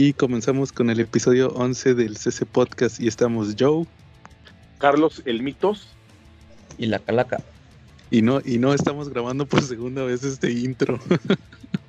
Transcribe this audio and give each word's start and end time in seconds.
Y 0.00 0.12
comenzamos 0.12 0.70
con 0.70 0.90
el 0.90 1.00
episodio 1.00 1.48
11 1.56 1.94
del 1.94 2.16
CC 2.16 2.46
Podcast 2.46 3.00
y 3.00 3.08
estamos 3.08 3.56
Joe. 3.58 3.84
Carlos 4.78 5.22
el 5.24 5.42
Mitos. 5.42 5.88
Y 6.78 6.86
la 6.86 7.00
Calaca. 7.00 7.42
Y 8.08 8.22
no, 8.22 8.40
y 8.44 8.58
no 8.58 8.72
estamos 8.72 9.08
grabando 9.08 9.44
por 9.44 9.60
segunda 9.60 10.04
vez 10.04 10.22
este 10.22 10.52
intro. 10.52 11.00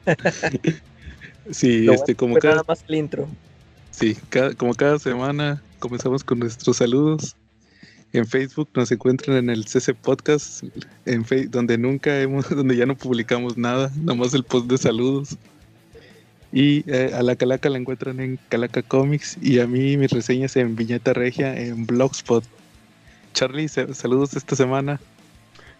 sí, 1.52 1.88
este, 1.88 2.16
como 2.16 2.38
cada... 2.38 2.56
Nada 2.56 2.66
más 2.68 2.84
el 2.88 2.96
intro. 2.96 3.28
Sí, 3.92 4.18
como 4.58 4.74
cada 4.74 4.98
semana 4.98 5.62
comenzamos 5.78 6.24
con 6.24 6.40
nuestros 6.40 6.78
saludos. 6.78 7.36
En 8.12 8.26
Facebook 8.26 8.70
nos 8.74 8.92
encuentran 8.92 9.38
en 9.38 9.52
el 9.52 9.66
CC 9.66 9.94
Podcast, 9.94 10.64
en 11.06 11.24
donde 11.52 11.78
nunca 11.78 12.20
hemos, 12.20 12.50
donde 12.56 12.76
ya 12.76 12.88
no 12.88 12.98
publicamos 12.98 13.56
nada, 13.56 13.92
nomás 13.98 14.34
el 14.34 14.44
post 14.44 14.66
de 14.66 14.80
saludos. 14.80 15.38
Y 16.52 16.84
eh, 16.92 17.12
a 17.14 17.22
la 17.22 17.36
Calaca 17.36 17.70
la 17.70 17.78
encuentran 17.78 18.20
en 18.20 18.40
Calaca 18.50 18.82
Comics 18.82 19.38
y 19.42 19.60
a 19.60 19.68
mí 19.68 19.98
mis 19.98 20.12
reseñas 20.12 20.56
en 20.56 20.76
Viñeta 20.76 21.14
Regia 21.14 21.56
en 21.58 21.86
Blogspot. 21.86 22.44
Charlie, 23.34 23.68
saludos 23.68 24.36
esta 24.36 24.56
semana. 24.56 25.00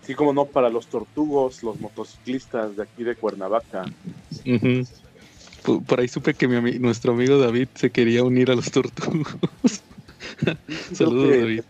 Sí, 0.06 0.16
como 0.16 0.34
no, 0.34 0.46
para 0.46 0.70
los 0.70 0.88
tortugos, 0.88 1.64
los 1.64 1.80
motociclistas 1.80 2.76
de 2.76 2.84
aquí 2.84 3.04
de 3.04 3.16
Cuernavaca. 3.16 3.86
por, 5.64 6.00
ahí 6.00 6.08
supe 6.08 6.34
que 6.36 6.48
mi, 6.48 6.80
nuestro 6.80 7.14
amigo 7.14 7.38
David 7.40 7.68
se 7.76 7.90
quería 7.90 8.24
unir 8.24 8.52
a 8.52 8.56
los 8.56 8.72
tortugos. 8.72 9.28
saludos, 10.94 11.30
David. 11.30 11.64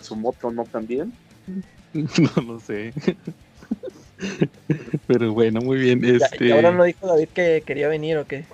¿Su 0.00 0.16
moto 0.16 0.50
no 0.50 0.64
también? 0.64 1.12
no 1.94 2.42
lo 2.42 2.60
sé. 2.60 2.92
Pero 5.06 5.32
bueno, 5.32 5.60
muy 5.60 5.78
bien. 5.78 6.04
Este... 6.04 6.46
¿Y 6.46 6.50
ahora 6.52 6.72
no 6.72 6.84
dijo 6.84 7.06
David 7.06 7.28
que 7.34 7.62
quería 7.64 7.88
venir 7.88 8.16
o 8.18 8.26
qué? 8.26 8.44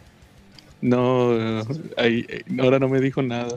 No, 0.83 1.63
ahí, 1.97 2.27
ahora 2.59 2.79
no 2.79 2.89
me 2.89 3.01
dijo 3.01 3.23
nada. 3.23 3.57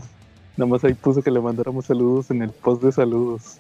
Nada 0.58 0.70
más 0.70 0.84
ahí 0.84 0.94
puso 0.94 1.22
que 1.22 1.32
le 1.32 1.40
mandáramos 1.40 1.86
saludos 1.86 2.30
en 2.32 2.42
el 2.42 2.52
post 2.52 2.84
de 2.84 2.92
saludos. 2.92 3.58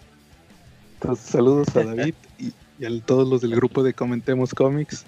Entonces, 0.96 1.26
saludos 1.26 1.68
a 1.76 1.84
David 1.84 2.14
y, 2.40 2.86
a 2.86 3.06
todos 3.06 3.28
los 3.28 3.42
del 3.42 3.56
grupo 3.56 3.84
de 3.84 3.94
Comentemos 3.94 4.54
Comics. 4.54 5.06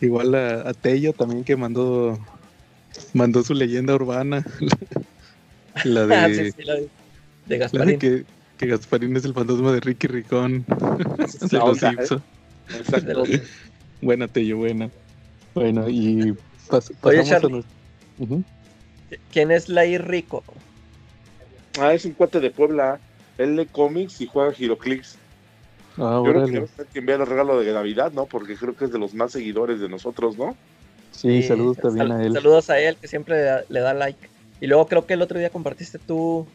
Igual 0.00 0.34
a, 0.34 0.72
Tello 0.74 1.12
también 1.12 1.44
que 1.44 1.56
mandó 1.56 2.18
mandó 3.14 3.42
su 3.42 3.54
leyenda 3.54 3.94
urbana. 3.94 4.44
la 5.84 6.06
de, 6.28 6.34
sí, 6.34 6.52
sí, 6.56 6.62
la 6.64 6.74
de, 7.46 7.58
Gasparín. 7.58 7.98
que, 7.98 8.24
que, 8.58 8.66
Gasparín 8.66 9.16
es 9.16 9.24
el 9.24 9.34
fantasma 9.34 9.72
de 9.72 9.80
Ricky 9.80 10.08
Ricón. 10.08 10.64
de 10.68 11.58
los 11.58 11.78
Simpsons. 11.78 12.22
Exacto. 12.76 13.24
buena, 14.00 14.28
Tello, 14.28 14.58
buena. 14.58 14.90
Bueno, 15.54 15.88
y 15.88 16.34
pasamos 17.00 17.32
a 17.32 17.40
¿Quién 19.32 19.50
es 19.50 19.68
Lair 19.68 20.06
Rico? 20.06 20.44
Ah, 21.78 21.94
es 21.94 22.04
un 22.04 22.12
cuate 22.12 22.40
de 22.40 22.50
Puebla. 22.50 23.00
Él 23.38 23.56
lee 23.56 23.66
cómics 23.66 24.20
y 24.20 24.26
juega 24.26 24.52
Giroclix. 24.52 25.16
Ah, 25.96 26.22
Yo 26.24 26.32
creo 26.32 26.46
que 26.46 26.58
es 26.58 26.88
que 26.92 26.98
envía 26.98 27.16
el 27.16 27.26
regalo 27.26 27.60
de 27.60 27.72
Navidad, 27.72 28.12
¿no? 28.12 28.26
Porque 28.26 28.56
creo 28.56 28.76
que 28.76 28.84
es 28.84 28.92
de 28.92 28.98
los 28.98 29.14
más 29.14 29.32
seguidores 29.32 29.80
de 29.80 29.88
nosotros, 29.88 30.36
¿no? 30.36 30.56
Sí, 31.12 31.42
saludos 31.42 31.78
también 31.78 32.12
a 32.12 32.24
él. 32.24 32.32
Saludos 32.32 32.70
a 32.70 32.78
él, 32.78 32.96
que 32.96 33.08
siempre 33.08 33.64
le 33.68 33.80
da, 33.80 33.94
like. 33.94 34.28
Y 34.60 34.66
luego 34.66 34.86
creo 34.86 35.06
que 35.06 35.14
el 35.14 35.22
otro 35.22 35.38
día 35.38 35.50
compartiste 35.50 35.98
tú 35.98 36.46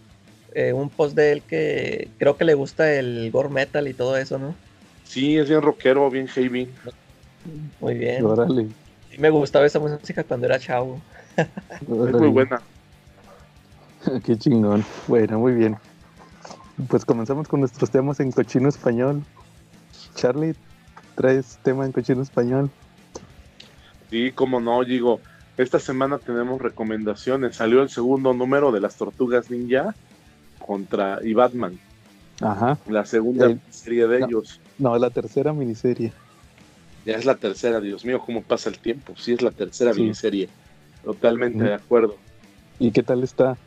eh, 0.53 0.73
un 0.73 0.89
post 0.89 1.15
de 1.15 1.31
él 1.31 1.41
que 1.41 2.09
creo 2.17 2.37
que 2.37 2.45
le 2.45 2.53
gusta 2.53 2.93
el 2.93 3.31
gore 3.31 3.49
metal 3.49 3.87
y 3.87 3.93
todo 3.93 4.17
eso, 4.17 4.37
¿no? 4.37 4.55
Sí, 5.13 5.37
es 5.37 5.47
bien 5.47 5.61
rockero, 5.61 6.09
bien 6.09 6.27
heavy. 6.27 6.67
Muy 7.79 7.93
bien. 7.93 8.25
Órale. 8.25 8.67
Sí, 9.11 9.19
me 9.19 9.29
gustaba 9.29 9.63
esa 9.63 9.79
música 9.79 10.23
cuando 10.23 10.47
era 10.47 10.57
chavo. 10.57 10.99
es 11.37 11.87
muy 11.87 12.29
buena. 12.29 12.59
Qué 14.25 14.35
chingón. 14.35 14.83
Bueno, 15.07 15.37
muy 15.37 15.53
bien. 15.53 15.77
Pues 16.87 17.05
comenzamos 17.05 17.47
con 17.47 17.59
nuestros 17.59 17.91
temas 17.91 18.19
en 18.21 18.31
cochino 18.31 18.69
español. 18.69 19.21
Charlie, 20.15 20.55
¿traes 21.13 21.59
tema 21.61 21.85
en 21.85 21.91
cochino 21.91 22.23
español? 22.23 22.71
Sí, 24.09 24.31
como 24.31 24.59
no, 24.59 24.83
digo, 24.83 25.19
esta 25.57 25.77
semana 25.77 26.17
tenemos 26.17 26.59
recomendaciones. 26.59 27.57
Salió 27.57 27.83
el 27.83 27.89
segundo 27.89 28.33
número 28.33 28.71
de 28.71 28.79
las 28.79 28.95
Tortugas 28.95 29.51
Ninja 29.51 29.93
contra 30.57 31.19
y 31.21 31.35
Batman. 31.35 31.77
Ajá. 32.41 32.79
La 32.87 33.05
segunda 33.05 33.55
serie 33.69 34.07
de 34.07 34.25
ellos. 34.25 34.59
No, 34.77 34.97
la 34.97 35.09
tercera 35.09 35.53
miniserie. 35.53 36.11
Ya 37.05 37.15
es 37.15 37.25
la 37.25 37.35
tercera, 37.35 37.79
Dios 37.81 38.05
mío, 38.05 38.19
cómo 38.19 38.41
pasa 38.41 38.69
el 38.69 38.79
tiempo. 38.79 39.13
Sí, 39.17 39.33
es 39.33 39.41
la 39.41 39.51
tercera 39.51 39.93
miniserie. 39.93 40.49
Totalmente 41.03 41.63
de 41.63 41.73
acuerdo. 41.73 42.15
¿Y 42.79 42.91
qué 42.91 43.03
tal 43.03 43.23
está? 43.23 43.57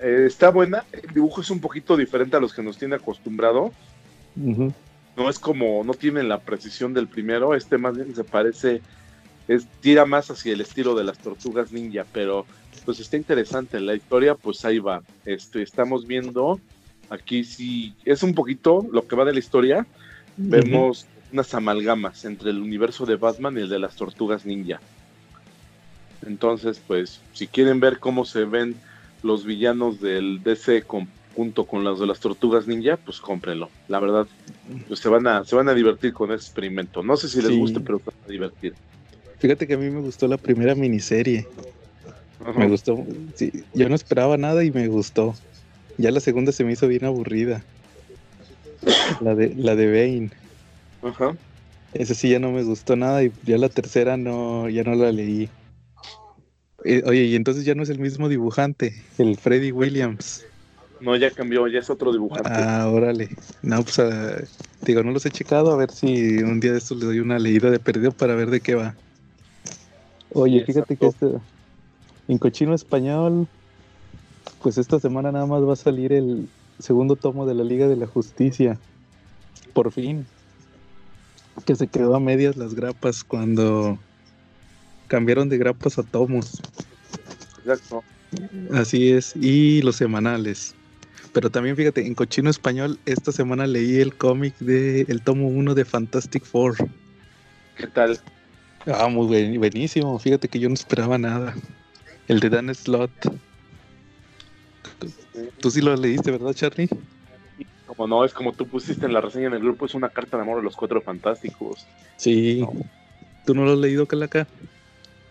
Eh, 0.00 0.24
está 0.26 0.50
buena. 0.50 0.84
El 0.92 1.14
dibujo 1.14 1.40
es 1.40 1.50
un 1.50 1.60
poquito 1.60 1.96
diferente 1.96 2.36
a 2.36 2.40
los 2.40 2.52
que 2.52 2.62
nos 2.62 2.76
tiene 2.76 2.96
acostumbrado. 2.96 3.72
No 4.34 5.28
es 5.30 5.38
como, 5.38 5.84
no 5.84 5.94
tiene 5.94 6.22
la 6.24 6.40
precisión 6.40 6.92
del 6.92 7.06
primero. 7.06 7.54
Este 7.54 7.78
más 7.78 7.94
bien 7.94 8.14
se 8.14 8.24
parece, 8.24 8.82
es, 9.46 9.66
tira 9.80 10.04
más 10.04 10.30
hacia 10.30 10.52
el 10.52 10.60
estilo 10.60 10.96
de 10.96 11.04
las 11.04 11.18
tortugas 11.18 11.70
ninja, 11.70 12.04
pero 12.12 12.46
pues 12.84 12.98
está 12.98 13.16
interesante. 13.16 13.78
La 13.78 13.94
historia, 13.94 14.34
pues 14.34 14.64
ahí 14.64 14.80
va. 14.80 15.02
Este, 15.24 15.62
estamos 15.62 16.06
viendo 16.06 16.58
aquí 17.10 17.44
sí, 17.44 17.94
es 18.04 18.22
un 18.22 18.34
poquito 18.34 18.86
lo 18.90 19.06
que 19.06 19.14
va 19.14 19.24
de 19.24 19.34
la 19.34 19.38
historia 19.38 19.86
vemos 20.36 21.06
unas 21.32 21.54
amalgamas 21.54 22.24
entre 22.24 22.50
el 22.50 22.60
universo 22.60 23.06
de 23.06 23.16
Batman 23.16 23.56
y 23.56 23.62
el 23.62 23.68
de 23.68 23.78
las 23.78 23.96
tortugas 23.96 24.44
ninja. 24.44 24.80
Entonces, 26.26 26.80
pues, 26.86 27.20
si 27.32 27.46
quieren 27.46 27.80
ver 27.80 27.98
cómo 27.98 28.24
se 28.24 28.44
ven 28.44 28.76
los 29.22 29.44
villanos 29.44 30.00
del 30.00 30.42
DC 30.42 30.84
junto 31.34 31.64
con 31.64 31.84
los 31.84 31.98
de 32.00 32.06
las 32.06 32.20
tortugas 32.20 32.66
ninja, 32.66 32.96
pues 32.96 33.20
cómprenlo. 33.20 33.70
La 33.88 33.98
verdad, 33.98 34.26
pues 34.88 35.00
se 35.00 35.08
van 35.08 35.26
a, 35.26 35.44
se 35.44 35.56
van 35.56 35.68
a 35.68 35.74
divertir 35.74 36.12
con 36.12 36.30
ese 36.30 36.44
experimento. 36.44 37.02
No 37.02 37.16
sé 37.16 37.28
si 37.28 37.40
les 37.40 37.56
guste, 37.56 37.80
pero 37.80 37.98
se 37.98 38.04
van 38.06 38.14
a 38.24 38.28
divertir. 38.28 38.74
Fíjate 39.38 39.66
que 39.66 39.74
a 39.74 39.78
mí 39.78 39.90
me 39.90 40.00
gustó 40.00 40.28
la 40.28 40.36
primera 40.36 40.74
miniserie. 40.74 41.48
Me 42.56 42.68
gustó. 42.68 43.04
yo 43.74 43.88
no 43.88 43.94
esperaba 43.94 44.36
nada 44.36 44.64
y 44.64 44.70
me 44.70 44.86
gustó. 44.88 45.34
Ya 45.98 46.10
la 46.10 46.20
segunda 46.20 46.52
se 46.52 46.64
me 46.64 46.72
hizo 46.72 46.88
bien 46.88 47.04
aburrida. 47.04 47.64
La 49.20 49.34
de, 49.34 49.54
la 49.54 49.76
de 49.76 49.86
Bane. 49.86 50.30
Ajá. 51.02 51.36
Esa 51.94 52.14
sí 52.14 52.30
ya 52.30 52.38
no 52.38 52.50
me 52.52 52.62
gustó 52.62 52.96
nada 52.96 53.22
y 53.22 53.32
ya 53.44 53.58
la 53.58 53.68
tercera 53.68 54.16
no, 54.16 54.68
ya 54.68 54.82
no 54.82 54.94
la 54.94 55.12
leí. 55.12 55.48
Eh, 56.84 57.02
oye, 57.06 57.24
y 57.24 57.36
entonces 57.36 57.64
ya 57.64 57.74
no 57.74 57.82
es 57.82 57.90
el 57.90 57.98
mismo 57.98 58.28
dibujante, 58.28 58.94
el 59.18 59.36
Freddy 59.36 59.72
Williams. 59.72 60.44
No, 61.00 61.16
ya 61.16 61.30
cambió, 61.30 61.66
ya 61.68 61.80
es 61.80 61.90
otro 61.90 62.12
dibujante. 62.12 62.48
Ah, 62.50 62.88
órale. 62.88 63.28
No, 63.62 63.82
pues 63.82 63.98
ah, 63.98 64.36
digo, 64.82 65.02
no 65.02 65.10
los 65.10 65.26
he 65.26 65.30
checado, 65.30 65.72
a 65.72 65.76
ver 65.76 65.90
si 65.90 66.38
un 66.38 66.60
día 66.60 66.72
de 66.72 66.78
estos 66.78 66.98
le 66.98 67.06
doy 67.06 67.20
una 67.20 67.38
leída 67.38 67.70
de 67.70 67.78
perdido 67.78 68.12
para 68.12 68.34
ver 68.34 68.50
de 68.50 68.60
qué 68.60 68.74
va. 68.74 68.94
Oye, 70.32 70.64
fíjate 70.64 70.96
que 70.96 71.06
este, 71.06 71.26
en 72.28 72.38
cochino 72.38 72.74
español, 72.74 73.46
pues 74.62 74.78
esta 74.78 74.98
semana 74.98 75.30
nada 75.30 75.46
más 75.46 75.62
va 75.62 75.74
a 75.74 75.76
salir 75.76 76.12
el, 76.12 76.48
segundo 76.82 77.16
tomo 77.16 77.46
de 77.46 77.54
la 77.54 77.64
Liga 77.64 77.88
de 77.88 77.96
la 77.96 78.06
Justicia. 78.06 78.78
Por 79.72 79.92
fin. 79.92 80.26
Que 81.64 81.76
se 81.76 81.86
quedó 81.86 82.14
a 82.16 82.20
medias 82.20 82.56
las 82.56 82.74
grapas 82.74 83.24
cuando 83.24 83.98
cambiaron 85.08 85.48
de 85.48 85.58
grapas 85.58 85.98
a 85.98 86.02
tomos. 86.02 86.60
Exacto. 87.58 88.02
Así 88.72 89.12
es. 89.12 89.34
Y 89.36 89.82
los 89.82 89.96
semanales. 89.96 90.74
Pero 91.32 91.50
también 91.50 91.76
fíjate, 91.76 92.06
en 92.06 92.14
cochino 92.14 92.50
español, 92.50 92.98
esta 93.06 93.32
semana 93.32 93.66
leí 93.66 94.00
el 94.00 94.14
cómic 94.14 94.58
de 94.58 95.02
el 95.08 95.22
tomo 95.22 95.48
1 95.48 95.74
de 95.74 95.84
Fantastic 95.84 96.44
Four. 96.44 96.76
¿Qué 97.76 97.86
tal? 97.86 98.20
Ah, 98.86 99.08
muy 99.08 99.56
buenísimo. 99.56 100.18
Fíjate 100.18 100.48
que 100.48 100.58
yo 100.58 100.68
no 100.68 100.74
esperaba 100.74 101.16
nada. 101.16 101.54
El 102.28 102.40
de 102.40 102.50
Dan 102.50 102.74
Slot. 102.74 103.10
Tú 105.60 105.70
sí 105.70 105.80
lo 105.80 105.94
leíste, 105.96 106.30
¿verdad, 106.30 106.52
Charlie? 106.54 106.88
Como 107.86 108.06
no, 108.06 108.24
es 108.24 108.32
como 108.32 108.52
tú 108.52 108.66
pusiste 108.66 109.06
en 109.06 109.12
la 109.12 109.20
reseña 109.20 109.48
en 109.48 109.54
el 109.54 109.60
grupo, 109.60 109.86
es 109.86 109.94
una 109.94 110.08
carta 110.08 110.36
de 110.36 110.42
amor 110.42 110.58
de 110.58 110.62
los 110.62 110.76
cuatro 110.76 111.00
fantásticos. 111.02 111.86
Sí. 112.16 112.64
¿Tú 113.44 113.54
no 113.54 113.64
lo 113.64 113.72
has 113.72 113.78
leído, 113.78 114.06
Calaca? 114.06 114.46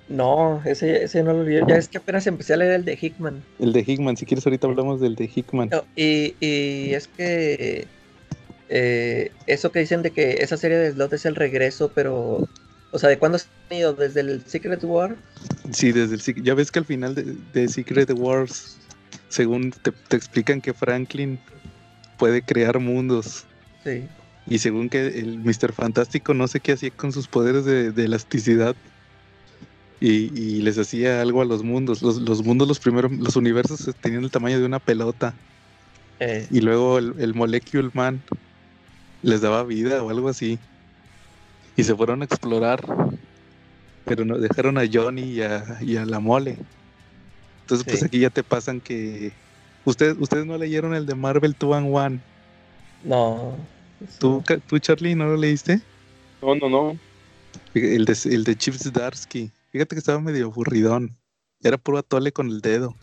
No, 0.09 0.61
ese, 0.65 1.05
ese 1.05 1.23
no 1.23 1.33
lo 1.33 1.43
leí. 1.43 1.61
Ya 1.67 1.77
es 1.77 1.87
que 1.87 1.97
apenas 1.97 2.27
empecé 2.27 2.53
a 2.53 2.57
leer 2.57 2.73
el 2.73 2.85
de 2.85 2.97
Hickman. 3.01 3.41
El 3.59 3.71
de 3.71 3.79
Hickman, 3.81 4.17
si 4.17 4.25
quieres 4.25 4.45
ahorita 4.45 4.67
hablamos 4.67 4.99
del 4.99 5.15
de 5.15 5.29
Hickman. 5.33 5.69
y, 5.95 6.35
y, 6.39 6.93
es 6.93 7.07
que 7.07 7.87
eh, 8.69 9.31
eso 9.47 9.71
que 9.71 9.79
dicen 9.79 10.01
de 10.01 10.11
que 10.11 10.33
esa 10.39 10.57
serie 10.57 10.77
de 10.77 10.91
Slot 10.91 11.13
es 11.13 11.25
el 11.25 11.35
regreso, 11.35 11.91
pero... 11.95 12.47
O 12.91 12.99
sea, 12.99 13.09
¿de 13.09 13.17
cuándo 13.17 13.37
ha 13.37 13.73
ido? 13.73 13.93
¿Desde 13.93 14.19
el 14.19 14.43
Secret 14.45 14.83
War? 14.83 15.15
Sí, 15.71 15.93
desde 15.93 16.15
el 16.15 16.43
Ya 16.43 16.53
ves 16.53 16.71
que 16.71 16.79
al 16.79 16.85
final 16.85 17.15
de, 17.15 17.37
de 17.53 17.69
Secret 17.69 18.11
Wars 18.13 18.80
según 19.31 19.71
te, 19.71 20.15
explican 20.15 20.61
que 20.61 20.73
Franklin 20.73 21.39
puede 22.17 22.41
crear 22.41 22.79
mundos. 22.79 23.45
Sí. 23.83 24.03
Y 24.45 24.59
según 24.59 24.89
que 24.89 25.07
el 25.07 25.39
Mr. 25.39 25.71
Fantástico 25.73 26.33
no 26.33 26.47
sé 26.47 26.59
qué 26.59 26.73
hacía 26.73 26.91
con 26.91 27.11
sus 27.11 27.27
poderes 27.27 27.65
de, 27.65 27.87
elasticidad. 28.03 28.75
y, 29.99 30.61
les 30.61 30.77
hacía 30.77 31.21
algo 31.21 31.41
a 31.41 31.45
los 31.45 31.63
mundos. 31.63 32.01
Los, 32.01 32.43
mundos, 32.43 32.67
los 32.67 32.79
primeros, 32.79 33.11
los 33.11 33.35
universos 33.35 33.89
tenían 34.01 34.23
el 34.23 34.31
tamaño 34.31 34.59
de 34.59 34.65
una 34.65 34.79
pelota. 34.79 35.33
Eh. 36.19 36.45
Y 36.51 36.61
luego 36.61 36.99
el, 36.99 37.15
el 37.17 37.33
Molecule 37.33 37.89
Man 37.93 38.21
les 39.23 39.41
daba 39.41 39.63
vida 39.63 40.03
o 40.03 40.09
algo 40.09 40.29
así. 40.29 40.59
Y 41.77 41.83
se 41.83 41.95
fueron 41.95 42.21
a 42.21 42.25
explorar. 42.25 42.83
Pero 44.05 44.25
no, 44.25 44.37
dejaron 44.37 44.77
a 44.77 44.83
Johnny 44.91 45.21
y 45.21 45.41
a, 45.41 45.77
y 45.81 45.95
a 45.95 46.05
la 46.05 46.19
mole. 46.19 46.57
Entonces, 47.61 47.85
pues 47.85 48.03
aquí 48.03 48.19
ya 48.19 48.29
te 48.29 48.43
pasan 48.43 48.81
que. 48.81 49.31
Ustedes, 49.85 50.15
ustedes 50.19 50.45
no 50.45 50.57
leyeron 50.57 50.93
el 50.93 51.05
de 51.05 51.15
Marvel 51.15 51.55
2 51.57 51.75
and 51.75 51.95
One. 51.95 52.19
No. 53.03 53.55
¿Tú, 54.19 54.43
¿Tú, 54.67 54.79
Charlie, 54.79 55.15
no 55.15 55.25
lo 55.25 55.37
leíste? 55.37 55.81
No, 56.41 56.55
no, 56.55 56.69
no. 56.69 56.99
El 57.73 58.05
de, 58.05 58.17
el 58.25 58.43
de 58.43 58.55
Chips 58.55 58.91
Darsky. 58.91 59.51
Fíjate 59.71 59.95
que 59.95 59.99
estaba 59.99 60.19
medio 60.19 60.47
aburridón. 60.47 61.15
Era 61.63 61.77
puro 61.77 61.97
atole 61.97 62.31
con 62.31 62.47
el 62.47 62.61
dedo. 62.61 62.95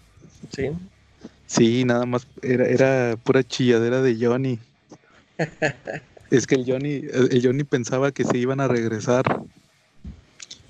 Sí. 0.54 0.70
Sí, 1.46 1.84
nada 1.84 2.04
más. 2.06 2.26
Era, 2.42 2.66
era 2.66 3.16
pura 3.16 3.42
chilladera 3.42 4.02
de 4.02 4.16
Johnny. 4.20 4.58
es 6.30 6.46
que 6.46 6.56
el 6.56 6.64
Johnny, 6.66 7.02
el 7.12 7.40
Johnny 7.42 7.64
pensaba 7.64 8.12
que 8.12 8.24
se 8.24 8.38
iban 8.38 8.60
a 8.60 8.68
regresar. 8.68 9.42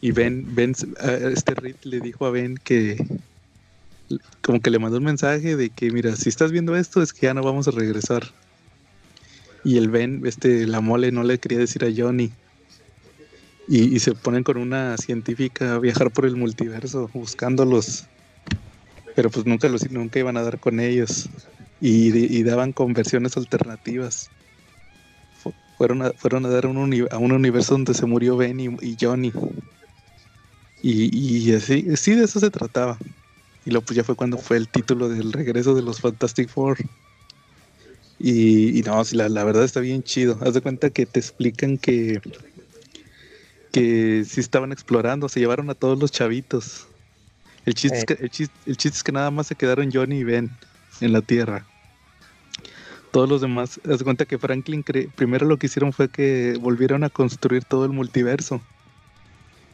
Y 0.01 0.13
Ben, 0.13 0.55
Ben, 0.55 0.75
este 1.35 1.55
Reed 1.55 1.77
le 1.83 2.01
dijo 2.01 2.27
a 2.27 2.31
Ben 2.31 2.57
que 2.57 3.05
como 4.43 4.61
que 4.61 4.71
le 4.71 4.79
mandó 4.79 4.99
un 4.99 5.05
mensaje 5.05 5.57
de 5.57 5.71
que 5.71 5.91
mira, 5.91 6.17
si 6.17 6.29
estás 6.29 6.53
viendo 6.53 6.77
esto 6.77 7.03
es 7.03 7.13
que 7.13 7.27
ya 7.27 7.35
no 7.35 7.43
vamos 7.43 7.69
a 7.69 7.73
regresar. 7.73 8.25
Y 9.65 9.77
el 9.77 9.91
Ben, 9.91 10.23
este, 10.25 10.67
la 10.67 10.81
mole 10.81 11.13
no 11.13 11.25
le 11.25 11.39
quería 11.39 11.59
decir 11.59 11.85
a 11.85 11.89
Johnny. 11.95 12.31
Y, 13.71 13.99
se 13.99 14.15
ponen 14.15 14.45
con 14.45 14.57
una 14.57 14.97
científica 14.97 15.75
a 15.75 15.79
viajar 15.79 16.11
por 16.11 16.25
el 16.25 16.37
multiverso 16.37 17.11
buscándolos. 17.13 18.07
Pero 19.15 19.29
pues 19.29 19.45
nunca 19.45 19.69
los 19.69 19.91
nunca 19.91 20.19
iban 20.19 20.39
a 20.39 20.43
dar 20.43 20.59
con 20.59 20.81
ellos. 20.81 21.29
Y, 21.79 22.43
daban 22.45 22.73
conversiones 22.73 23.37
alternativas. 23.37 24.31
Fueron 25.77 26.01
a, 26.01 26.13
fueron 26.13 26.47
a 26.47 26.49
dar 26.49 26.67
un 26.67 27.07
a 27.11 27.19
un 27.19 27.33
universo 27.33 27.75
donde 27.75 27.93
se 27.93 28.07
murió 28.07 28.39
Ben 28.39 28.59
y, 28.59 28.97
Johnny. 28.99 29.33
Y, 30.83 31.53
así, 31.53 31.95
sí, 31.97 32.15
de 32.15 32.25
eso 32.25 32.41
se 32.41 32.51
trataba. 32.51 32.97
Y 33.69 33.71
luego 33.71 33.85
pues 33.85 33.99
ya 33.99 34.03
fue 34.03 34.15
cuando 34.15 34.39
fue 34.39 34.57
el 34.57 34.67
título 34.67 35.11
del 35.11 35.31
regreso 35.31 35.75
de 35.75 35.83
los 35.83 36.01
Fantastic 36.01 36.49
Four. 36.49 36.79
Y, 38.19 38.83
no, 38.87 39.03
la, 39.13 39.29
la, 39.29 39.45
verdad 39.45 39.63
está 39.63 39.81
bien 39.81 40.03
chido. 40.03 40.39
Haz 40.41 40.55
de 40.55 40.63
cuenta 40.63 40.89
que 40.89 41.05
te 41.05 41.21
explican 41.21 41.77
que, 41.77 42.19
que 43.71 44.25
si 44.27 44.41
estaban 44.41 44.73
explorando, 44.73 45.29
se 45.29 45.41
llevaron 45.41 45.69
a 45.69 45.75
todos 45.75 45.99
los 45.99 46.11
chavitos. 46.11 46.87
El 47.67 47.75
chiste, 47.75 47.99
es 47.99 48.05
que, 48.07 48.15
el, 48.15 48.31
chiste, 48.31 48.89
es 48.89 49.05
que 49.05 49.13
nada 49.13 49.31
más 49.31 49.49
se 49.49 49.55
quedaron 49.55 49.93
Johnny 49.93 50.21
y 50.21 50.25
Ben 50.25 50.51
en 51.03 51.13
la 51.13 51.21
Tierra. 51.21 51.67
Todos 53.11 53.29
los 53.29 53.43
demás, 53.43 53.83
haz 53.85 53.99
de 53.99 54.05
cuenta 54.05 54.25
que 54.25 54.39
Franklin 54.39 54.83
primero 55.15 55.45
lo 55.45 55.59
que 55.59 55.67
hicieron 55.67 55.93
fue 55.93 56.09
que 56.09 56.57
volvieron 56.59 57.05
a 57.05 57.11
construir 57.11 57.65
todo 57.65 57.85
el 57.85 57.93
multiverso. 57.93 58.63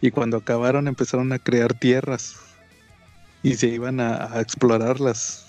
Y 0.00 0.10
cuando 0.10 0.38
acabaron 0.38 0.88
empezaron 0.88 1.32
a 1.32 1.38
crear 1.38 1.74
tierras. 1.74 2.53
Y 3.44 3.54
se 3.54 3.68
iban 3.68 4.00
a 4.00 4.40
explorarlas 4.40 5.44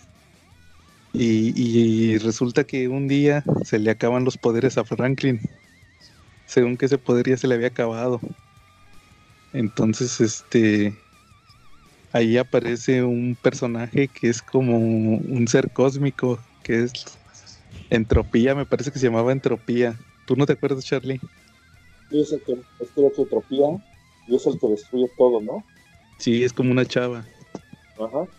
y, 1.17 2.17
resulta 2.17 2.65
que 2.65 2.89
un 2.89 3.07
día 3.07 3.43
se 3.63 3.79
le 3.79 3.89
acaban 3.91 4.25
los 4.25 4.37
poderes 4.37 4.77
a 4.77 4.83
Franklin. 4.83 5.39
Según 6.45 6.77
que 6.77 6.87
ese 6.87 6.97
poder 6.97 7.29
ya 7.29 7.37
se 7.37 7.47
le 7.47 7.55
había 7.55 7.67
acabado. 7.67 8.19
Entonces, 9.53 10.19
este. 10.19 11.01
Ahí 12.11 12.37
aparece 12.37 13.03
un 13.03 13.37
personaje 13.41 14.07
que 14.07 14.29
es 14.29 14.41
como 14.41 14.77
un 14.77 15.47
ser 15.47 15.69
cósmico, 15.71 16.39
que 16.63 16.83
es 16.83 16.93
Entropía, 17.89 18.55
me 18.55 18.65
parece 18.65 18.91
que 18.91 18.99
se 18.99 19.07
llamaba 19.07 19.33
Entropía. 19.33 19.99
¿Tú 20.25 20.35
no 20.35 20.45
te 20.45 20.53
acuerdas, 20.53 20.85
Charlie? 20.85 21.19
Sí, 22.09 22.21
es 22.21 22.31
el 22.31 22.41
que 22.45 22.53
es 22.53 23.17
Entropía 23.17 23.67
y 24.27 24.35
es 24.35 24.47
el 24.47 24.57
que 24.59 24.67
destruye 24.67 25.09
todo, 25.17 25.41
¿no? 25.41 25.65
Sí, 26.19 26.43
es 26.43 26.53
como 26.53 26.71
una 26.71 26.85
chava. 26.85 27.25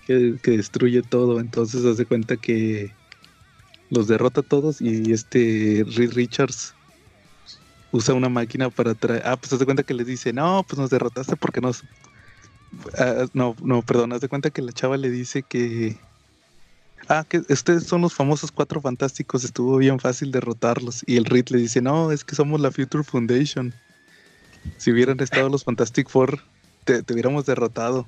Que, 0.06 0.38
destruye 0.44 1.02
todo. 1.02 1.40
Entonces 1.40 1.84
hace 1.84 2.04
cuenta 2.04 2.36
que 2.36 2.92
los 3.90 4.08
derrota 4.08 4.42
todos 4.42 4.80
y 4.80 5.12
este 5.12 5.84
Reed 5.96 6.12
Richards 6.12 6.74
usa 7.92 8.14
una 8.14 8.28
máquina 8.28 8.70
para 8.70 8.94
traer. 8.94 9.22
Ah, 9.24 9.36
pues 9.36 9.52
hace 9.52 9.64
cuenta 9.64 9.82
que 9.82 9.94
les 9.94 10.06
dice, 10.06 10.32
no, 10.32 10.64
pues 10.68 10.78
nos 10.78 10.90
derrotaste 10.90 11.36
porque 11.36 11.60
nos. 11.60 11.82
Ah, 12.98 13.26
no, 13.32 13.56
no, 13.62 13.82
perdón, 13.82 14.12
hace 14.12 14.28
cuenta 14.28 14.50
que 14.50 14.62
la 14.62 14.72
chava 14.72 14.96
le 14.96 15.10
dice 15.10 15.42
que. 15.42 15.96
Ah, 17.08 17.24
que 17.28 17.38
ustedes 17.48 17.84
son 17.84 18.02
los 18.02 18.14
famosos 18.14 18.50
cuatro 18.50 18.80
fantásticos, 18.80 19.44
estuvo 19.44 19.76
bien 19.78 20.00
fácil 20.00 20.32
derrotarlos. 20.32 21.04
Y 21.06 21.16
el 21.16 21.24
Reed 21.24 21.48
le 21.50 21.58
dice, 21.58 21.80
no, 21.80 22.10
es 22.10 22.24
que 22.24 22.34
somos 22.34 22.60
la 22.60 22.72
Future 22.72 23.04
Foundation. 23.04 23.72
Si 24.76 24.90
hubieran 24.90 25.20
estado 25.20 25.48
los 25.48 25.62
Fantastic 25.62 26.08
Four, 26.08 26.40
te 26.84 27.04
hubiéramos 27.12 27.46
derrotado. 27.46 28.06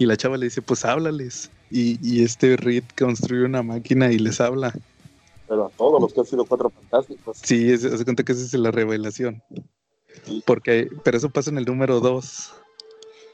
Y 0.00 0.06
la 0.06 0.16
chava 0.16 0.38
le 0.38 0.46
dice, 0.46 0.62
pues 0.62 0.86
háblales. 0.86 1.50
Y, 1.70 2.24
este 2.24 2.56
Reed 2.56 2.84
construye 2.98 3.44
una 3.44 3.62
máquina 3.62 4.10
y 4.10 4.18
les 4.18 4.40
habla. 4.40 4.72
Pero 5.46 5.66
a 5.66 5.68
todos 5.68 6.00
los 6.00 6.14
que 6.14 6.20
han 6.20 6.26
sido 6.26 6.46
cuatro 6.46 6.70
fantásticos. 6.70 7.36
Sí, 7.42 7.76
se 7.76 8.02
cuenta 8.06 8.22
que 8.22 8.32
esa 8.32 8.42
es 8.42 8.54
la 8.54 8.70
revelación. 8.70 9.42
Porque, 10.46 10.88
pero 11.04 11.18
eso 11.18 11.28
pasa 11.28 11.50
en 11.50 11.58
el 11.58 11.66
número 11.66 12.00
dos. 12.00 12.54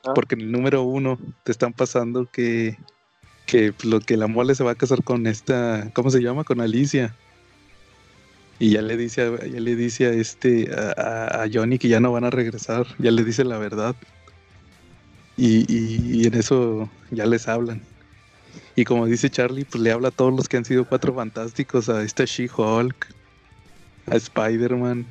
Ah. 0.05 0.13
Porque 0.13 0.35
en 0.35 0.41
el 0.41 0.51
número 0.51 0.83
uno 0.83 1.21
te 1.45 1.53
están 1.53 1.73
pasando 1.73 2.27
que, 2.27 2.77
que 3.47 3.73
lo 3.85 4.01
que 4.01 4.17
la 4.17 4.27
mole 4.27 4.57
se 4.57 4.65
va 4.65 4.73
a 4.73 4.75
casar 4.75 5.05
con 5.05 5.29
esta, 5.29 5.93
¿cómo 5.95 6.11
se 6.11 6.21
llama? 6.21 6.43
Con 6.43 6.61
Alicia. 6.61 7.15
Y 8.59 8.71
ya 8.71 8.83
le 8.83 8.97
dice, 8.97 9.31
ya 9.53 9.61
le 9.61 9.77
dice 9.77 10.07
a 10.07 10.11
este, 10.11 10.69
a, 10.75 11.45
a 11.45 11.49
Johnny 11.53 11.79
que 11.79 11.87
ya 11.87 12.01
no 12.01 12.11
van 12.11 12.25
a 12.25 12.31
regresar. 12.31 12.89
Ya 12.99 13.13
le 13.13 13.23
dice 13.23 13.45
la 13.45 13.59
verdad. 13.59 13.95
Y, 15.37 16.27
en 16.27 16.35
eso 16.35 16.89
ya 17.11 17.27
les 17.27 17.47
hablan. 17.49 17.83
Y 18.75 18.85
como 18.85 19.07
dice 19.07 19.31
Charlie, 19.31 19.65
pues 19.65 19.83
le 19.83 19.93
habla 19.93 20.09
a 20.09 20.11
todos 20.11 20.35
los 20.35 20.49
que 20.49 20.57
han 20.57 20.65
sido 20.65 20.87
cuatro 20.87 21.15
fantásticos, 21.15 21.89
a 21.89 22.03
esta 22.03 22.25
She-Hulk, 22.25 23.07
a 24.07 24.17
Spider-Man, 24.17 25.07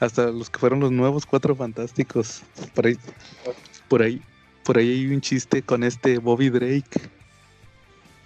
hasta 0.00 0.30
los 0.30 0.50
que 0.50 0.58
fueron 0.58 0.80
los 0.80 0.92
nuevos 0.92 1.26
cuatro 1.26 1.54
fantásticos. 1.54 2.42
Por 2.74 2.86
ahí, 2.86 2.96
por 3.88 4.02
ahí, 4.02 4.20
por 4.64 4.78
ahí 4.78 4.90
hay 4.90 5.06
un 5.06 5.20
chiste 5.20 5.62
con 5.62 5.84
este 5.84 6.18
Bobby 6.18 6.50
Drake, 6.50 7.00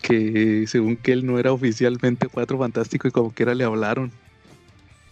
que 0.03 0.65
según 0.67 0.97
que 0.97 1.13
él 1.13 1.27
no 1.27 1.39
era 1.39 1.53
oficialmente 1.53 2.29
cuatro 2.29 2.59
fantástico 2.59 3.09
y 3.09 3.11
como 3.11 3.35
que 3.35 3.43
era 3.43 3.55
le 3.55 3.65
hablaron. 3.65 4.11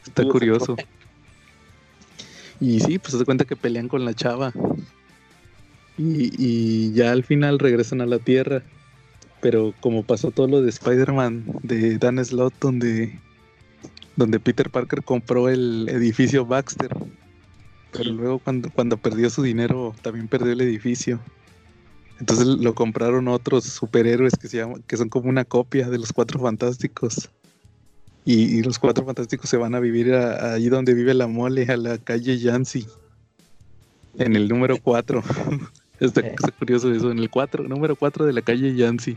Está 0.07 0.25
curioso. 0.25 0.77
Y 2.61 2.81
sí, 2.81 2.99
pues 2.99 3.15
se 3.15 3.25
cuenta 3.25 3.45
que 3.45 3.57
pelean 3.57 3.89
con 3.89 4.05
la 4.05 4.15
chava. 4.15 4.53
Y, 5.99 6.93
ya 6.93 7.13
al 7.13 7.25
final 7.25 7.59
regresan 7.59 8.01
a 8.01 8.07
la 8.07 8.19
Tierra. 8.19 8.63
Pero 9.41 9.75
como 9.81 10.03
pasó 10.03 10.31
todo 10.31 10.49
lo 10.49 10.63
de 10.63 10.71
Spider-Man 10.71 11.45
de 11.63 11.99
Dan 11.99 12.25
Slott, 12.25 12.55
donde, 12.61 13.19
donde 14.17 14.41
Peter 14.41 14.71
Parker 14.71 15.03
compró 15.03 15.49
el 15.49 15.89
edificio 15.89 16.47
Baxter. 16.47 16.97
Pero 17.93 18.13
luego 18.13 18.39
cuando, 18.39 18.71
cuando 18.71 18.97
perdió 18.97 19.31
su 19.31 19.43
dinero 19.43 19.95
también 20.03 20.29
perdió 20.29 20.53
el 20.53 20.61
edificio. 20.61 21.21
Entonces 22.19 22.47
lo 22.47 22.75
compraron 22.75 23.29
otros 23.29 23.65
superhéroes 23.65 24.35
que, 24.37 24.49
se 24.49 24.59
llaman, 24.59 24.83
que 24.87 24.97
son 24.97 25.09
como 25.09 25.29
una 25.29 25.45
copia 25.45 25.89
de 25.89 25.99
los 25.99 26.13
Cuatro 26.13 26.41
Fantásticos. 26.41 27.31
Y, 28.25 28.63
los 28.63 28.79
Cuatro 28.79 29.05
Fantásticos 29.05 29.51
se 29.51 29.57
van 29.57 29.75
a 29.75 29.81
vivir 29.81 30.13
ahí 30.15 30.69
donde 30.69 30.95
vive 30.95 31.15
la 31.15 31.27
mole, 31.27 31.67
a 31.69 31.77
la 31.77 31.99
calle 31.99 32.39
Yancy. 32.39 32.87
En 34.19 34.35
el 34.35 34.49
número 34.49 34.79
4. 34.83 35.23
Está, 36.01 36.23
curioso 36.59 36.93
eso, 36.93 37.11
en 37.11 37.19
el 37.19 37.31
4, 37.31 37.65
número 37.65 37.97
4 37.97 38.27
de 38.27 38.33
la 38.33 38.43
calle 38.43 38.75
Yancy. 38.75 39.17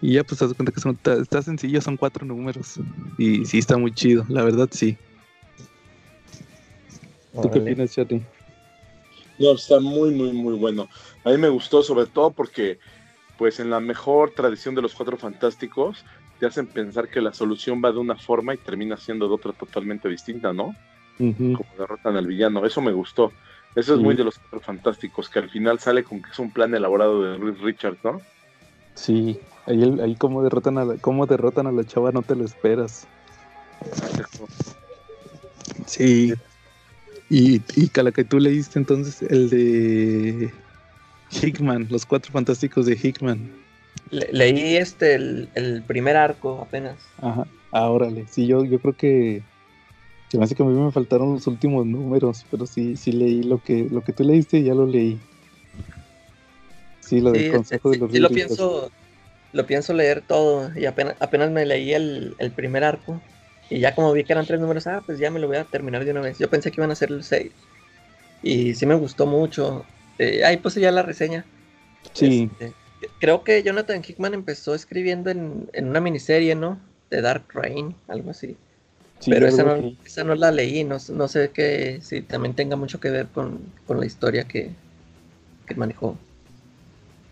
Y 0.00 0.14
ya 0.14 0.24
pues 0.24 0.38
te 0.38 0.46
das 0.46 0.54
cuenta 0.54 0.72
que 0.72 0.80
son, 0.80 0.98
está, 1.20 1.42
sencillo, 1.42 1.80
son 1.80 1.96
cuatro 1.96 2.26
números. 2.26 2.78
Y 3.18 3.44
sí 3.46 3.58
está 3.58 3.76
muy 3.76 3.92
chido, 3.92 4.24
la 4.28 4.42
verdad 4.42 4.68
sí. 4.70 4.96
¿Tú 7.40 7.50
qué 7.50 7.58
opinas, 7.58 7.92
Chati? 7.92 8.22
No, 9.38 9.52
está 9.52 9.80
muy, 9.80 10.14
muy, 10.14 10.32
muy 10.32 10.54
bueno. 10.54 10.88
A 11.24 11.30
mí 11.30 11.38
me 11.38 11.48
gustó 11.48 11.82
sobre 11.82 12.06
todo 12.06 12.30
porque, 12.30 12.78
pues 13.38 13.58
en 13.60 13.70
la 13.70 13.80
mejor 13.80 14.30
tradición 14.30 14.74
de 14.74 14.82
los 14.82 14.94
cuatro 14.94 15.16
fantásticos, 15.16 16.04
te 16.38 16.46
hacen 16.46 16.66
pensar 16.66 17.08
que 17.08 17.20
la 17.20 17.32
solución 17.32 17.80
va 17.84 17.92
de 17.92 17.98
una 17.98 18.16
forma 18.16 18.54
y 18.54 18.58
termina 18.58 18.96
siendo 18.96 19.28
de 19.28 19.34
otra 19.34 19.52
totalmente 19.52 20.08
distinta, 20.08 20.52
¿no? 20.52 20.74
Como 21.16 21.66
derrotan 21.78 22.16
al 22.16 22.26
villano. 22.26 22.66
Eso 22.66 22.80
me 22.80 22.92
gustó. 22.92 23.32
Eso 23.74 23.94
es 23.94 24.00
muy 24.00 24.14
de 24.14 24.24
los 24.24 24.38
cuatro 24.38 24.60
fantásticos, 24.60 25.28
que 25.28 25.40
al 25.40 25.50
final 25.50 25.80
sale 25.80 26.04
con 26.04 26.22
que 26.22 26.30
es 26.30 26.38
un 26.38 26.50
plan 26.50 26.74
elaborado 26.74 27.22
de 27.22 27.38
Reed 27.38 27.56
Richards, 27.60 27.98
¿no? 28.04 28.20
Sí, 28.94 29.38
ahí, 29.66 29.82
ahí 30.00 30.14
como 30.14 30.42
derrotan 30.42 30.78
a 30.78 30.84
la, 30.84 30.96
cómo 30.98 31.26
derrotan 31.26 31.66
a 31.66 31.72
la 31.72 31.84
chava 31.84 32.12
no 32.12 32.22
te 32.22 32.36
lo 32.36 32.44
esperas. 32.44 33.06
Sí. 35.86 36.34
Y, 37.30 37.62
y 37.74 37.90
la 38.00 38.12
que 38.12 38.24
tú 38.24 38.38
leíste 38.38 38.78
entonces, 38.78 39.22
el 39.22 39.50
de 39.50 40.52
Hickman, 41.30 41.88
los 41.90 42.06
cuatro 42.06 42.30
fantásticos 42.30 42.86
de 42.86 42.98
Hickman. 43.02 43.50
leí 44.10 44.76
este, 44.76 45.14
el, 45.14 45.82
primer 45.86 46.16
arco 46.16 46.60
apenas. 46.62 46.96
Ajá, 47.20 47.46
ahora 47.72 48.08
sí, 48.28 48.46
yo, 48.46 48.64
yo 48.64 48.78
creo 48.78 48.94
que 48.94 49.42
se 50.28 50.38
me 50.38 50.44
hace 50.44 50.54
que 50.54 50.62
a 50.62 50.66
mí 50.66 50.72
me 50.72 50.90
faltaron 50.92 51.34
los 51.34 51.46
últimos 51.46 51.86
números, 51.86 52.44
pero 52.50 52.66
sí, 52.66 52.96
sí 52.96 53.12
leí 53.12 53.42
lo 53.42 53.62
que, 53.62 53.88
lo 53.90 54.02
que 54.02 54.12
tú 54.12 54.24
leíste 54.24 54.58
y 54.58 54.64
ya 54.64 54.74
lo 54.74 54.86
leí. 54.86 55.18
Sí, 57.00 57.20
lo 57.20 57.32
del 57.32 57.52
consejo 57.52 57.90
de 57.90 57.98
los 57.98 58.10
sí, 58.10 58.18
lo 58.18 58.30
pienso, 58.30 58.90
lo 59.52 59.66
pienso 59.66 59.92
leer 59.92 60.22
todo 60.22 60.70
y 60.76 60.86
apenas, 60.86 61.16
apenas 61.20 61.50
me 61.50 61.66
leí 61.66 61.92
el, 61.92 62.34
el 62.38 62.50
primer 62.50 62.82
arco 62.82 63.20
y 63.70 63.80
ya 63.80 63.94
como 63.94 64.12
vi 64.12 64.24
que 64.24 64.32
eran 64.32 64.46
tres 64.46 64.60
números, 64.60 64.86
ah, 64.86 65.02
pues 65.04 65.18
ya 65.18 65.30
me 65.30 65.40
lo 65.40 65.46
voy 65.46 65.56
a 65.56 65.64
terminar 65.64 66.04
de 66.04 66.10
una 66.10 66.20
vez. 66.20 66.38
Yo 66.38 66.50
pensé 66.50 66.70
que 66.70 66.80
iban 66.80 66.90
a 66.90 66.94
ser 66.94 67.10
el 67.10 67.24
seis. 67.24 67.52
Y 68.42 68.74
sí 68.74 68.86
me 68.86 68.94
gustó 68.94 69.26
mucho. 69.26 69.84
Eh, 70.18 70.44
ahí 70.44 70.58
puse 70.58 70.80
ya 70.80 70.90
la 70.90 71.02
reseña. 71.02 71.44
Sí. 72.12 72.50
Este, 72.52 72.74
creo 73.20 73.42
que 73.42 73.62
Jonathan 73.62 74.02
Hickman 74.06 74.34
empezó 74.34 74.74
escribiendo 74.74 75.30
en, 75.30 75.68
una 75.76 76.00
miniserie, 76.00 76.54
¿no? 76.54 76.78
De 77.10 77.22
Dark 77.22 77.46
Rain, 77.54 77.94
algo 78.08 78.30
así. 78.30 78.56
Pero 79.26 79.46
esa 79.46 79.62
no, 79.62 79.92
esa 80.04 80.24
no, 80.24 80.34
la 80.34 80.50
leí, 80.50 80.84
no, 80.84 80.98
no, 81.12 81.28
sé 81.28 81.50
que 81.50 82.00
si 82.02 82.20
también 82.20 82.54
tenga 82.54 82.76
mucho 82.76 83.00
que 83.00 83.10
ver 83.10 83.28
con, 83.28 83.58
la 83.88 84.04
historia 84.04 84.44
que, 84.44 84.70
que 85.66 85.74
manejó. 85.74 86.16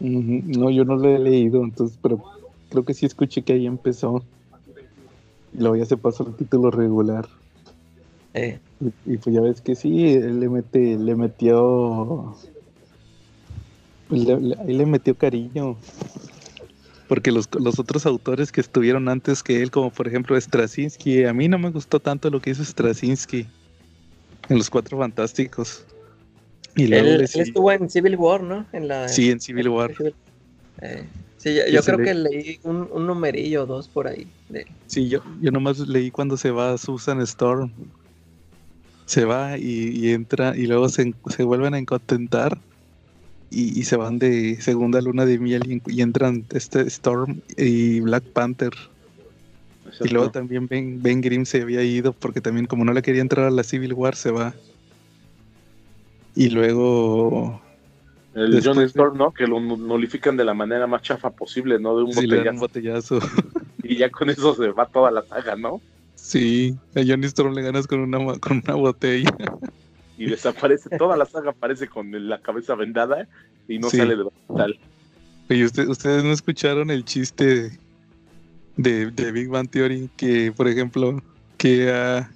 No, 0.00 0.70
yo 0.70 0.84
no 0.84 0.96
lo 0.96 1.14
he 1.14 1.18
leído, 1.18 1.62
entonces, 1.62 1.98
pero 2.02 2.22
creo 2.70 2.84
que 2.84 2.94
sí 2.94 3.06
escuché 3.06 3.42
que 3.42 3.52
ahí 3.52 3.66
empezó. 3.66 4.24
Y 5.52 5.58
luego 5.58 5.76
ya 5.76 5.84
se 5.84 5.96
pasó 5.96 6.26
el 6.26 6.34
título 6.34 6.70
regular. 6.70 7.28
Eh. 8.34 8.58
Y, 9.04 9.18
pues 9.18 9.34
ya 9.34 9.42
ves 9.42 9.60
que 9.60 9.76
sí, 9.76 10.14
él 10.14 10.40
le 10.40 10.48
mete, 10.48 10.98
le 10.98 11.14
metió. 11.14 12.34
ahí 14.10 14.74
le 14.74 14.86
metió 14.86 15.16
cariño. 15.16 15.76
Porque 17.12 17.31
los, 17.31 17.47
otros 17.78 18.07
autores 18.07 18.50
que 18.50 18.62
estuvieron 18.62 19.07
antes 19.07 19.42
que 19.42 19.61
él, 19.61 19.71
como 19.71 19.90
por 19.90 20.09
ejemplo 20.09 20.40
Straczynski, 20.40 21.25
a 21.25 21.35
mí 21.35 21.47
no 21.47 21.59
me 21.59 21.69
gustó 21.69 22.00
tanto 22.00 22.31
lo 22.31 22.40
que 22.40 22.49
hizo 22.49 22.64
Straczynski 22.64 23.47
en 24.49 24.57
Los 24.57 24.71
Cuatro 24.71 24.97
Fantásticos. 24.97 25.85
Y 26.75 26.90
él, 26.90 27.21
estuvo 27.21 27.71
en 27.71 27.90
Civil 27.90 28.16
War, 28.16 28.42
¿no? 28.42 28.64
En 28.73 28.88
la, 28.88 29.11
sí, 29.11 29.31
en 29.31 29.42
Civil 29.42 29.69
War. 29.69 29.92
Eh. 30.81 31.04
Sí, 31.37 31.54
yo, 31.71 31.83
creo 31.83 31.99
que 31.99 32.14
leí 32.14 32.59
un, 32.62 32.88
un, 32.90 33.07
numerillo 33.07 33.64
o 33.64 33.66
dos 33.66 33.88
por 33.88 34.07
ahí. 34.07 34.26
Sí, 34.87 35.11
yo, 35.11 35.23
yo 35.42 35.50
nomás 35.50 35.81
leí 35.81 36.11
cuando 36.11 36.38
se 36.38 36.50
va 36.50 36.78
Susan 36.78 37.21
Storm. 37.21 37.71
Se 39.04 39.26
va 39.26 39.59
y, 39.59 40.12
entra 40.12 40.57
y 40.57 40.66
luego 40.66 40.88
se, 40.88 41.12
vuelven 41.40 41.75
a 41.75 41.78
encontentar 41.78 42.57
y, 43.52 43.82
se 43.85 43.97
van 43.97 44.18
de 44.18 44.61
segunda 44.61 45.00
luna 45.00 45.26
de 45.26 45.38
miel 45.38 45.82
y, 45.87 46.00
entran 46.00 46.44
este 46.50 46.82
Storm 46.82 47.40
y 47.56 48.00
Black 48.00 48.25
Panther. 48.25 48.73
Y 50.00 50.09
luego 50.09 50.30
también 50.30 50.66
Ben, 50.68 51.02
ben 51.02 51.21
Grimm 51.21 51.44
se 51.44 51.62
había 51.62 51.82
ido 51.82 52.12
porque 52.12 52.40
también 52.40 52.66
como 52.66 52.85
no 52.85 52.92
le 52.92 53.02
quería 53.02 53.21
entrar 53.21 53.47
a 53.47 53.50
la 53.50 53.62
Civil 53.62 53.92
War 53.92 54.16
se 54.16 54.30
va. 54.30 54.54
Y 56.35 56.49
luego 56.49 57.61
el 58.35 58.62
John 58.64 58.80
Storm, 58.80 59.18
¿no? 59.18 59.32
Que 59.32 59.47
lo 59.47 59.61
nulifican 59.61 60.37
de 60.37 60.44
la 60.44 60.54
manera 60.54 60.87
más 60.87 61.02
chafa 61.02 61.30
posible, 61.30 61.78
¿no? 61.78 61.97
De 61.97 62.04
un 62.04 62.59
botellazo. 62.59 63.18
y 63.82 63.97
ya 63.97 64.11
con 64.11 64.30
eso 64.30 64.54
se 64.54 64.68
va 64.68 64.87
toda 64.87 65.11
la 65.11 65.23
saga, 65.23 65.54
¿no? 65.56 65.80
Sí, 66.14 66.75
a 66.94 67.00
Johnny 67.06 67.26
Storm 67.26 67.54
le 67.54 67.62
ganas 67.62 67.87
con 67.87 68.00
una, 68.00 68.38
con 68.38 68.62
una 68.64 68.75
botella. 68.75 69.35
Y 70.19 70.26
desaparece, 70.26 70.90
toda 70.99 71.16
la 71.16 71.26
saga 71.26 71.50
aparece 71.50 71.88
con 71.88 72.11
la 72.28 72.40
cabeza 72.40 72.75
vendada 72.75 73.28
y 73.69 73.78
no 73.78 73.90
sale 73.90 74.16
de 74.16 74.23
hospital. 74.23 74.78
Oye, 75.50 75.64
ustedes 75.64 76.25
no 76.25 76.33
escucharon 76.33 76.90
el 76.90 77.04
chiste 77.04 77.78
de, 78.76 79.11
de, 79.11 79.33
Big 79.33 79.49
Bang 79.49 79.69
Theory 79.69 80.09
que, 80.16 80.52
por 80.52 80.69
ejemplo, 80.69 81.23
que 81.59 81.90
a, 81.90 82.31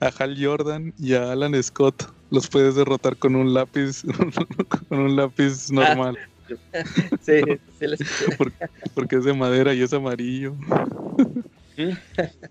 a 0.00 0.06
Hal 0.18 0.36
Jordan 0.40 0.92
y 0.98 1.14
a 1.14 1.32
Alan 1.32 1.60
Scott 1.62 2.12
los 2.30 2.48
puedes 2.48 2.74
derrotar 2.74 3.16
con 3.16 3.36
un 3.36 3.54
lápiz, 3.54 4.02
con 4.88 4.98
un 4.98 5.16
lápiz 5.16 5.70
normal. 5.70 6.18
sí, 7.22 7.40
sí 7.78 7.86
porque, 8.94 9.16
es 9.16 9.24
de 9.24 9.34
madera 9.34 9.74
y 9.74 9.82
es 9.82 9.92
amarillo. 9.92 10.54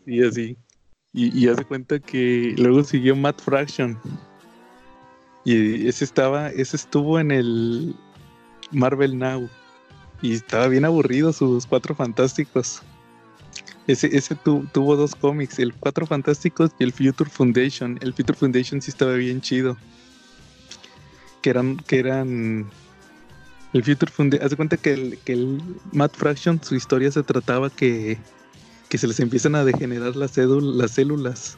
y 0.06 0.24
así. 0.24 0.58
Y, 1.14 1.38
y 1.38 1.48
hace 1.48 1.64
cuenta 1.64 2.00
que 2.00 2.54
luego 2.58 2.84
siguió 2.84 3.16
Matt 3.16 3.42
Fraction. 3.42 3.98
Y 5.46 5.88
ese 5.88 6.04
estaba, 6.04 6.50
ese 6.50 6.76
estuvo 6.76 7.20
en 7.20 7.32
el 7.32 7.96
Marvel 8.72 9.18
Now. 9.18 9.48
Y 10.22 10.34
estaba 10.34 10.68
bien 10.68 10.86
aburrido 10.86 11.32
sus 11.32 11.66
cuatro 11.66 11.94
fantásticos. 11.96 12.82
Ese, 13.88 14.16
ese 14.18 14.36
tuvo 14.36 14.96
dos 14.96 15.14
cómics, 15.14 15.60
el 15.60 15.72
Cuatro 15.76 16.08
Fantásticos 16.08 16.72
y 16.80 16.84
el 16.84 16.92
Future 16.92 17.30
Foundation. 17.30 18.00
El 18.02 18.14
Future 18.14 18.38
Foundation 18.38 18.82
sí 18.82 18.90
estaba 18.90 19.14
bien 19.14 19.42
chido. 19.42 19.78
Que 21.44 21.52
eran, 21.52 21.78
que 21.78 22.00
eran 22.00 22.66
el 23.74 23.84
Future 23.84 24.12
Foundation. 24.12 24.44
Haz 24.46 24.56
cuenta 24.56 24.78
que 24.78 24.94
el, 24.94 25.20
que 25.20 25.34
el 25.34 25.62
Matt 25.92 26.16
Fraction, 26.16 26.60
su 26.64 26.74
historia 26.74 27.12
se 27.12 27.22
trataba 27.22 27.70
que, 27.70 28.18
que 28.90 28.98
se 28.98 29.08
les 29.08 29.20
empiezan 29.20 29.54
a 29.54 29.64
degenerar 29.64 30.16
las, 30.16 30.36
las 30.36 30.92
células. 30.92 31.58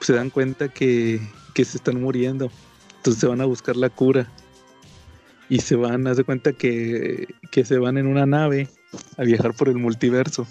se 0.00 0.14
dan 0.14 0.30
cuenta 0.30 0.68
que, 0.68 1.20
que 1.54 1.64
se 1.64 1.78
están 1.78 2.00
muriendo. 2.00 2.50
Entonces 2.96 3.20
se 3.20 3.26
van 3.26 3.40
a 3.40 3.46
buscar 3.46 3.76
la 3.76 3.90
cura. 3.90 4.30
Y 5.48 5.58
se 5.58 5.76
van, 5.76 6.06
haz 6.06 6.16
de 6.16 6.24
cuenta 6.24 6.52
que, 6.52 7.34
que 7.50 7.64
se 7.64 7.78
van 7.78 7.98
en 7.98 8.06
una 8.06 8.26
nave 8.26 8.68
a 9.18 9.24
viajar 9.24 9.54
por 9.54 9.68
el 9.68 9.76
multiverso. 9.76 10.46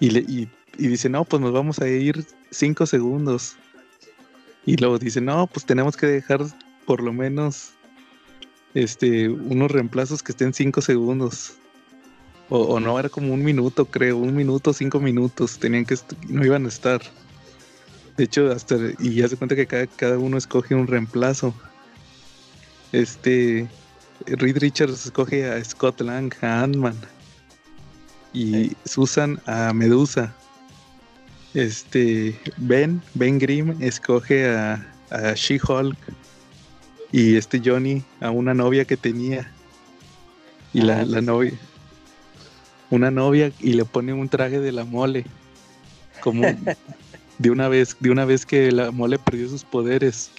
Y, 0.00 0.10
le, 0.10 0.20
y, 0.20 0.48
dice, 0.76 1.08
no, 1.08 1.24
pues 1.24 1.40
nos 1.40 1.52
vamos 1.52 1.78
a 1.80 1.88
ir 1.88 2.24
cinco 2.50 2.86
segundos. 2.86 3.56
Y 4.66 4.76
luego 4.76 4.98
dice, 4.98 5.20
no, 5.20 5.46
pues 5.46 5.66
tenemos 5.66 5.96
que 5.96 6.06
dejar 6.06 6.44
por 6.86 7.02
lo 7.02 7.12
menos 7.12 7.72
este, 8.74 9.28
unos 9.28 9.70
reemplazos 9.70 10.22
que 10.22 10.32
estén 10.32 10.54
cinco 10.54 10.80
segundos. 10.80 11.54
O, 12.48 12.80
no, 12.80 12.98
era 12.98 13.08
como 13.08 13.32
un 13.32 13.44
minuto, 13.44 13.84
creo, 13.84 14.16
un 14.16 14.34
minuto, 14.34 14.72
cinco 14.72 14.98
minutos, 14.98 15.58
tenían 15.60 15.84
que, 15.84 15.94
no 16.28 16.44
iban 16.44 16.64
a 16.64 16.68
estar. 16.68 17.00
De 18.16 18.24
hecho, 18.24 18.50
hasta, 18.50 18.76
y 18.98 19.14
ya 19.14 19.28
se 19.28 19.36
cuenta 19.36 19.56
que 19.56 19.66
cada, 19.66 19.86
cada 19.86 20.18
uno 20.18 20.36
escoge 20.36 20.74
un 20.74 20.86
reemplazo. 20.86 21.54
Este, 22.92 23.68
Reed 24.26 24.58
Richards 24.58 25.06
escoge 25.06 25.48
a 25.48 25.62
Scott 25.64 26.00
Lang, 26.00 26.32
a 26.42 26.62
Ant-Man 26.62 26.96
y 28.32 28.72
Susan 28.84 29.40
a 29.46 29.72
Medusa. 29.72 30.34
Este 31.54 32.38
Ben, 32.58 33.02
Ben 33.14 33.38
Grimm 33.38 33.76
escoge 33.82 34.48
a, 34.48 34.86
a 35.10 35.34
She-Hulk 35.34 35.96
y 37.12 37.36
este 37.36 37.60
Johnny 37.64 38.04
a 38.20 38.30
una 38.30 38.54
novia 38.54 38.84
que 38.84 38.96
tenía. 38.96 39.50
Y 40.72 40.82
la, 40.82 41.00
ah, 41.00 41.04
la 41.04 41.20
novia, 41.20 41.52
una 42.90 43.10
novia 43.10 43.50
y 43.58 43.72
le 43.72 43.84
pone 43.84 44.12
un 44.12 44.28
traje 44.28 44.60
de 44.60 44.70
la 44.70 44.84
mole. 44.84 45.24
Como 46.20 46.46
de 47.40 47.50
una 47.50 47.68
vez, 47.68 47.96
de 48.00 48.10
una 48.10 48.26
vez 48.26 48.44
que 48.44 48.70
la 48.70 48.90
mole 48.90 49.18
perdió 49.18 49.48
sus 49.48 49.64
poderes 49.64 50.30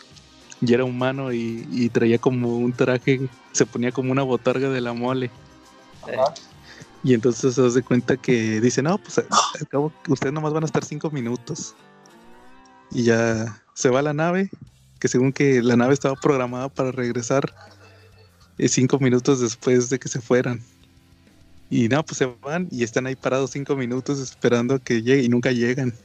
y 0.62 0.72
era 0.72 0.86
humano 0.86 1.34
y, 1.34 1.67
y 1.72 1.89
traía 1.89 2.20
como 2.20 2.58
un 2.58 2.74
traje, 2.74 3.20
se 3.53 3.65
ponía 3.65 3.91
como 3.91 4.12
una 4.12 4.22
botarga 4.22 4.70
de 4.70 4.81
la 4.81 4.93
mole. 4.93 5.31
Y 7.03 7.15
entonces 7.15 7.55
se 7.55 7.65
hace 7.65 7.81
cuenta 7.81 8.17
que 8.17 8.62
dice, 8.62 8.84
no, 8.84 9.00
pues 9.00 9.17
al 9.17 9.67
cabo 9.67 9.91
ustedes 10.08 10.31
nomás 10.31 10.53
van 10.53 10.62
a 10.62 10.67
estar 10.67 10.86
cinco 10.86 11.10
minutos. 11.10 11.74
Y 12.91 13.05
ya 13.05 13.63
se 13.74 13.89
va 13.89 14.00
a 14.00 14.03
la 14.03 14.13
nave, 14.13 14.51
que 15.00 15.08
según 15.08 15.34
que 15.34 15.63
la 15.63 15.75
nave 15.75 15.96
estaba 15.96 16.13
programada 16.15 16.70
para 16.70 16.91
regresar 16.91 17.51
eh, 18.60 18.70
cinco 18.70 19.00
minutos 19.00 19.39
después 19.39 19.89
de 19.89 19.98
que 19.98 20.08
se 20.08 20.22
fueran. 20.22 20.62
Y 21.72 21.88
no, 21.88 22.05
pues 22.05 22.20
se 22.20 22.27
van 22.43 22.67
y 22.70 22.84
están 22.84 23.08
ahí 23.08 23.15
parados 23.15 23.50
cinco 23.50 23.75
minutos 23.75 24.20
esperando 24.20 24.77
que 24.77 25.01
llegue 25.01 25.24
y 25.24 25.29
nunca 25.29 25.51
llegan. 25.51 25.96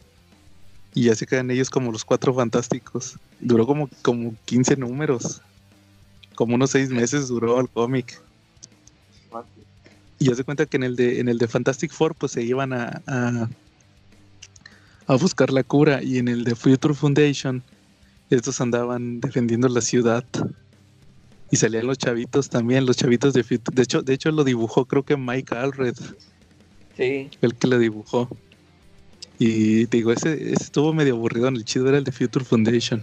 Y 0.97 1.03
ya 1.03 1.15
se 1.15 1.27
quedan 1.27 1.51
ellos 1.51 1.69
como 1.69 1.93
los 1.93 2.07
cuatro 2.07 2.33
fantásticos. 2.33 3.19
Duró 3.39 3.67
como, 3.67 3.91
como 4.01 4.35
15 4.47 4.79
números. 4.79 5.43
Como 6.35 6.55
unos 6.55 6.71
seis 6.71 6.89
meses 6.89 7.29
duró 7.29 7.61
el 7.61 7.69
cómic. 7.69 8.19
Y 10.19 10.25
ya 10.25 10.35
se 10.35 10.43
cuenta 10.43 10.65
que 10.65 10.79
en 10.79 10.85
el 10.85 10.97
de, 10.97 11.21
en 11.21 11.29
el 11.29 11.37
de 11.37 11.49
Fantastic 11.49 11.93
Four, 11.93 12.15
pues 12.15 12.33
se 12.33 12.43
iban 12.43 12.73
a, 12.73 13.03
a, 15.07 15.17
buscar 15.17 15.53
la 15.53 15.63
cura. 15.63 16.03
Y 16.03 16.17
en 16.17 16.29
el 16.29 16.45
de 16.45 16.55
Future 16.55 16.95
Foundation, 16.95 17.63
estos 18.31 18.59
andaban 18.63 19.21
defendiendo 19.21 19.69
la 19.69 19.83
ciudad. 19.83 20.25
Y 21.51 21.57
salían 21.57 21.87
los 21.87 21.99
chavitos 21.99 22.49
también, 22.49 22.87
los 22.87 22.97
chavitos 22.97 23.35
de 23.35 23.45
Future. 23.45 23.75
De 23.75 23.83
hecho, 23.83 24.01
de 24.01 24.15
hecho 24.15 24.31
lo 24.31 24.45
dibujó 24.45 24.87
creo 24.87 25.03
que 25.03 25.19
Mike 25.19 25.55
Alred. 25.55 25.97
Sí. 26.97 27.29
El 27.43 27.55
que 27.55 27.67
lo 27.67 27.79
dibujó. 27.79 28.31
Y 29.39 29.87
digo, 29.87 30.13
ese, 30.13 30.53
estuvo 30.53 30.93
medio 30.93 31.15
aburrido. 31.15 31.49
El 31.49 31.65
chido 31.65 31.89
era 31.89 31.99
el 31.99 32.05
de 32.05 32.13
Future 32.13 32.45
Foundation. 32.45 33.03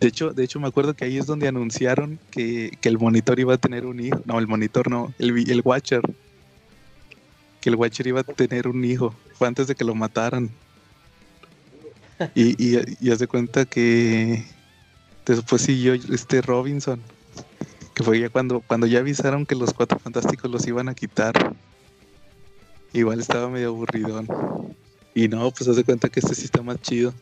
De 0.00 0.08
hecho, 0.08 0.32
de 0.32 0.44
hecho 0.44 0.60
me 0.60 0.68
acuerdo 0.68 0.94
que 0.94 1.04
ahí 1.04 1.16
es 1.16 1.26
donde 1.26 1.48
anunciaron 1.48 2.18
que, 2.30 2.78
el 2.82 2.98
monitor 2.98 3.40
iba 3.40 3.54
a 3.54 3.58
tener 3.58 3.86
un 3.86 3.98
hijo. 3.98 4.20
No, 4.24 4.38
el 4.38 4.46
monitor 4.46 4.90
no, 4.90 5.12
el, 5.18 5.50
el 5.50 5.62
Watcher. 5.64 6.02
Que 7.60 7.70
el 7.70 7.76
Watcher 7.76 8.06
iba 8.06 8.20
a 8.20 8.24
tener 8.24 8.68
un 8.68 8.84
hijo. 8.84 9.14
Fue 9.34 9.48
antes 9.48 9.66
de 9.66 9.74
que 9.74 9.84
lo 9.84 9.94
mataran. 9.94 10.50
Y, 12.34 12.52
y, 12.62 12.78
y 13.00 13.10
hace 13.10 13.26
cuenta 13.26 13.64
que 13.64 14.44
después 15.24 15.62
siguió 15.62 15.94
este 15.94 16.42
Robinson. 16.42 17.00
Que 17.94 18.02
fue 18.02 18.20
ya 18.20 18.28
cuando, 18.28 18.60
cuando 18.60 18.86
ya 18.86 19.00
avisaron 19.00 19.46
que 19.46 19.54
los 19.54 19.72
cuatro 19.72 19.98
fantásticos 19.98 20.50
los 20.50 20.66
iban 20.66 20.88
a 20.88 20.94
quitar. 20.94 21.54
Igual 22.92 23.20
estaba 23.20 23.48
medio 23.48 23.68
aburridón. 23.68 24.28
Y 25.16 25.28
no, 25.28 25.50
pues 25.50 25.66
hace 25.66 25.82
cuenta 25.82 26.10
que 26.10 26.20
este 26.20 26.34
sí 26.34 26.44
está 26.44 26.60
más 26.60 26.78
chido. 26.82 27.14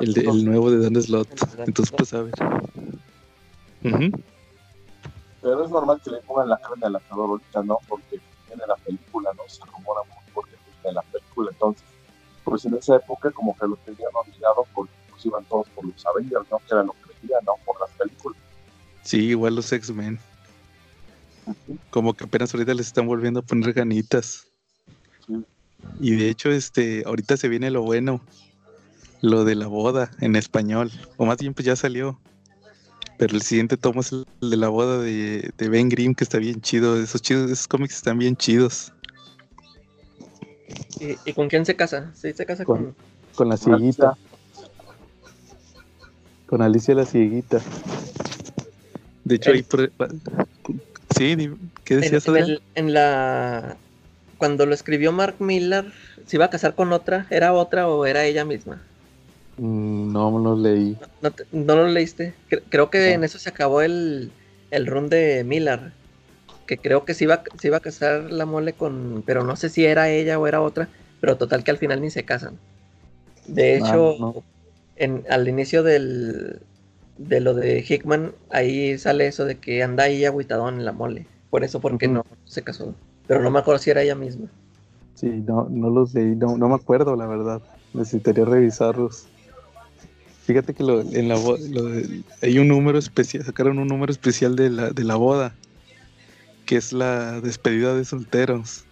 El, 0.00 0.12
de, 0.14 0.22
el 0.22 0.44
nuevo 0.44 0.68
de 0.68 0.78
Dan 0.78 1.00
Slot. 1.00 1.28
Entonces, 1.64 1.94
pues 1.96 2.12
a 2.12 2.22
ver. 2.22 2.34
Pero 5.40 5.64
es 5.64 5.70
normal 5.70 6.00
que 6.02 6.10
le 6.10 6.18
pongan 6.22 6.48
la 6.48 6.58
carne 6.58 6.86
al 6.86 6.96
asador 6.96 7.30
ahorita, 7.30 7.62
¿no? 7.62 7.78
Porque 7.86 8.18
viene 8.48 8.64
la 8.66 8.74
película, 8.78 9.30
¿no? 9.36 9.44
Se 9.46 9.64
rumora 9.64 10.00
mucho 10.08 10.26
porque 10.34 10.56
viene 10.82 10.92
la 10.92 11.02
película. 11.02 11.50
Entonces, 11.52 11.84
pues 12.42 12.64
en 12.64 12.74
esa 12.74 12.96
época 12.96 13.30
como 13.30 13.56
que 13.56 13.68
lo 13.68 13.76
tenían 13.76 14.10
olvidado 14.12 14.66
porque 14.74 14.92
pues 15.08 15.24
iban 15.24 15.44
todos 15.44 15.68
por 15.68 15.84
los 15.84 16.04
Avengers, 16.04 16.50
¿no? 16.50 16.58
Que 16.58 16.74
era 16.74 16.82
lo 16.82 16.94
que 16.94 17.14
veían, 17.22 17.44
¿no? 17.46 17.52
Por 17.64 17.78
las 17.78 17.90
películas. 17.90 18.40
Sí, 19.04 19.26
igual 19.26 19.54
los 19.54 19.72
X-Men. 19.72 20.18
Como 21.90 22.12
que 22.14 22.24
apenas 22.24 22.52
ahorita 22.52 22.74
les 22.74 22.88
están 22.88 23.06
volviendo 23.06 23.38
a 23.38 23.44
poner 23.44 23.72
ganitas. 23.72 24.48
Y 26.00 26.16
de 26.16 26.28
hecho, 26.28 26.50
este, 26.50 27.04
ahorita 27.06 27.36
se 27.36 27.48
viene 27.48 27.70
lo 27.70 27.82
bueno 27.82 28.20
lo 29.22 29.44
de 29.44 29.54
la 29.54 29.68
boda 29.68 30.10
en 30.20 30.36
español, 30.36 30.90
o 31.16 31.24
más 31.24 31.38
bien 31.38 31.54
pues 31.54 31.64
ya 31.64 31.76
salió. 31.76 32.18
Pero 33.18 33.36
el 33.36 33.42
siguiente 33.42 33.76
tomo 33.76 34.00
es 34.00 34.10
el 34.10 34.26
de 34.40 34.56
la 34.56 34.68
boda 34.68 34.98
de, 34.98 35.52
Ben 35.58 35.88
Grimm, 35.88 36.14
que 36.14 36.24
está 36.24 36.38
bien 36.38 36.60
chido. 36.60 37.00
Esos 37.00 37.22
chidos, 37.22 37.50
esos 37.50 37.68
cómics 37.68 37.94
están 37.94 38.18
bien 38.18 38.36
chidos. 38.36 38.92
¿Y, 40.98 41.32
con 41.32 41.48
quién 41.48 41.64
se 41.64 41.76
casa? 41.76 42.10
¿Sí 42.14 42.32
se 42.32 42.44
casa 42.44 42.64
con, 42.64 42.96
con, 43.36 43.48
la 43.48 43.56
cieguita. 43.56 44.16
Con 46.46 46.62
Alicia 46.62 46.94
la 46.94 47.06
cieguita. 47.06 47.60
De 49.24 49.36
hecho, 49.36 49.52
ahí 49.52 49.64
Sí, 51.16 51.50
¿qué 51.84 51.96
decías? 51.96 52.26
En, 52.26 52.58
en, 52.74 52.92
la... 52.92 53.76
Cuando 54.42 54.66
lo 54.66 54.74
escribió 54.74 55.12
Mark 55.12 55.36
Miller, 55.38 55.92
¿se 56.26 56.36
iba 56.36 56.46
a 56.46 56.50
casar 56.50 56.74
con 56.74 56.92
otra? 56.92 57.28
¿Era 57.30 57.52
otra 57.52 57.86
o 57.86 58.06
era 58.06 58.24
ella 58.24 58.44
misma? 58.44 58.82
Mm, 59.56 60.12
no, 60.12 60.36
lo 60.36 60.56
leí. 60.56 60.98
¿No, 61.52 61.76
lo 61.76 61.86
leíste? 61.86 62.34
Creo 62.68 62.90
que 62.90 63.12
en 63.12 63.22
eso 63.22 63.38
se 63.38 63.50
acabó 63.50 63.82
el, 63.82 64.32
el 64.72 64.88
run 64.88 65.08
de 65.08 65.44
Miller. 65.44 65.92
Que 66.66 66.76
creo 66.76 67.04
que 67.04 67.14
se 67.14 67.22
iba, 67.22 67.44
se 67.60 67.68
iba 67.68 67.76
a 67.76 67.80
casar 67.80 68.32
la 68.32 68.44
mole 68.44 68.72
con. 68.72 69.22
Pero 69.24 69.44
no 69.44 69.54
sé 69.54 69.68
si 69.68 69.86
era 69.86 70.10
ella 70.10 70.40
o 70.40 70.48
era 70.48 70.60
otra. 70.60 70.88
Pero 71.20 71.36
total 71.36 71.62
que 71.62 71.70
al 71.70 71.78
final 71.78 72.00
ni 72.00 72.10
se 72.10 72.24
casan. 72.24 72.58
De 73.46 73.74
ah, 73.74 73.76
hecho, 73.76 74.42
en, 74.96 75.24
al 75.30 75.46
inicio 75.46 75.84
del, 75.84 76.62
de 77.16 77.38
lo 77.38 77.54
de 77.54 77.84
Hickman, 77.88 78.34
ahí 78.50 78.98
sale 78.98 79.28
eso 79.28 79.44
de 79.44 79.58
que 79.58 79.84
anda 79.84 80.02
ahí 80.02 80.24
agüitadón 80.24 80.80
en 80.80 80.84
la 80.84 80.90
mole. 80.90 81.28
Por 81.48 81.62
eso, 81.62 81.80
porque 81.80 82.08
no 82.08 82.26
se 82.44 82.62
casó. 82.62 82.96
Pero 83.26 83.42
no 83.42 83.50
me 83.50 83.58
acuerdo 83.60 83.78
si 83.80 83.90
era 83.90 84.02
ella 84.02 84.14
misma. 84.14 84.48
Sí, 85.14 85.28
no, 85.28 85.68
no 85.70 85.90
los 85.90 86.14
leí, 86.14 86.34
no, 86.34 86.56
no 86.56 86.68
me 86.68 86.74
acuerdo, 86.74 87.16
la 87.16 87.26
verdad. 87.26 87.62
Necesitaría 87.94 88.44
revisarlos. 88.44 89.26
Fíjate 90.44 90.74
que 90.74 90.82
lo, 90.82 91.00
en 91.02 91.28
la 91.28 91.38
hay 92.42 92.58
un 92.58 92.68
número 92.68 92.98
especial, 92.98 93.44
sacaron 93.44 93.78
un 93.78 93.86
número 93.86 94.10
especial 94.10 94.56
de 94.56 94.70
la, 94.70 94.90
de 94.90 95.04
la 95.04 95.14
boda, 95.14 95.54
que 96.66 96.76
es 96.76 96.92
la 96.92 97.40
despedida 97.40 97.94
de 97.94 98.04
solteros. 98.04 98.84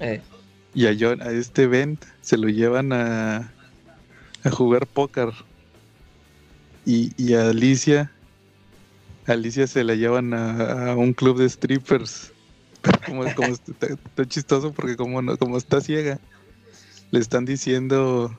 Eh. 0.00 0.22
Y 0.74 0.86
a, 0.86 0.96
John, 0.98 1.20
a 1.20 1.30
este 1.30 1.64
event 1.64 2.02
se 2.22 2.38
lo 2.38 2.48
llevan 2.48 2.92
a, 2.92 3.52
a 4.44 4.50
jugar 4.50 4.86
póker. 4.86 5.30
Y, 6.86 7.12
y 7.22 7.34
a 7.34 7.50
Alicia, 7.50 8.10
Alicia 9.32 9.66
se 9.66 9.84
la 9.84 9.94
llevan 9.94 10.32
a, 10.32 10.94
un 10.96 11.12
club 11.12 11.38
de 11.38 11.48
strippers. 11.48 12.32
Como, 13.06 13.34
como 13.34 13.48
está, 13.48 14.26
chistoso 14.26 14.72
porque 14.72 14.96
como, 14.96 15.22
no, 15.22 15.36
como 15.36 15.56
está 15.56 15.80
ciega, 15.80 16.18
le 17.10 17.20
están 17.20 17.44
diciendo 17.44 18.36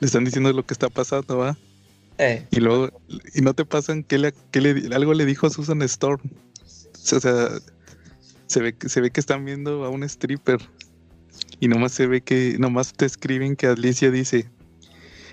le 0.00 0.06
están 0.06 0.24
diciendo 0.24 0.52
lo 0.52 0.64
que 0.64 0.74
está 0.74 0.88
pasando, 0.88 1.38
¿va? 1.38 1.56
Eh. 2.18 2.46
Y 2.50 2.60
luego, 2.60 2.90
y 3.34 3.42
no 3.42 3.54
te 3.54 3.64
pasan 3.64 4.02
que, 4.02 4.18
le, 4.18 4.34
le, 4.52 4.94
algo 4.94 5.14
le 5.14 5.26
dijo 5.26 5.46
a 5.46 5.50
Susan 5.50 5.82
Storm. 5.82 6.20
O 6.62 7.20
sea, 7.20 7.48
se 8.46 8.60
ve, 8.60 8.74
se 8.86 9.00
ve 9.00 9.10
que 9.10 9.20
están 9.20 9.44
viendo 9.44 9.84
a 9.84 9.90
un 9.90 10.02
stripper. 10.02 10.58
Y 11.60 11.68
nomás 11.68 11.92
se 11.92 12.06
ve 12.06 12.22
que, 12.22 12.56
nomás 12.58 12.94
te 12.94 13.04
escriben 13.04 13.56
que 13.56 13.66
Alicia 13.66 14.10
dice, 14.10 14.50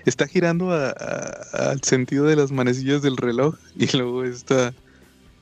está 0.04 0.26
girando 0.26 0.70
al 0.72 1.82
sentido 1.82 2.26
de 2.26 2.36
las 2.36 2.52
manecillas 2.52 3.02
del 3.02 3.16
reloj. 3.16 3.56
Y 3.76 3.94
luego 3.96 4.24
esta, 4.24 4.74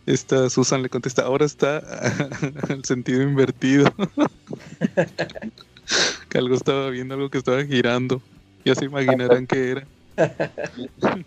esta 0.06 0.48
Susan 0.48 0.82
le 0.82 0.88
contesta, 0.88 1.22
ahora 1.22 1.44
está 1.44 1.78
al 2.70 2.84
sentido 2.84 3.22
invertido. 3.22 3.92
que 6.28 6.38
algo 6.38 6.54
estaba 6.54 6.90
viendo, 6.90 7.14
algo 7.14 7.28
que 7.28 7.38
estaba 7.38 7.64
girando. 7.64 8.22
Ya 8.64 8.74
se 8.74 8.84
imaginarán 8.84 9.46
qué 9.46 9.70
era. 9.72 9.86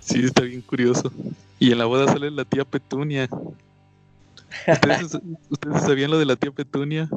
sí, 0.00 0.24
está 0.24 0.42
bien 0.42 0.62
curioso. 0.62 1.12
Y 1.58 1.72
en 1.72 1.78
la 1.78 1.84
boda 1.84 2.10
sale 2.10 2.30
la 2.30 2.44
tía 2.44 2.64
Petunia. 2.64 3.28
¿Ustedes, 5.50 5.82
sabían 5.82 6.10
lo 6.10 6.18
de 6.18 6.26
la 6.26 6.36
tía 6.36 6.50
Petunia? 6.50 7.08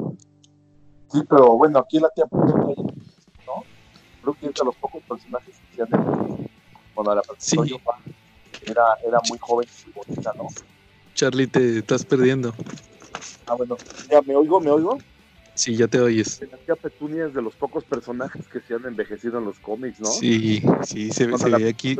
Sí, 1.12 1.20
pero 1.28 1.56
bueno, 1.56 1.78
aquí 1.78 1.98
la 1.98 2.10
tía 2.10 2.26
Petunia, 2.26 2.76
¿no? 3.46 3.64
Creo 4.22 4.34
que 4.34 4.46
es 4.46 4.54
de 4.54 4.64
los 4.64 4.74
pocos 4.76 5.02
personajes 5.02 5.54
que 5.70 5.76
se 5.76 5.82
han 5.82 6.48
Cuando 6.94 7.14
la 7.14 7.22
sí. 7.38 7.56
Era, 8.64 8.82
era 9.06 9.18
muy 9.28 9.38
joven 9.38 9.66
y 9.86 9.92
bonita, 9.92 10.32
¿no? 10.36 10.48
Charlie, 11.14 11.46
te 11.46 11.78
estás 11.78 12.04
perdiendo. 12.04 12.54
Ah, 13.46 13.54
bueno, 13.54 13.76
ya 14.10 14.20
me 14.22 14.36
oigo, 14.36 14.60
me 14.60 14.70
oigo. 14.70 14.98
Sí, 15.54 15.74
ya 15.74 15.88
te 15.88 15.98
oyes. 15.98 16.38
La 16.66 16.76
Petunia 16.76 17.26
es 17.26 17.34
de 17.34 17.40
los 17.40 17.56
pocos 17.56 17.82
personajes 17.84 18.46
que 18.48 18.60
se 18.60 18.74
han 18.74 18.84
envejecido 18.84 19.38
en 19.38 19.46
los 19.46 19.58
cómics, 19.58 20.00
¿no? 20.00 20.10
Sí, 20.10 20.62
sí, 20.82 21.10
se, 21.10 21.26
ve 21.26 21.68
aquí. 21.68 21.96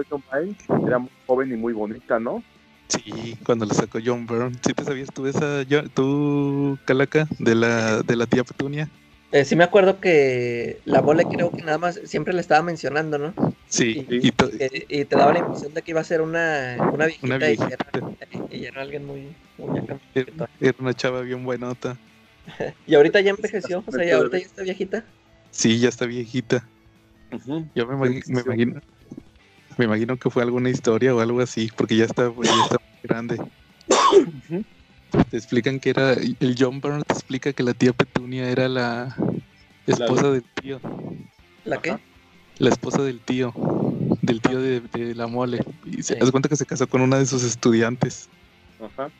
Era 0.86 0.98
muy 0.98 1.10
joven 1.26 1.52
y 1.52 1.56
muy 1.56 1.72
bonita, 1.72 2.18
¿no? 2.18 2.42
Sí, 2.88 3.36
cuando 3.44 3.64
la 3.64 3.72
sacó 3.72 3.98
John 4.04 4.26
Byrne. 4.26 4.58
¿Sí 4.64 4.74
te 4.74 4.84
sabías 4.84 5.08
tú 5.12 5.26
esa, 5.26 5.64
tú, 5.94 6.78
Calaca, 6.84 7.26
de 7.38 7.54
la, 7.54 8.02
de 8.02 8.16
la 8.16 8.26
tía 8.26 8.44
Petunia? 8.44 8.90
Eh, 9.36 9.44
sí 9.44 9.54
me 9.54 9.64
acuerdo 9.64 10.00
que 10.00 10.80
la 10.86 11.02
bola 11.02 11.22
creo 11.24 11.50
que 11.50 11.62
nada 11.62 11.76
más 11.76 12.00
siempre 12.04 12.32
le 12.32 12.40
estaba 12.40 12.62
mencionando, 12.62 13.18
¿no? 13.18 13.34
Sí. 13.68 14.06
Y, 14.08 14.32
te 14.32 15.14
daba 15.14 15.34
la 15.34 15.40
impresión 15.40 15.74
de 15.74 15.82
que 15.82 15.90
iba 15.90 16.00
a 16.00 16.04
ser 16.04 16.22
una, 16.22 16.78
una 16.90 17.04
viejita, 17.04 17.50
Y, 18.50 18.64
era, 18.64 18.80
alguien 18.80 19.04
muy... 19.04 19.34
muy 19.58 19.82
era 20.58 20.76
una 20.78 20.94
chava 20.94 21.20
bien 21.20 21.44
buenota. 21.44 21.98
¿Y 22.86 22.94
ahorita 22.94 23.20
ya 23.20 23.32
envejeció? 23.32 23.84
O 23.86 23.92
sea, 23.92 24.06
¿y 24.06 24.10
ahorita 24.10 24.38
ya 24.38 24.46
está 24.46 24.62
viejita? 24.62 25.04
Sí, 25.50 25.80
ya 25.80 25.90
está 25.90 26.06
viejita. 26.06 26.66
Yo 27.74 27.86
me, 27.86 28.22
imagino, 28.26 28.80
me 29.76 29.84
imagino 29.84 30.16
que 30.16 30.30
fue 30.30 30.44
alguna 30.44 30.70
historia 30.70 31.14
o 31.14 31.20
algo 31.20 31.42
así, 31.42 31.70
porque 31.76 31.94
ya 31.94 32.06
está, 32.06 32.30
muy 32.30 32.48
grande. 33.02 33.36
Te 35.30 35.36
explican 35.36 35.80
que 35.80 35.90
era, 35.90 36.12
el 36.12 36.56
John 36.58 36.80
Byrne 36.80 37.02
te 37.04 37.14
explica 37.14 37.52
que 37.52 37.62
la 37.62 37.74
tía 37.74 37.92
Petunia 37.92 38.48
era 38.50 38.68
la 38.68 39.16
esposa 39.86 40.30
del 40.30 40.42
tío. 40.42 40.80
¿La 41.64 41.80
qué? 41.80 41.98
La 42.58 42.70
esposa 42.70 43.02
del 43.02 43.20
tío, 43.20 43.52
del 44.22 44.40
tío 44.40 44.60
de, 44.60 45.14
la 45.14 45.26
mole. 45.26 45.64
Y 45.84 46.02
se 46.02 46.16
das 46.16 46.30
cuenta 46.30 46.48
que 46.48 46.56
se 46.56 46.66
casó 46.66 46.86
con 46.86 47.00
una 47.00 47.18
de 47.18 47.26
sus 47.26 47.42
estudiantes. 47.42 48.28
Ajá 48.80 49.10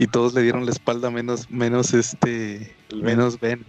y 0.00 0.06
todos 0.06 0.32
le 0.32 0.40
dieron 0.40 0.64
la 0.64 0.70
espalda 0.70 1.10
menos, 1.10 1.50
menos 1.50 1.92
este, 1.92 2.74
menos 3.02 3.38
Ben. 3.38 3.62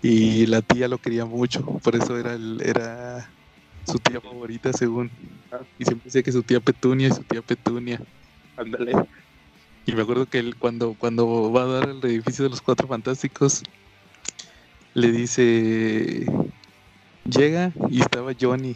Y 0.00 0.46
la 0.46 0.62
tía 0.62 0.88
lo 0.88 0.96
quería 0.96 1.26
mucho, 1.26 1.62
por 1.84 1.94
eso 1.94 2.18
era 2.18 2.32
el, 2.32 2.62
era 2.64 3.28
su 3.86 3.98
tía 3.98 4.18
favorita 4.18 4.72
según. 4.72 5.10
Ah. 5.52 5.58
Y 5.78 5.84
siempre 5.84 6.06
decía 6.06 6.22
que 6.22 6.32
su 6.32 6.42
tía 6.42 6.58
Petunia 6.58 7.08
y 7.08 7.10
su 7.10 7.22
tía 7.22 7.42
Petunia. 7.42 8.00
Ándale. 8.56 8.92
Y 9.86 9.92
me 9.92 10.02
acuerdo 10.02 10.26
que 10.26 10.38
él 10.38 10.56
cuando, 10.56 10.94
cuando 10.94 11.52
va 11.52 11.62
a 11.62 11.66
dar 11.66 11.88
el 11.88 12.04
edificio 12.04 12.44
de 12.44 12.50
los 12.50 12.62
cuatro 12.62 12.86
fantásticos, 12.86 13.62
le 14.94 15.10
dice, 15.10 16.26
llega 17.24 17.72
y 17.88 18.00
estaba 18.00 18.32
Johnny. 18.38 18.74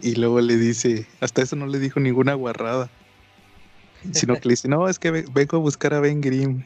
Y 0.00 0.16
luego 0.16 0.40
le 0.40 0.56
dice, 0.56 1.06
hasta 1.20 1.42
eso 1.42 1.56
no 1.56 1.66
le 1.66 1.78
dijo 1.78 2.00
ninguna 2.00 2.34
guarrada 2.34 2.90
sino 4.10 4.34
que 4.34 4.48
le 4.48 4.52
dice, 4.52 4.68
no, 4.68 4.88
es 4.88 4.98
que 4.98 5.10
vengo 5.10 5.56
a 5.56 5.60
buscar 5.60 5.94
a 5.94 6.00
Ben 6.00 6.20
Grimm. 6.20 6.62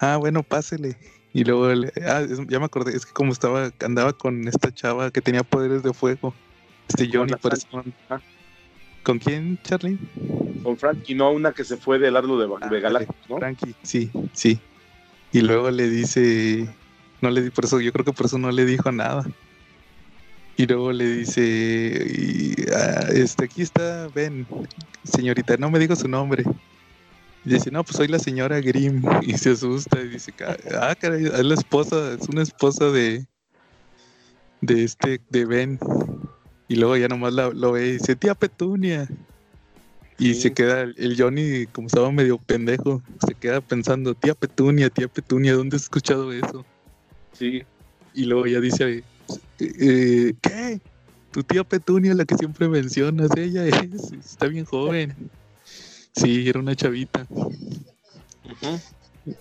Ah, 0.00 0.16
bueno, 0.16 0.42
pásele. 0.42 0.96
Y 1.32 1.44
luego, 1.44 1.68
ah, 2.06 2.26
ya 2.48 2.58
me 2.58 2.64
acordé, 2.64 2.96
es 2.96 3.06
que 3.06 3.12
como 3.12 3.32
estaba, 3.32 3.70
andaba 3.80 4.12
con 4.12 4.48
esta 4.48 4.72
chava 4.72 5.10
que 5.10 5.20
tenía 5.20 5.42
poderes 5.42 5.82
de 5.82 5.92
fuego, 5.92 6.34
este 6.88 7.08
Johnny, 7.12 7.34
por 7.34 7.54
eso, 7.54 7.66
¿Con 9.06 9.20
quién, 9.20 9.56
Charlie? 9.62 10.00
Con 10.64 10.76
Frankie, 10.76 11.14
no, 11.14 11.30
una 11.30 11.52
que 11.52 11.62
se 11.62 11.76
fue 11.76 12.00
del 12.00 12.16
arlo 12.16 12.38
de, 12.38 12.48
de 12.48 12.86
ah, 12.88 13.06
¿no? 13.28 13.36
Frankie, 13.36 13.72
sí, 13.84 14.10
sí. 14.32 14.58
Y 15.30 15.42
luego 15.42 15.70
le 15.70 15.88
dice, 15.88 16.68
no 17.20 17.30
le 17.30 17.52
por 17.52 17.66
eso, 17.66 17.80
yo 17.80 17.92
creo 17.92 18.04
que 18.04 18.12
por 18.12 18.26
eso 18.26 18.36
no 18.36 18.50
le 18.50 18.64
dijo 18.64 18.90
nada. 18.90 19.24
Y 20.56 20.66
luego 20.66 20.90
le 20.90 21.18
dice, 21.18 22.04
y, 22.04 22.56
ah, 22.74 23.06
este, 23.14 23.44
aquí 23.44 23.62
está, 23.62 24.08
ven, 24.12 24.44
señorita, 25.04 25.56
no 25.56 25.70
me 25.70 25.78
dijo 25.78 25.94
su 25.94 26.08
nombre. 26.08 26.42
Y 27.44 27.50
dice, 27.50 27.70
no, 27.70 27.84
pues 27.84 27.98
soy 27.98 28.08
la 28.08 28.18
señora 28.18 28.60
Grimm. 28.60 29.04
Y 29.22 29.38
se 29.38 29.50
asusta 29.50 30.00
y 30.00 30.08
dice, 30.08 30.34
ah, 30.80 30.96
caray, 31.00 31.26
es 31.26 31.44
la 31.44 31.54
esposa, 31.54 32.14
es 32.14 32.28
una 32.28 32.42
esposa 32.42 32.86
de, 32.86 33.24
de 34.62 34.82
este, 34.82 35.20
de 35.30 35.44
Ben. 35.44 35.78
Y 36.68 36.76
luego 36.76 36.96
ya 36.96 37.08
nomás 37.08 37.32
lo 37.32 37.72
ve 37.72 37.86
y 37.86 37.92
dice, 37.92 38.16
tía 38.16 38.34
Petunia. 38.34 39.08
Y 40.18 40.34
se 40.34 40.52
queda 40.52 40.82
el 40.82 41.14
Johnny, 41.18 41.66
como 41.66 41.88
estaba 41.88 42.10
medio 42.10 42.38
pendejo, 42.38 43.02
se 43.26 43.34
queda 43.34 43.60
pensando, 43.60 44.14
tía 44.14 44.34
Petunia, 44.34 44.88
tía 44.88 45.08
Petunia, 45.08 45.52
¿dónde 45.54 45.76
has 45.76 45.82
escuchado 45.82 46.32
eso? 46.32 46.64
Sí. 47.34 47.62
Y 48.14 48.24
luego 48.24 48.46
ya 48.46 48.60
dice, 48.60 49.04
eh, 49.58 50.32
¿qué? 50.40 50.80
Tu 51.32 51.42
tía 51.42 51.64
Petunia, 51.64 52.14
la 52.14 52.24
que 52.24 52.34
siempre 52.34 52.66
mencionas, 52.66 53.28
ella 53.36 53.66
es, 53.66 54.12
está 54.12 54.46
bien 54.46 54.64
joven. 54.64 55.14
Sí, 56.14 56.48
era 56.48 56.60
una 56.60 56.74
chavita. 56.74 57.26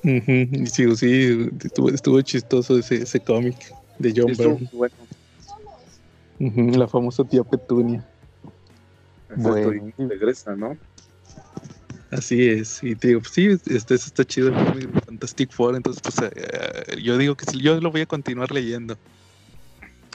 Y 0.03 0.65
sí, 0.67 0.95
sí, 0.97 1.49
estuvo, 1.93 2.21
chistoso 2.21 2.77
ese, 2.77 3.03
ese 3.03 3.21
cómic 3.21 3.55
de 3.97 4.13
John 4.13 4.33
Byrne. 4.35 4.69
La 6.39 6.87
famosa 6.87 7.23
tía 7.23 7.43
Petunia. 7.43 8.05
bueno. 9.35 9.93
regresa, 9.97 10.55
¿no? 10.55 10.77
Así 12.11 12.47
es, 12.47 12.81
y 12.83 12.95
te 12.95 13.09
digo, 13.09 13.21
pues 13.21 13.33
sí, 13.33 13.47
este, 13.65 13.95
está 13.95 14.23
chido 14.23 14.49
el 14.49 14.53
cómic 14.53 14.89
de 14.89 15.01
Fantastic 15.01 15.51
Four, 15.51 15.75
entonces 15.75 16.01
pues 16.01 16.31
eh, 16.31 17.01
yo 17.01 17.17
digo 17.17 17.35
que 17.35 17.45
sí, 17.45 17.59
yo 17.59 17.79
lo 17.81 17.91
voy 17.91 18.01
a 18.01 18.05
continuar 18.05 18.51
leyendo. 18.51 18.95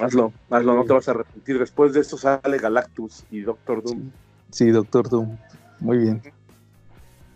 Hazlo, 0.00 0.32
hazlo, 0.48 0.74
no 0.74 0.84
te 0.84 0.92
vas 0.94 1.08
a 1.08 1.10
arrepentir. 1.10 1.58
Después 1.58 1.92
de 1.92 2.00
esto 2.00 2.16
sale 2.16 2.58
Galactus 2.58 3.24
y 3.30 3.40
Doctor 3.40 3.82
Doom. 3.82 4.10
Sí, 4.50 4.70
Doctor 4.70 5.10
Doom. 5.10 5.36
Muy 5.80 5.98
bien. 5.98 6.22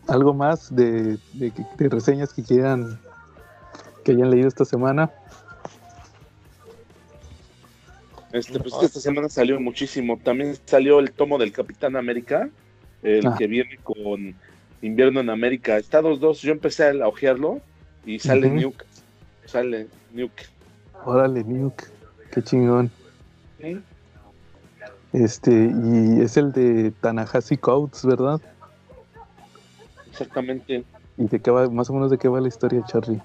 ¿Algo 0.09 0.33
más 0.33 0.75
de, 0.75 1.19
de, 1.35 1.89
reseñas 1.89 2.33
que 2.33 2.43
quieran 2.43 2.99
que 4.03 4.13
hayan 4.13 4.31
leído 4.31 4.49
esta 4.49 4.65
semana? 4.65 5.11
Este, 8.35 8.59
pues 8.59 8.75
esta 8.83 8.99
semana 8.99 9.29
salió 9.29 9.61
muchísimo. 9.61 10.19
También 10.19 10.57
salió 10.65 10.99
el 10.99 11.13
tomo 11.13 11.39
del 11.39 11.53
Capitán 11.53 11.95
América, 11.95 12.51
el 13.05 13.25
ah. 13.29 13.37
que 13.39 13.47
viene 13.47 13.79
con 13.81 14.35
Invierno 14.83 15.21
en 15.21 15.31
América. 15.31 15.79
Está 15.79 16.03
dos 16.03 16.19
dos. 16.19 16.43
Yo 16.43 16.51
empecé 16.51 16.89
a 17.01 17.07
ojearlo 17.07 17.61
y 18.05 18.19
sale 18.19 18.51
Nuke. 18.51 18.85
Sale 19.47 19.87
Nuke. 20.13 20.47
Órale, 21.05 21.45
Nuke. 21.45 21.85
Qué 22.33 22.43
chingón. 22.43 22.91
Este, 25.13 25.53
y 25.53 26.21
es 26.21 26.37
el 26.37 26.51
de 26.51 26.91
Tanahashi 27.01 27.57
Coates, 27.57 28.05
¿verdad? 28.05 28.41
Exactamente. 30.11 30.83
¿Y 31.17 31.29
de 31.29 31.39
qué 31.39 31.53
va, 31.53 31.71
más 31.71 31.89
o 31.89 31.93
menos 31.93 32.11
de 32.11 32.19
qué 32.19 32.27
va 32.27 32.41
la 32.41 32.49
historia, 32.49 32.83
Charlie? 32.89 33.23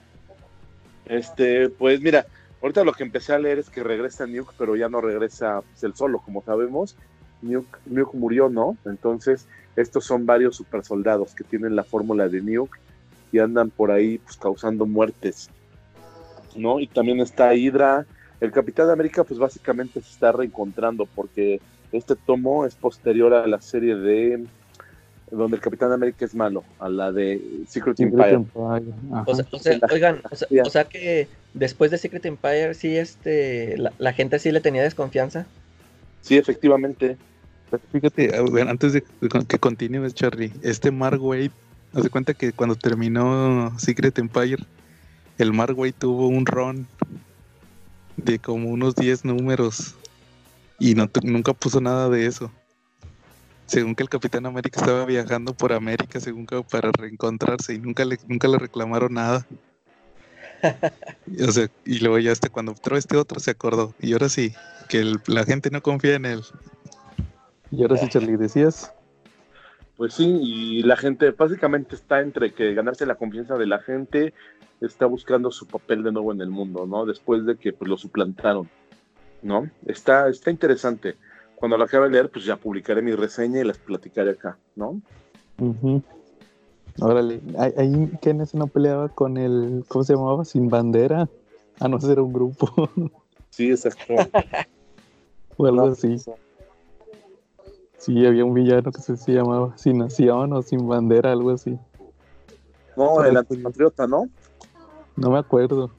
Este, 1.06 1.68
pues 1.70 2.00
mira, 2.00 2.28
ahorita 2.62 2.84
lo 2.84 2.94
que 2.94 3.04
empecé 3.04 3.34
a 3.34 3.40
leer 3.40 3.60
es 3.60 3.70
que 3.70 3.84
regresa 3.84 4.28
Nuke, 4.28 4.54
pero 4.58 4.76
ya 4.76 4.90
no 4.90 5.02
regresa 5.02 5.62
pues, 5.62 5.84
el 5.84 5.96
solo, 5.96 6.20
como 6.20 6.44
sabemos. 6.44 6.96
Nuke, 7.42 7.80
murió, 8.14 8.50
¿no? 8.50 8.78
Entonces, 8.86 9.48
estos 9.76 10.06
son 10.06 10.26
varios 10.26 10.56
super 10.56 10.84
soldados 10.84 11.34
que 11.34 11.44
tienen 11.44 11.76
la 11.76 11.84
fórmula 11.84 12.28
de 12.28 12.42
Nuke 12.42 12.80
y 13.32 13.40
andan 13.40 13.70
por 13.70 13.92
ahí 13.92 14.18
pues 14.18 14.38
causando 14.38 14.86
muertes, 14.86 15.50
¿no? 16.56 16.80
Y 16.80 16.88
también 16.88 17.20
está 17.20 17.54
Hydra, 17.54 18.06
el 18.40 18.52
Capitán 18.52 18.90
América 18.90 19.24
pues 19.24 19.40
básicamente 19.40 20.02
se 20.02 20.10
está 20.10 20.32
reencontrando 20.32 21.06
porque 21.06 21.62
este 21.92 22.16
tomo 22.16 22.66
es 22.66 22.76
posterior 22.76 23.34
a 23.34 23.48
la 23.48 23.62
serie 23.62 23.96
de 23.96 24.46
donde 25.32 25.58
el 25.58 25.62
Capitán 25.62 25.92
América 25.92 26.26
es 26.26 26.36
malo, 26.36 26.64
a 26.80 26.90
la 26.90 27.12
de 27.12 27.42
Secret, 27.68 28.00
Empire. 28.00 28.46
O 28.54 29.36
sea, 29.60 29.80
oigan, 29.92 30.22
o 30.64 30.70
sea, 30.70 30.86
que 30.86 31.28
después 31.54 31.92
de 31.92 31.98
Secret 31.98 32.26
Empire 32.26 32.74
sí 32.74 32.96
este 32.96 33.76
la, 33.78 34.14
gente 34.14 34.40
sí 34.40 34.52
le 34.52 34.62
tenía 34.62 34.84
desconfianza. 34.84 35.46
Sí, 36.22 36.38
efectivamente. 36.38 37.18
fíjate, 37.92 38.32
antes 38.68 38.94
de 38.94 39.04
que 39.48 39.60
continúes, 39.60 40.14
Charlie, 40.14 40.52
este 40.62 40.92
Mark 40.92 41.22
Wade, 41.24 41.52
haz 41.94 42.10
cuenta 42.10 42.34
que 42.34 42.52
cuando 42.52 42.76
terminó 42.76 43.74
Secret 43.80 44.18
Empire, 44.18 44.64
el 45.38 45.54
Mark 45.54 45.78
Wade 45.78 45.94
tuvo 45.94 46.28
un 46.28 46.46
ron 46.46 46.88
de 48.18 48.40
como 48.40 48.70
unos 48.70 48.96
10 48.96 49.26
números 49.26 49.96
y 50.80 50.96
no 50.96 51.10
nunca 51.24 51.54
puso 51.54 51.80
nada 51.80 52.10
de 52.10 52.26
eso. 52.26 52.52
Según 53.70 53.94
que 53.94 54.02
el 54.02 54.10
Capitán 54.10 54.48
América 54.48 54.80
estaba 54.80 55.06
viajando 55.06 55.54
por 55.54 55.74
América, 55.74 56.20
según 56.20 56.48
que 56.48 56.60
para 56.64 56.92
reencontrarse 56.92 57.76
y 57.76 57.78
nunca 57.78 58.04
le, 58.04 58.18
nunca 58.28 58.48
le 58.48 58.58
reclamaron 58.58 59.14
nada. 59.14 59.46
o 61.48 61.52
sea, 61.52 61.70
y 61.86 62.00
luego 62.00 62.18
ya 62.18 62.32
hasta 62.32 62.50
cuando 62.50 62.72
entró 62.72 62.98
este 62.98 63.16
otro 63.16 63.40
se 63.40 63.52
acordó. 63.52 63.94
Y 64.00 64.14
ahora 64.14 64.28
sí, 64.28 64.56
que 64.88 65.14
la 65.28 65.44
gente 65.46 65.70
no 65.70 65.84
confía 65.84 66.16
en 66.16 66.26
él. 66.26 66.42
Y 67.70 67.84
ahora 67.84 67.98
sí, 67.98 68.10
Charlie, 68.10 68.38
decías. 68.38 68.92
Pues 69.98 70.16
sí, 70.16 70.40
y 70.42 70.82
la 70.82 70.98
gente 70.98 71.30
básicamente 71.30 71.94
está 71.94 72.22
entre 72.22 72.54
que 72.54 72.74
ganarse 72.74 73.06
la 73.06 73.16
confianza 73.16 73.56
de 73.56 73.68
la 73.68 73.78
gente 73.78 74.34
está 74.82 75.06
buscando 75.06 75.52
su 75.52 75.68
papel 75.68 76.02
de 76.02 76.12
nuevo 76.12 76.32
en 76.32 76.42
el 76.42 76.50
mundo, 76.50 76.88
¿no? 76.88 77.06
Después 77.06 77.46
de 77.46 77.56
que 77.56 77.72
pues, 77.72 77.88
lo 77.88 77.98
suplantaron, 77.98 78.68
¿no? 79.44 79.70
Está, 79.86 80.28
está 80.28 80.50
interesante. 80.50 81.18
Cuando 81.60 81.78
lo 81.78 81.84
acabe 81.84 82.06
de 82.06 82.12
leer, 82.12 82.30
pues 82.30 82.46
ya 82.46 82.56
publicaré 82.56 83.02
mi 83.02 83.12
reseña 83.14 83.60
y 83.60 83.66
las 83.66 83.78
platicaré 83.78 84.32
acá, 84.32 84.58
¿no? 84.76 85.02
Órale, 87.02 87.42
ahí 87.58 88.12
Kenneth 88.22 88.54
no 88.54 88.68
peleaba 88.68 89.10
con 89.10 89.38
el, 89.38 89.84
¿cómo 89.90 90.04
se 90.04 90.14
llamaba? 90.14 90.46
Sin 90.46 90.70
bandera. 90.70 91.28
A 91.80 91.88
no 91.88 92.00
ser 92.00 92.20
un 92.20 92.34
grupo. 92.34 92.68
Sí, 93.52 93.72
exacto. 93.72 94.14
o 95.58 95.66
algo 95.66 95.88
así. 95.88 96.18
Sí, 97.98 98.26
había 98.26 98.46
un 98.46 98.54
villano 98.54 98.92
que 98.92 99.02
se, 99.02 99.34
llamaba 99.34 99.76
Sin 99.76 99.98
Nación 99.98 100.54
o 100.54 100.62
Sin 100.62 100.88
Bandera, 100.88 101.32
algo 101.34 101.50
así. 101.50 101.78
No, 102.96 103.26
el 103.26 103.36
antipatriota, 103.36 104.08
¿no? 104.08 104.30
No 105.18 105.32
me 105.32 105.40
acuerdo. 105.40 105.92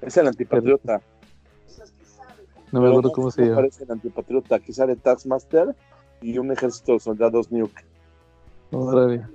Es 0.00 0.16
el 0.16 0.26
antipatriota. 0.26 1.00
No 2.72 2.80
me 2.80 2.88
acuerdo 2.88 3.12
cómo 3.12 3.30
se 3.30 3.42
llama. 3.42 3.56
Parece 3.56 3.84
el 3.84 3.90
antipatriota. 3.90 4.56
Aquí 4.56 4.72
sale 4.72 4.96
Taskmaster 4.96 5.74
y 6.20 6.38
un 6.38 6.52
ejército 6.52 6.92
de 6.92 7.00
soldados 7.00 7.50
Nuke. 7.50 7.84
Órale. 8.70 9.26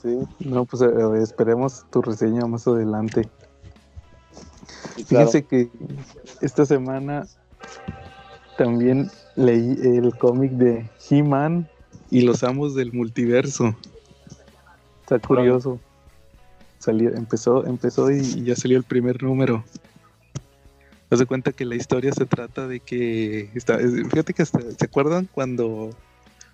Sí. 0.00 0.18
No, 0.40 0.64
pues 0.64 0.82
eh, 0.82 1.22
esperemos 1.22 1.86
tu 1.90 2.02
reseña 2.02 2.46
más 2.46 2.66
adelante. 2.66 3.28
Fíjense 5.06 5.44
que 5.44 5.70
esta 6.40 6.66
semana 6.66 7.26
también 8.58 9.10
leí 9.36 9.78
el 9.82 10.16
cómic 10.16 10.52
de 10.52 10.88
He-Man 11.08 11.68
y 12.10 12.22
los 12.22 12.42
amos 12.42 12.74
del 12.74 12.92
multiverso. 12.92 13.74
Está 15.02 15.18
curioso 15.18 15.80
empezó, 16.92 17.66
empezó 17.66 18.10
y, 18.10 18.44
ya 18.44 18.56
salió 18.56 18.78
el 18.78 18.84
primer 18.84 19.22
número. 19.22 19.64
Haz 21.08 21.20
de 21.20 21.26
cuenta 21.26 21.52
que 21.52 21.64
la 21.64 21.76
historia 21.76 22.12
se 22.12 22.26
trata 22.26 22.66
de 22.66 22.80
que. 22.80 23.50
Está, 23.54 23.78
fíjate 23.78 24.34
que 24.34 24.44
¿se 24.44 24.84
acuerdan 24.84 25.28
cuando 25.30 25.90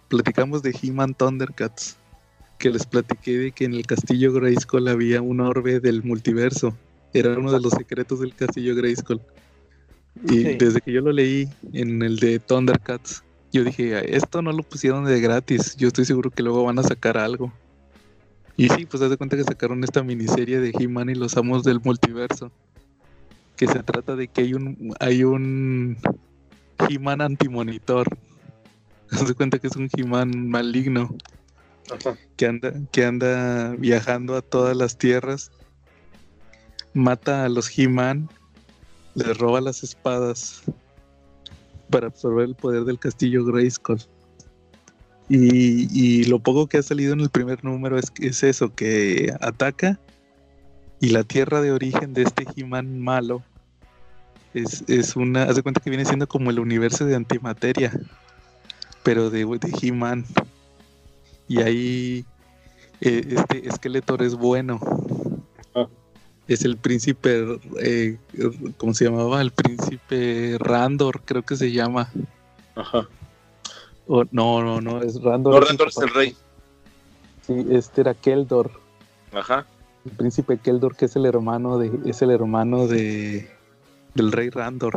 platicamos 0.08 0.62
de 0.62 0.76
He-Man 0.80 1.14
Thundercats? 1.14 1.96
Que 2.58 2.70
les 2.70 2.86
platiqué 2.86 3.38
de 3.38 3.52
que 3.52 3.64
en 3.64 3.74
el 3.74 3.86
castillo 3.86 4.32
Grayskull 4.32 4.88
había 4.88 5.22
un 5.22 5.40
orbe 5.40 5.80
del 5.80 6.02
multiverso. 6.02 6.76
Era 7.14 7.36
uno 7.38 7.50
de 7.52 7.60
los 7.60 7.72
secretos 7.72 8.20
del 8.20 8.34
castillo 8.34 8.74
Grayskull. 8.74 9.20
Y 10.28 10.42
desde 10.56 10.80
que 10.80 10.92
yo 10.92 11.00
lo 11.00 11.12
leí 11.12 11.48
en 11.72 12.02
el 12.02 12.18
de 12.18 12.38
Thundercats, 12.38 13.24
yo 13.52 13.64
dije, 13.64 14.16
esto 14.16 14.42
no 14.42 14.52
lo 14.52 14.62
pusieron 14.62 15.04
de 15.04 15.20
gratis. 15.20 15.76
Yo 15.76 15.88
estoy 15.88 16.04
seguro 16.04 16.30
que 16.30 16.42
luego 16.42 16.64
van 16.64 16.78
a 16.78 16.82
sacar 16.82 17.18
algo. 17.18 17.52
Y 18.56 18.68
sí, 18.68 18.86
pues 18.86 19.02
haz 19.02 19.10
de 19.10 19.16
cuenta 19.16 19.36
que 19.36 19.44
sacaron 19.44 19.82
esta 19.82 20.02
miniserie 20.02 20.60
de 20.60 20.72
He-Man 20.78 21.10
y 21.10 21.14
los 21.14 21.36
amos 21.36 21.64
del 21.64 21.80
multiverso. 21.80 22.52
Que 23.62 23.68
se 23.68 23.84
trata 23.84 24.16
de 24.16 24.26
que 24.26 24.40
hay 24.40 24.54
un 24.54 24.92
hay 24.98 25.22
un 25.22 25.96
He-Man 26.88 27.20
antimonitor. 27.20 28.08
Haz 29.12 29.28
de 29.28 29.34
cuenta 29.34 29.60
que 29.60 29.68
es 29.68 29.76
un 29.76 29.88
He-Man 29.96 30.48
maligno. 30.48 31.14
Que 32.36 32.46
anda, 32.46 32.72
que 32.90 33.04
anda 33.04 33.76
viajando 33.78 34.34
a 34.34 34.42
todas 34.42 34.76
las 34.76 34.98
tierras. 34.98 35.52
Mata 36.92 37.44
a 37.44 37.48
los 37.48 37.70
He-Man. 37.78 38.28
Les 39.14 39.38
roba 39.38 39.60
las 39.60 39.84
espadas. 39.84 40.64
Para 41.88 42.08
absorber 42.08 42.46
el 42.46 42.56
poder 42.56 42.82
del 42.82 42.98
castillo 42.98 43.44
Grayskull. 43.44 44.00
Y, 45.28 46.24
lo 46.24 46.40
poco 46.40 46.66
que 46.66 46.78
ha 46.78 46.82
salido 46.82 47.12
en 47.12 47.20
el 47.20 47.30
primer 47.30 47.62
número 47.62 47.96
es, 47.96 48.12
es 48.18 48.42
eso, 48.42 48.74
que 48.74 49.32
ataca 49.40 50.00
y 50.98 51.10
la 51.10 51.22
tierra 51.22 51.60
de 51.60 51.70
origen 51.70 52.12
de 52.12 52.22
este 52.22 52.44
He-Man 52.56 52.98
malo 52.98 53.44
es, 54.54 54.84
es, 54.88 55.16
una, 55.16 55.44
haz 55.44 55.56
de 55.56 55.62
cuenta 55.62 55.80
que 55.80 55.90
viene 55.90 56.04
siendo 56.04 56.26
como 56.26 56.50
el 56.50 56.58
universo 56.58 57.04
de 57.04 57.14
antimateria, 57.14 57.92
pero 59.02 59.30
de, 59.30 59.44
de 59.44 59.72
He-Man. 59.80 60.24
Y 61.48 61.60
ahí 61.60 62.24
eh, 63.00 63.34
este 63.36 63.70
Skeletor 63.70 64.22
es 64.22 64.34
bueno. 64.34 64.78
Ah. 65.74 65.86
Es 66.46 66.64
el 66.64 66.76
príncipe, 66.76 67.58
eh, 67.80 68.18
¿cómo 68.76 68.94
se 68.94 69.06
llamaba? 69.06 69.40
El 69.40 69.52
príncipe 69.52 70.56
Randor, 70.58 71.22
creo 71.24 71.42
que 71.42 71.56
se 71.56 71.72
llama. 71.72 72.10
Ajá. 72.74 73.08
no, 74.06 74.24
no, 74.30 74.80
no, 74.80 75.02
es 75.02 75.20
Randor. 75.20 75.54
No, 75.54 75.60
Randor 75.60 75.88
es 75.88 75.98
el 75.98 76.10
rey. 76.10 76.36
Sí, 77.46 77.66
este 77.70 78.02
era 78.02 78.14
Keldor. 78.14 78.70
Ajá. 79.32 79.66
El 80.04 80.12
príncipe 80.12 80.58
Keldor, 80.58 80.96
que 80.96 81.06
es 81.06 81.16
el 81.16 81.26
hermano 81.26 81.78
de, 81.78 81.90
es 82.06 82.22
el 82.22 82.30
hermano 82.30 82.86
de 82.86 83.50
del 84.14 84.32
rey 84.32 84.50
Randor. 84.50 84.96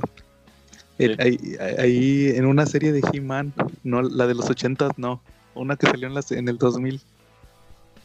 Ahí, 0.97 2.31
en 2.35 2.45
una 2.45 2.65
serie 2.65 2.91
de 2.91 3.01
He-Man, 3.11 3.53
no, 3.83 4.01
la 4.01 4.27
de 4.27 4.35
los 4.35 4.49
80 4.49 4.91
no, 4.97 5.21
una 5.53 5.75
que 5.75 5.87
salió 5.87 6.07
en, 6.07 6.37
en 6.37 6.47
el 6.47 6.57
2000, 6.57 7.01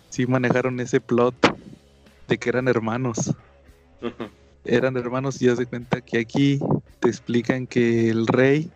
sí 0.09 0.27
manejaron 0.27 0.81
ese 0.81 1.01
plot 1.01 1.35
de 2.29 2.39
que 2.39 2.49
eran 2.49 2.69
hermanos. 2.69 3.35
Eran 4.65 4.97
hermanos 4.97 5.41
y 5.41 5.47
ya 5.47 5.57
se 5.57 5.67
cuenta 5.67 6.01
que 6.01 6.19
aquí 6.19 6.61
te 7.01 7.09
explican 7.09 7.67
que 7.67 8.11
el 8.11 8.27
rey, 8.27 8.71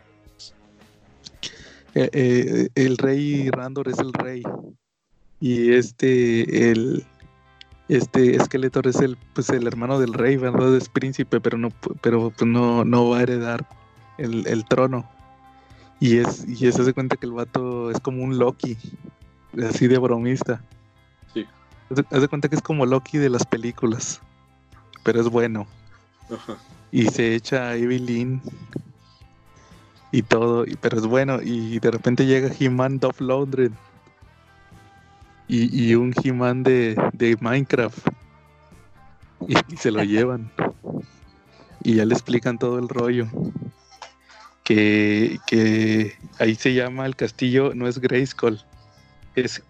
eh, 1.94 2.10
eh, 2.12 2.68
el 2.74 2.96
rey 2.98 3.50
Randor 3.50 3.88
es 3.88 3.98
el 3.98 4.12
rey 4.12 4.42
y 5.40 5.72
este, 5.72 6.70
el, 6.70 7.04
este 7.88 8.38
Skeletor 8.42 8.86
es 8.86 8.96
el 8.96 9.16
pues 9.34 9.50
el 9.50 9.66
hermano 9.66 9.98
del 9.98 10.14
rey, 10.14 10.36
¿verdad? 10.36 10.74
Es 10.74 10.88
príncipe, 10.88 11.40
pero 11.40 11.58
no 11.58 11.70
pero 12.00 12.30
pues, 12.30 12.48
no, 12.48 12.84
no 12.84 13.10
va 13.10 13.18
a 13.18 13.22
heredar 13.22 13.66
el, 14.18 14.64
trono. 14.64 15.08
Y 16.00 16.18
es 16.18 16.46
y 16.48 16.56
se 16.56 16.82
hace 16.82 16.92
cuenta 16.92 17.16
que 17.16 17.26
el 17.26 17.32
vato 17.32 17.90
es 17.90 18.00
como 18.00 18.22
un 18.22 18.38
Loki, 18.38 18.76
así 19.68 19.86
de 19.86 19.98
bromista. 19.98 20.62
Sí. 21.32 21.46
Haz 22.10 22.20
de 22.20 22.28
cuenta 22.28 22.48
que 22.48 22.56
es 22.56 22.62
como 22.62 22.86
Loki 22.86 23.18
de 23.18 23.30
las 23.30 23.44
películas, 23.44 24.20
pero 25.02 25.20
es 25.20 25.28
bueno. 25.28 25.66
Y 26.90 27.06
se 27.08 27.34
echa 27.34 27.68
a 27.68 27.76
Evelyn 27.76 28.40
y 30.10 30.22
todo, 30.22 30.64
pero 30.80 30.98
es 30.98 31.06
bueno. 31.06 31.40
Y 31.42 31.80
de 31.80 31.90
repente 31.90 32.24
llega 32.24 32.50
He-Man 32.58 32.98
Dolph 32.98 33.20
Lundgren 33.20 33.74
y, 35.48 35.94
un 35.94 36.14
He-Man 36.22 36.62
de, 36.62 37.36
Minecraft. 37.40 38.08
Y, 39.48 39.76
se 39.76 39.90
lo 39.90 40.02
llevan. 40.04 40.50
Y 41.82 41.96
ya 41.96 42.04
le 42.04 42.14
explican 42.14 42.58
todo 42.58 42.78
el 42.78 42.88
rollo. 42.88 43.28
Que, 44.62 45.38
que 45.46 46.14
ahí 46.38 46.54
se 46.54 46.72
llama 46.72 47.04
el 47.04 47.16
castillo, 47.16 47.72
no 47.74 47.86
es 47.86 47.98
Grayskull, 47.98 48.58
es 49.34 49.62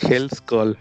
Hellskull. 0.00 0.78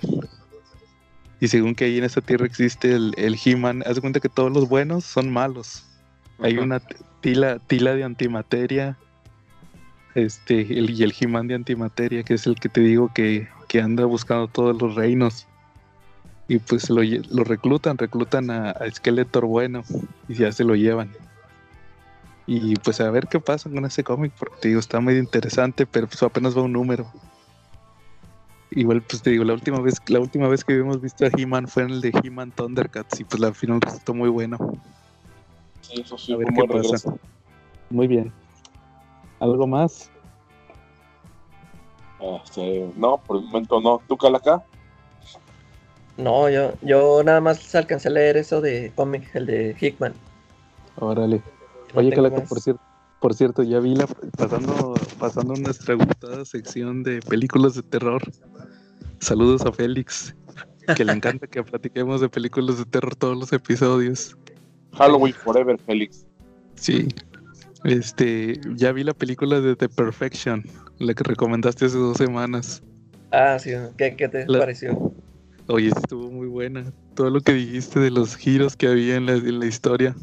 Y 1.40 1.48
según 1.48 1.74
que 1.74 1.86
ahí 1.86 1.98
en 1.98 2.04
esa 2.04 2.22
tierra 2.22 2.46
existe 2.46 2.94
el, 2.94 3.14
el 3.18 3.38
He-Man, 3.44 3.84
haz 3.88 3.96
de 3.96 4.02
cuenta 4.02 4.20
que 4.20 4.30
todos 4.30 4.52
los 4.52 4.70
buenos 4.70 5.04
son 5.04 5.32
malos. 5.32 5.84
Hay 6.40 6.58
una 6.60 6.80
tila, 7.22 7.58
tila 7.60 7.96
de 7.96 8.04
antimateria, 8.04 8.98
este, 10.14 10.62
el, 10.62 10.92
y 10.92 11.04
el 11.04 11.14
He-Man 11.20 11.48
de 11.48 11.56
antimateria, 11.56 12.24
que 12.24 12.36
es 12.36 12.46
el 12.46 12.56
que 12.60 12.70
te 12.70 12.82
digo 12.82 13.12
que, 13.14 13.48
que 13.68 13.82
anda 13.82 14.06
buscando 14.06 14.48
todos 14.48 14.82
los 14.82 14.96
reinos. 14.96 15.48
Y 16.48 16.60
pues 16.60 16.90
lo, 16.90 17.02
lo 17.04 17.44
reclutan, 17.44 17.98
reclutan 17.98 18.50
a, 18.50 18.74
Skeletor 18.90 19.46
bueno 19.46 19.84
y 20.30 20.36
ya 20.36 20.52
se 20.52 20.64
lo 20.64 20.76
llevan. 20.76 21.12
Y 22.46 22.76
pues 22.78 23.02
a 23.02 23.12
ver 23.12 23.28
qué 23.28 23.42
pasa 23.42 23.70
con 23.70 23.84
ese 23.84 24.04
cómic, 24.04 24.32
porque 24.40 24.56
te 24.62 24.68
digo, 24.70 24.80
está 24.80 25.02
muy 25.02 25.18
interesante, 25.18 25.86
pero 25.86 26.08
pues 26.08 26.24
apenas 26.24 26.58
va 26.58 26.62
un 26.62 26.72
número. 26.72 27.12
Igual 28.72 29.02
pues 29.02 29.22
te 29.22 29.32
digo, 29.32 29.44
la 29.44 29.54
última 29.54 29.82
vez, 29.82 29.96
la 30.08 30.20
última 30.20 30.48
vez 30.48 30.64
que 30.64 30.74
habíamos 30.74 31.02
visto 31.02 31.26
a 31.26 31.30
He-Man 31.36 31.68
fue 31.68 31.84
en 31.84 31.90
el 31.90 32.02
de 32.02 32.14
He-Man 32.24 32.52
Thundercats 32.52 33.20
y 33.20 33.26
pues 33.26 33.42
la 33.42 33.54
final 33.54 33.82
resultó 33.82 34.14
muy 34.14 34.30
bueno. 34.30 34.58
Sí, 35.82 36.02
eso 36.02 36.18
sí, 36.18 36.34
a 36.34 36.38
ver 36.38 36.48
qué 36.54 36.64
pasa. 36.68 37.14
Muy 37.90 38.08
bien. 38.08 38.32
¿Algo 39.40 39.68
más? 39.68 40.10
Este, 42.20 42.90
no, 42.96 43.18
por 43.18 43.38
el 43.38 43.44
momento 43.44 43.80
no. 43.82 44.02
¿Tú, 44.08 44.18
Calaca? 44.18 44.64
No, 46.18 46.50
yo, 46.50 46.74
yo 46.82 47.24
nada 47.24 47.42
más 47.42 47.76
alcancé 47.76 48.08
a 48.08 48.12
leer 48.12 48.38
eso 48.38 48.60
de 48.60 48.92
cómic, 48.96 49.30
el 49.36 49.46
de 49.46 49.76
Hickman. 49.80 50.14
Órale. 50.96 51.42
Oye, 51.94 52.12
Calaca, 52.12 52.42
por 52.44 52.60
cierto, 52.60 52.82
por 53.20 53.34
cierto, 53.34 53.64
ya 53.64 53.80
vi 53.80 53.96
la 53.96 54.08
pasando, 54.38 54.94
pasando 55.20 55.54
nuestra 55.56 55.96
gustada 55.96 56.44
sección 56.46 57.04
de 57.04 57.20
películas 57.22 57.76
de 57.76 57.84
terror. 57.84 58.22
Saludos 59.20 59.64
a 59.66 59.72
Félix, 59.72 60.36
que 60.96 61.04
le 61.04 61.14
encanta 61.14 61.48
que 61.48 61.64
platiquemos 61.64 62.22
de 62.22 62.30
películas 62.30 62.78
de 62.78 62.86
terror 62.86 63.16
todos 63.16 63.38
los 63.38 63.54
episodios. 63.54 64.38
Halloween 64.94 65.34
Forever, 65.34 65.80
Félix. 65.80 66.26
Sí. 66.76 67.08
Este, 67.84 68.60
ya 68.76 68.92
vi 68.92 69.04
la 69.04 69.14
película 69.14 69.62
de 69.62 69.76
The 69.76 69.90
Perfection, 69.90 70.64
la 71.00 71.14
que 71.14 71.24
recomendaste 71.24 71.86
hace 71.86 71.98
dos 71.98 72.18
semanas. 72.18 72.84
Ah, 73.32 73.58
sí, 73.60 73.72
¿qué, 73.98 74.12
te 74.12 74.46
pareció? 74.46 75.14
Oye, 75.68 75.90
estuvo 75.90 76.32
muy 76.32 76.48
buena. 76.48 76.94
Todo 77.14 77.30
lo 77.30 77.42
que 77.42 77.54
dijiste 77.54 78.00
de 78.00 78.10
los 78.10 78.36
giros 78.36 78.78
que 78.78 78.88
había 78.88 79.16
en 79.16 79.26
la, 79.26 79.66
historia. 79.66 80.16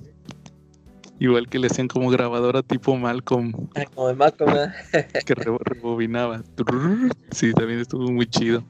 Igual 1.18 1.48
que 1.48 1.58
le 1.58 1.66
hacían 1.66 1.88
como 1.88 2.10
grabadora 2.10 2.62
tipo 2.62 2.96
Malcolm. 2.96 3.52
Como 3.94 4.08
de 4.08 4.14
Malcolm, 4.14 4.56
¿eh? 4.56 5.06
que 5.24 5.34
rebobinaba. 5.34 6.42
Sí, 7.30 7.52
también 7.52 7.80
estuvo 7.80 8.10
muy 8.10 8.26
chido. 8.26 8.64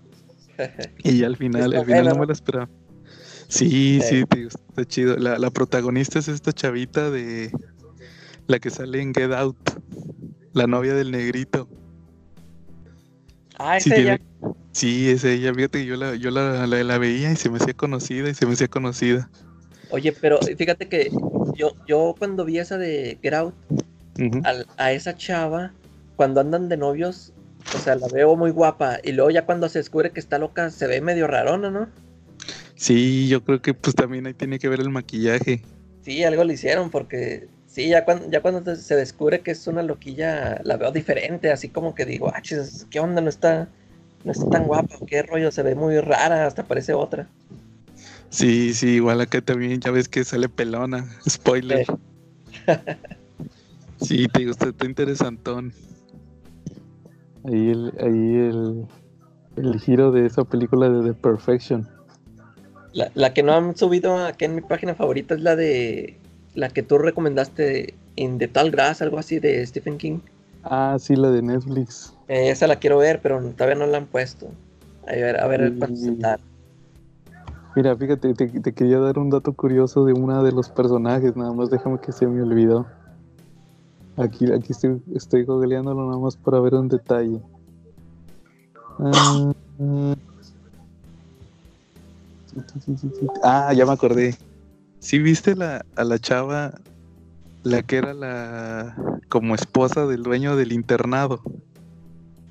Y 1.02 1.24
al 1.24 1.36
final, 1.36 1.74
al 1.74 1.84
final 1.84 2.04
no 2.06 2.14
me 2.16 2.26
lo 2.26 2.32
esperaba. 2.32 2.68
Sí, 3.48 4.00
sí, 4.00 4.24
está 4.68 4.84
chido. 4.84 5.16
La, 5.16 5.38
la 5.38 5.50
protagonista 5.50 6.18
es 6.18 6.28
esta 6.28 6.52
chavita 6.52 7.10
de 7.10 7.50
la 8.46 8.58
que 8.58 8.70
sale 8.70 9.00
en 9.00 9.14
Get 9.14 9.32
Out, 9.32 9.56
la 10.52 10.66
novia 10.66 10.94
del 10.94 11.10
negrito. 11.10 11.68
Ah, 13.58 13.76
es 13.76 13.86
ella. 13.86 14.20
Sí, 14.72 15.08
es 15.08 15.24
ella. 15.24 15.54
Fíjate 15.54 15.80
que 15.80 15.86
yo, 15.86 15.96
la, 15.96 16.16
yo 16.16 16.30
la, 16.30 16.66
la, 16.66 16.98
veía 16.98 17.30
y 17.30 17.36
se 17.36 17.48
me 17.48 17.58
hacía 17.58 17.74
conocida 17.74 18.28
y 18.28 18.34
se 18.34 18.46
me 18.46 18.54
hacía 18.54 18.68
conocida. 18.68 19.30
Oye, 19.90 20.12
pero 20.12 20.38
fíjate 20.38 20.88
que 20.88 21.10
yo, 21.54 21.72
yo 21.86 22.14
cuando 22.18 22.44
vi 22.44 22.58
esa 22.58 22.76
de 22.78 23.18
Get 23.22 23.34
Out, 23.34 23.54
a, 24.76 24.92
esa 24.92 25.16
chava, 25.16 25.72
cuando 26.16 26.40
andan 26.40 26.68
de 26.68 26.76
novios, 26.76 27.32
o 27.74 27.78
sea, 27.78 27.94
la 27.94 28.08
veo 28.08 28.34
muy 28.34 28.50
guapa. 28.50 28.98
Y 29.04 29.12
luego 29.12 29.30
ya 29.30 29.46
cuando 29.46 29.68
se 29.68 29.78
descubre 29.78 30.10
que 30.10 30.20
está 30.20 30.38
loca, 30.38 30.70
se 30.70 30.86
ve 30.86 31.00
medio 31.00 31.26
rarona, 31.28 31.70
¿no? 31.70 31.88
Sí, 32.74 33.28
yo 33.28 33.44
creo 33.44 33.62
que 33.62 33.74
pues 33.74 33.94
también 33.94 34.26
ahí 34.26 34.34
tiene 34.34 34.58
que 34.58 34.68
ver 34.68 34.80
el 34.80 34.90
maquillaje. 34.90 35.62
Sí, 36.02 36.24
algo 36.24 36.42
le 36.42 36.54
hicieron 36.54 36.90
porque 36.90 37.48
Sí, 37.74 37.88
ya 37.88 38.04
cuando, 38.04 38.30
ya 38.30 38.40
cuando 38.40 38.76
se 38.76 38.94
descubre 38.94 39.40
que 39.40 39.50
es 39.50 39.66
una 39.66 39.82
loquilla, 39.82 40.60
la 40.62 40.76
veo 40.76 40.92
diferente, 40.92 41.50
así 41.50 41.70
como 41.70 41.92
que 41.92 42.04
digo, 42.04 42.28
ah, 42.32 42.40
¿qué 42.88 43.00
onda? 43.00 43.20
No 43.20 43.28
está, 43.28 43.68
no 44.22 44.30
está 44.30 44.48
tan 44.48 44.68
guapa, 44.68 44.94
qué 45.08 45.24
rollo, 45.24 45.50
se 45.50 45.64
ve 45.64 45.74
muy 45.74 45.98
rara, 45.98 46.46
hasta 46.46 46.62
parece 46.62 46.92
otra. 46.92 47.26
Sí, 48.28 48.74
sí, 48.74 48.90
igual 48.90 49.20
acá 49.20 49.40
también, 49.40 49.80
ya 49.80 49.90
ves 49.90 50.08
que 50.08 50.22
sale 50.22 50.48
pelona, 50.48 51.04
spoiler. 51.28 51.84
Sí, 54.00 54.28
te 54.28 54.38
digo, 54.38 54.52
está, 54.52 54.86
interesantón. 54.86 55.72
Ahí 57.44 57.70
el, 57.70 57.92
ahí 57.98 58.36
el, 58.36 58.86
el 59.56 59.80
giro 59.80 60.12
de 60.12 60.26
esa 60.26 60.44
película 60.44 60.88
de 60.88 61.08
The 61.08 61.14
Perfection. 61.14 61.88
La, 62.92 63.10
la 63.14 63.34
que 63.34 63.42
no 63.42 63.52
han 63.52 63.76
subido 63.76 64.16
aquí 64.16 64.44
en 64.44 64.54
mi 64.54 64.60
página 64.60 64.94
favorita 64.94 65.34
es 65.34 65.40
la 65.40 65.56
de 65.56 66.20
la 66.54 66.68
que 66.68 66.82
tú 66.82 66.98
recomendaste 66.98 67.94
en 68.16 68.38
The 68.38 68.48
Tal 68.48 68.70
Grass, 68.70 69.02
algo 69.02 69.18
así 69.18 69.38
de 69.38 69.64
Stephen 69.66 69.98
King. 69.98 70.20
Ah, 70.62 70.96
sí, 70.98 71.14
la 71.16 71.30
de 71.30 71.42
Netflix. 71.42 72.14
Eh, 72.28 72.50
esa 72.50 72.66
la 72.66 72.76
quiero 72.76 72.98
ver, 72.98 73.20
pero 73.20 73.40
todavía 73.52 73.76
no 73.76 73.86
la 73.86 73.98
han 73.98 74.06
puesto. 74.06 74.48
A 75.06 75.12
ver, 75.12 75.38
a 75.38 75.46
ver 75.46 75.74
cuánto 75.78 75.96
se 75.96 76.16
Mira, 77.76 77.96
fíjate, 77.96 78.34
te, 78.34 78.72
quería 78.72 79.00
dar 79.00 79.18
un 79.18 79.30
dato 79.30 79.52
curioso 79.52 80.04
de 80.04 80.12
una 80.12 80.42
de 80.42 80.52
los 80.52 80.70
personajes, 80.70 81.36
nada 81.36 81.52
más 81.52 81.70
déjame 81.70 81.98
que 81.98 82.12
se 82.12 82.26
me 82.26 82.40
olvidó. 82.40 82.86
Aquí, 84.16 84.50
aquí 84.52 84.70
estoy, 84.70 85.02
estoy 85.12 85.44
googleándolo 85.44 86.06
nada 86.06 86.18
más 86.18 86.36
para 86.36 86.60
ver 86.60 86.74
un 86.74 86.88
detalle. 86.88 87.40
ah, 89.00 89.52
ah 93.42 93.72
ya 93.74 93.84
me 93.84 93.92
acordé. 93.92 94.36
¿Sí 95.04 95.18
viste 95.18 95.54
la, 95.54 95.84
a 95.96 96.04
la 96.04 96.18
chava, 96.18 96.80
la 97.62 97.82
que 97.82 97.98
era 97.98 98.14
la 98.14 98.96
como 99.28 99.54
esposa 99.54 100.06
del 100.06 100.22
dueño 100.22 100.56
del 100.56 100.72
internado? 100.72 101.42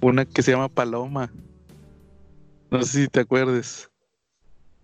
una 0.01 0.25
que 0.25 0.43
se 0.43 0.51
llama 0.51 0.69
Paloma. 0.69 1.31
No 2.69 2.83
sé 2.83 3.05
si 3.05 3.07
te 3.07 3.21
acuerdes. 3.21 3.89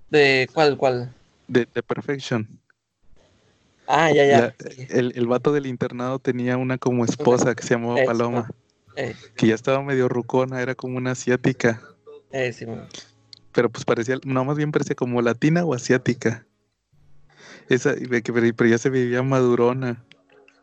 ¿De 0.09 0.49
cuál, 0.51 0.77
cuál? 0.77 1.13
De 1.47 1.67
The 1.67 1.83
Perfection. 1.83 2.47
Ah, 3.85 4.11
ya, 4.11 4.25
ya. 4.25 4.55
el, 4.89 5.13
el, 5.15 5.27
vato 5.27 5.51
del 5.51 5.67
internado 5.67 6.17
tenía 6.17 6.57
una 6.57 6.79
como 6.79 7.05
esposa 7.05 7.53
que 7.53 7.61
se 7.61 7.75
llamaba 7.75 7.99
Paloma. 8.03 8.49
Eh. 8.95 9.15
Que 9.35 9.45
ya 9.45 9.53
estaba 9.53 9.83
medio 9.83 10.09
rucona, 10.09 10.59
era 10.59 10.73
como 10.73 10.97
una 10.97 11.11
asiática. 11.11 11.83
Eh, 12.31 12.51
sí, 12.51 12.65
pero 13.51 13.69
pues 13.69 13.85
parecía, 13.85 14.17
no, 14.25 14.43
más 14.43 14.57
bien 14.57 14.71
parecía 14.71 14.95
como 14.95 15.21
latina 15.21 15.65
o 15.65 15.75
asiática. 15.75 16.47
Esa, 17.69 17.93
pero 18.23 18.65
ya 18.65 18.77
se 18.77 18.89
veía 18.89 19.21
madurona. 19.21 20.03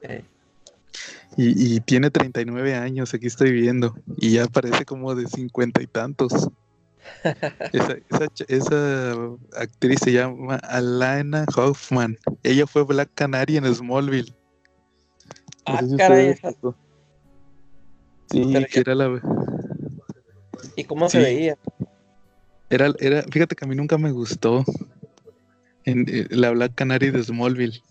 Eh. 0.02 0.24
Y, 1.36 1.76
y, 1.76 1.80
tiene 1.80 2.10
39 2.10 2.74
años, 2.74 3.14
aquí 3.14 3.26
estoy 3.26 3.52
viendo. 3.52 3.94
Y 4.16 4.32
ya 4.32 4.46
parece 4.46 4.84
como 4.84 5.14
de 5.14 5.26
cincuenta 5.26 5.82
y 5.82 5.86
tantos. 5.86 6.48
esa, 7.72 7.96
esa, 8.48 9.14
actriz 9.56 10.00
se 10.02 10.12
llama 10.12 10.56
Alana 10.56 11.46
Hoffman. 11.56 12.18
Ella 12.42 12.66
fue 12.66 12.84
Black 12.84 13.10
Canary 13.14 13.56
en 13.56 13.72
Smallville. 13.72 14.34
Ah, 15.66 15.80
caray. 15.96 16.34
Sí, 18.30 18.52
que 18.72 18.80
era 18.80 18.94
la. 18.94 19.20
¿Y 20.74 20.84
cómo 20.84 21.08
se 21.08 21.18
veía? 21.18 21.56
Era, 22.68 22.92
era, 22.98 23.22
fíjate 23.22 23.54
que 23.54 23.64
a 23.64 23.68
mí 23.68 23.76
nunca 23.76 23.96
me 23.96 24.10
gustó 24.10 24.64
en, 25.86 26.04
eh, 26.08 26.26
la 26.30 26.50
Black 26.50 26.74
Canary 26.74 27.10
de 27.10 27.22
Smallville, 27.22 27.82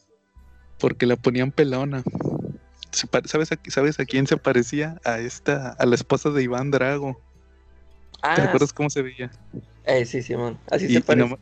porque 0.79 1.05
la 1.05 1.15
ponían 1.15 1.51
pelona. 1.51 2.03
¿Sabes 2.91 3.51
a, 3.51 3.59
¿Sabes 3.67 3.99
a 3.99 4.05
quién 4.05 4.27
se 4.27 4.37
parecía? 4.37 4.99
A 5.03 5.19
esta, 5.19 5.69
a 5.71 5.85
la 5.85 5.95
esposa 5.95 6.29
de 6.29 6.43
Iván 6.43 6.71
Drago. 6.71 7.19
¿Te 8.21 8.41
ah, 8.41 8.45
acuerdas 8.45 8.71
cómo 8.71 8.89
se 8.89 9.01
veía? 9.01 9.31
Eh, 9.85 10.05
sí, 10.05 10.21
Simón. 10.21 10.57
Así 10.71 10.87
se 10.87 11.01
parece. 11.01 11.37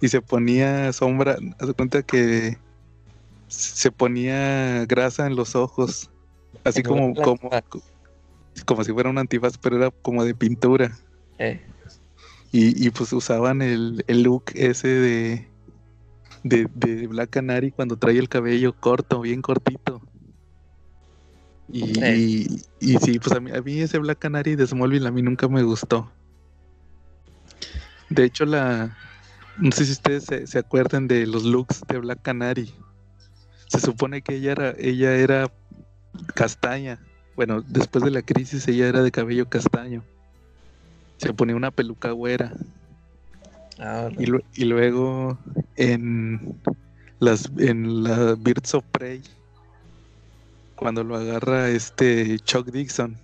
Y, 0.00 0.08
se 0.08 0.20
ponía 0.20 0.92
sombra, 0.92 1.36
haz 1.60 1.72
cuenta 1.74 2.02
que 2.02 2.58
se 3.46 3.90
ponía 3.90 4.84
grasa 4.86 5.26
en 5.26 5.36
los 5.36 5.54
ojos, 5.54 6.10
así 6.64 6.82
como, 6.82 7.14
como, 7.14 7.50
como 8.64 8.84
si 8.84 8.92
fuera 8.92 9.10
un 9.10 9.18
antifaz, 9.18 9.58
pero 9.58 9.76
era 9.76 9.90
como 9.90 10.24
de 10.24 10.34
pintura. 10.34 10.90
Eh. 11.38 11.60
Y, 12.54 12.90
pues 12.90 13.12
usaban 13.14 13.62
el, 13.62 14.04
look 14.08 14.44
ese 14.54 14.88
de, 14.88 15.48
de, 16.42 16.66
Black 17.06 17.30
Canary 17.30 17.70
cuando 17.70 17.96
trae 17.96 18.18
el 18.18 18.28
cabello 18.28 18.72
corto, 18.72 19.20
bien 19.20 19.42
cortito. 19.42 20.02
Y, 21.68 22.62
y, 22.80 22.98
sí, 22.98 23.18
pues 23.18 23.34
a 23.34 23.40
mí, 23.40 23.50
a 23.50 23.62
mí 23.62 23.80
ese 23.80 23.98
Black 23.98 24.18
Canary 24.18 24.56
de 24.56 24.66
Smallville 24.66 25.06
a 25.06 25.10
mí 25.10 25.22
nunca 25.22 25.48
me 25.48 25.62
gustó. 25.62 26.10
De 28.10 28.24
hecho, 28.24 28.44
la 28.44 28.96
no 29.58 29.70
sé 29.72 29.86
si 29.86 29.92
ustedes 29.92 30.24
se, 30.24 30.46
se 30.46 30.58
acuerdan 30.58 31.08
de 31.08 31.26
los 31.26 31.44
looks 31.44 31.82
de 31.88 31.98
Black 31.98 32.20
Canary. 32.22 32.74
Se 33.68 33.80
supone 33.80 34.20
que 34.20 34.36
ella 34.36 34.52
era, 34.52 34.74
ella 34.78 35.14
era 35.14 35.50
castaña. 36.34 36.98
Bueno, 37.36 37.62
después 37.62 38.04
de 38.04 38.10
la 38.10 38.20
crisis 38.20 38.68
ella 38.68 38.88
era 38.88 39.02
de 39.02 39.10
cabello 39.10 39.48
castaño 39.48 40.02
se 41.22 41.32
ponía 41.32 41.54
una 41.54 41.70
peluca 41.70 42.10
güera. 42.10 42.52
Ah, 43.84 44.08
y, 44.16 44.64
luego 44.64 45.38
en 45.76 46.60
las 47.18 47.50
en 47.58 48.04
la 48.04 48.36
Birds 48.36 48.74
of 48.74 48.84
Prey, 48.92 49.22
cuando 50.76 51.02
lo 51.02 51.16
agarra 51.16 51.68
este 51.68 52.38
Chuck 52.38 52.68
Dixon, 52.70 53.16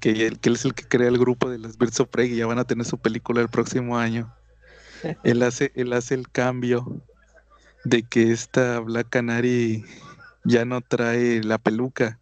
que 0.00 0.26
él, 0.26 0.40
que 0.40 0.50
es 0.50 0.64
el 0.64 0.74
que 0.74 0.84
crea 0.84 1.08
el 1.08 1.18
grupo 1.18 1.48
de 1.48 1.58
las 1.58 1.78
Birds 1.78 2.00
of 2.00 2.08
Prey 2.08 2.32
y 2.32 2.36
ya 2.36 2.46
van 2.46 2.58
a 2.58 2.64
tener 2.64 2.84
su 2.84 2.98
película 2.98 3.40
el 3.40 3.48
próximo 3.48 3.98
año. 3.98 4.34
él 5.24 5.42
hace, 5.42 5.70
él 5.76 5.92
hace 5.92 6.14
el 6.14 6.28
cambio 6.28 7.00
de 7.84 8.02
que 8.02 8.32
esta 8.32 8.80
Black 8.80 9.10
Canary 9.10 9.84
ya 10.44 10.64
no 10.64 10.80
trae 10.80 11.42
la 11.44 11.58
peluca, 11.58 12.18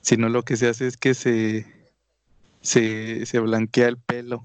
sino 0.00 0.28
lo 0.28 0.42
que 0.42 0.56
se 0.56 0.68
hace 0.68 0.88
es 0.88 0.96
que 0.96 1.14
se 1.14 1.76
se, 2.66 3.40
blanquea 3.40 3.88
el 3.88 3.98
pelo. 3.98 4.42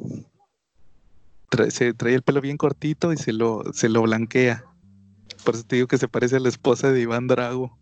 Se 1.70 1.94
trae 1.94 2.16
el 2.16 2.22
pelo 2.22 2.42
bien 2.42 2.58
cortito 2.58 3.12
y 3.14 3.18
se 3.18 3.34
lo, 3.34 3.64
se 3.74 3.90
lo 3.90 4.02
blanquea. 4.04 4.64
Por 5.44 5.56
eso 5.56 5.64
te 5.64 5.76
digo 5.78 5.88
que 5.88 5.98
se 5.98 6.08
parece 6.08 6.38
a 6.38 6.40
la 6.40 6.50
esposa 6.50 6.92
de 6.92 7.02
Iván 7.02 7.28
Drago. 7.28 7.78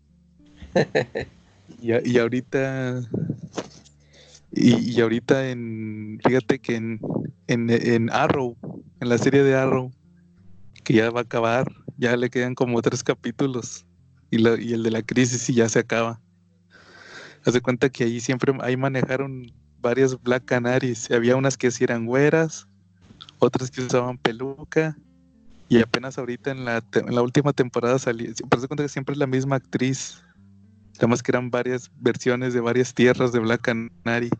y, 1.80 1.92
y, 2.08 2.18
ahorita. 2.18 3.02
Y, 4.52 5.00
ahorita 5.00 5.50
en. 5.50 6.20
Fíjate 6.26 6.58
que 6.58 6.76
en, 6.76 7.00
en, 7.46 8.10
Arrow, 8.10 8.56
en 9.00 9.08
la 9.08 9.18
serie 9.18 9.42
de 9.42 9.54
Arrow, 9.54 9.92
que 10.84 10.94
ya 10.94 11.10
va 11.10 11.20
a 11.20 11.24
acabar, 11.24 11.70
ya 11.98 12.16
le 12.16 12.30
quedan 12.30 12.54
como 12.54 12.80
tres 12.82 13.04
capítulos. 13.04 13.86
Y, 14.30 14.40
y 14.40 14.72
el 14.72 14.82
de 14.82 14.90
la 14.90 15.02
crisis 15.02 15.48
y 15.50 15.54
ya 15.54 15.68
se 15.68 15.80
acaba. 15.80 16.20
Haz 17.44 17.54
de 17.54 17.60
cuenta 17.60 17.88
que 17.88 18.04
ahí 18.04 18.20
siempre, 18.20 18.52
ahí 18.60 18.76
manejaron 18.76 19.52
varias 19.80 20.20
Black 20.22 20.44
Canaries. 20.44 21.10
Había 21.10 21.36
unas 21.36 21.56
que 21.56 21.70
sí 21.70 21.84
eran 21.84 22.06
güeras, 22.06 22.68
otras 23.40 23.70
que 23.70 23.82
usaban 23.82 24.18
peluca. 24.18 24.96
Y 25.68 25.80
apenas 25.80 26.18
ahorita 26.18 26.50
en 26.50 26.64
la, 26.64 26.82
en 26.94 27.14
la 27.14 27.22
última 27.22 27.52
temporada 27.52 27.98
salió, 27.98 28.32
por 28.48 28.66
cuenta 28.66 28.82
que 28.82 28.88
siempre 28.88 29.12
es 29.12 29.18
la 29.18 29.26
misma 29.26 29.56
actriz. 29.56 30.22
Además 30.98 31.22
que 31.22 31.30
eran 31.30 31.50
varias 31.50 31.90
versiones 32.00 32.52
de 32.54 32.60
varias 32.60 32.92
tierras 32.92 33.32
de 33.32 33.38
Black 33.38 33.62
Canary. 33.62 34.30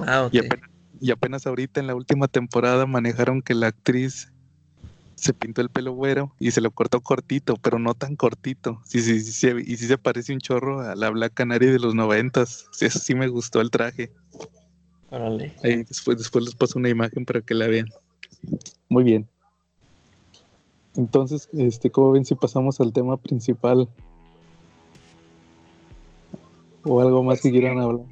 Ah, 0.00 0.28
y, 0.32 0.38
apenas, 0.38 0.70
y 1.00 1.10
apenas 1.10 1.46
ahorita 1.46 1.80
en 1.80 1.86
la 1.86 1.94
última 1.94 2.28
temporada 2.28 2.86
manejaron 2.86 3.42
que 3.42 3.54
la 3.54 3.68
actriz 3.68 4.32
se 5.14 5.32
pintó 5.32 5.60
el 5.60 5.68
pelo 5.68 5.92
güero 5.92 6.34
y 6.40 6.50
se 6.50 6.60
lo 6.60 6.70
cortó 6.70 7.00
cortito, 7.00 7.56
pero 7.56 7.78
no 7.78 7.94
tan 7.94 8.16
cortito. 8.16 8.80
Sí, 8.84 9.02
sí, 9.02 9.20
sí, 9.20 9.48
y 9.64 9.76
sí 9.76 9.86
se 9.86 9.98
parece 9.98 10.32
un 10.32 10.40
chorro 10.40 10.80
a 10.80 10.96
la 10.96 11.10
Black 11.10 11.34
Canary 11.34 11.66
de 11.66 11.78
los 11.78 11.94
noventas. 11.94 12.66
Sí, 12.72 12.86
eso 12.86 12.98
sí 12.98 13.14
me 13.14 13.28
gustó 13.28 13.60
el 13.60 13.70
traje 13.70 14.10
después, 15.62 16.18
después 16.18 16.44
les 16.44 16.54
paso 16.54 16.78
una 16.78 16.88
imagen 16.88 17.24
para 17.24 17.40
que 17.40 17.54
la 17.54 17.66
vean. 17.66 17.88
Muy 18.88 19.04
bien. 19.04 19.28
Entonces, 20.96 21.48
este, 21.52 21.90
¿cómo 21.90 22.12
ven 22.12 22.24
si 22.24 22.34
pasamos 22.34 22.80
al 22.80 22.92
tema 22.92 23.16
principal? 23.16 23.88
O 26.84 27.00
algo 27.00 27.22
más 27.22 27.40
que 27.40 27.50
quieran 27.50 27.78
hablar. 27.78 28.06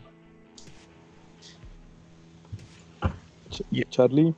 Charlie. 3.91 4.35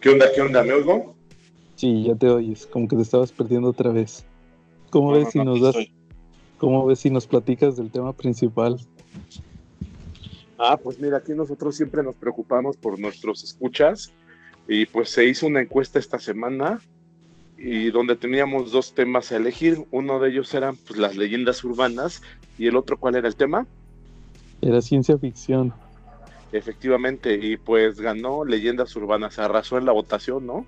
¿Qué 0.00 0.10
onda? 0.10 0.26
¿Qué 0.34 0.40
onda? 0.40 0.62
¿Me 0.64 0.72
oigo? 0.72 1.14
Sí, 1.76 2.04
ya 2.04 2.14
te 2.14 2.28
oyes, 2.28 2.66
como 2.66 2.88
que 2.88 2.96
te 2.96 3.02
estabas 3.02 3.32
perdiendo 3.32 3.68
otra 3.68 3.90
vez. 3.90 4.24
¿Cómo 4.90 5.12
ves 5.12 5.30
si 5.30 5.38
nos 5.38 5.60
das, 5.60 5.76
cómo 6.58 6.84
ves 6.86 6.98
si 6.98 7.10
nos 7.10 7.26
platicas 7.26 7.76
del 7.76 7.90
tema 7.90 8.12
principal? 8.12 8.78
Ah, 10.58 10.76
pues 10.76 10.98
mira, 10.98 11.18
aquí 11.18 11.32
nosotros 11.32 11.76
siempre 11.76 12.02
nos 12.02 12.16
preocupamos 12.16 12.76
por 12.76 12.98
nuestros 12.98 13.44
escuchas 13.44 14.12
y 14.72 14.86
pues 14.86 15.10
se 15.10 15.24
hizo 15.24 15.48
una 15.48 15.60
encuesta 15.60 15.98
esta 15.98 16.20
semana 16.20 16.80
y 17.58 17.90
donde 17.90 18.14
teníamos 18.14 18.70
dos 18.70 18.94
temas 18.94 19.32
a 19.32 19.36
elegir. 19.36 19.84
Uno 19.90 20.20
de 20.20 20.30
ellos 20.30 20.54
eran 20.54 20.76
pues, 20.76 20.96
las 20.96 21.16
leyendas 21.16 21.64
urbanas 21.64 22.22
y 22.56 22.68
el 22.68 22.76
otro, 22.76 22.96
¿cuál 22.96 23.16
era 23.16 23.26
el 23.26 23.34
tema? 23.34 23.66
Era 24.62 24.80
ciencia 24.80 25.18
ficción. 25.18 25.72
Efectivamente, 26.52 27.34
y 27.34 27.56
pues 27.56 28.00
ganó 28.00 28.44
leyendas 28.44 28.94
urbanas, 28.94 29.40
arrasó 29.40 29.76
en 29.76 29.86
la 29.86 29.92
votación, 29.92 30.46
¿no? 30.46 30.64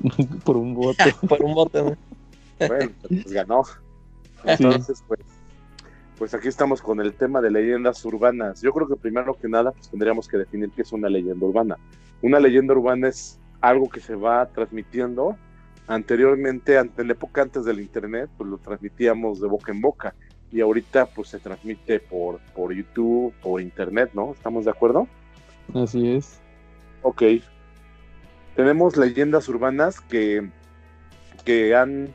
por 0.44 0.58
un 0.58 0.74
voto. 0.74 1.04
por 1.26 1.42
un 1.42 1.54
voto. 1.54 1.96
Bueno, 2.58 2.90
pues 3.08 3.32
ganó. 3.32 3.62
Entonces, 4.44 5.02
pues 5.08 5.20
pues 6.18 6.34
aquí 6.34 6.48
estamos 6.48 6.82
con 6.82 7.00
el 7.00 7.14
tema 7.14 7.40
de 7.40 7.50
leyendas 7.50 8.04
urbanas. 8.04 8.60
Yo 8.60 8.74
creo 8.74 8.86
que 8.86 8.96
primero 8.96 9.32
que 9.32 9.48
nada 9.48 9.72
pues 9.72 9.88
tendríamos 9.88 10.28
que 10.28 10.36
definir 10.36 10.70
qué 10.76 10.82
es 10.82 10.92
una 10.92 11.08
leyenda 11.08 11.46
urbana. 11.46 11.78
Una 12.22 12.40
leyenda 12.40 12.74
urbana 12.74 13.08
es 13.08 13.38
algo 13.60 13.88
que 13.88 14.00
se 14.00 14.14
va 14.14 14.46
transmitiendo 14.46 15.36
anteriormente, 15.86 16.76
en 16.76 16.92
la 16.96 17.12
época 17.12 17.42
antes 17.42 17.64
del 17.64 17.80
internet, 17.80 18.28
pues 18.36 18.48
lo 18.50 18.58
transmitíamos 18.58 19.40
de 19.40 19.48
boca 19.48 19.72
en 19.72 19.80
boca 19.80 20.14
y 20.52 20.60
ahorita 20.60 21.06
pues 21.06 21.28
se 21.28 21.38
transmite 21.38 22.00
por, 22.00 22.40
por 22.54 22.72
YouTube, 22.72 23.32
por 23.42 23.60
internet, 23.60 24.10
¿no? 24.14 24.32
¿Estamos 24.32 24.64
de 24.64 24.70
acuerdo? 24.70 25.08
Así 25.74 26.10
es. 26.10 26.40
Ok. 27.02 27.22
Tenemos 28.56 28.96
leyendas 28.96 29.48
urbanas 29.48 30.00
que, 30.00 30.48
que 31.44 31.74
han 31.74 32.14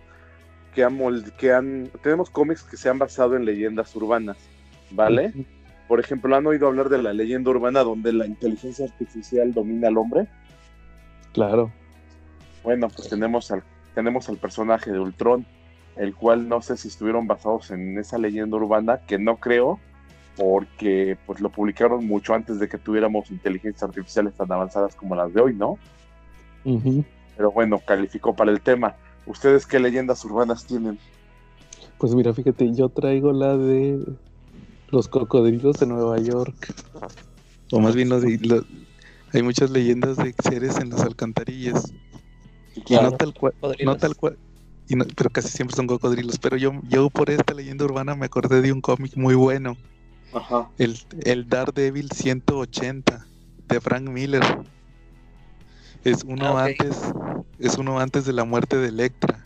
que 0.73 0.83
han, 0.83 0.97
que 1.37 1.53
han, 1.53 1.89
tenemos 2.01 2.29
cómics 2.29 2.63
que 2.63 2.77
se 2.77 2.89
han 2.89 2.97
basado 2.97 3.35
en 3.35 3.45
leyendas 3.45 3.95
urbanas, 3.95 4.37
¿vale? 4.91 5.31
Por 5.93 5.99
ejemplo, 5.99 6.35
¿han 6.35 6.47
oído 6.47 6.65
hablar 6.65 6.89
de 6.89 6.99
la 6.99 7.13
leyenda 7.13 7.51
urbana 7.51 7.83
donde 7.83 8.11
la 8.13 8.25
inteligencia 8.25 8.83
artificial 8.83 9.53
domina 9.53 9.89
al 9.89 9.97
hombre? 9.99 10.25
Claro. 11.33 11.71
Bueno, 12.63 12.87
pues 12.89 13.09
tenemos 13.09 13.51
al, 13.51 13.61
tenemos 13.93 14.27
al 14.27 14.37
personaje 14.37 14.91
de 14.91 14.99
Ultron, 14.99 15.45
el 15.95 16.15
cual 16.15 16.49
no 16.49 16.63
sé 16.63 16.77
si 16.77 16.87
estuvieron 16.87 17.27
basados 17.27 17.69
en 17.69 17.99
esa 17.99 18.17
leyenda 18.17 18.57
urbana, 18.57 19.01
que 19.05 19.19
no 19.19 19.35
creo, 19.37 19.79
porque 20.35 21.15
pues 21.27 21.41
lo 21.41 21.51
publicaron 21.51 22.07
mucho 22.07 22.33
antes 22.33 22.57
de 22.57 22.67
que 22.67 22.79
tuviéramos 22.79 23.29
inteligencias 23.29 23.83
artificiales 23.83 24.33
tan 24.33 24.51
avanzadas 24.51 24.95
como 24.95 25.13
las 25.13 25.31
de 25.31 25.41
hoy, 25.41 25.53
¿no? 25.53 25.77
Pero 27.37 27.51
bueno, 27.51 27.77
calificó 27.85 28.35
para 28.35 28.49
el 28.51 28.61
tema. 28.61 28.95
¿Ustedes 29.27 29.67
qué 29.67 29.77
leyendas 29.77 30.25
urbanas 30.25 30.65
tienen? 30.65 30.97
Pues 31.99 32.15
mira, 32.15 32.33
fíjate, 32.33 32.73
yo 32.73 32.89
traigo 32.89 33.31
la 33.31 33.55
de 33.55 34.03
los 34.93 35.07
cocodrilos 35.07 35.79
de 35.79 35.87
Nueva 35.87 36.19
York. 36.19 36.73
O 37.71 37.79
más 37.79 37.95
bien, 37.95 38.11
hay 39.33 39.41
muchas 39.41 39.71
leyendas 39.71 40.17
de 40.17 40.33
seres 40.43 40.77
en 40.77 40.91
las 40.91 41.01
alcantarillas. 41.01 41.91
Y 42.85 42.93
no 42.95 43.11
tal 43.11 43.33
cual, 43.33 43.53
no 43.83 43.97
tal 43.97 44.15
cual, 44.15 44.37
pero 45.15 45.29
casi 45.31 45.49
siempre 45.49 45.75
son 45.75 45.87
cocodrilos. 45.87 46.37
Pero 46.37 46.57
yo, 46.57 46.73
yo 46.87 47.09
por 47.09 47.31
esta 47.31 47.53
leyenda 47.53 47.85
urbana 47.85 48.15
me 48.15 48.27
acordé 48.27 48.61
de 48.61 48.71
un 48.71 48.81
cómic 48.81 49.17
muy 49.17 49.33
bueno. 49.33 49.75
Ajá. 50.33 50.69
El, 50.77 50.97
el 51.25 51.49
Daredevil 51.49 52.11
180 52.11 53.25
de 53.67 53.81
Frank 53.81 54.07
Miller. 54.07 54.43
Es 56.03 56.23
uno 56.23 56.57
ah, 56.57 56.65
antes, 56.65 57.01
es 57.59 57.77
uno 57.77 57.99
antes 57.99 58.25
de 58.25 58.33
la 58.33 58.43
muerte 58.43 58.77
de 58.77 58.89
Electra. 58.89 59.42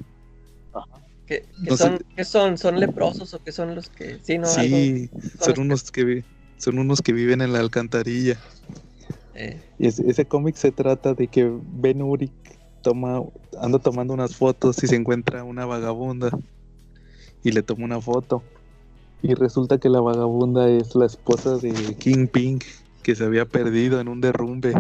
¿Qué, 1.28 1.46
son, 1.76 2.00
son, 2.24 2.58
son? 2.58 2.80
leprosos 2.80 3.34
o 3.34 3.44
qué 3.44 3.52
son 3.52 3.76
los 3.76 3.90
que.? 3.90 4.18
Sí, 4.24 4.38
no, 4.38 4.48
sí 4.48 5.10
son, 5.42 5.60
unos 5.60 5.92
que... 5.92 6.24
son 6.58 6.80
unos 6.80 7.02
que 7.02 7.12
viven 7.12 7.42
en 7.42 7.52
la 7.52 7.60
alcantarilla. 7.60 8.40
Eh. 9.36 9.62
Y 9.78 9.88
ese, 9.88 10.26
cómic 10.26 10.56
se 10.56 10.72
trata 10.72 11.14
de 11.14 11.28
que 11.28 11.52
Ben 11.74 12.02
Urich 12.02 12.32
toma, 12.82 13.22
anda 13.62 13.78
tomando 13.78 14.14
unas 14.14 14.36
fotos 14.36 14.82
y 14.84 14.88
se 14.88 14.96
encuentra 14.96 15.44
una 15.44 15.66
vagabunda 15.66 16.32
y 17.44 17.52
le 17.52 17.62
toma 17.62 17.84
una 17.84 18.00
foto. 18.00 18.42
Y 19.22 19.34
resulta 19.34 19.80
que 19.80 19.90
la 19.90 20.00
vagabunda 20.00 20.70
es 20.70 20.96
la 20.96 21.06
esposa 21.06 21.58
de 21.58 21.74
King 22.00 22.28
Ping, 22.28 22.60
que 23.04 23.16
se 23.16 23.26
había 23.26 23.46
perdido 23.46 24.00
en 24.00 24.08
un 24.08 24.22
derrumbe. 24.22 24.74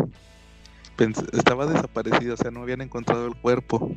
estaba 1.34 1.68
desaparecida, 1.68 2.36
o 2.36 2.38
sea, 2.38 2.52
no 2.52 2.62
habían 2.62 2.82
encontrado 2.82 3.28
el 3.28 3.36
cuerpo. 3.36 3.92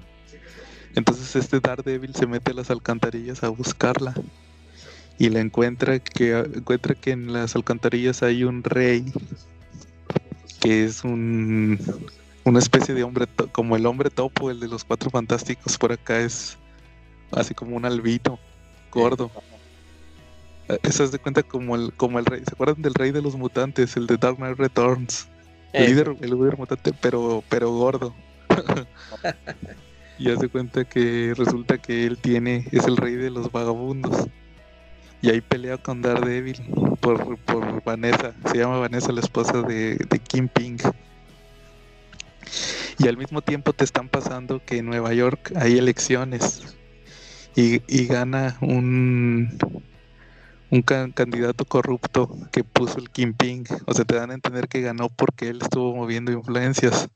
Entonces 0.94 1.36
este 1.36 1.60
Daredevil 1.60 2.14
se 2.14 2.26
mete 2.26 2.50
a 2.50 2.54
las 2.54 2.70
alcantarillas 2.70 3.42
a 3.42 3.48
buscarla 3.48 4.14
y 5.18 5.28
la 5.28 5.40
encuentra 5.40 5.98
que 5.98 6.36
encuentra 6.38 6.94
que 6.94 7.12
en 7.12 7.32
las 7.32 7.54
alcantarillas 7.54 8.22
hay 8.22 8.44
un 8.44 8.64
rey 8.64 9.04
que 10.60 10.84
es 10.84 11.04
un 11.04 11.78
una 12.44 12.58
especie 12.58 12.94
de 12.94 13.04
hombre 13.04 13.26
como 13.52 13.76
el 13.76 13.86
hombre 13.86 14.10
topo, 14.10 14.50
el 14.50 14.60
de 14.60 14.68
los 14.68 14.84
cuatro 14.84 15.10
fantásticos 15.10 15.78
por 15.78 15.92
acá 15.92 16.20
es 16.20 16.56
así 17.32 17.54
como 17.54 17.76
un 17.76 17.84
albino 17.84 18.38
gordo. 18.90 19.30
Eso 20.82 21.04
es 21.04 21.12
de 21.12 21.18
cuenta 21.18 21.42
como 21.42 21.76
el 21.76 21.92
como 21.92 22.18
el 22.18 22.24
rey, 22.24 22.42
¿se 22.44 22.54
acuerdan 22.54 22.82
del 22.82 22.94
rey 22.94 23.10
de 23.10 23.22
los 23.22 23.36
mutantes, 23.36 23.96
el 23.96 24.06
de 24.06 24.16
Dark 24.16 24.36
Knight 24.36 24.56
Returns? 24.56 25.28
El 25.72 25.86
líder, 25.86 26.16
el 26.20 26.30
líder 26.30 26.56
mutante, 26.56 26.92
pero 27.00 27.44
pero 27.48 27.70
gordo. 27.70 28.14
y 30.20 30.30
hace 30.30 30.48
cuenta 30.48 30.84
que 30.84 31.32
resulta 31.34 31.78
que 31.78 32.04
él 32.04 32.18
tiene, 32.18 32.68
es 32.72 32.84
el 32.84 32.98
rey 32.98 33.14
de 33.14 33.30
los 33.30 33.50
vagabundos. 33.50 34.28
Y 35.22 35.30
ahí 35.30 35.40
pelea 35.40 35.78
con 35.78 36.02
Daredevil 36.02 36.60
por, 37.00 37.38
por 37.38 37.82
Vanessa, 37.84 38.34
se 38.44 38.58
llama 38.58 38.78
Vanessa 38.78 39.12
la 39.12 39.20
esposa 39.20 39.62
de, 39.62 39.94
de 39.96 40.18
Kim 40.18 40.48
Ping. 40.48 40.76
Y 42.98 43.08
al 43.08 43.16
mismo 43.16 43.40
tiempo 43.40 43.72
te 43.72 43.84
están 43.84 44.10
pasando 44.10 44.62
que 44.62 44.76
en 44.78 44.86
Nueva 44.86 45.14
York 45.14 45.52
hay 45.56 45.78
elecciones 45.78 46.76
y, 47.56 47.80
y 47.86 48.06
gana 48.06 48.58
un, 48.60 49.56
un 50.70 50.82
candidato 50.82 51.64
corrupto 51.64 52.28
que 52.52 52.62
puso 52.62 52.98
el 52.98 53.08
Kim 53.08 53.32
Ping. 53.32 53.64
O 53.86 53.94
sea, 53.94 54.04
te 54.04 54.16
dan 54.16 54.32
a 54.32 54.34
entender 54.34 54.68
que 54.68 54.82
ganó 54.82 55.08
porque 55.08 55.48
él 55.48 55.60
estuvo 55.62 55.94
moviendo 55.96 56.30
influencias. 56.30 57.08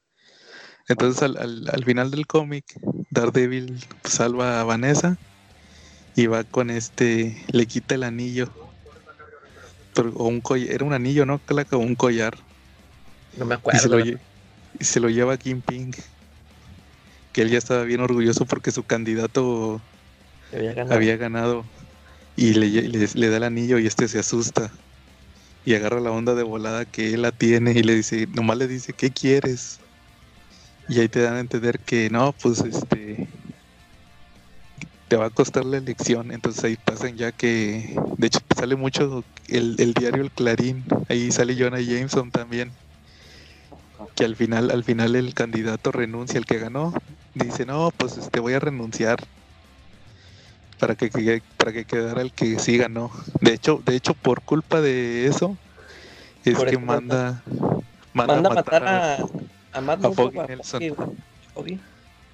Entonces 0.88 1.22
al, 1.22 1.84
final 1.84 2.10
del 2.10 2.26
cómic, 2.26 2.64
Daredevil 3.14 3.82
salva 4.02 4.60
a 4.60 4.64
Vanessa 4.64 5.16
y 6.16 6.26
va 6.26 6.44
con 6.44 6.68
este, 6.68 7.42
le 7.50 7.66
quita 7.66 7.94
el 7.94 8.02
anillo. 8.02 8.50
o 9.96 10.24
un 10.26 10.40
collar, 10.40 10.70
era 10.70 10.84
un 10.84 10.92
anillo, 10.92 11.24
¿no? 11.24 11.40
O 11.70 11.78
un 11.78 11.94
collar. 11.94 12.36
No 13.36 13.46
me 13.46 13.54
acuerdo. 13.54 13.98
Y 14.80 14.84
se 14.84 14.98
lo, 14.98 15.08
lleva 15.08 15.34
a 15.34 15.36
Kim 15.38 15.60
Ping. 15.60 15.92
Que 17.32 17.42
él 17.42 17.50
ya 17.50 17.58
estaba 17.58 17.84
bien 17.84 18.00
orgulloso 18.00 18.44
porque 18.44 18.72
su 18.72 18.84
candidato 18.84 19.80
había 20.90 21.16
ganado. 21.16 21.64
y 22.36 22.54
le, 22.54 22.68
le, 23.14 23.28
da 23.28 23.36
el 23.36 23.44
anillo 23.44 23.78
y 23.78 23.86
este 23.86 24.08
se 24.08 24.18
asusta. 24.18 24.70
Y 25.64 25.74
agarra 25.74 26.00
la 26.00 26.10
onda 26.10 26.34
de 26.34 26.42
volada 26.42 26.84
que 26.84 27.14
él 27.14 27.22
la 27.22 27.30
tiene 27.30 27.72
y 27.72 27.82
le 27.82 27.94
dice, 27.94 28.26
nomás 28.34 28.58
le 28.58 28.66
dice, 28.68 28.92
¿qué 28.92 29.10
quieres? 29.10 29.78
Y 30.88 31.00
ahí 31.00 31.08
te 31.08 31.22
dan 31.22 31.34
a 31.34 31.40
entender 31.40 31.78
que 31.78 32.10
no, 32.10 32.32
pues 32.32 32.60
este 32.60 33.26
te 35.08 35.16
va 35.16 35.26
a 35.26 35.30
costar 35.30 35.64
la 35.64 35.78
elección. 35.78 36.32
Entonces 36.32 36.64
ahí 36.64 36.76
pasan 36.76 37.16
ya 37.16 37.32
que, 37.32 37.96
de 38.16 38.26
hecho, 38.26 38.40
sale 38.56 38.76
mucho 38.76 39.24
el, 39.48 39.94
diario 39.94 40.22
El 40.22 40.30
Clarín. 40.30 40.84
Ahí 41.08 41.30
sale 41.30 41.56
Jonah 41.58 41.80
Jameson 41.80 42.30
también. 42.30 42.72
Que 44.14 44.24
al 44.24 44.36
final, 44.36 44.70
al 44.70 44.84
final 44.84 45.16
el 45.16 45.34
candidato 45.34 45.92
renuncia, 45.92 46.38
el 46.38 46.46
que 46.46 46.58
ganó, 46.58 46.92
dice 47.34 47.64
no, 47.66 47.90
pues 47.96 48.16
este 48.16 48.38
voy 48.38 48.52
a 48.52 48.60
renunciar 48.60 49.18
para 50.78 50.94
que, 50.94 51.42
para 51.56 51.72
que 51.72 51.84
quedara 51.84 52.20
el 52.20 52.32
que 52.32 52.58
sí 52.58 52.76
ganó. 52.76 53.10
De 53.40 53.54
hecho, 53.54 53.82
de 53.84 53.96
hecho, 53.96 54.14
por 54.14 54.42
culpa 54.42 54.80
de 54.80 55.26
eso, 55.26 55.56
es 56.44 56.58
que 56.58 56.78
manda, 56.78 57.42
manda, 58.12 58.50
matar, 58.50 58.86
a 58.86 59.26
a 59.74 59.80
Matt 59.80 60.00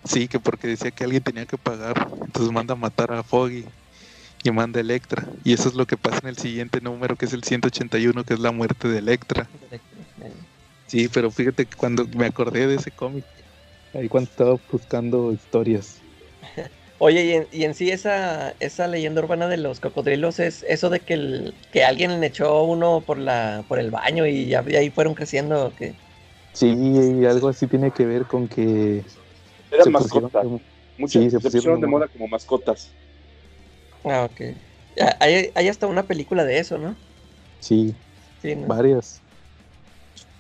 Sí, 0.04 0.28
que 0.28 0.40
porque 0.40 0.68
decía 0.68 0.90
que 0.90 1.04
alguien 1.04 1.22
tenía 1.22 1.44
que 1.44 1.58
pagar, 1.58 2.08
entonces 2.24 2.52
manda 2.52 2.72
a 2.72 2.76
matar 2.76 3.12
a 3.12 3.22
Foggy 3.22 3.64
y 4.42 4.50
manda 4.50 4.78
a 4.78 4.80
Electra. 4.80 5.26
Y 5.44 5.52
eso 5.52 5.68
es 5.68 5.74
lo 5.74 5.86
que 5.86 5.96
pasa 5.96 6.20
en 6.22 6.28
el 6.28 6.38
siguiente 6.38 6.80
número, 6.80 7.16
que 7.16 7.26
es 7.26 7.32
el 7.32 7.44
181, 7.44 8.24
que 8.24 8.34
es 8.34 8.40
la 8.40 8.50
muerte 8.50 8.88
de 8.88 8.98
Electra. 8.98 9.48
Sí, 10.86 11.08
pero 11.12 11.30
fíjate 11.30 11.66
que 11.66 11.76
cuando 11.76 12.06
me 12.16 12.26
acordé 12.26 12.66
de 12.66 12.76
ese 12.76 12.90
cómic, 12.90 13.24
ahí 13.94 14.08
cuando 14.08 14.30
estaba 14.30 14.58
buscando 14.70 15.32
historias. 15.32 16.00
Oye, 16.98 17.48
y 17.50 17.64
en, 17.64 17.74
sí 17.74 17.90
esa, 17.90 18.50
esa 18.60 18.86
leyenda 18.86 19.22
urbana 19.22 19.48
de 19.48 19.56
los 19.56 19.80
cocodrilos 19.80 20.38
es 20.38 20.64
eso 20.68 20.90
de 20.90 21.00
que, 21.00 21.14
el, 21.14 21.54
que 21.72 21.82
alguien 21.82 22.20
le 22.20 22.26
echó 22.26 22.62
uno 22.64 23.02
por 23.06 23.18
la 23.18 23.64
por 23.68 23.78
el 23.78 23.90
baño 23.90 24.26
y 24.26 24.46
ya 24.46 24.60
ahí 24.60 24.90
fueron 24.90 25.14
creciendo. 25.14 25.72
que 25.74 25.94
Sí, 26.52 27.24
algo 27.26 27.48
así 27.48 27.66
tiene 27.66 27.90
que 27.92 28.06
ver 28.06 28.26
con 28.26 28.48
que. 28.48 29.04
Eran 29.70 29.92
mascotas. 29.92 30.46
Muchas 30.98 31.30
se, 31.32 31.40
pusieron 31.40 31.80
de 31.80 31.86
moda 31.86 32.08
como 32.08 32.28
mascotas. 32.28 32.92
Ah, 34.04 34.28
ok. 34.30 34.40
Hay, 35.20 35.50
hay, 35.54 35.68
hasta 35.68 35.86
una 35.86 36.02
película 36.02 36.44
de 36.44 36.58
eso, 36.58 36.76
¿no? 36.78 36.96
Sí. 37.60 37.94
Varias. 38.66 39.22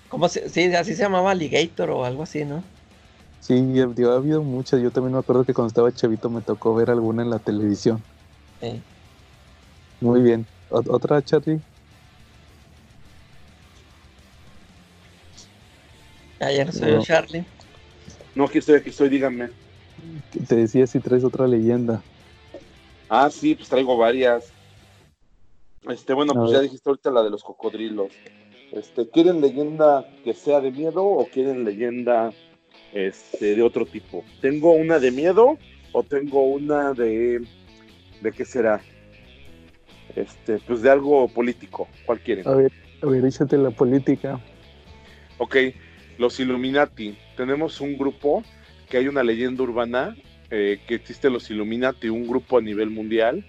¿Cómo 0.08 0.28
se, 0.28 0.48
sí, 0.48 0.74
así 0.74 0.94
se 0.94 1.02
llamaba 1.02 1.30
Alligator 1.30 1.90
o 1.90 2.04
algo 2.04 2.24
así, 2.24 2.44
¿no? 2.44 2.64
Sí, 3.38 3.54
ha 3.78 4.12
habido 4.12 4.42
muchas. 4.42 4.82
Yo 4.82 4.90
también 4.90 5.12
me 5.12 5.20
acuerdo 5.20 5.44
que 5.44 5.54
cuando 5.54 5.68
estaba 5.68 5.92
chavito 5.92 6.28
me 6.28 6.42
tocó 6.42 6.74
ver 6.74 6.90
alguna 6.90 7.22
en 7.22 7.30
la 7.30 7.38
televisión. 7.38 8.02
Sí. 8.60 8.82
Muy 10.00 10.20
bien. 10.20 10.46
¿Otra, 10.68 11.22
Charlie? 11.22 11.60
Ayer 16.40 16.72
soy 16.72 17.02
Charlie. 17.02 17.44
No, 18.34 18.44
aquí 18.44 18.58
estoy, 18.58 18.76
aquí 18.76 18.90
estoy, 18.90 19.08
díganme. 19.08 19.50
Te 20.48 20.56
decía 20.56 20.86
si 20.86 20.98
traes 21.00 21.22
otra 21.22 21.46
leyenda. 21.46 22.02
Ah, 23.08 23.30
sí, 23.30 23.54
pues 23.54 23.68
traigo 23.68 23.96
varias. 23.96 24.52
Este, 25.88 26.14
bueno, 26.14 26.32
pues 26.34 26.52
ya 26.52 26.60
dijiste 26.60 26.88
ahorita 26.88 27.10
la 27.10 27.22
de 27.22 27.30
los 27.30 27.42
cocodrilos. 27.42 28.12
Este, 28.72 29.08
¿quieren 29.08 29.40
leyenda 29.40 30.08
que 30.24 30.32
sea 30.32 30.60
de 30.60 30.70
miedo 30.70 31.04
o 31.04 31.26
quieren 31.26 31.64
leyenda 31.64 32.32
este 32.92 33.56
de 33.56 33.62
otro 33.62 33.84
tipo? 33.84 34.24
Tengo 34.40 34.72
una 34.72 34.98
de 34.98 35.10
miedo 35.10 35.58
o 35.92 36.02
tengo 36.02 36.42
una 36.44 36.92
de 36.94 37.44
de 38.20 38.32
qué 38.32 38.44
será? 38.44 38.80
Este, 40.14 40.58
pues 40.58 40.82
de 40.82 40.90
algo 40.90 41.28
político. 41.28 41.88
¿Cuál 42.06 42.20
quieren? 42.20 42.46
A 42.46 42.52
ver, 42.52 42.72
a 43.02 43.06
ver, 43.06 43.24
échate 43.24 43.56
la 43.58 43.70
política. 43.70 44.40
Ok, 45.38 45.56
los 46.20 46.38
Illuminati. 46.38 47.16
Tenemos 47.34 47.80
un 47.80 47.96
grupo 47.96 48.44
que 48.90 48.98
hay 48.98 49.08
una 49.08 49.22
leyenda 49.22 49.62
urbana 49.62 50.14
eh, 50.50 50.78
que 50.86 50.96
existe 50.96 51.30
los 51.30 51.50
Illuminati, 51.50 52.10
un 52.10 52.28
grupo 52.28 52.58
a 52.58 52.60
nivel 52.60 52.90
mundial 52.90 53.42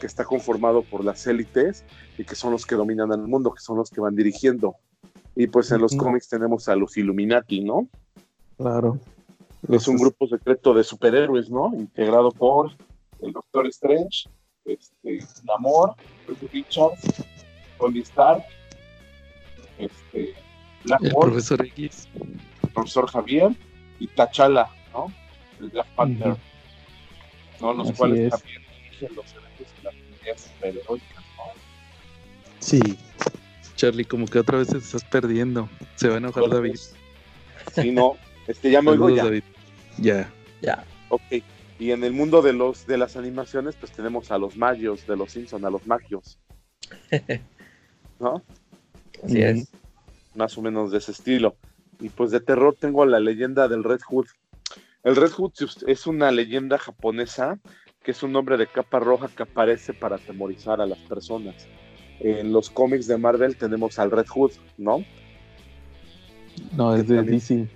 que 0.00 0.06
está 0.06 0.24
conformado 0.24 0.82
por 0.82 1.04
las 1.04 1.24
élites 1.28 1.84
y 2.18 2.24
que 2.24 2.34
son 2.34 2.50
los 2.50 2.66
que 2.66 2.74
dominan 2.74 3.12
el 3.12 3.28
mundo, 3.28 3.52
que 3.54 3.60
son 3.60 3.76
los 3.76 3.90
que 3.90 4.00
van 4.00 4.16
dirigiendo. 4.16 4.74
Y 5.36 5.46
pues 5.46 5.70
en 5.70 5.80
los 5.80 5.94
cómics 5.94 6.28
tenemos 6.28 6.68
a 6.68 6.74
los 6.74 6.96
Illuminati, 6.96 7.60
¿no? 7.60 7.88
Claro. 8.56 8.98
Es 9.68 9.86
un 9.86 9.96
grupo 9.96 10.26
secreto 10.26 10.74
de 10.74 10.82
superhéroes, 10.82 11.48
¿no? 11.48 11.72
Integrado 11.74 12.32
por 12.32 12.72
el 13.20 13.32
Doctor 13.32 13.68
Strange, 13.68 14.28
este, 14.64 15.20
Namor, 15.44 15.94
Richards 16.52 17.24
Tony 17.78 18.00
Stark, 18.00 18.42
este, 19.78 20.34
el 21.00 21.14
profesor 21.14 21.64
X, 21.64 22.08
el 22.62 22.70
profesor 22.70 23.10
Javier 23.10 23.50
y 23.98 24.06
T'Challa, 24.08 24.68
¿no? 24.92 25.12
El 25.60 25.70
Black 25.70 25.86
Panther, 25.94 26.36
¿no? 27.60 27.72
Los 27.72 27.92
cuales 27.92 28.30
también 28.30 28.62
dirigen 28.84 29.16
los 29.16 29.26
eventos 29.32 29.66
de 29.76 29.82
las 29.82 29.94
comunidad 29.94 30.36
superheroicas, 30.36 31.24
¿no? 31.36 31.44
Sí. 32.60 32.80
Charlie, 33.76 34.04
como 34.04 34.26
que 34.26 34.38
otra 34.38 34.58
vez 34.58 34.68
te 34.68 34.78
estás 34.78 35.04
perdiendo. 35.04 35.68
Se 35.96 36.08
va 36.08 36.14
a 36.14 36.18
enojar 36.18 36.48
David. 36.48 36.78
Sí, 37.74 37.90
no. 37.90 38.16
Este, 38.46 38.70
ya 38.70 38.80
me 38.80 38.92
oigo 38.92 39.10
ya. 39.10 39.24
David. 39.24 39.42
Ya. 39.98 40.32
Ya. 40.62 40.84
Ok. 41.10 41.42
Y 41.78 41.90
en 41.90 42.04
el 42.04 42.12
mundo 42.12 42.40
de 42.40 42.54
los 42.54 42.86
de 42.86 42.96
las 42.96 43.16
animaciones, 43.16 43.76
pues 43.76 43.92
tenemos 43.92 44.30
a 44.30 44.38
los 44.38 44.56
magios 44.56 45.06
de 45.06 45.16
los 45.16 45.32
Simpsons, 45.32 45.64
a 45.64 45.70
los 45.70 45.86
magios. 45.86 46.38
¿No? 48.18 48.42
Así 49.22 49.42
es. 49.42 49.68
Más 50.36 50.56
o 50.58 50.62
menos 50.62 50.90
de 50.90 50.98
ese 50.98 51.12
estilo. 51.12 51.56
Y 52.00 52.10
pues 52.10 52.30
de 52.30 52.40
terror 52.40 52.76
tengo 52.78 53.04
la 53.06 53.20
leyenda 53.20 53.68
del 53.68 53.84
Red 53.84 54.00
Hood. 54.08 54.26
El 55.02 55.16
Red 55.16 55.30
Hood 55.30 55.52
es 55.86 56.06
una 56.06 56.30
leyenda 56.30 56.78
japonesa 56.78 57.58
que 58.06 58.12
es 58.12 58.22
un 58.22 58.36
hombre 58.36 58.56
de 58.56 58.68
capa 58.68 59.00
roja 59.00 59.26
que 59.26 59.42
aparece 59.42 59.92
para 59.92 60.14
atemorizar 60.14 60.80
a 60.80 60.86
las 60.86 60.98
personas. 60.98 61.66
En 62.20 62.52
los 62.52 62.70
cómics 62.70 63.08
de 63.08 63.18
Marvel 63.18 63.56
tenemos 63.56 63.98
al 63.98 64.12
Red 64.12 64.26
Hood, 64.28 64.52
¿no? 64.78 65.04
No, 66.76 66.94
es 66.94 67.08
de 67.08 67.22
DC. 67.22 67.68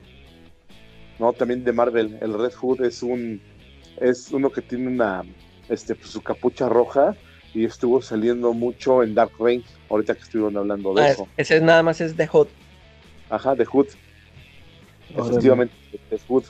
No, 1.18 1.32
también 1.32 1.64
de 1.64 1.72
Marvel. 1.72 2.16
El 2.20 2.34
Red 2.34 2.52
Hood 2.52 2.82
es 2.82 3.02
un 3.02 3.42
es 4.00 4.30
uno 4.30 4.50
que 4.50 4.62
tiene 4.62 4.86
una 4.86 5.24
este 5.68 5.94
pues, 5.94 6.10
su 6.10 6.22
capucha 6.22 6.68
roja 6.68 7.16
y 7.54 7.64
estuvo 7.64 8.00
saliendo 8.00 8.52
mucho 8.52 9.02
en 9.02 9.14
Dark 9.14 9.32
Reign, 9.38 9.64
ahorita 9.88 10.14
que 10.14 10.22
estuvieron 10.22 10.56
hablando 10.56 10.94
de 10.94 11.02
ah, 11.02 11.08
eso. 11.10 11.28
Ese 11.36 11.60
nada 11.60 11.82
más 11.82 12.00
es 12.00 12.16
de 12.16 12.26
Hood. 12.26 12.48
Ajá, 13.28 13.54
de 13.54 13.64
Hood. 13.64 13.88
Efectivamente, 15.16 15.74
Hood. 16.28 16.44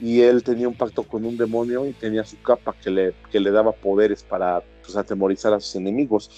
Y 0.00 0.20
él 0.20 0.42
tenía 0.42 0.68
un 0.68 0.74
pacto 0.74 1.04
con 1.04 1.24
un 1.24 1.36
demonio 1.36 1.86
y 1.86 1.92
tenía 1.92 2.24
su 2.24 2.40
capa 2.42 2.74
que 2.82 2.90
le, 2.90 3.14
que 3.30 3.40
le 3.40 3.50
daba 3.50 3.72
poderes 3.72 4.22
para 4.22 4.62
pues, 4.82 4.96
atemorizar 4.96 5.54
a 5.54 5.60
sus 5.60 5.76
enemigos. 5.76 6.30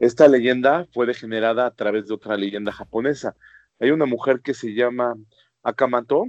Esta 0.00 0.26
leyenda 0.26 0.86
fue 0.92 1.06
degenerada 1.06 1.66
a 1.66 1.70
través 1.72 2.08
de 2.08 2.14
otra 2.14 2.36
leyenda 2.36 2.72
japonesa. 2.72 3.36
Hay 3.78 3.90
una 3.90 4.06
mujer 4.06 4.40
que 4.40 4.54
se 4.54 4.74
llama 4.74 5.14
Akamato, 5.62 6.24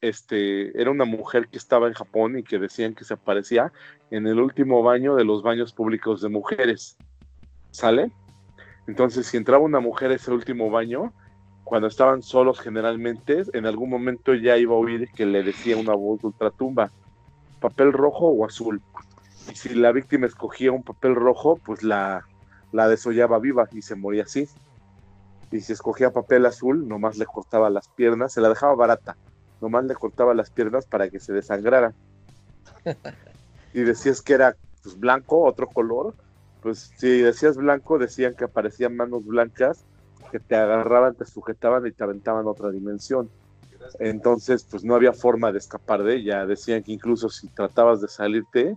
este, 0.00 0.80
era 0.80 0.90
una 0.90 1.04
mujer 1.04 1.48
que 1.48 1.58
estaba 1.58 1.88
en 1.88 1.94
Japón 1.94 2.38
y 2.38 2.42
que 2.42 2.58
decían 2.58 2.94
que 2.94 3.04
se 3.04 3.14
aparecía 3.14 3.72
en 4.10 4.26
el 4.26 4.40
último 4.40 4.82
baño 4.82 5.16
de 5.16 5.24
los 5.24 5.42
baños 5.42 5.72
públicos 5.72 6.20
de 6.22 6.28
mujeres. 6.28 6.96
¿Sale? 7.70 8.12
Entonces, 8.86 9.26
si 9.26 9.36
entraba 9.36 9.62
una 9.62 9.80
mujer 9.80 10.10
a 10.10 10.14
ese 10.14 10.30
último 10.30 10.70
baño, 10.70 11.12
cuando 11.64 11.88
estaban 11.88 12.22
solos 12.22 12.60
generalmente, 12.60 13.42
en 13.52 13.66
algún 13.66 13.90
momento 13.90 14.34
ya 14.34 14.56
iba 14.56 14.74
a 14.74 14.78
oír 14.78 15.10
que 15.14 15.26
le 15.26 15.42
decía 15.42 15.76
una 15.76 15.94
voz 15.94 16.22
ultratumba, 16.24 16.90
papel 17.60 17.92
rojo 17.92 18.28
o 18.28 18.46
azul. 18.46 18.80
Y 19.50 19.56
si 19.56 19.74
la 19.74 19.92
víctima 19.92 20.26
escogía 20.26 20.72
un 20.72 20.82
papel 20.82 21.14
rojo, 21.14 21.60
pues 21.64 21.82
la, 21.82 22.24
la 22.72 22.88
desollaba 22.88 23.38
viva 23.38 23.68
y 23.72 23.82
se 23.82 23.96
moría 23.96 24.22
así. 24.22 24.48
Y 25.50 25.60
si 25.60 25.72
escogía 25.72 26.12
papel 26.12 26.46
azul, 26.46 26.88
nomás 26.88 27.18
le 27.18 27.26
cortaba 27.26 27.68
las 27.68 27.88
piernas, 27.88 28.32
se 28.32 28.40
la 28.40 28.48
dejaba 28.48 28.74
barata 28.74 29.16
nomás 29.60 29.84
le 29.84 29.94
cortaba 29.94 30.34
las 30.34 30.50
piernas 30.50 30.86
para 30.86 31.08
que 31.10 31.20
se 31.20 31.32
desangrara. 31.32 31.92
y 33.74 33.80
decías 33.80 34.22
que 34.22 34.34
era 34.34 34.56
pues, 34.82 34.98
blanco, 34.98 35.44
otro 35.44 35.66
color, 35.68 36.14
pues 36.62 36.92
si 36.96 37.20
decías 37.20 37.56
blanco, 37.56 37.98
decían 37.98 38.34
que 38.34 38.44
aparecían 38.44 38.96
manos 38.96 39.24
blancas 39.24 39.84
que 40.30 40.40
te 40.40 40.56
agarraban, 40.56 41.14
te 41.14 41.24
sujetaban 41.24 41.86
y 41.86 41.92
te 41.92 42.04
aventaban 42.04 42.46
a 42.46 42.50
otra 42.50 42.70
dimensión. 42.70 43.30
Entonces, 43.98 44.66
pues 44.68 44.84
no 44.84 44.94
había 44.94 45.12
forma 45.12 45.52
de 45.52 45.58
escapar 45.58 46.02
de 46.02 46.16
ella. 46.16 46.46
Decían 46.46 46.82
que 46.82 46.92
incluso 46.92 47.30
si 47.30 47.48
tratabas 47.48 48.00
de 48.00 48.08
salirte 48.08 48.76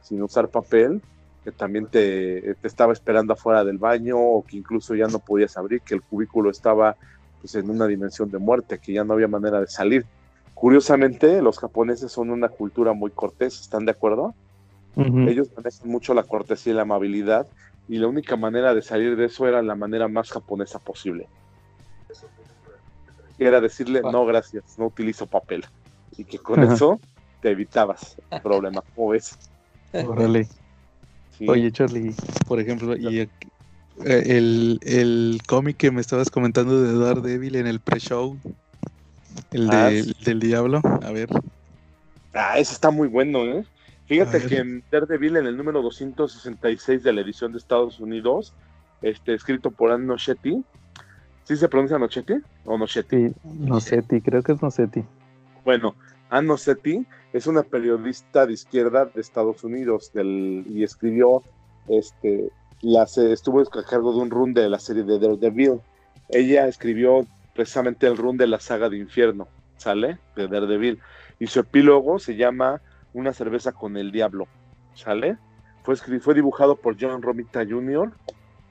sin 0.00 0.22
usar 0.22 0.48
papel, 0.48 1.02
que 1.44 1.50
también 1.50 1.86
te, 1.86 2.54
te 2.54 2.68
estaba 2.68 2.92
esperando 2.92 3.32
afuera 3.32 3.64
del 3.64 3.78
baño 3.78 4.16
o 4.18 4.44
que 4.44 4.56
incluso 4.56 4.94
ya 4.94 5.06
no 5.08 5.18
podías 5.18 5.56
abrir, 5.56 5.80
que 5.80 5.94
el 5.94 6.02
cubículo 6.02 6.50
estaba 6.50 6.96
pues 7.40 7.54
en 7.56 7.68
una 7.68 7.86
dimensión 7.86 8.30
de 8.30 8.38
muerte, 8.38 8.78
que 8.78 8.92
ya 8.92 9.04
no 9.04 9.14
había 9.14 9.26
manera 9.26 9.60
de 9.60 9.66
salir. 9.66 10.06
Curiosamente, 10.54 11.42
los 11.42 11.58
japoneses 11.58 12.12
son 12.12 12.30
una 12.30 12.48
cultura 12.48 12.92
muy 12.92 13.10
cortés, 13.10 13.60
¿están 13.60 13.84
de 13.84 13.92
acuerdo? 13.92 14.34
Ellos 14.96 15.48
manejan 15.56 15.88
mucho 15.88 16.14
la 16.14 16.22
cortesía 16.22 16.72
y 16.72 16.76
la 16.76 16.82
amabilidad, 16.82 17.46
y 17.88 17.98
la 17.98 18.06
única 18.06 18.36
manera 18.36 18.74
de 18.74 18.82
salir 18.82 19.16
de 19.16 19.24
eso 19.24 19.48
era 19.48 19.62
la 19.62 19.74
manera 19.74 20.06
más 20.08 20.30
japonesa 20.30 20.78
posible. 20.78 21.26
Era 23.38 23.60
decirle, 23.60 24.02
no, 24.02 24.24
gracias, 24.24 24.78
no 24.78 24.86
utilizo 24.86 25.26
papel. 25.26 25.64
Y 26.16 26.24
que 26.24 26.38
con 26.38 26.62
eso 26.62 27.00
te 27.40 27.50
evitabas 27.50 28.16
el 28.30 28.40
problema. 28.40 28.82
¿Cómo 28.94 29.08
ves? 29.10 29.36
Órale. 29.92 30.46
Oye, 31.48 31.72
Charlie, 31.72 32.14
por 32.46 32.60
ejemplo, 32.60 32.96
y 32.96 33.20
eh, 33.20 33.28
el, 34.04 34.78
el 34.82 35.40
cómic 35.46 35.76
que 35.76 35.90
me 35.90 36.00
estabas 36.00 36.30
comentando 36.30 36.80
de 36.80 36.96
Daredevil 36.96 37.56
en 37.56 37.66
el 37.66 37.80
pre-show, 37.80 38.38
el 39.52 39.70
ah, 39.70 39.90
del 40.24 40.40
diablo, 40.40 40.80
a 40.84 41.10
ver. 41.12 41.28
Ah, 42.34 42.58
ese 42.58 42.72
está 42.72 42.90
muy 42.90 43.08
bueno, 43.08 43.44
¿eh? 43.44 43.64
Fíjate 44.06 44.44
que 44.46 44.58
en 44.58 44.82
Daredevil, 44.90 45.36
en 45.36 45.46
el 45.46 45.56
número 45.56 45.80
266 45.80 47.02
de 47.02 47.12
la 47.12 47.20
edición 47.20 47.52
de 47.52 47.58
Estados 47.58 48.00
Unidos, 48.00 48.52
este, 49.00 49.34
escrito 49.34 49.70
por 49.70 49.90
Anne 49.90 50.06
Nochetti, 50.06 50.62
¿sí 51.44 51.56
se 51.56 51.68
pronuncia 51.68 51.98
Nochetti 51.98 52.34
o 52.64 52.76
Nochetti? 52.76 53.28
Sí, 53.28 53.34
Nochetti, 53.44 54.20
creo 54.20 54.42
que 54.42 54.52
es 54.52 54.62
Nochetti. 54.62 55.04
Bueno, 55.64 55.94
Anne 56.30 56.48
Nochetti 56.48 57.06
es 57.32 57.46
una 57.46 57.62
periodista 57.62 58.46
de 58.46 58.52
izquierda 58.52 59.06
de 59.06 59.20
Estados 59.20 59.64
Unidos 59.64 60.12
del, 60.12 60.64
y 60.68 60.82
escribió, 60.82 61.42
este, 61.88 62.50
la, 62.82 63.04
estuvo 63.04 63.60
a 63.60 63.84
cargo 63.84 64.12
de 64.12 64.18
un 64.18 64.30
run 64.30 64.52
de 64.52 64.68
la 64.68 64.78
serie 64.78 65.04
de 65.04 65.18
Daredevil. 65.18 65.80
Ella 66.28 66.66
escribió 66.66 67.26
precisamente 67.54 68.06
el 68.06 68.16
run 68.16 68.36
de 68.36 68.46
la 68.46 68.60
saga 68.60 68.88
de 68.88 68.98
Infierno, 68.98 69.48
¿sale? 69.76 70.18
De 70.36 70.48
Daredevil. 70.48 71.00
Y 71.38 71.46
su 71.46 71.60
epílogo 71.60 72.18
se 72.18 72.36
llama 72.36 72.80
Una 73.14 73.32
cerveza 73.32 73.72
con 73.72 73.96
el 73.96 74.12
diablo, 74.12 74.46
¿sale? 74.94 75.38
Fue, 75.82 75.96
fue 75.96 76.34
dibujado 76.34 76.76
por 76.76 76.96
John 77.00 77.22
Romita 77.22 77.64
Jr. 77.68 78.12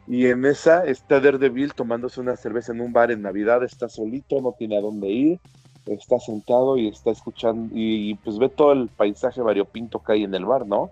Y 0.08 0.26
en 0.28 0.46
esa 0.46 0.86
está 0.86 1.20
Daredevil 1.20 1.74
tomándose 1.74 2.20
una 2.20 2.36
cerveza 2.36 2.72
en 2.72 2.82
un 2.82 2.92
bar 2.92 3.12
en 3.12 3.22
Navidad, 3.22 3.64
está 3.64 3.88
solito, 3.88 4.42
no 4.42 4.54
tiene 4.58 4.78
a 4.78 4.82
dónde 4.82 5.08
ir, 5.10 5.40
está 5.86 6.20
sentado 6.20 6.78
y 6.78 6.88
está 6.88 7.12
escuchando, 7.12 7.74
y, 7.74 8.16
pues 8.16 8.38
ve 8.38 8.50
todo 8.50 8.74
el 8.74 8.90
paisaje 8.90 9.42
variopinto 9.42 10.04
que 10.04 10.14
hay 10.14 10.24
en 10.24 10.34
el 10.34 10.46
bar, 10.46 10.66
¿no? 10.68 10.92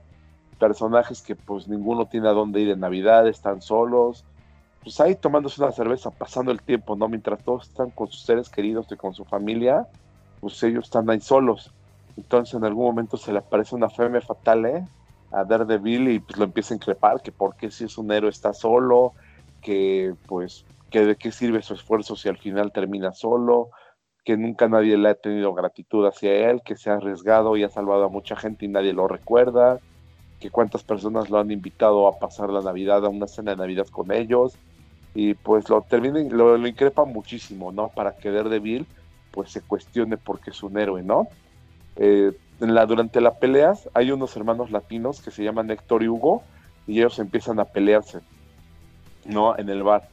Personajes 0.59 1.21
que 1.21 1.35
pues 1.35 1.67
ninguno 1.67 2.07
tiene 2.07 2.27
a 2.27 2.33
dónde 2.33 2.61
ir 2.61 2.69
en 2.69 2.81
Navidad, 2.81 3.27
están 3.27 3.61
solos, 3.61 4.25
pues 4.83 4.99
ahí 4.99 5.15
tomándose 5.15 5.61
una 5.61 5.71
cerveza, 5.71 6.09
pasando 6.09 6.51
el 6.51 6.61
tiempo, 6.61 6.95
¿no? 6.95 7.07
Mientras 7.07 7.43
todos 7.43 7.67
están 7.67 7.89
con 7.91 8.07
sus 8.07 8.23
seres 8.23 8.49
queridos 8.49 8.87
y 8.91 8.95
con 8.95 9.13
su 9.13 9.25
familia, 9.25 9.87
pues 10.39 10.61
ellos 10.63 10.85
están 10.85 11.09
ahí 11.09 11.19
solos. 11.19 11.73
Entonces 12.17 12.55
en 12.55 12.65
algún 12.65 12.85
momento 12.85 13.17
se 13.17 13.31
le 13.31 13.39
aparece 13.39 13.75
una 13.75 13.89
feme 13.89 14.21
fatal, 14.21 14.65
¿eh? 14.65 14.85
A 15.31 15.43
Daredevil 15.43 16.09
y 16.09 16.19
pues 16.19 16.37
lo 16.37 16.45
empieza 16.45 16.73
a 16.73 16.77
increpar, 16.77 17.21
que 17.21 17.31
por 17.31 17.55
qué 17.55 17.71
si 17.71 17.85
es 17.85 17.97
un 17.97 18.11
héroe 18.11 18.29
está 18.29 18.53
solo, 18.53 19.13
que 19.61 20.13
pues 20.27 20.65
que 20.89 21.05
de 21.05 21.15
qué 21.15 21.31
sirve 21.31 21.61
su 21.61 21.75
esfuerzo 21.75 22.15
si 22.15 22.29
al 22.29 22.37
final 22.37 22.71
termina 22.71 23.11
solo, 23.11 23.69
que 24.25 24.37
nunca 24.37 24.67
nadie 24.67 24.97
le 24.97 25.09
ha 25.09 25.15
tenido 25.15 25.53
gratitud 25.53 26.05
hacia 26.05 26.49
él, 26.49 26.61
que 26.63 26.75
se 26.75 26.89
ha 26.89 26.95
arriesgado 26.95 27.57
y 27.57 27.63
ha 27.63 27.69
salvado 27.69 28.05
a 28.05 28.09
mucha 28.09 28.35
gente 28.35 28.65
y 28.65 28.69
nadie 28.69 28.93
lo 28.93 29.07
recuerda, 29.07 29.79
que 30.39 30.49
cuántas 30.49 30.83
personas 30.83 31.29
lo 31.29 31.39
han 31.39 31.51
invitado 31.51 32.07
a 32.07 32.17
pasar 32.17 32.49
la 32.49 32.61
Navidad, 32.61 33.05
a 33.05 33.09
una 33.09 33.27
cena 33.27 33.51
de 33.51 33.57
Navidad 33.57 33.87
con 33.87 34.11
ellos, 34.11 34.57
y 35.13 35.33
pues 35.33 35.69
lo 35.69 35.81
termina, 35.81 36.19
lo, 36.21 36.55
increpa 36.67 37.05
muchísimo, 37.05 37.71
¿no? 37.71 37.89
Para 37.89 38.15
que 38.17 38.31
Daredevil 38.31 38.85
pues 39.31 39.51
se 39.51 39.61
cuestione 39.61 40.17
porque 40.17 40.51
es 40.51 40.63
un 40.63 40.77
héroe, 40.77 41.03
¿no? 41.03 41.27
Eh, 41.95 42.31
la, 42.59 42.85
durante 42.85 43.21
la 43.21 43.35
pelea 43.35 43.73
hay 43.93 44.11
unos 44.11 44.35
hermanos 44.35 44.71
latinos 44.71 45.21
que 45.21 45.31
se 45.31 45.43
llaman 45.43 45.71
Héctor 45.71 46.03
y 46.03 46.07
Hugo 46.07 46.43
y 46.87 46.99
ellos 46.99 47.19
empiezan 47.19 47.59
a 47.59 47.65
pelearse, 47.65 48.19
¿no? 49.25 49.57
En 49.57 49.69
el 49.69 49.83
bar. 49.83 50.07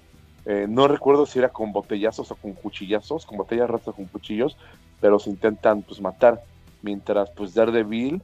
Eh, 0.45 0.67
no 0.69 0.87
recuerdo 0.87 1.27
si 1.27 1.41
era 1.41 1.49
con 1.49 1.73
botellazos 1.73 2.31
o 2.31 2.37
con 2.37 2.53
cuchillazos, 2.53 3.27
con 3.27 3.39
botellas 3.39 3.69
rotas 3.69 3.89
o 3.89 3.93
con 3.95 4.05
cuchillos, 4.07 4.57
pero 5.01 5.19
se 5.19 5.31
intentan 5.31 5.83
pues 5.83 6.01
matar. 6.01 6.43
Mientras 6.83 7.31
pues 7.31 7.55
Daredevil 7.55 8.23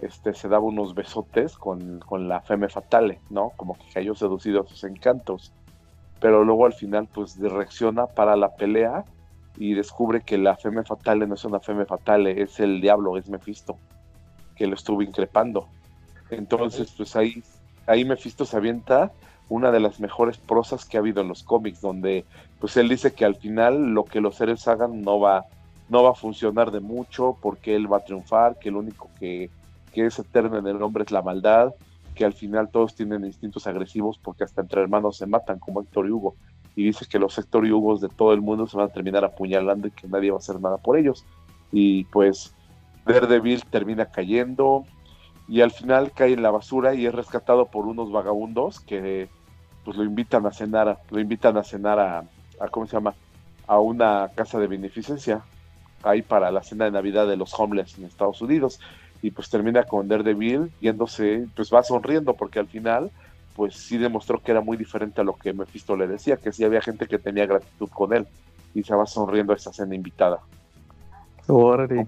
este, 0.00 0.34
se 0.34 0.48
daba 0.48 0.64
unos 0.64 0.94
besotes 0.94 1.56
con, 1.56 2.00
con 2.00 2.28
la 2.28 2.40
Femme 2.40 2.68
Fatale, 2.68 3.20
¿no? 3.30 3.52
Como 3.56 3.74
que 3.74 3.84
cayó 3.94 4.14
seducido 4.14 4.62
a 4.62 4.68
sus 4.68 4.84
encantos 4.84 5.52
pero 6.22 6.44
luego 6.44 6.66
al 6.66 6.72
final 6.72 7.08
pues 7.12 7.36
reacciona 7.36 8.06
para 8.06 8.36
la 8.36 8.54
pelea 8.54 9.04
y 9.58 9.74
descubre 9.74 10.22
que 10.22 10.38
la 10.38 10.56
Femme 10.56 10.84
Fatale 10.84 11.26
no 11.26 11.34
es 11.34 11.44
una 11.44 11.58
Femme 11.58 11.84
Fatale, 11.84 12.40
es 12.40 12.60
el 12.60 12.80
diablo, 12.80 13.18
es 13.18 13.28
Mephisto, 13.28 13.76
que 14.54 14.68
lo 14.68 14.76
estuvo 14.76 15.02
increpando. 15.02 15.66
Entonces 16.30 16.94
pues 16.96 17.16
ahí, 17.16 17.42
ahí 17.88 18.04
Mephisto 18.04 18.44
se 18.44 18.56
avienta 18.56 19.10
una 19.48 19.72
de 19.72 19.80
las 19.80 19.98
mejores 19.98 20.38
prosas 20.38 20.84
que 20.84 20.96
ha 20.96 21.00
habido 21.00 21.22
en 21.22 21.28
los 21.28 21.42
cómics, 21.42 21.80
donde 21.80 22.24
pues 22.60 22.76
él 22.76 22.88
dice 22.88 23.12
que 23.12 23.24
al 23.24 23.34
final 23.34 23.92
lo 23.92 24.04
que 24.04 24.20
los 24.20 24.36
seres 24.36 24.68
hagan 24.68 25.02
no 25.02 25.18
va, 25.18 25.46
no 25.88 26.04
va 26.04 26.10
a 26.10 26.14
funcionar 26.14 26.70
de 26.70 26.78
mucho, 26.78 27.36
porque 27.42 27.74
él 27.74 27.92
va 27.92 27.96
a 27.96 28.04
triunfar, 28.04 28.60
que 28.60 28.70
lo 28.70 28.78
único 28.78 29.10
que, 29.18 29.50
que 29.92 30.06
es 30.06 30.20
eterno 30.20 30.56
en 30.56 30.68
el 30.68 30.80
hombre 30.80 31.02
es 31.02 31.10
la 31.10 31.20
maldad, 31.20 31.74
al 32.24 32.32
final 32.32 32.70
todos 32.70 32.94
tienen 32.94 33.24
instintos 33.24 33.66
agresivos 33.66 34.18
porque 34.18 34.44
hasta 34.44 34.60
entre 34.60 34.80
hermanos 34.80 35.16
se 35.16 35.26
matan, 35.26 35.58
como 35.58 35.82
Héctor 35.82 36.06
y 36.06 36.10
Hugo. 36.10 36.36
Y 36.74 36.84
dice 36.84 37.06
que 37.06 37.18
los 37.18 37.36
Héctor 37.38 37.66
y 37.66 37.72
Hugo 37.72 37.98
de 37.98 38.08
todo 38.08 38.32
el 38.32 38.40
mundo 38.40 38.66
se 38.66 38.76
van 38.76 38.86
a 38.86 38.92
terminar 38.92 39.24
apuñalando 39.24 39.88
y 39.88 39.90
que 39.90 40.08
nadie 40.08 40.30
va 40.30 40.36
a 40.36 40.38
hacer 40.38 40.60
nada 40.60 40.78
por 40.78 40.96
ellos. 40.96 41.24
Y 41.70 42.04
pues 42.04 42.54
Daredevil 43.06 43.64
termina 43.66 44.06
cayendo 44.06 44.84
y 45.48 45.60
al 45.60 45.70
final 45.70 46.12
cae 46.12 46.32
en 46.32 46.42
la 46.42 46.50
basura 46.50 46.94
y 46.94 47.06
es 47.06 47.14
rescatado 47.14 47.66
por 47.66 47.86
unos 47.86 48.10
vagabundos 48.10 48.80
que 48.80 49.28
pues 49.84 49.96
lo 49.96 50.04
invitan 50.04 50.46
a 50.46 50.52
cenar, 50.52 50.98
lo 51.10 51.20
invitan 51.20 51.56
a 51.56 51.64
cenar 51.64 51.98
a 51.98 52.24
¿cómo 52.70 52.86
se 52.86 52.92
llama? 52.92 53.14
a 53.66 53.78
una 53.78 54.30
casa 54.34 54.58
de 54.58 54.66
beneficencia 54.66 55.42
ahí 56.02 56.22
para 56.22 56.50
la 56.50 56.62
cena 56.62 56.84
de 56.84 56.90
Navidad 56.90 57.26
de 57.26 57.36
los 57.36 57.58
homeless 57.58 57.98
en 57.98 58.04
Estados 58.04 58.40
Unidos 58.42 58.80
y 59.22 59.30
pues 59.30 59.48
termina 59.48 59.84
con 59.84 60.08
Daredevil 60.08 60.70
yéndose, 60.80 61.46
pues 61.54 61.72
va 61.72 61.82
sonriendo 61.82 62.34
porque 62.34 62.58
al 62.58 62.66
final 62.66 63.10
pues 63.54 63.76
sí 63.76 63.98
demostró 63.98 64.42
que 64.42 64.50
era 64.50 64.60
muy 64.60 64.76
diferente 64.76 65.20
a 65.20 65.24
lo 65.24 65.34
que 65.34 65.52
Mephisto 65.52 65.96
le 65.96 66.08
decía, 66.08 66.36
que 66.36 66.52
sí 66.52 66.64
había 66.64 66.80
gente 66.80 67.06
que 67.06 67.18
tenía 67.18 67.46
gratitud 67.46 67.88
con 67.90 68.12
él 68.12 68.26
y 68.74 68.82
se 68.82 68.94
va 68.94 69.06
sonriendo 69.06 69.52
a 69.52 69.56
esa 69.56 69.72
cena 69.72 69.94
invitada. 69.94 70.40
Órale. 71.46 72.06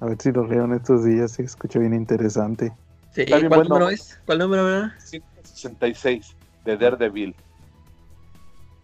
A 0.00 0.06
ver 0.06 0.16
si 0.20 0.32
lo 0.32 0.46
leo 0.46 0.64
en 0.64 0.74
estos 0.74 1.04
días, 1.04 1.32
se 1.32 1.42
escucha 1.42 1.78
bien 1.78 1.92
interesante. 1.92 2.72
Sí, 3.12 3.26
¿Cuál 3.26 3.68
número 3.68 3.90
es? 3.90 4.18
¿Cuál 4.24 4.38
número 4.38 4.68
era? 4.68 4.94
166 5.00 6.36
de 6.64 6.76
Daredevil. 6.76 7.34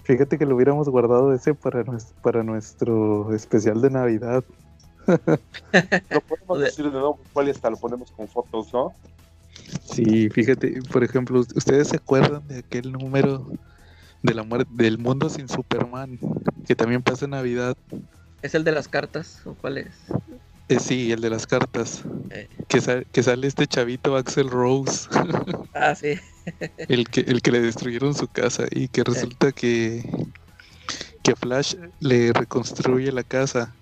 Fíjate 0.02 0.36
que 0.38 0.46
lo 0.46 0.56
hubiéramos 0.56 0.88
guardado 0.88 1.32
ese 1.32 1.54
para, 1.54 1.84
nuestro, 1.84 2.16
para 2.22 2.42
nuestro 2.42 3.32
especial 3.34 3.80
de 3.80 3.90
Navidad. 3.90 4.44
Lo 5.06 6.20
podemos 6.20 6.60
decir 6.60 6.84
de 6.86 6.90
nuevo 6.90 7.20
cuál 7.32 7.50
hasta 7.50 7.70
lo 7.70 7.76
ponemos 7.76 8.10
con 8.10 8.28
fotos, 8.28 8.72
¿no? 8.72 8.92
Sí, 9.84 10.28
fíjate, 10.30 10.80
por 10.92 11.02
ejemplo, 11.02 11.40
¿ustedes 11.40 11.88
se 11.88 11.96
acuerdan 11.96 12.46
de 12.48 12.58
aquel 12.58 12.92
número 12.92 13.50
de 14.22 14.34
la 14.34 14.42
muerte 14.42 14.70
del 14.74 14.98
mundo 14.98 15.28
sin 15.28 15.48
Superman 15.48 16.18
que 16.66 16.74
también 16.74 17.02
pasa 17.02 17.24
en 17.24 17.32
Navidad? 17.32 17.76
¿Es 18.42 18.54
el 18.54 18.64
de 18.64 18.72
las 18.72 18.88
cartas 18.88 19.40
o 19.44 19.54
cuál 19.54 19.78
es? 19.78 19.88
Eh, 20.68 20.80
sí, 20.80 21.12
el 21.12 21.20
de 21.20 21.30
las 21.30 21.46
cartas. 21.46 22.02
Eh. 22.30 22.48
Que, 22.68 23.06
que 23.10 23.22
sale 23.22 23.46
este 23.46 23.66
chavito 23.66 24.16
Axel 24.16 24.50
Rose. 24.50 25.08
ah, 25.74 25.94
sí. 25.94 26.18
el, 26.88 27.08
que, 27.08 27.20
el 27.20 27.40
que 27.40 27.52
le 27.52 27.60
destruyeron 27.60 28.14
su 28.14 28.28
casa 28.28 28.64
y 28.70 28.88
que 28.88 29.04
resulta 29.04 29.52
que, 29.52 30.04
que 31.22 31.36
Flash 31.36 31.74
le 32.00 32.32
reconstruye 32.32 33.10
la 33.12 33.22
casa 33.22 33.74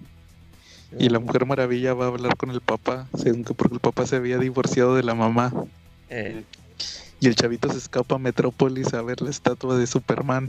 y 0.98 1.08
la 1.08 1.18
Mujer 1.18 1.46
Maravilla 1.46 1.94
va 1.94 2.06
a 2.06 2.08
hablar 2.08 2.36
con 2.36 2.50
el 2.50 2.60
papá, 2.60 3.08
según 3.16 3.44
que 3.44 3.54
porque 3.54 3.74
el 3.74 3.80
papá 3.80 4.06
se 4.06 4.16
había 4.16 4.38
divorciado 4.38 4.94
de 4.94 5.02
la 5.02 5.14
mamá. 5.14 5.52
Eh. 6.10 6.44
Y 7.20 7.26
el 7.26 7.36
chavito 7.36 7.70
se 7.70 7.78
escapa 7.78 8.16
a 8.16 8.18
Metrópolis 8.18 8.92
a 8.94 9.02
ver 9.02 9.22
la 9.22 9.30
estatua 9.30 9.76
de 9.76 9.86
Superman. 9.86 10.46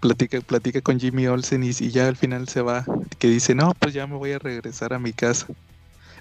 Platica, 0.00 0.40
platica 0.40 0.80
con 0.80 1.00
Jimmy 1.00 1.26
Olsen 1.26 1.64
y, 1.64 1.72
ya 1.72 2.06
al 2.06 2.16
final 2.16 2.48
se 2.48 2.62
va, 2.62 2.84
que 3.18 3.28
dice, 3.28 3.54
no, 3.54 3.74
pues 3.78 3.94
ya 3.94 4.06
me 4.06 4.16
voy 4.16 4.32
a 4.32 4.38
regresar 4.38 4.92
a 4.92 4.98
mi 4.98 5.12
casa. 5.12 5.46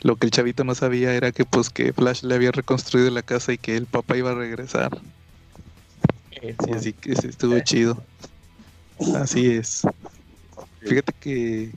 Lo 0.01 0.15
que 0.15 0.25
el 0.25 0.31
chavito 0.31 0.63
no 0.63 0.75
sabía 0.75 1.13
era 1.13 1.31
que 1.31 1.45
pues 1.45 1.69
que 1.69 1.93
Flash 1.93 2.23
le 2.23 2.35
había 2.35 2.51
reconstruido 2.51 3.09
la 3.11 3.21
casa 3.21 3.53
y 3.53 3.57
que 3.57 3.75
el 3.75 3.85
papá 3.85 4.17
iba 4.17 4.31
a 4.31 4.35
regresar. 4.35 4.97
así 6.75 6.93
que 6.93 7.13
estuvo 7.13 7.59
chido. 7.59 8.03
Así 9.15 9.47
es. 9.47 9.81
Fíjate 10.81 11.13
que 11.19 11.71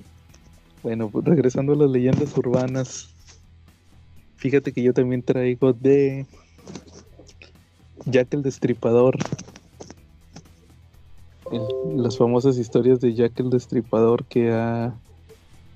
bueno, 0.83 1.09
pues, 1.09 1.25
regresando 1.25 1.73
a 1.73 1.77
las 1.77 1.91
leyendas 1.91 2.37
urbanas, 2.37 3.11
fíjate 4.37 4.73
que 4.73 4.83
yo 4.83 4.93
también 4.93 5.23
traigo 5.23 5.73
de 5.73 6.27
Jack 8.07 8.35
el 8.35 8.43
Destripador. 8.43 9.17
las 11.97 12.19
famosas 12.19 12.59
historias 12.59 13.01
de 13.01 13.15
Jack 13.15 13.41
el 13.41 13.51
Destripador 13.51 14.25
que 14.25 14.53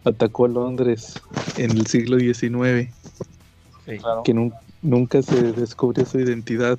atacó 0.04 0.44
a 0.44 0.48
Londres 0.48 1.20
en 1.56 1.72
el 1.72 1.86
siglo 1.86 2.18
XIX. 2.18 2.92
Que 4.24 4.50
nunca 4.82 5.22
se 5.22 5.52
descubrió 5.52 6.04
su 6.06 6.20
identidad. 6.20 6.78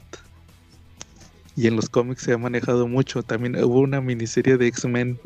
Y 1.56 1.68
en 1.68 1.76
los 1.76 1.90
cómics 1.90 2.24
se 2.24 2.34
ha 2.34 2.38
manejado 2.38 2.88
mucho. 2.88 3.22
También 3.22 3.56
hubo 3.64 3.80
una 3.80 4.02
miniserie 4.02 4.58
de 4.58 4.68
X-Men 4.68 5.20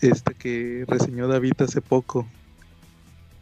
esta 0.00 0.34
que 0.34 0.84
reseñó 0.86 1.28
David 1.28 1.54
hace 1.58 1.80
poco, 1.80 2.26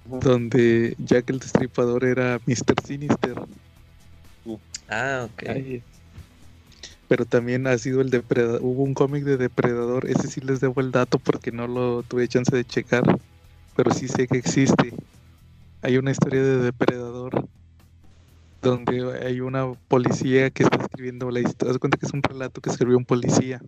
donde 0.04 0.94
Jack 0.98 1.30
el 1.30 1.38
Destripador 1.38 2.04
era 2.04 2.40
Mr. 2.46 2.74
Sinister. 2.84 3.40
Ah, 4.88 5.26
ok. 5.26 5.82
pero 7.08 7.24
también 7.24 7.66
ha 7.66 7.78
sido 7.78 8.00
el 8.00 8.10
depredador. 8.10 8.60
Hubo 8.62 8.82
un 8.82 8.94
cómic 8.94 9.24
de 9.24 9.36
depredador, 9.36 10.06
ese 10.08 10.28
sí 10.28 10.40
les 10.40 10.60
debo 10.60 10.80
el 10.80 10.90
dato 10.90 11.18
porque 11.18 11.52
no 11.52 11.66
lo 11.66 12.02
tuve 12.02 12.28
chance 12.28 12.54
de 12.54 12.64
checar, 12.64 13.02
pero 13.76 13.92
sí 13.92 14.08
sé 14.08 14.26
que 14.26 14.38
existe. 14.38 14.92
Hay 15.82 15.96
una 15.96 16.10
historia 16.10 16.42
de 16.42 16.58
depredador 16.58 17.48
donde 18.62 19.18
hay 19.26 19.40
una 19.40 19.72
policía 19.88 20.50
que 20.50 20.62
está 20.62 20.78
escribiendo 20.82 21.30
la 21.30 21.40
historia. 21.40 21.72
Haz 21.72 21.78
cuenta 21.78 21.98
que 21.98 22.06
es 22.06 22.12
un 22.12 22.22
relato 22.22 22.60
que 22.60 22.70
escribió 22.70 22.96
un 22.96 23.04
policía 23.04 23.60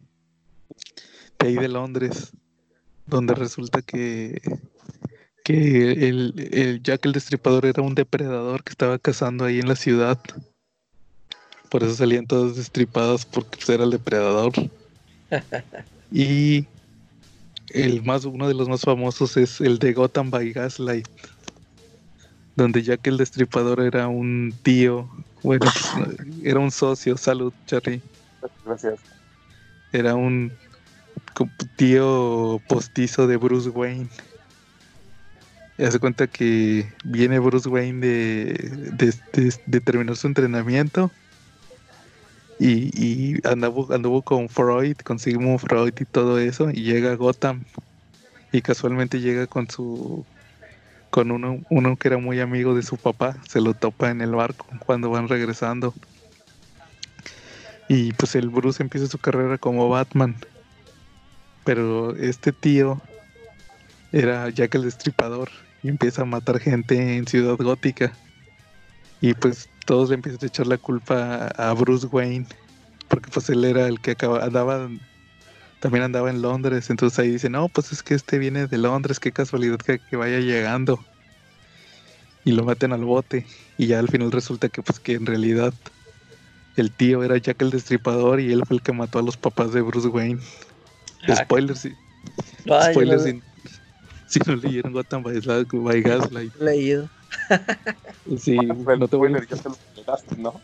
de 1.39 1.47
ahí 1.47 1.55
de 1.55 1.68
Londres 1.68 2.32
donde 3.07 3.35
resulta 3.35 3.83
que, 3.83 4.41
que 5.45 5.93
el, 6.09 6.35
el 6.53 6.83
Jack 6.83 7.07
el 7.07 7.13
Destripador 7.13 7.67
era 7.67 7.83
un 7.83 7.95
depredador 7.95 8.65
que 8.65 8.71
estaba 8.71 8.99
cazando 8.99 9.45
ahí 9.45 9.61
en 9.61 9.69
la 9.69 9.77
ciudad. 9.77 10.19
Por 11.71 11.83
eso 11.83 11.95
salían 11.95 12.27
todos 12.27 12.57
destripados 12.57 13.25
porque 13.25 13.73
era 13.73 13.85
el 13.85 13.91
depredador. 13.91 14.53
y 16.13 16.67
el 17.71 18.03
más, 18.05 18.25
uno 18.25 18.49
de 18.49 18.55
los 18.55 18.69
más 18.69 18.83
famosos 18.83 19.37
es 19.37 19.61
el 19.61 19.79
de 19.79 19.93
Gotham 19.93 20.31
by 20.31 20.53
Gaslight. 20.53 21.09
Donde 22.55 22.83
Jack 22.83 23.07
el 23.07 23.19
Destripador 23.19 23.81
era 23.81 24.09
un 24.09 24.55
tío, 24.63 25.09
bueno, 25.43 25.67
era 26.43 26.59
un 26.59 26.71
socio, 26.71 27.17
salud, 27.17 27.53
Charlie. 27.67 28.01
Gracias. 28.65 28.99
Era 29.93 30.15
un 30.15 30.53
tío 31.76 32.61
postizo 32.68 33.26
de 33.26 33.37
Bruce 33.37 33.68
Wayne. 33.68 34.09
Y 35.78 35.84
hace 35.84 35.99
cuenta 35.99 36.26
que 36.26 36.91
viene 37.05 37.39
Bruce 37.39 37.68
Wayne 37.68 38.01
de, 38.01 39.80
terminar 39.84 40.16
su 40.16 40.26
entrenamiento 40.26 41.11
y, 42.59 42.91
y 42.99 43.47
anduvo, 43.47 43.93
anduvo, 43.93 44.22
con 44.22 44.49
Freud, 44.49 44.97
con 45.05 45.18
Sigmund 45.18 45.59
Freud 45.59 45.93
y 46.01 46.05
todo 46.07 46.39
eso, 46.39 46.70
y 46.70 46.82
llega 46.82 47.12
a 47.12 47.16
Gotham 47.16 47.64
y 48.53 48.62
casualmente 48.62 49.20
llega 49.20 49.47
con 49.47 49.68
su 49.68 50.24
con 51.11 51.30
uno, 51.30 51.61
uno 51.70 51.97
que 51.97 52.09
era 52.09 52.18
muy 52.18 52.41
amigo 52.41 52.74
de 52.74 52.82
su 52.82 52.97
papá, 52.97 53.37
se 53.49 53.61
lo 53.61 53.74
topa 53.74 54.11
en 54.11 54.20
el 54.20 54.32
barco 54.32 54.66
cuando 54.84 55.11
van 55.11 55.28
regresando. 55.28 55.95
Y 57.89 58.12
pues 58.14 58.34
el 58.34 58.51
Bruce 58.51 58.82
empieza 58.82 59.07
su 59.07 59.16
carrera 59.18 59.57
como 59.59 59.89
Batman 59.89 60.37
pero 61.67 62.14
este 62.17 62.53
tío 62.53 63.03
era 64.12 64.49
Jack 64.51 64.77
el 64.77 64.85
Destripador 64.85 65.51
y 65.83 65.89
empieza 65.89 66.23
a 66.23 66.25
matar 66.25 66.61
gente 66.61 67.17
en 67.17 67.27
Ciudad 67.27 67.57
Gótica. 67.57 68.12
Y 69.21 69.35
pues 69.35 69.69
todos 69.85 70.09
le 70.09 70.14
empiezan 70.14 70.39
a 70.43 70.47
echar 70.47 70.69
la 70.69 70.79
culpa 70.79 71.49
a 71.49 71.73
Bruce 71.73 72.07
Wayne, 72.07 72.47
porque 73.09 73.31
pues 73.33 73.51
él 73.51 73.64
era 73.64 73.89
el 73.89 74.01
que 74.01 74.12
acaba, 74.12 74.45
andaba, 74.45 74.89
también 75.81 76.05
andaba 76.05 76.31
en 76.31 76.41
Londres, 76.41 76.89
entonces 76.89 77.19
ahí 77.19 77.33
dicen, 77.33 77.53
no, 77.53 77.69
pues 77.69 77.91
es 77.91 78.03
que 78.05 78.14
este 78.14 78.39
viene 78.39 78.69
de 78.69 78.79
Londres, 78.79 79.19
qué 79.19 79.33
casualidad 79.33 79.79
que, 79.79 80.17
vaya 80.17 80.39
llegando. 80.39 81.05
Y 82.45 82.53
lo 82.53 82.64
maten 82.64 82.93
al 82.93 83.05
bote. 83.05 83.45
Y 83.77 83.89
ya 83.89 83.99
al 83.99 84.09
final 84.09 84.31
resulta 84.31 84.69
que 84.69 84.83
pues 84.83 85.01
que 85.01 85.14
en 85.14 85.27
realidad 85.27 85.75
el 86.77 86.93
tío 86.93 87.25
era 87.25 87.39
Jack 87.39 87.61
el 87.62 87.71
Destripador 87.71 88.39
y 88.39 88.53
él 88.53 88.62
fue 88.64 88.77
el 88.77 88.83
que 88.83 88.93
mató 88.93 89.19
a 89.19 89.23
los 89.23 89.37
papás 89.37 89.73
de 89.73 89.83
Bruce 89.83 90.07
Wayne. 90.07 90.41
Spoilers, 91.45 91.81
sí. 91.81 91.95
Spoilers, 92.62 93.25
si, 93.25 93.43
si, 94.27 94.41
no 94.47 94.57
leyeron 94.57 94.93
Gotham 94.93 95.23
by, 95.23 95.41
by 95.41 96.03
Gaslight. 96.03 96.55
Leído. 96.61 97.09
Sí, 98.39 98.57
no 98.57 99.09
te 99.09 99.17
voy 99.17 99.33
a... 99.33 100.37
¿no? 100.37 100.61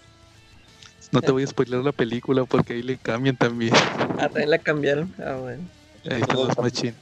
No 1.13 1.21
te 1.21 1.31
voy 1.31 1.43
a 1.43 1.47
spoiler 1.47 1.85
la 1.85 1.93
película 1.93 2.45
porque 2.47 2.73
ahí 2.73 2.83
le 2.83 2.97
cambian 2.97 3.37
también. 3.37 3.75
Ah, 4.19 4.29
también 4.29 4.51
la 4.51 4.59
cambiaron. 4.59 5.15
Ah, 5.19 5.37
bueno. 5.41 5.63
Ahí 6.11 6.23
están 6.23 6.37
los 6.39 6.59
machines. 6.59 6.95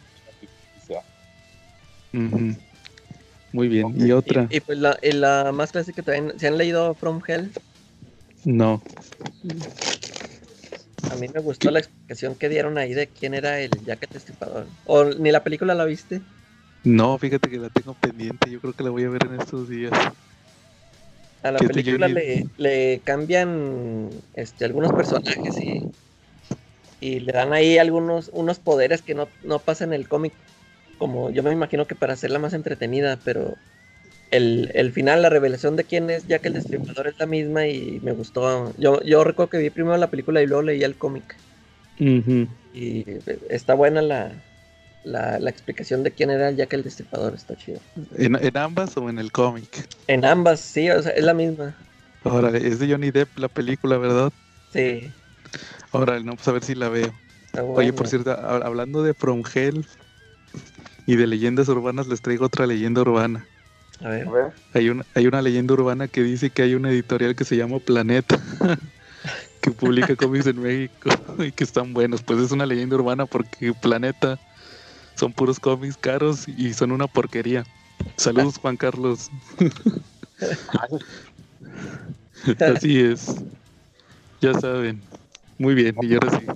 Muy 3.52 3.68
bien. 3.68 3.94
¿Y 3.96 4.10
otra? 4.10 4.48
Y, 4.50 4.60
pues 4.60 4.78
la, 4.78 4.98
y 5.00 5.12
la 5.12 5.52
más 5.52 5.70
clásica 5.70 6.02
también. 6.02 6.38
¿Se 6.38 6.48
han 6.48 6.58
leído 6.58 6.94
From 6.94 7.20
Hell? 7.26 7.52
No. 8.44 8.82
A 11.10 11.14
mí 11.16 11.28
me 11.32 11.40
gustó 11.40 11.70
la 11.70 11.78
explicación 11.78 12.34
que 12.34 12.48
dieron 12.48 12.78
ahí 12.78 12.94
de 12.94 13.06
quién 13.06 13.34
era 13.34 13.60
el 13.60 13.70
Jack 13.84 14.04
el 14.04 14.10
Destripador. 14.10 14.66
¿O 14.86 15.04
ni 15.04 15.30
la 15.30 15.42
película 15.42 15.74
la 15.74 15.84
viste? 15.84 16.20
No, 16.84 17.18
fíjate 17.18 17.48
que 17.48 17.58
la 17.58 17.68
tengo 17.68 17.94
pendiente. 17.94 18.50
Yo 18.50 18.60
creo 18.60 18.72
que 18.72 18.82
la 18.82 18.90
voy 18.90 19.04
a 19.04 19.10
ver 19.10 19.26
en 19.26 19.40
estos 19.40 19.68
días. 19.68 19.92
A 21.42 21.50
la 21.50 21.58
película 21.58 22.08
le, 22.08 22.46
le, 22.58 23.00
cambian 23.02 24.10
este, 24.34 24.66
algunos 24.66 24.92
personajes 24.92 25.58
y, 25.58 25.90
y 27.00 27.20
le 27.20 27.32
dan 27.32 27.52
ahí 27.52 27.78
algunos 27.78 28.30
unos 28.32 28.58
poderes 28.58 29.00
que 29.00 29.14
no, 29.14 29.28
no 29.42 29.58
pasan 29.58 29.94
en 29.94 30.00
el 30.00 30.08
cómic. 30.08 30.34
Como 30.98 31.30
yo 31.30 31.42
me 31.42 31.52
imagino 31.52 31.86
que 31.86 31.94
para 31.94 32.12
hacerla 32.12 32.38
más 32.38 32.52
entretenida, 32.52 33.18
pero 33.24 33.56
el, 34.30 34.92
final, 34.92 35.22
la 35.22 35.28
revelación 35.28 35.76
de 35.76 35.84
quién 35.84 36.10
es 36.10 36.26
Jack 36.26 36.46
el 36.46 36.54
Destripador 36.54 37.08
es 37.08 37.18
la 37.18 37.26
misma 37.26 37.66
y 37.66 38.00
me 38.02 38.12
gustó. 38.12 38.72
Yo, 38.78 39.02
yo 39.02 39.24
recuerdo 39.24 39.50
que 39.50 39.58
vi 39.58 39.70
primero 39.70 39.96
la 39.96 40.10
película 40.10 40.42
y 40.42 40.46
luego 40.46 40.62
leí 40.62 40.82
el 40.82 40.96
cómic. 40.96 41.36
Y 41.98 43.04
está 43.48 43.74
buena 43.74 44.00
la, 44.00 44.32
la, 45.04 45.50
explicación 45.50 46.02
de 46.02 46.12
quién 46.12 46.30
era 46.30 46.50
Jack 46.50 46.72
el 46.72 46.82
Destripador, 46.82 47.34
está 47.34 47.56
chido. 47.56 47.80
¿En, 48.16 48.56
ambas 48.56 48.96
o 48.96 49.08
en 49.08 49.18
el 49.18 49.32
cómic? 49.32 49.86
En 50.06 50.24
ambas, 50.24 50.60
sí, 50.60 50.90
o 50.90 51.02
sea, 51.02 51.12
es 51.12 51.24
la 51.24 51.34
misma. 51.34 51.74
Ahora, 52.24 52.56
es 52.56 52.78
de 52.78 52.90
Johnny 52.90 53.10
Depp 53.10 53.38
la 53.38 53.48
película, 53.48 53.98
¿verdad? 53.98 54.32
Sí. 54.72 55.10
Ahora, 55.92 56.20
no, 56.20 56.36
pues 56.36 56.46
a 56.48 56.52
ver 56.52 56.62
si 56.62 56.74
la 56.74 56.88
veo. 56.88 57.12
Oye, 57.74 57.92
por 57.92 58.06
cierto, 58.06 58.30
hablando 58.30 59.02
de 59.02 59.12
From 59.14 59.42
Hell 59.52 59.84
y 61.06 61.16
de 61.16 61.26
leyendas 61.26 61.68
urbanas, 61.68 62.06
les 62.06 62.22
traigo 62.22 62.46
otra 62.46 62.66
leyenda 62.66 63.00
urbana. 63.00 63.44
A 64.00 64.08
ver. 64.08 64.28
Hay, 64.72 64.88
una, 64.88 65.04
hay 65.14 65.26
una 65.26 65.42
leyenda 65.42 65.74
urbana 65.74 66.08
que 66.08 66.22
dice 66.22 66.50
que 66.50 66.62
hay 66.62 66.74
una 66.74 66.90
editorial 66.90 67.34
que 67.34 67.44
se 67.44 67.56
llama 67.56 67.78
Planeta. 67.78 68.40
que 69.60 69.70
publica 69.70 70.16
cómics 70.16 70.46
en 70.46 70.60
México 70.60 71.10
y 71.38 71.52
que 71.52 71.64
están 71.64 71.92
buenos. 71.92 72.22
Pues 72.22 72.40
es 72.40 72.52
una 72.52 72.66
leyenda 72.66 72.96
urbana 72.96 73.26
porque 73.26 73.74
Planeta 73.74 74.38
son 75.16 75.32
puros 75.32 75.60
cómics 75.60 75.96
caros 75.96 76.48
y 76.48 76.72
son 76.72 76.92
una 76.92 77.06
porquería. 77.06 77.64
Saludos, 78.16 78.58
Juan 78.58 78.76
Carlos. 78.76 79.30
Así 82.58 82.98
es. 82.98 83.36
Ya 84.40 84.58
saben. 84.58 85.02
Muy 85.58 85.74
bien, 85.74 85.94
y 86.00 86.14
ahora 86.14 86.38
sí. 86.38 86.46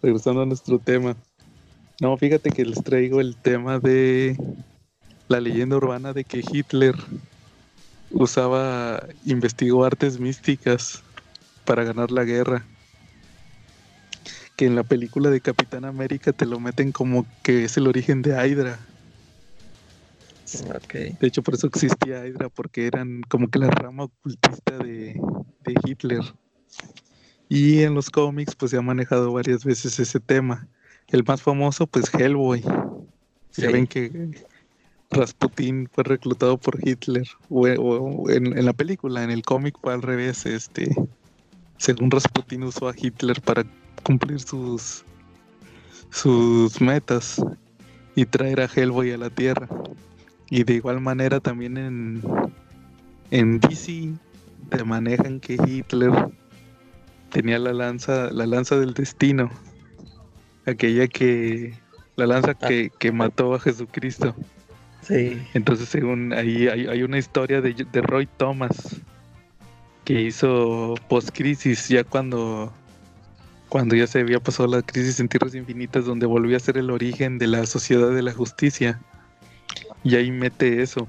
Regresando 0.00 0.42
a 0.42 0.46
nuestro 0.46 0.78
tema. 0.78 1.16
No, 2.00 2.16
fíjate 2.16 2.50
que 2.50 2.64
les 2.64 2.82
traigo 2.84 3.20
el 3.20 3.36
tema 3.36 3.80
de 3.80 4.36
la 5.30 5.40
leyenda 5.40 5.76
urbana 5.76 6.12
de 6.12 6.24
que 6.24 6.42
Hitler 6.52 6.96
usaba, 8.10 9.06
investigó 9.24 9.84
artes 9.84 10.18
místicas 10.18 11.04
para 11.64 11.84
ganar 11.84 12.10
la 12.10 12.24
guerra. 12.24 12.66
Que 14.56 14.66
en 14.66 14.74
la 14.74 14.82
película 14.82 15.30
de 15.30 15.40
Capitán 15.40 15.84
América 15.84 16.32
te 16.32 16.46
lo 16.46 16.58
meten 16.58 16.90
como 16.90 17.24
que 17.44 17.64
es 17.64 17.76
el 17.76 17.86
origen 17.86 18.22
de 18.22 18.30
Hydra. 18.32 18.80
De 21.20 21.28
hecho, 21.28 21.44
por 21.44 21.54
eso 21.54 21.68
existía 21.68 22.26
Hydra, 22.26 22.48
porque 22.48 22.88
eran 22.88 23.22
como 23.28 23.48
que 23.48 23.60
la 23.60 23.68
rama 23.68 24.04
ocultista 24.04 24.78
de, 24.78 25.14
de 25.64 25.74
Hitler. 25.84 26.24
Y 27.48 27.82
en 27.82 27.94
los 27.94 28.10
cómics, 28.10 28.56
pues 28.56 28.72
se 28.72 28.78
ha 28.78 28.82
manejado 28.82 29.32
varias 29.32 29.64
veces 29.64 29.96
ese 30.00 30.18
tema. 30.18 30.66
El 31.06 31.22
más 31.22 31.40
famoso, 31.40 31.86
pues 31.86 32.12
Hellboy. 32.12 32.64
Ya 33.56 33.70
ven 33.70 33.86
que 33.86 34.10
Rasputin 35.10 35.88
fue 35.92 36.04
reclutado 36.04 36.56
por 36.56 36.78
Hitler. 36.86 37.26
O, 37.48 38.30
en, 38.30 38.64
la 38.64 38.72
película, 38.72 39.24
en 39.24 39.30
el 39.30 39.42
cómic 39.42 39.76
fue 39.80 39.92
al 39.92 40.02
revés. 40.02 40.46
Este, 40.46 40.94
según 41.76 42.10
Rasputin 42.10 42.62
usó 42.62 42.88
a 42.88 42.94
Hitler 42.96 43.40
para 43.40 43.64
cumplir 44.04 44.40
sus, 44.40 45.04
sus 46.10 46.80
metas 46.80 47.42
y 48.14 48.24
traer 48.24 48.60
a 48.60 48.66
Hellboy 48.66 49.12
a 49.12 49.18
la 49.18 49.30
Tierra. 49.30 49.68
Y 50.48 50.64
de 50.64 50.74
igual 50.74 51.00
manera 51.00 51.40
también 51.40 51.76
en, 51.76 52.22
en 53.30 53.60
DC 53.60 54.12
te 54.68 54.84
manejan 54.84 55.40
que 55.40 55.54
Hitler 55.54 56.12
tenía 57.30 57.58
la 57.58 57.72
lanza, 57.72 58.30
la 58.30 58.46
lanza 58.46 58.78
del 58.78 58.94
destino. 58.94 59.50
Aquella 60.66 61.08
que, 61.08 61.74
la 62.16 62.26
lanza 62.26 62.54
que, 62.54 62.90
que 62.98 63.10
mató 63.10 63.54
a 63.54 63.60
Jesucristo. 63.60 64.34
Entonces, 65.08 65.88
según 65.88 66.32
ahí 66.32 66.68
hay, 66.68 67.02
una 67.02 67.18
historia 67.18 67.60
de, 67.60 67.74
Roy 68.02 68.26
Thomas 68.36 69.00
que 70.04 70.20
hizo 70.20 70.94
post-crisis, 71.08 71.88
ya 71.88 72.04
cuando, 72.04 72.72
cuando 73.68 73.96
ya 73.96 74.06
se 74.06 74.20
había 74.20 74.40
pasado 74.40 74.68
la 74.68 74.82
crisis 74.82 75.20
en 75.20 75.28
Tierras 75.28 75.54
Infinitas, 75.54 76.04
donde 76.04 76.26
volvió 76.26 76.56
a 76.56 76.60
ser 76.60 76.78
el 76.78 76.90
origen 76.90 77.38
de 77.38 77.46
la 77.46 77.66
sociedad 77.66 78.10
de 78.10 78.22
la 78.22 78.32
justicia. 78.32 79.00
Y 80.04 80.16
ahí 80.16 80.30
mete 80.30 80.82
eso, 80.82 81.08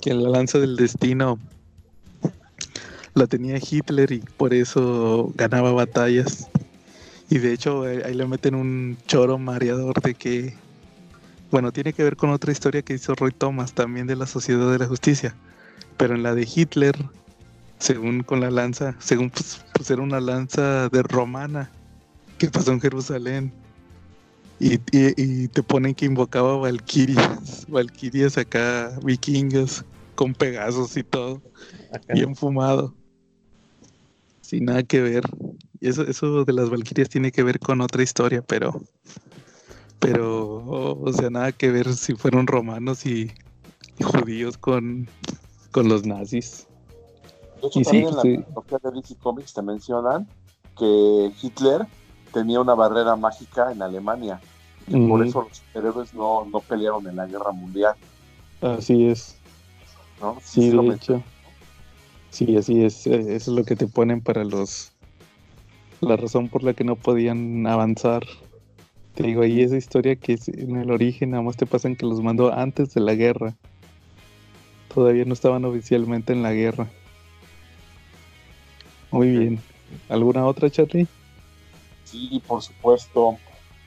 que 0.00 0.14
la 0.14 0.28
lanza 0.28 0.58
del 0.58 0.76
destino 0.76 1.38
la 3.14 3.26
tenía 3.26 3.58
Hitler 3.58 4.12
y 4.12 4.18
por 4.18 4.54
eso 4.54 5.32
ganaba 5.34 5.72
batallas. 5.72 6.48
Y 7.28 7.38
de 7.38 7.52
hecho 7.52 7.82
ahí 7.82 8.14
le 8.14 8.26
meten 8.26 8.54
un 8.54 8.96
choro 9.06 9.38
mareador 9.38 10.00
de 10.00 10.14
que 10.14 10.54
bueno, 11.50 11.72
tiene 11.72 11.92
que 11.92 12.02
ver 12.02 12.16
con 12.16 12.30
otra 12.30 12.52
historia 12.52 12.82
que 12.82 12.94
hizo 12.94 13.14
Roy 13.14 13.32
Thomas, 13.32 13.72
también 13.72 14.06
de 14.06 14.16
la 14.16 14.26
Sociedad 14.26 14.70
de 14.70 14.78
la 14.78 14.86
Justicia. 14.86 15.34
Pero 15.96 16.14
en 16.14 16.22
la 16.22 16.34
de 16.34 16.48
Hitler, 16.52 16.96
según 17.78 18.22
con 18.22 18.40
la 18.40 18.50
lanza, 18.50 18.96
según 18.98 19.30
pues, 19.30 19.64
pues 19.72 19.90
era 19.90 20.02
una 20.02 20.20
lanza 20.20 20.88
de 20.88 21.02
romana 21.02 21.70
que 22.38 22.48
pasó 22.48 22.72
en 22.72 22.80
Jerusalén. 22.80 23.52
Y, 24.58 24.78
te 25.48 25.62
ponen 25.62 25.94
que 25.94 26.06
invocaba 26.06 26.56
valquirias, 26.56 27.66
valquirias 27.68 28.38
acá, 28.38 28.98
vikingas, 29.04 29.84
con 30.14 30.32
pegazos 30.32 30.96
y 30.96 31.02
todo, 31.02 31.42
bien 32.08 32.34
fumado, 32.34 32.94
sin 34.40 34.64
nada 34.64 34.82
que 34.82 35.02
ver. 35.02 35.24
Y 35.78 35.88
eso, 35.88 36.04
eso 36.04 36.46
de 36.46 36.52
las 36.54 36.70
valquirias 36.70 37.10
tiene 37.10 37.32
que 37.32 37.42
ver 37.42 37.58
con 37.58 37.82
otra 37.82 38.02
historia, 38.02 38.40
pero 38.40 38.80
pero, 39.98 40.96
o 41.00 41.12
sea, 41.12 41.30
nada 41.30 41.52
que 41.52 41.70
ver 41.70 41.94
si 41.94 42.14
fueron 42.14 42.46
romanos 42.46 43.06
y, 43.06 43.32
judíos 44.02 44.58
con, 44.58 45.08
los 45.74 46.06
nazis. 46.06 46.66
De 47.60 47.68
hecho, 47.68 47.80
también 47.82 48.08
en 48.08 48.16
la 48.16 48.22
sí. 48.22 48.30
de 48.82 48.90
DC 48.92 49.16
Comics 49.16 49.52
te 49.52 49.62
mencionan 49.62 50.26
que 50.78 51.32
Hitler 51.42 51.86
tenía 52.32 52.60
una 52.60 52.74
barrera 52.74 53.16
mágica 53.16 53.72
en 53.72 53.82
Alemania. 53.82 54.40
Y 54.88 55.06
por 55.08 55.26
eso 55.26 55.48
los 55.48 55.62
héroes 55.74 56.14
no, 56.14 56.44
no 56.44 56.60
pelearon 56.60 57.06
en 57.08 57.16
la 57.16 57.26
guerra 57.26 57.50
mundial. 57.50 57.94
Así 58.60 59.06
es. 59.06 59.36
¿No? 60.20 60.38
Sí, 60.42 60.70
de 60.70 60.94
hecho. 60.94 61.22
Sí, 62.30 62.56
así 62.56 62.84
es. 62.84 63.06
Eh, 63.06 63.34
eso 63.34 63.50
es 63.50 63.58
lo 63.58 63.64
que 63.64 63.76
te 63.76 63.86
ponen 63.86 64.20
para 64.20 64.44
los. 64.44 64.92
La 66.00 66.16
razón 66.16 66.48
por 66.48 66.62
la 66.62 66.74
que 66.74 66.84
no 66.84 66.94
podían 66.96 67.66
avanzar 67.66 68.22
te 69.16 69.22
digo, 69.22 69.40
ahí 69.40 69.62
esa 69.62 69.78
historia 69.78 70.14
que 70.14 70.34
es 70.34 70.46
en 70.48 70.76
el 70.76 70.90
origen 70.90 71.30
nada 71.30 71.42
más 71.42 71.56
te 71.56 71.64
pasan 71.64 71.96
que 71.96 72.04
los 72.04 72.20
mandó 72.20 72.52
antes 72.52 72.92
de 72.92 73.00
la 73.00 73.14
guerra. 73.14 73.54
Todavía 74.94 75.24
no 75.24 75.32
estaban 75.32 75.64
oficialmente 75.64 76.34
en 76.34 76.42
la 76.42 76.52
guerra. 76.52 76.86
Muy 79.10 79.30
bien. 79.30 79.60
¿Alguna 80.10 80.44
otra, 80.46 80.68
Charlie? 80.68 81.06
Sí, 82.04 82.42
por 82.46 82.60
supuesto. 82.60 83.38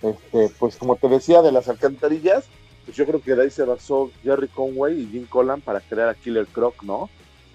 Este, 0.02 0.50
pues 0.58 0.76
como 0.78 0.96
te 0.96 1.08
decía, 1.08 1.44
de 1.44 1.52
las 1.52 1.70
alcantarillas, 1.70 2.46
pues 2.86 2.98
yo 2.98 3.06
creo 3.06 3.22
que 3.22 3.36
de 3.36 3.44
ahí 3.44 3.52
se 3.52 3.66
basó 3.66 4.10
Jerry 4.24 4.48
Conway 4.48 5.00
y 5.00 5.08
Jim 5.12 5.28
Collan 5.28 5.62
para 5.62 5.80
crear 5.80 6.10
a 6.10 6.16
Killer 6.16 6.48
Croc, 6.48 6.82
¿no? 6.82 7.08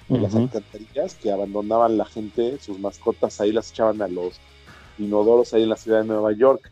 De 0.08 0.20
las 0.20 0.36
alcantarillas 0.36 1.16
que 1.16 1.32
abandonaban 1.32 1.96
la 1.96 2.04
gente, 2.04 2.58
sus 2.60 2.78
mascotas 2.78 3.40
ahí 3.40 3.50
las 3.50 3.72
echaban 3.72 4.00
a 4.00 4.06
los 4.06 4.38
inodoros 4.98 5.52
ahí 5.54 5.64
en 5.64 5.70
la 5.70 5.76
ciudad 5.76 6.02
de 6.02 6.06
Nueva 6.06 6.32
York 6.32 6.70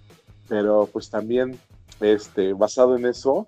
pero 0.52 0.86
pues 0.92 1.08
también 1.08 1.58
este, 2.02 2.52
basado 2.52 2.94
en 2.98 3.06
eso, 3.06 3.46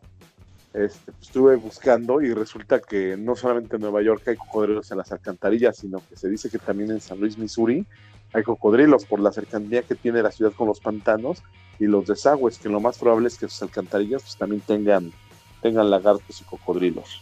este, 0.73 1.13
pues, 1.13 1.27
estuve 1.27 1.57
buscando 1.57 2.23
y 2.23 2.33
resulta 2.33 2.81
que 2.81 3.15
no 3.19 3.37
solamente 3.37 3.77
en 3.77 3.83
Nueva 3.83 4.01
York 4.01 4.27
hay 4.27 4.37
cocodrilos 4.37 4.91
en 4.91 4.97
las 4.97 5.13
alcantarillas, 5.13 5.77
sino 5.77 6.01
que 6.09 6.17
se 6.17 6.31
dice 6.31 6.49
que 6.49 6.59
también 6.59 6.91
en 6.93 7.03
San 7.03 7.21
Luis, 7.21 7.37
Missouri, 7.37 7.87
hay 8.33 8.43
cocodrilos 8.43 9.05
por 9.05 9.21
la 9.21 9.33
cercanía 9.33 9.83
que 9.83 9.97
tiene 9.97 10.23
la 10.23 10.31
ciudad 10.31 10.53
con 10.53 10.67
los 10.67 10.81
pantanos 10.81 11.43
y 11.79 11.85
los 11.85 12.07
desagües, 12.07 12.59
que 12.59 12.71
lo 12.71 12.81
más 12.81 12.97
probable 12.97 13.29
es 13.29 13.37
que 13.37 13.49
sus 13.49 13.61
alcantarillas 13.61 14.23
pues, 14.23 14.39
también 14.39 14.63
tengan, 14.63 15.13
tengan 15.61 15.91
lagartos 15.91 16.41
y 16.41 16.45
cocodrilos. 16.45 17.21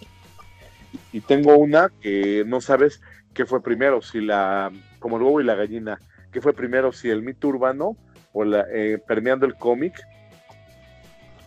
Y 1.12 1.22
tengo 1.22 1.56
una 1.56 1.90
que 2.00 2.44
no 2.46 2.60
sabes 2.60 3.00
qué 3.34 3.46
fue 3.46 3.60
primero, 3.60 4.00
si 4.00 4.20
la, 4.20 4.70
como 5.00 5.16
el 5.16 5.24
huevo 5.24 5.40
y 5.40 5.44
la 5.44 5.56
gallina, 5.56 5.98
qué 6.30 6.40
fue 6.40 6.52
primero, 6.52 6.92
si 6.92 7.10
el 7.10 7.22
mito 7.22 7.48
urbano 7.48 7.96
o 8.32 8.44
la, 8.44 8.66
eh, 8.72 8.98
permeando 9.06 9.46
el 9.46 9.54
cómic, 9.54 10.06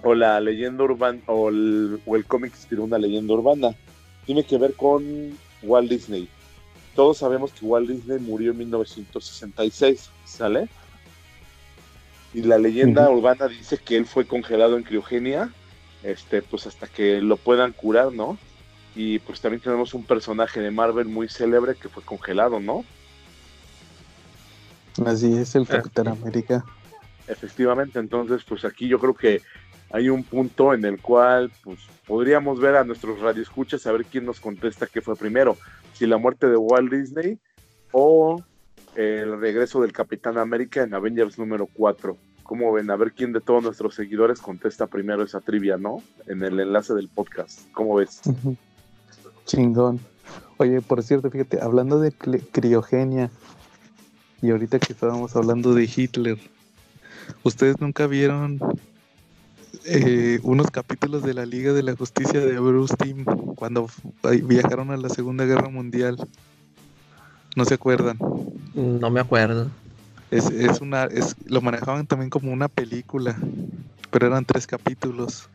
o 0.03 0.13
la 0.13 0.39
leyenda 0.39 0.83
urbana, 0.83 1.19
o 1.27 1.49
el, 1.49 1.99
o 2.05 2.15
el 2.15 2.25
cómic 2.25 2.53
inspiró 2.53 2.83
una 2.83 2.97
leyenda 2.97 3.33
urbana. 3.33 3.75
Tiene 4.25 4.43
que 4.43 4.57
ver 4.57 4.73
con 4.73 5.03
Walt 5.63 5.89
Disney. 5.89 6.29
todos 6.95 7.17
sabemos 7.17 7.51
que 7.51 7.65
Walt 7.65 7.89
Disney 7.89 8.19
murió 8.19 8.51
en 8.51 8.59
1966, 8.59 10.09
¿sale? 10.25 10.69
Y 12.33 12.41
la 12.41 12.57
leyenda 12.57 13.09
urbana 13.09 13.47
dice 13.47 13.77
que 13.77 13.97
él 13.97 14.05
fue 14.05 14.25
congelado 14.25 14.77
en 14.77 14.83
criogenia, 14.83 15.51
este, 16.03 16.41
pues 16.41 16.67
hasta 16.67 16.87
que 16.87 17.21
lo 17.21 17.37
puedan 17.37 17.71
curar, 17.71 18.13
¿no? 18.13 18.37
Y 18.95 19.19
pues 19.19 19.41
también 19.41 19.61
tenemos 19.61 19.93
un 19.93 20.03
personaje 20.03 20.59
de 20.59 20.71
Marvel 20.71 21.07
muy 21.07 21.27
célebre 21.27 21.75
que 21.75 21.89
fue 21.89 22.03
congelado, 22.03 22.59
¿no? 22.59 22.85
Así 25.03 25.35
es, 25.35 25.55
el 25.55 25.67
Capitán 25.67 26.07
América. 26.07 26.63
Efectivamente, 27.27 27.99
entonces 27.99 28.43
pues 28.47 28.65
aquí 28.65 28.87
yo 28.87 28.99
creo 28.99 29.13
que 29.13 29.41
hay 29.91 30.09
un 30.09 30.23
punto 30.23 30.73
en 30.73 30.85
el 30.85 31.01
cual 31.01 31.51
pues 31.63 31.79
podríamos 32.05 32.59
ver 32.59 32.75
a 32.75 32.83
nuestros 32.83 33.19
radioescuchas 33.19 33.85
a 33.87 33.91
ver 33.91 34.05
quién 34.05 34.25
nos 34.25 34.39
contesta 34.39 34.87
qué 34.87 35.01
fue 35.01 35.15
primero, 35.15 35.57
si 35.93 36.05
la 36.05 36.17
muerte 36.17 36.47
de 36.47 36.57
Walt 36.57 36.91
Disney 36.91 37.39
o 37.91 38.43
el 38.95 39.39
regreso 39.39 39.81
del 39.81 39.91
Capitán 39.91 40.37
América 40.37 40.83
en 40.83 40.93
Avengers 40.93 41.37
número 41.37 41.67
4. 41.73 42.15
¿Cómo 42.43 42.71
ven? 42.71 42.91
A 42.91 42.95
ver 42.95 43.11
quién 43.13 43.33
de 43.33 43.41
todos 43.41 43.63
nuestros 43.63 43.95
seguidores 43.95 44.39
contesta 44.39 44.85
primero 44.85 45.23
esa 45.23 45.41
trivia, 45.41 45.77
¿no? 45.77 46.03
En 46.27 46.43
el 46.43 46.59
enlace 46.59 46.93
del 46.93 47.09
podcast. 47.09 47.61
¿Cómo 47.73 47.95
ves? 47.95 48.21
Chingón. 49.45 49.99
Oye, 50.57 50.81
por 50.81 51.01
cierto, 51.01 51.31
fíjate, 51.31 51.59
hablando 51.61 51.99
de 51.99 52.11
criogenia, 52.11 53.31
y 54.41 54.51
ahorita 54.51 54.79
que 54.79 54.93
estábamos 54.93 55.35
hablando 55.35 55.73
de 55.73 55.89
Hitler, 55.93 56.37
¿ustedes 57.43 57.79
nunca 57.79 58.07
vieron 58.07 58.59
eh, 59.87 60.39
unos 60.41 60.71
capítulos 60.71 61.21
de 61.21 61.35
la 61.35 61.45
Liga 61.45 61.71
de 61.71 61.83
la 61.83 61.95
Justicia 61.95 62.39
de 62.39 62.59
Bruce 62.59 62.95
Timm 62.97 63.23
cuando 63.55 63.87
viajaron 64.43 64.89
a 64.89 64.97
la 64.97 65.09
Segunda 65.09 65.45
Guerra 65.45 65.69
Mundial. 65.69 66.17
¿No 67.55 67.65
se 67.65 67.75
acuerdan? 67.75 68.17
No 68.73 69.09
me 69.11 69.19
acuerdo. 69.19 69.69
Es, 70.31 70.81
una, 70.81 71.05
es, 71.05 71.35
lo 71.45 71.61
manejaban 71.61 72.07
también 72.07 72.31
como 72.31 72.51
una 72.51 72.67
película, 72.67 73.37
pero 74.09 74.27
eran 74.27 74.43
tres 74.43 74.65
capítulos. 74.65 75.49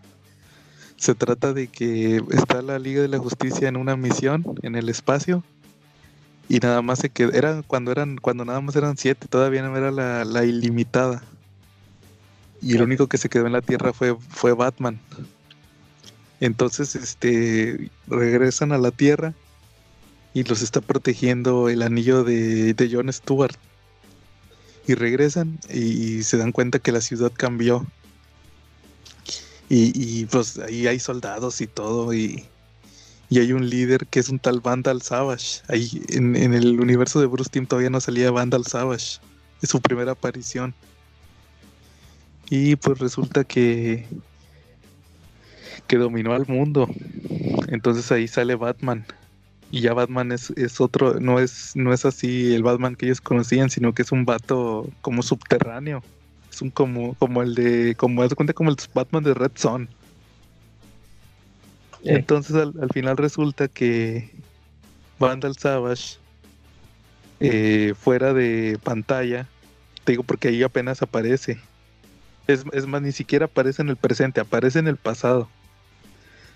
Se 0.96 1.14
trata 1.14 1.52
de 1.52 1.66
que 1.66 2.22
está 2.30 2.62
la 2.62 2.78
Liga 2.78 3.02
de 3.02 3.08
la 3.08 3.18
Justicia 3.18 3.68
en 3.68 3.76
una 3.76 3.96
misión 3.96 4.44
en 4.62 4.76
el 4.76 4.88
espacio 4.88 5.42
y 6.50 6.58
nada 6.58 6.82
más 6.82 6.98
se 6.98 7.08
quedó, 7.08 7.32
eran 7.32 7.62
cuando 7.62 7.92
eran, 7.92 8.18
cuando 8.18 8.44
nada 8.44 8.60
más 8.60 8.76
eran 8.76 8.98
siete, 8.98 9.28
todavía 9.28 9.62
no 9.62 9.74
era 9.76 9.90
la, 9.90 10.26
la 10.26 10.44
ilimitada 10.44 11.22
y 12.62 12.74
el 12.74 12.82
único 12.82 13.06
que 13.06 13.18
se 13.18 13.28
quedó 13.28 13.46
en 13.46 13.52
la 13.52 13.62
Tierra 13.62 13.92
fue, 13.92 14.16
fue 14.28 14.52
Batman. 14.52 15.00
Entonces, 16.40 16.94
este, 16.94 17.90
regresan 18.06 18.72
a 18.72 18.78
la 18.78 18.90
Tierra 18.90 19.34
y 20.34 20.44
los 20.44 20.62
está 20.62 20.80
protegiendo 20.80 21.68
el 21.68 21.82
anillo 21.82 22.22
de, 22.22 22.74
de 22.74 22.90
John 22.92 23.12
Stewart. 23.12 23.54
Y 24.86 24.94
regresan 24.94 25.58
y, 25.72 26.22
se 26.22 26.36
dan 26.36 26.52
cuenta 26.52 26.78
que 26.78 26.92
la 26.92 27.00
ciudad 27.00 27.32
cambió. 27.34 27.86
Y, 29.68 29.92
y, 29.94 30.26
pues 30.26 30.58
ahí 30.58 30.86
hay 30.86 30.98
soldados 30.98 31.60
y 31.60 31.66
todo. 31.66 32.12
Y, 32.12 32.44
y, 33.30 33.38
hay 33.38 33.52
un 33.52 33.70
líder 33.70 34.06
que 34.06 34.20
es 34.20 34.28
un 34.28 34.38
tal 34.38 34.60
Vandal 34.60 35.00
Savage. 35.02 35.62
Ahí 35.68 36.02
en, 36.08 36.36
el 36.36 36.80
universo 36.80 37.20
de 37.20 37.26
Bruce 37.26 37.50
Timm 37.50 37.66
todavía 37.66 37.90
no 37.90 38.00
salía 38.00 38.30
Vandal 38.30 38.66
Savage. 38.66 39.20
Es 39.62 39.70
su 39.70 39.80
primera 39.80 40.12
aparición. 40.12 40.74
Y 42.50 42.76
pues 42.76 42.98
resulta 42.98 43.44
que 43.44 44.06
que 45.90 45.96
dominó 45.96 46.34
al 46.34 46.46
mundo. 46.46 46.88
Entonces 47.66 48.12
ahí 48.12 48.28
sale 48.28 48.54
Batman. 48.54 49.04
Y 49.72 49.80
ya 49.80 49.92
Batman 49.92 50.30
es, 50.30 50.80
otro, 50.80 51.18
no 51.18 51.40
es, 51.40 51.72
no 51.74 51.92
es 51.92 52.04
así 52.04 52.54
el 52.54 52.62
Batman 52.62 52.94
que 52.94 53.06
ellos 53.06 53.20
conocían, 53.20 53.70
sino 53.70 53.92
que 53.92 54.02
es 54.02 54.12
un 54.12 54.24
vato 54.24 54.88
como 55.00 55.22
subterráneo. 55.22 56.04
Es 56.48 56.62
un 56.62 56.70
como, 56.70 57.14
como 57.14 57.42
el 57.42 57.56
de, 57.56 57.96
como 57.96 58.22
haz 58.22 58.34
cuenta 58.36 58.52
como 58.52 58.70
el 58.70 58.76
Batman 58.94 59.24
de 59.24 59.34
Red 59.34 59.50
Entonces 62.04 62.56
al, 62.56 62.88
final 62.92 63.16
resulta 63.16 63.68
que 63.68 64.30
Vandal 65.18 65.56
Savage 65.56 66.18
eh, 67.40 67.94
fuera 67.98 68.32
de 68.32 68.78
pantalla, 68.82 69.48
te 70.04 70.12
digo 70.12 70.22
porque 70.22 70.48
ahí 70.48 70.62
apenas 70.62 71.02
aparece 71.02 71.58
es, 72.52 72.86
más, 72.86 73.02
ni 73.02 73.12
siquiera 73.12 73.46
aparece 73.46 73.82
en 73.82 73.88
el 73.88 73.96
presente, 73.96 74.40
aparece 74.40 74.78
en 74.78 74.88
el 74.88 74.96
pasado. 74.96 75.48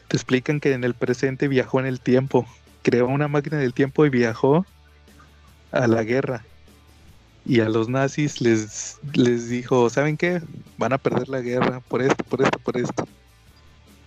Te 0.09 0.17
explican 0.17 0.61
que 0.61 0.73
en 0.73 0.85
el 0.85 0.95
presente 0.95 1.49
viajó 1.49 1.81
en 1.81 1.87
el 1.87 2.01
tiempo, 2.01 2.47
creó 2.83 3.07
una 3.07 3.29
máquina 3.29 3.59
del 3.59 3.75
tiempo 3.75 4.05
y 4.05 4.11
viajó 4.11 4.67
a 5.73 5.87
la 5.87 6.03
guerra. 6.03 6.45
Y 7.47 7.61
a 7.61 7.69
los 7.69 7.89
nazis 7.89 8.41
les, 8.41 8.99
les 9.13 9.49
dijo, 9.49 9.91
¿saben 9.91 10.17
qué? 10.17 10.41
Van 10.79 10.93
a 10.93 10.99
perder 10.99 11.29
la 11.29 11.41
guerra 11.41 11.81
por 11.81 12.01
esto, 12.03 12.25
por 12.25 12.43
esto, 12.43 12.59
por 12.59 12.77
esto. 12.77 13.07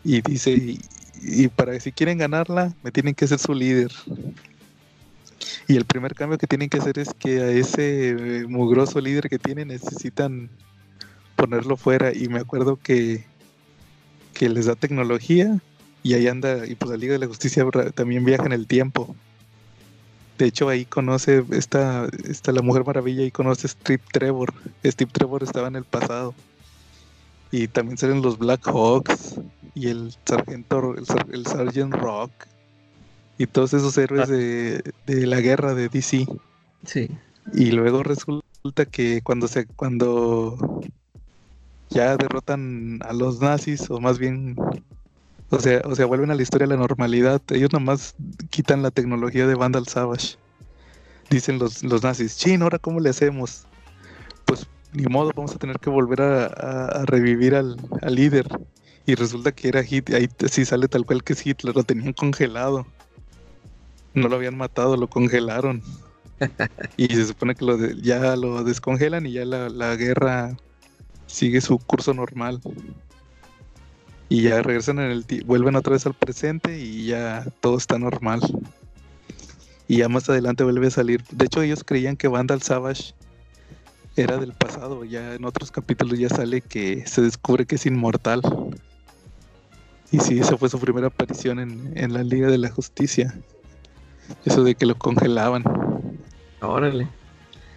Y 0.03 0.21
dice, 0.21 0.79
y 1.21 1.47
para 1.47 1.79
si 1.79 1.91
quieren 1.91 2.17
ganarla, 2.17 2.73
me 2.83 2.91
tienen 2.91 3.15
que 3.15 3.27
ser 3.27 3.39
su 3.39 3.53
líder. 3.53 3.91
Y 5.67 5.75
el 5.75 5.85
primer 5.85 6.15
cambio 6.15 6.37
que 6.37 6.47
tienen 6.47 6.69
que 6.69 6.77
hacer 6.77 6.97
es 6.97 7.13
que 7.13 7.41
a 7.41 7.49
ese 7.49 8.45
mugroso 8.47 9.01
líder 9.01 9.29
que 9.29 9.39
tienen 9.39 9.69
necesitan 9.69 10.49
ponerlo 11.35 11.77
fuera 11.77 12.13
y 12.13 12.27
me 12.29 12.39
acuerdo 12.39 12.77
que, 12.77 13.25
que 14.33 14.49
les 14.49 14.65
da 14.65 14.75
tecnología 14.75 15.59
y 16.03 16.13
ahí 16.13 16.27
anda, 16.27 16.65
y 16.65 16.75
pues 16.75 16.89
la 16.89 16.97
Liga 16.97 17.13
de 17.13 17.19
la 17.19 17.27
Justicia 17.27 17.65
también 17.93 18.23
viaja 18.23 18.45
en 18.45 18.53
el 18.53 18.65
tiempo. 18.65 19.15
De 20.37 20.45
hecho 20.45 20.69
ahí 20.69 20.85
conoce 20.85 21.43
esta, 21.51 22.07
esta 22.29 22.51
la 22.51 22.61
Mujer 22.61 22.85
Maravilla 22.85 23.23
y 23.23 23.31
conoce 23.31 23.67
a 23.67 23.69
Strip 23.69 24.01
Trevor. 24.11 24.53
Steve 24.85 25.11
Trevor 25.11 25.43
estaba 25.43 25.67
en 25.67 25.75
el 25.75 25.83
pasado. 25.83 26.33
Y 27.51 27.67
también 27.67 27.97
salen 27.97 28.21
los 28.21 28.37
Black 28.37 28.67
Hawks 28.67 29.35
y 29.77 29.87
el 29.89 30.15
sargento, 30.25 30.95
el, 30.95 31.05
el 31.31 31.45
Sergeant 31.45 31.93
Rock 31.93 32.31
y 33.37 33.45
todos 33.45 33.73
esos 33.73 33.97
héroes 33.97 34.27
ah. 34.27 34.31
de, 34.31 34.93
de 35.05 35.27
la 35.27 35.39
guerra 35.39 35.75
de 35.75 35.87
DC. 35.89 36.25
Sí. 36.83 37.09
Y 37.53 37.71
luego 37.71 38.01
resulta 38.01 38.85
que 38.85 39.21
cuando 39.21 39.47
se 39.47 39.67
cuando 39.67 40.81
ya 41.89 42.17
derrotan 42.17 42.99
a 43.03 43.13
los 43.13 43.39
nazis, 43.39 43.89
o 43.89 43.99
más 43.99 44.17
bien, 44.19 44.55
o 45.49 45.59
sea, 45.59 45.81
o 45.85 45.95
sea, 45.95 46.05
vuelven 46.05 46.31
a 46.31 46.35
la 46.35 46.41
historia 46.41 46.65
a 46.65 46.69
la 46.69 46.77
normalidad. 46.77 47.41
Ellos 47.51 47.71
nomás 47.71 48.15
quitan 48.49 48.81
la 48.81 48.91
tecnología 48.91 49.47
de 49.47 49.55
Vandal 49.55 49.87
Savage. 49.87 50.37
Dicen 51.29 51.59
los, 51.59 51.83
los 51.83 52.03
nazis, 52.03 52.37
chin, 52.37 52.61
ahora 52.61 52.79
cómo 52.79 52.99
le 52.99 53.09
hacemos. 53.09 53.65
Pues 54.45 54.67
ni 54.93 55.05
modo, 55.05 55.31
vamos 55.35 55.53
a 55.53 55.59
tener 55.59 55.79
que 55.79 55.89
volver 55.89 56.21
a, 56.21 57.05
revivir 57.05 57.55
al, 57.55 57.77
líder. 58.07 58.47
Y 59.07 59.15
resulta 59.15 59.53
que 59.53 59.69
era 59.69 59.85
Hitler, 59.89 60.21
ahí 60.21 60.29
sí 60.51 60.65
sale 60.65 60.89
tal 60.89 61.05
cual 61.05 61.23
que 61.23 61.31
es 61.31 61.45
Hitler, 61.45 61.73
lo 61.73 61.83
tenían 61.83 62.11
congelado. 62.11 62.85
No 64.13 64.27
lo 64.27 64.35
habían 64.35 64.57
matado, 64.57 64.97
lo 64.97 65.07
congelaron. 65.07 65.81
y 66.97 67.07
se 67.07 67.25
supone 67.25 67.55
que 67.55 67.63
lo 67.63 67.77
ya 67.77 68.35
lo 68.35 68.65
descongelan 68.65 69.25
y 69.25 69.31
ya 69.31 69.45
la, 69.45 69.69
la 69.69 69.95
guerra 69.95 70.57
sigue 71.25 71.61
su 71.61 71.79
curso 71.79 72.13
normal. 72.13 72.59
Y 74.27 74.41
ya 74.41 74.61
regresan 74.61 74.99
en 74.99 75.11
el 75.11 75.25
vuelven 75.45 75.77
otra 75.77 75.93
vez 75.93 76.05
al 76.05 76.13
presente 76.13 76.77
y 76.77 77.05
ya 77.05 77.45
todo 77.61 77.77
está 77.77 77.97
normal. 77.97 78.41
Y 79.87 79.99
ya 79.99 80.09
más 80.09 80.29
adelante 80.29 80.65
vuelve 80.65 80.87
a 80.87 80.91
salir. 80.91 81.23
De 81.31 81.45
hecho, 81.45 81.61
ellos 81.61 81.85
creían 81.85 82.17
que 82.17 82.27
Vandal 82.27 82.61
Savage 82.61 83.13
era 84.17 84.35
del 84.35 84.51
pasado. 84.51 85.05
Ya 85.05 85.33
en 85.33 85.45
otros 85.45 85.71
capítulos 85.71 86.19
ya 86.19 86.27
sale 86.27 86.59
que 86.59 87.07
se 87.07 87.21
descubre 87.21 87.65
que 87.65 87.75
es 87.75 87.85
inmortal. 87.85 88.41
Y 90.11 90.19
sí, 90.19 90.39
esa 90.39 90.57
fue 90.57 90.69
su 90.69 90.79
primera 90.79 91.07
aparición 91.07 91.59
en, 91.59 92.13
la 92.13 92.23
Liga 92.23 92.47
de 92.47 92.57
la 92.57 92.69
Justicia. 92.69 93.33
Eso 94.45 94.63
de 94.63 94.75
que 94.75 94.85
lo 94.85 94.95
congelaban. 94.95 95.63
Órale. 96.61 97.09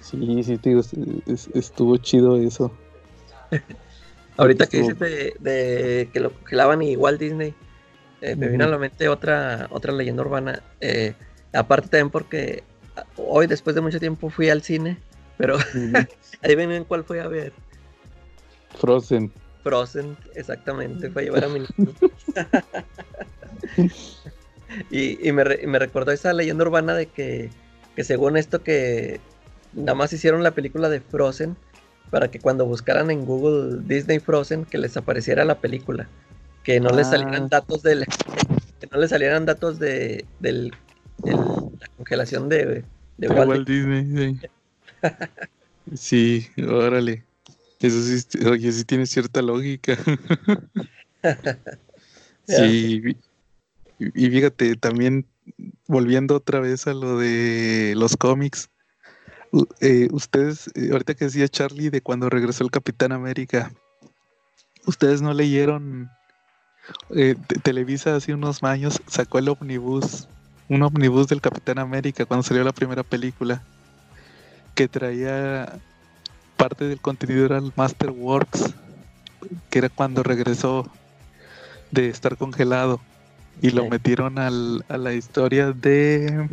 Sí, 0.00 0.42
sí, 0.44 0.56
tío, 0.58 0.80
estuvo 1.54 1.96
chido 1.96 2.36
eso. 2.36 2.72
Ahorita 4.36 4.66
que 4.66 4.78
dices 4.78 4.98
de, 4.98 6.08
que 6.12 6.20
lo 6.20 6.30
congelaban 6.32 6.82
y 6.82 6.96
Walt 6.96 7.20
Disney, 7.20 7.54
eh, 8.20 8.36
me 8.36 8.48
vino 8.48 8.64
a 8.64 8.68
la 8.68 8.78
mente 8.78 9.08
otra, 9.08 9.68
otra 9.70 9.92
leyenda 9.92 10.22
urbana. 10.22 10.62
Eh, 10.80 11.14
aparte 11.52 11.88
también 11.88 12.10
porque 12.10 12.62
hoy, 13.16 13.46
después 13.46 13.74
de 13.74 13.82
mucho 13.82 13.98
tiempo, 13.98 14.30
fui 14.30 14.48
al 14.50 14.62
cine, 14.62 14.98
pero 15.36 15.58
ahí 16.42 16.54
ven 16.54 16.70
en 16.70 16.84
cuál 16.84 17.04
fui 17.04 17.18
a 17.18 17.28
ver. 17.28 17.52
Frozen. 18.78 19.32
Frozen, 19.62 20.16
exactamente, 20.34 21.10
fue 21.10 21.22
a 21.22 21.24
llevar 21.26 21.44
a 21.44 21.48
mi 21.48 21.60
y, 24.90 25.28
y, 25.28 25.32
me, 25.32 25.44
me, 25.44 25.78
recordó 25.78 26.12
esa 26.12 26.32
leyenda 26.32 26.64
urbana 26.64 26.94
de 26.94 27.06
que, 27.06 27.50
que 27.96 28.04
según 28.04 28.36
esto 28.36 28.62
que 28.62 29.20
nada 29.72 29.94
más 29.94 30.12
hicieron 30.12 30.42
la 30.42 30.52
película 30.52 30.88
de 30.88 31.00
Frozen 31.00 31.56
para 32.10 32.30
que 32.30 32.40
cuando 32.40 32.66
buscaran 32.66 33.10
en 33.10 33.24
Google 33.24 33.80
Disney 33.84 34.18
Frozen 34.18 34.64
que 34.64 34.78
les 34.78 34.96
apareciera 34.96 35.44
la 35.44 35.60
película, 35.60 36.08
que 36.64 36.80
no 36.80 36.90
les 36.90 37.08
salieran 37.08 37.44
ah. 37.44 37.48
datos 37.50 37.82
del 37.82 38.04
que 38.80 38.88
no 38.90 38.98
les 38.98 39.10
salieran 39.10 39.46
datos 39.46 39.78
de 39.78 40.24
del, 40.40 40.72
la 41.24 41.86
congelación 41.96 42.48
de, 42.48 42.84
de 43.18 43.28
Walt, 43.28 43.66
Disney. 43.66 44.40
Sí. 45.94 46.46
órale. 46.68 47.24
Eso 47.80 48.02
sí, 48.02 48.38
oye, 48.46 48.72
sí 48.72 48.84
tiene 48.84 49.06
cierta 49.06 49.42
lógica. 49.42 49.96
sí. 52.46 53.16
Y 53.98 54.30
fíjate, 54.30 54.76
también 54.76 55.26
volviendo 55.86 56.36
otra 56.36 56.60
vez 56.60 56.86
a 56.86 56.94
lo 56.94 57.18
de 57.18 57.94
los 57.96 58.16
cómics, 58.16 58.70
eh, 59.80 60.08
ustedes, 60.12 60.70
eh, 60.74 60.90
ahorita 60.92 61.14
que 61.14 61.24
decía 61.26 61.48
Charlie 61.48 61.90
de 61.90 62.00
cuando 62.00 62.30
regresó 62.30 62.64
el 62.64 62.70
Capitán 62.70 63.12
América, 63.12 63.72
ustedes 64.86 65.20
no 65.22 65.34
leyeron 65.34 66.08
eh, 67.10 67.34
Televisa 67.62 68.16
hace 68.16 68.32
unos 68.32 68.62
años 68.62 69.00
sacó 69.06 69.38
el 69.38 69.48
omnibus, 69.48 70.28
un 70.68 70.82
omnibus 70.82 71.28
del 71.28 71.40
Capitán 71.40 71.78
América 71.78 72.24
cuando 72.24 72.42
salió 72.42 72.64
la 72.64 72.72
primera 72.72 73.02
película, 73.02 73.62
que 74.74 74.88
traía 74.88 75.80
parte 76.60 76.88
del 76.88 77.00
contenido 77.00 77.46
era 77.46 77.56
el 77.56 77.72
Masterworks, 77.74 78.74
que 79.70 79.78
era 79.78 79.88
cuando 79.88 80.22
regresó 80.22 80.86
de 81.90 82.08
estar 82.08 82.36
congelado 82.36 83.00
y 83.62 83.70
lo 83.70 83.88
metieron 83.88 84.38
al, 84.38 84.84
a 84.90 84.98
la 84.98 85.14
historia 85.14 85.72
de 85.72 86.50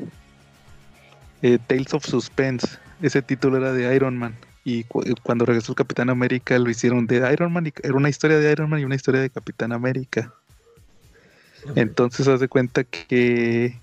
eh, 1.42 1.60
Tales 1.68 1.94
of 1.94 2.06
Suspense. 2.06 2.66
Ese 3.02 3.22
título 3.22 3.58
era 3.58 3.74
de 3.74 3.94
Iron 3.94 4.18
Man. 4.18 4.34
Y 4.64 4.86
cuando 5.24 5.46
regresó 5.46 5.74
el 5.74 5.76
Capitán 5.76 6.10
América 6.10 6.58
lo 6.58 6.70
hicieron 6.70 7.06
de 7.06 7.30
Iron 7.34 7.52
Man. 7.52 7.68
Y 7.68 7.74
era 7.84 7.94
una 7.94 8.08
historia 8.08 8.38
de 8.38 8.50
Iron 8.50 8.70
Man 8.70 8.80
y 8.80 8.86
una 8.86 8.96
historia 8.96 9.20
de 9.20 9.30
Capitán 9.30 9.74
América. 9.74 10.34
Entonces 11.76 12.30
haz 12.30 12.40
de 12.40 12.48
cuenta 12.48 12.86
que 12.86 13.78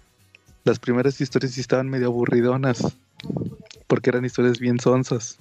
las 0.64 0.78
primeras 0.78 1.20
historias 1.20 1.52
sí 1.52 1.60
estaban 1.60 1.90
medio 1.90 2.06
aburridonas. 2.06 2.96
Porque 3.86 4.08
eran 4.08 4.24
historias 4.24 4.58
bien 4.58 4.80
sonsas. 4.80 5.38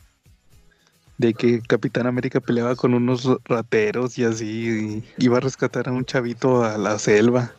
De 1.23 1.33
que 1.33 1.61
Capitán 1.61 2.05
América 2.05 2.41
peleaba 2.41 2.75
con 2.75 2.93
unos 2.93 3.29
rateros 3.45 4.19
y 4.19 4.25
así. 4.25 5.01
Iba 5.17 5.37
a 5.37 5.39
rescatar 5.39 5.87
a 5.87 5.93
un 5.93 6.03
chavito 6.03 6.65
a 6.65 6.77
la 6.77 6.99
selva. 6.99 7.53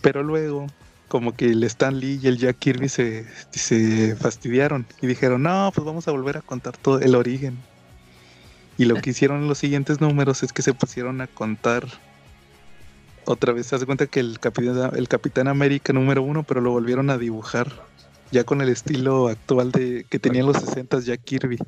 Pero 0.00 0.22
luego, 0.22 0.66
como 1.08 1.36
que 1.36 1.44
el 1.44 1.62
Stan 1.64 2.00
Lee 2.00 2.18
y 2.22 2.28
el 2.28 2.38
Jack 2.38 2.60
Kirby 2.60 2.88
se, 2.88 3.26
se 3.50 4.16
fastidiaron 4.16 4.86
y 5.02 5.06
dijeron, 5.06 5.42
no, 5.42 5.70
pues 5.74 5.84
vamos 5.84 6.08
a 6.08 6.12
volver 6.12 6.38
a 6.38 6.40
contar 6.40 6.78
todo 6.78 6.98
el 6.98 7.14
origen. 7.14 7.58
Y 8.78 8.86
lo 8.86 8.94
que 9.02 9.10
hicieron 9.10 9.42
en 9.42 9.48
los 9.48 9.58
siguientes 9.58 10.00
números 10.00 10.42
es 10.42 10.54
que 10.54 10.62
se 10.62 10.72
pusieron 10.72 11.20
a 11.20 11.26
contar 11.26 11.86
otra 13.26 13.52
vez. 13.52 13.66
Se 13.66 13.76
hace 13.76 13.84
cuenta 13.84 14.06
que 14.06 14.20
el 14.20 14.40
Capitán, 14.40 14.92
el 14.96 15.08
Capitán 15.08 15.48
América 15.48 15.92
número 15.92 16.22
uno, 16.22 16.42
pero 16.42 16.62
lo 16.62 16.70
volvieron 16.70 17.10
a 17.10 17.18
dibujar 17.18 17.70
ya 18.30 18.44
con 18.44 18.62
el 18.62 18.70
estilo 18.70 19.28
actual 19.28 19.72
de 19.72 20.06
que 20.08 20.18
tenían 20.18 20.46
los 20.46 20.56
60 20.56 21.00
Jack 21.00 21.20
Kirby. 21.22 21.58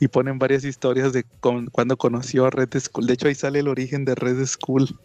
Y 0.00 0.08
ponen 0.08 0.38
varias 0.38 0.64
historias 0.64 1.12
de 1.12 1.24
cuando 1.40 1.96
conoció 1.96 2.46
a 2.46 2.50
Red 2.50 2.78
Skull. 2.78 3.06
De 3.06 3.14
hecho, 3.14 3.28
ahí 3.28 3.34
sale 3.34 3.58
el 3.58 3.68
origen 3.68 4.04
de 4.04 4.14
Red 4.14 4.44
Skull 4.46 4.98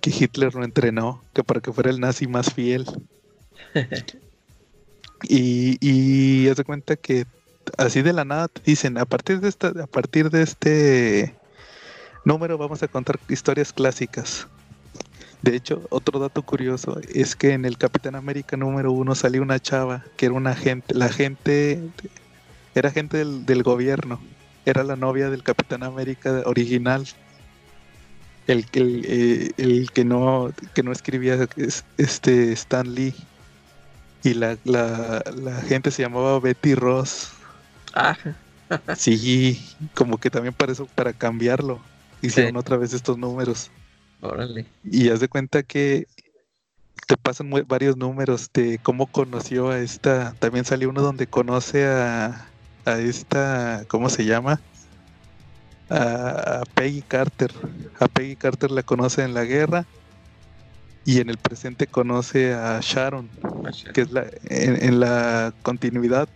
que 0.00 0.10
Hitler 0.10 0.54
lo 0.54 0.64
entrenó, 0.64 1.22
que 1.34 1.44
para 1.44 1.60
que 1.60 1.72
fuera 1.72 1.90
el 1.90 2.00
nazi 2.00 2.26
más 2.26 2.52
fiel. 2.52 2.86
y, 5.28 5.76
y 5.80 6.48
haz 6.48 6.56
de 6.56 6.64
cuenta 6.64 6.96
que 6.96 7.26
así 7.78 8.02
de 8.02 8.12
la 8.12 8.24
nada 8.24 8.48
te 8.48 8.62
dicen, 8.64 8.98
a 8.98 9.04
partir 9.04 9.40
de 9.40 9.48
esta, 9.48 9.68
a 9.68 9.86
partir 9.86 10.30
de 10.30 10.42
este 10.42 11.34
número 12.24 12.58
vamos 12.58 12.82
a 12.82 12.88
contar 12.88 13.18
historias 13.28 13.72
clásicas. 13.72 14.46
De 15.42 15.54
hecho, 15.54 15.82
otro 15.90 16.18
dato 16.18 16.42
curioso 16.42 16.98
es 17.12 17.36
que 17.36 17.52
en 17.52 17.66
el 17.66 17.76
Capitán 17.76 18.14
América 18.14 18.56
número 18.56 18.92
uno 18.92 19.14
salió 19.14 19.42
una 19.42 19.60
chava 19.60 20.02
que 20.16 20.26
era 20.26 20.34
una 20.34 20.52
agente, 20.52 20.94
la 20.94 21.10
gente 21.10 21.82
era 22.74 22.90
gente 22.90 23.18
del, 23.18 23.46
del 23.46 23.62
gobierno, 23.62 24.20
era 24.64 24.82
la 24.82 24.96
novia 24.96 25.30
del 25.30 25.42
Capitán 25.42 25.82
América 25.82 26.42
original 26.46 27.06
el, 28.46 28.66
el, 28.72 29.04
eh, 29.06 29.50
el 29.56 29.90
que 29.90 30.04
no 30.04 30.52
que 30.74 30.82
no 30.82 30.92
escribía 30.92 31.48
este 31.96 32.52
Stan 32.52 32.94
Lee 32.94 33.14
y 34.22 34.34
la, 34.34 34.56
la, 34.64 35.22
la 35.34 35.60
gente 35.62 35.90
se 35.90 36.02
llamaba 36.02 36.40
Betty 36.40 36.74
Ross. 36.74 37.30
Ah. 37.94 38.16
sí, 38.96 39.62
como 39.94 40.18
que 40.18 40.30
también 40.30 40.54
para 40.54 40.72
eso, 40.72 40.86
para 40.94 41.12
cambiarlo, 41.12 41.78
hicieron 42.22 42.56
otra 42.56 42.78
vez 42.78 42.94
estos 42.94 43.18
números. 43.18 43.70
Órale. 44.22 44.66
Y 44.82 45.10
haz 45.10 45.20
de 45.20 45.28
cuenta 45.28 45.62
que 45.62 46.06
te 47.06 47.18
pasan 47.18 47.50
varios 47.68 47.98
números 47.98 48.50
de 48.54 48.78
cómo 48.82 49.06
conoció 49.06 49.68
a 49.68 49.78
esta. 49.78 50.32
También 50.38 50.64
salió 50.64 50.88
uno 50.88 51.02
donde 51.02 51.26
conoce 51.26 51.84
a, 51.86 52.48
a 52.84 52.98
esta, 52.98 53.84
¿cómo 53.88 54.08
se 54.08 54.24
llama? 54.24 54.60
a, 55.90 56.62
Peggy 56.74 57.02
Carter. 57.02 57.52
A 57.98 58.08
Peggy 58.08 58.36
Carter 58.36 58.70
la 58.70 58.82
conoce 58.82 59.22
en 59.22 59.34
la 59.34 59.44
guerra 59.44 59.86
y 61.04 61.20
en 61.20 61.28
el 61.28 61.36
presente 61.36 61.86
conoce 61.86 62.54
a 62.54 62.80
Sharon, 62.80 63.28
que 63.92 64.00
es 64.00 64.12
la 64.12 64.26
en, 64.48 65.00
la 65.00 65.52
continuidad 65.62 66.28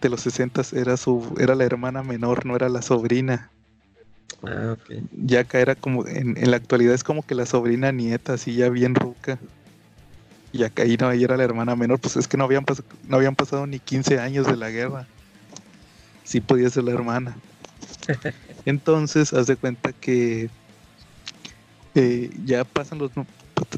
de 0.00 0.08
los 0.08 0.20
60 0.20 0.62
era 0.74 0.96
su 0.96 1.34
era 1.38 1.54
la 1.54 1.64
hermana 1.64 2.02
menor, 2.02 2.46
no 2.46 2.56
era 2.56 2.68
la 2.68 2.82
sobrina. 2.82 3.50
Ah, 4.42 4.76
okay. 4.80 5.02
Ya 5.12 5.40
acá 5.40 5.60
era 5.60 5.74
como 5.74 6.06
en, 6.06 6.50
la 6.50 6.56
actualidad 6.56 6.94
es 6.94 7.04
como 7.04 7.22
que 7.22 7.34
la 7.34 7.46
sobrina 7.46 7.92
nieta, 7.92 8.34
así 8.34 8.54
ya 8.54 8.68
bien 8.68 8.94
ruca. 8.94 9.38
Y 10.52 10.64
acá 10.64 10.82
ahí 10.82 10.96
no, 10.96 11.08
ahí 11.08 11.22
era 11.22 11.36
la 11.36 11.44
hermana 11.44 11.76
menor, 11.76 12.00
pues 12.00 12.16
es 12.16 12.26
que 12.26 12.36
no 12.36 12.44
habían, 12.44 12.64
no 13.06 13.16
habían 13.16 13.36
pasado 13.36 13.66
ni 13.66 13.78
15 13.78 14.18
años 14.18 14.46
de 14.46 14.56
la 14.56 14.70
guerra. 14.70 15.06
Sí 16.30 16.40
podía 16.40 16.70
ser 16.70 16.84
la 16.84 16.92
hermana. 16.92 17.36
Entonces, 18.64 19.32
haz 19.32 19.48
de 19.48 19.56
cuenta 19.56 19.92
que 19.92 20.48
eh, 21.96 22.30
ya 22.44 22.62
pasan 22.62 22.98
los, 22.98 23.10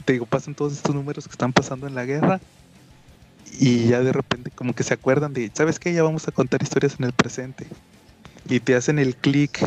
te 0.05 0.13
digo, 0.13 0.27
pasan 0.27 0.55
todos 0.55 0.75
estos 0.75 0.95
números 0.95 1.25
que 1.25 1.31
están 1.31 1.55
pasando 1.55 1.87
en 1.87 1.95
la 1.95 2.05
guerra 2.05 2.41
y 3.59 3.89
ya 3.89 4.01
de 4.01 4.13
repente 4.13 4.51
como 4.51 4.75
que 4.75 4.83
se 4.83 4.93
acuerdan 4.93 5.33
de, 5.33 5.51
¿sabes 5.55 5.79
qué? 5.79 5.95
Ya 5.95 6.03
vamos 6.03 6.29
a 6.29 6.33
contar 6.33 6.63
historias 6.63 6.97
en 6.99 7.07
el 7.07 7.15
presente. 7.15 7.67
Y 8.47 8.61
te 8.61 8.75
hacen 8.75 8.99
el 8.99 9.17
clic, 9.17 9.67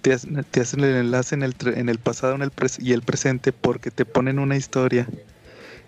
te, 0.00 0.14
hacen 0.14 0.80
el 0.80 0.96
enlace 0.96 1.34
en 1.34 1.42
el, 1.42 1.54
en 1.74 1.90
el 1.90 1.98
pasado 1.98 2.34
en 2.34 2.40
el 2.40 2.52
y 2.78 2.94
el 2.94 3.02
presente 3.02 3.52
porque 3.52 3.90
te 3.90 4.06
ponen 4.06 4.38
una 4.38 4.56
historia 4.56 5.06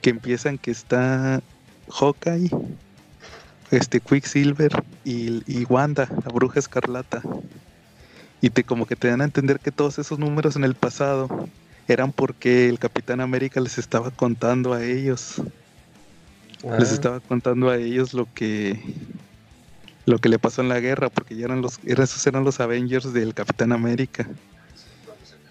que 0.03 0.11
empiezan 0.11 0.59
que 0.59 0.70
está 0.70 1.41
Hawkeye, 1.89 2.51
este 3.70 4.00
Quicksilver 4.00 4.82
y, 5.04 5.42
y 5.46 5.64
Wanda, 5.68 6.08
la 6.24 6.32
bruja 6.32 6.58
escarlata 6.58 7.22
y 8.40 8.50
te 8.50 8.64
como 8.64 8.86
que 8.86 8.96
te 8.96 9.08
dan 9.08 9.20
a 9.20 9.24
entender 9.24 9.60
que 9.60 9.72
todos 9.72 9.98
esos 9.98 10.18
números 10.18 10.56
en 10.56 10.64
el 10.64 10.74
pasado 10.74 11.48
eran 11.88 12.12
porque 12.12 12.68
el 12.68 12.78
Capitán 12.78 13.20
América 13.20 13.60
les 13.60 13.78
estaba 13.78 14.10
contando 14.10 14.74
a 14.74 14.84
ellos. 14.84 15.42
Les 16.62 16.90
ah. 16.90 16.94
estaba 16.94 17.20
contando 17.20 17.70
a 17.70 17.76
ellos 17.76 18.14
lo 18.14 18.28
que 18.32 18.80
lo 20.06 20.18
que 20.18 20.30
le 20.30 20.38
pasó 20.38 20.62
en 20.62 20.70
la 20.70 20.80
guerra, 20.80 21.10
porque 21.10 21.36
ya 21.36 21.46
eran 21.46 21.60
los 21.60 21.80
esos 21.84 22.26
eran 22.26 22.44
los 22.44 22.60
Avengers 22.60 23.12
del 23.12 23.34
Capitán 23.34 23.72
América. 23.72 24.28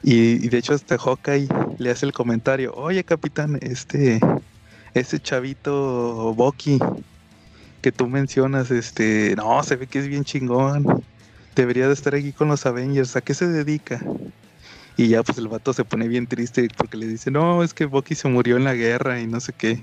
Y, 0.04 0.48
de 0.48 0.58
hecho 0.58 0.74
hasta 0.74 0.98
Hawkeye 0.98 1.48
le 1.80 1.90
hace 1.90 2.06
el 2.06 2.14
comentario, 2.14 2.74
"Oye, 2.76 3.04
Capitán, 3.04 3.58
este 3.62 4.20
ese 4.94 5.20
chavito 5.20 6.34
Bucky 6.36 6.80
que 7.82 7.92
tú 7.92 8.08
mencionas, 8.08 8.72
este, 8.72 9.36
no, 9.38 9.64
se 9.64 9.76
ve 9.76 9.88
que 9.88 10.00
es 10.00 10.08
bien 10.08 10.24
chingón." 10.24 11.04
debería 11.58 11.88
de 11.88 11.94
estar 11.94 12.16
aquí 12.16 12.32
con 12.32 12.48
los 12.48 12.66
Avengers, 12.66 13.16
¿a 13.16 13.22
qué 13.22 13.34
se 13.34 13.48
dedica? 13.48 14.00
Y 14.96 15.10
ya 15.10 15.24
pues 15.24 15.38
el 15.38 15.48
vato 15.48 15.74
se 15.74 15.84
pone 15.84 16.08
bien 16.08 16.28
triste 16.28 16.68
porque 16.76 16.98
le 16.98 17.08
dice, 17.08 17.30
no, 17.30 17.64
es 17.64 17.74
que 17.74 17.86
Bucky 17.86 18.16
se 18.16 18.28
murió 18.30 18.58
en 18.58 18.64
la 18.64 18.74
guerra 18.74 19.20
y 19.20 19.28
no 19.28 19.40
sé 19.40 19.54
qué. 19.54 19.82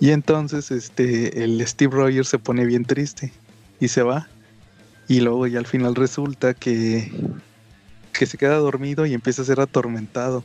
Y 0.00 0.10
entonces 0.10 0.70
este, 0.70 1.44
el 1.44 1.66
Steve 1.66 1.94
Rogers 1.94 2.28
se 2.28 2.38
pone 2.38 2.64
bien 2.64 2.84
triste 2.84 3.32
y 3.80 3.88
se 3.88 4.02
va. 4.02 4.28
Y 5.08 5.20
luego 5.20 5.46
ya 5.46 5.58
al 5.58 5.66
final 5.66 5.94
resulta 5.94 6.54
que, 6.54 7.10
que 8.12 8.26
se 8.26 8.38
queda 8.38 8.56
dormido 8.56 9.06
y 9.06 9.14
empieza 9.14 9.42
a 9.42 9.46
ser 9.46 9.60
atormentado. 9.60 10.42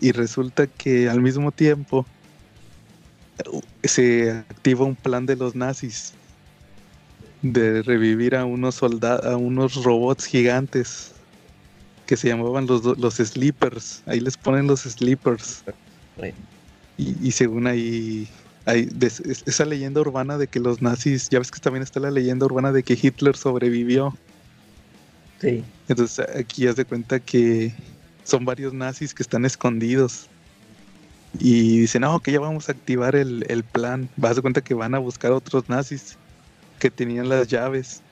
Y 0.00 0.12
resulta 0.12 0.66
que 0.66 1.08
al 1.08 1.20
mismo 1.20 1.50
tiempo 1.50 2.06
se 3.84 4.30
activa 4.30 4.84
un 4.84 4.96
plan 4.96 5.26
de 5.26 5.36
los 5.36 5.54
nazis 5.54 6.12
de 7.42 7.82
revivir 7.82 8.36
a 8.36 8.44
unos 8.44 8.76
soldados, 8.76 9.24
a 9.26 9.36
unos 9.36 9.82
robots 9.82 10.26
gigantes 10.26 11.12
que 12.06 12.16
se 12.16 12.28
llamaban 12.28 12.66
los, 12.66 12.84
los 12.98 13.14
sleepers. 13.14 14.02
Ahí 14.06 14.20
les 14.20 14.36
ponen 14.36 14.66
los 14.66 14.80
sleepers. 14.80 15.64
Y, 16.98 17.32
según 17.32 17.66
ahí, 17.66 18.28
hay 18.64 18.88
esa 19.00 19.64
leyenda 19.64 20.00
urbana 20.00 20.38
de 20.38 20.46
que 20.46 20.60
los 20.60 20.82
nazis, 20.82 21.28
ya 21.30 21.38
ves 21.38 21.50
que 21.50 21.58
también 21.58 21.82
está 21.82 22.00
la 22.00 22.10
leyenda 22.10 22.46
urbana 22.46 22.70
de 22.70 22.82
que 22.82 22.98
Hitler 23.00 23.36
sobrevivió. 23.36 24.16
Sí. 25.40 25.64
Entonces 25.88 26.24
aquí 26.36 26.68
haz 26.68 26.76
de 26.76 26.84
cuenta 26.84 27.18
que 27.18 27.72
son 28.22 28.44
varios 28.44 28.72
nazis 28.72 29.14
que 29.14 29.22
están 29.22 29.44
escondidos. 29.44 30.28
Y 31.38 31.80
dicen, 31.80 32.02
no, 32.02 32.20
que 32.20 32.32
ya 32.32 32.40
vamos 32.40 32.68
a 32.68 32.72
activar 32.72 33.16
el, 33.16 33.44
el 33.48 33.64
plan. 33.64 34.08
Vas 34.16 34.38
a 34.38 34.42
cuenta 34.42 34.60
que 34.60 34.74
van 34.74 34.94
a 34.94 34.98
buscar 34.98 35.32
otros 35.32 35.68
nazis 35.68 36.16
que 36.78 36.90
tenían 36.90 37.28
las 37.28 37.48
llaves 37.48 38.02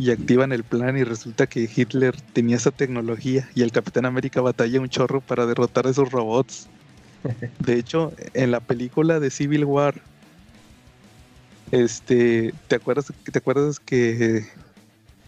y 0.00 0.10
activan 0.10 0.50
el 0.52 0.64
plan 0.64 0.96
y 0.96 1.04
resulta 1.04 1.46
que 1.46 1.68
Hitler 1.74 2.18
tenía 2.32 2.56
esa 2.56 2.70
tecnología 2.70 3.48
y 3.54 3.62
el 3.62 3.70
Capitán 3.70 4.06
América 4.06 4.40
batalla 4.40 4.80
un 4.80 4.88
chorro 4.88 5.20
para 5.20 5.46
derrotar 5.46 5.86
a 5.86 5.90
esos 5.90 6.10
robots. 6.10 6.68
De 7.58 7.74
hecho, 7.74 8.12
en 8.32 8.50
la 8.50 8.60
película 8.60 9.20
de 9.20 9.30
Civil 9.30 9.66
War, 9.66 10.00
este, 11.70 12.54
¿te 12.66 12.76
acuerdas, 12.76 13.12
te 13.30 13.38
acuerdas 13.38 13.78
que, 13.78 14.46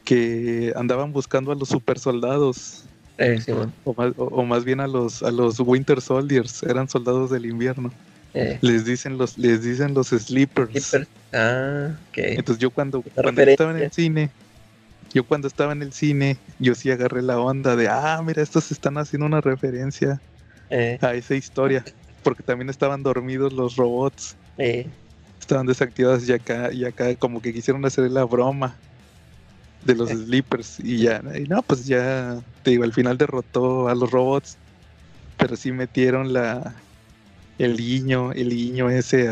que 0.04 0.72
andaban 0.74 1.12
buscando 1.12 1.52
a 1.52 1.54
los 1.54 1.68
super 1.68 1.98
soldados? 1.98 2.84
Eh, 3.18 3.40
sí, 3.40 3.52
bueno. 3.52 3.72
o, 3.84 4.44
más, 4.44 4.64
bien 4.64 4.80
a 4.80 4.86
los, 4.86 5.22
a 5.22 5.30
los 5.30 5.60
Winter 5.60 6.00
Soldiers, 6.00 6.62
eran 6.62 6.88
soldados 6.88 7.30
del 7.30 7.46
invierno. 7.46 7.92
Eh. 8.34 8.58
Les 8.62 8.84
dicen 8.84 9.18
los, 9.18 9.36
les 9.36 9.62
dicen 9.62 9.94
los 9.94 10.08
sleepers. 10.08 10.96
Ah, 11.32 11.90
ok. 12.08 12.18
Entonces 12.18 12.60
yo 12.60 12.70
cuando, 12.70 13.02
cuando 13.14 13.42
estaba 13.42 13.70
en 13.72 13.84
el 13.84 13.92
cine, 13.92 14.30
yo 15.12 15.24
cuando 15.24 15.48
estaba 15.48 15.72
en 15.72 15.82
el 15.82 15.92
cine, 15.92 16.38
yo 16.58 16.74
sí 16.74 16.90
agarré 16.90 17.22
la 17.22 17.38
onda 17.38 17.76
de, 17.76 17.88
ah, 17.88 18.20
mira, 18.24 18.42
estos 18.42 18.72
están 18.72 18.96
haciendo 18.96 19.26
una 19.26 19.40
referencia 19.40 20.20
eh. 20.70 20.98
a 21.02 21.14
esa 21.14 21.34
historia, 21.34 21.84
porque 22.22 22.42
también 22.42 22.70
estaban 22.70 23.02
dormidos 23.02 23.52
los 23.52 23.76
robots. 23.76 24.36
Eh. 24.56 24.86
Estaban 25.38 25.66
desactivados 25.66 26.26
y 26.28 26.32
acá, 26.32 26.72
y 26.72 26.84
acá 26.84 27.14
como 27.16 27.42
que 27.42 27.52
quisieron 27.52 27.84
hacer 27.84 28.10
la 28.10 28.24
broma 28.24 28.76
de 29.84 29.94
los 29.94 30.10
eh. 30.10 30.16
sleepers 30.16 30.80
y 30.80 30.98
ya, 30.98 31.22
y 31.36 31.44
no, 31.44 31.62
pues 31.62 31.86
ya, 31.86 32.40
te 32.62 32.70
digo, 32.70 32.84
al 32.84 32.92
final 32.92 33.18
derrotó 33.18 33.88
a 33.88 33.94
los 33.94 34.10
robots, 34.10 34.56
pero 35.36 35.56
sí 35.56 35.72
metieron 35.72 36.32
la, 36.32 36.74
el 37.58 37.76
guiño, 37.76 38.32
el 38.32 38.50
guiño 38.50 38.90
ese 38.90 39.28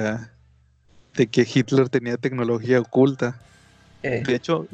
de 1.15 1.27
que 1.27 1.47
Hitler 1.53 1.89
tenía 1.89 2.17
tecnología 2.17 2.81
oculta. 2.81 3.39
De 4.03 4.35
hecho, 4.35 4.67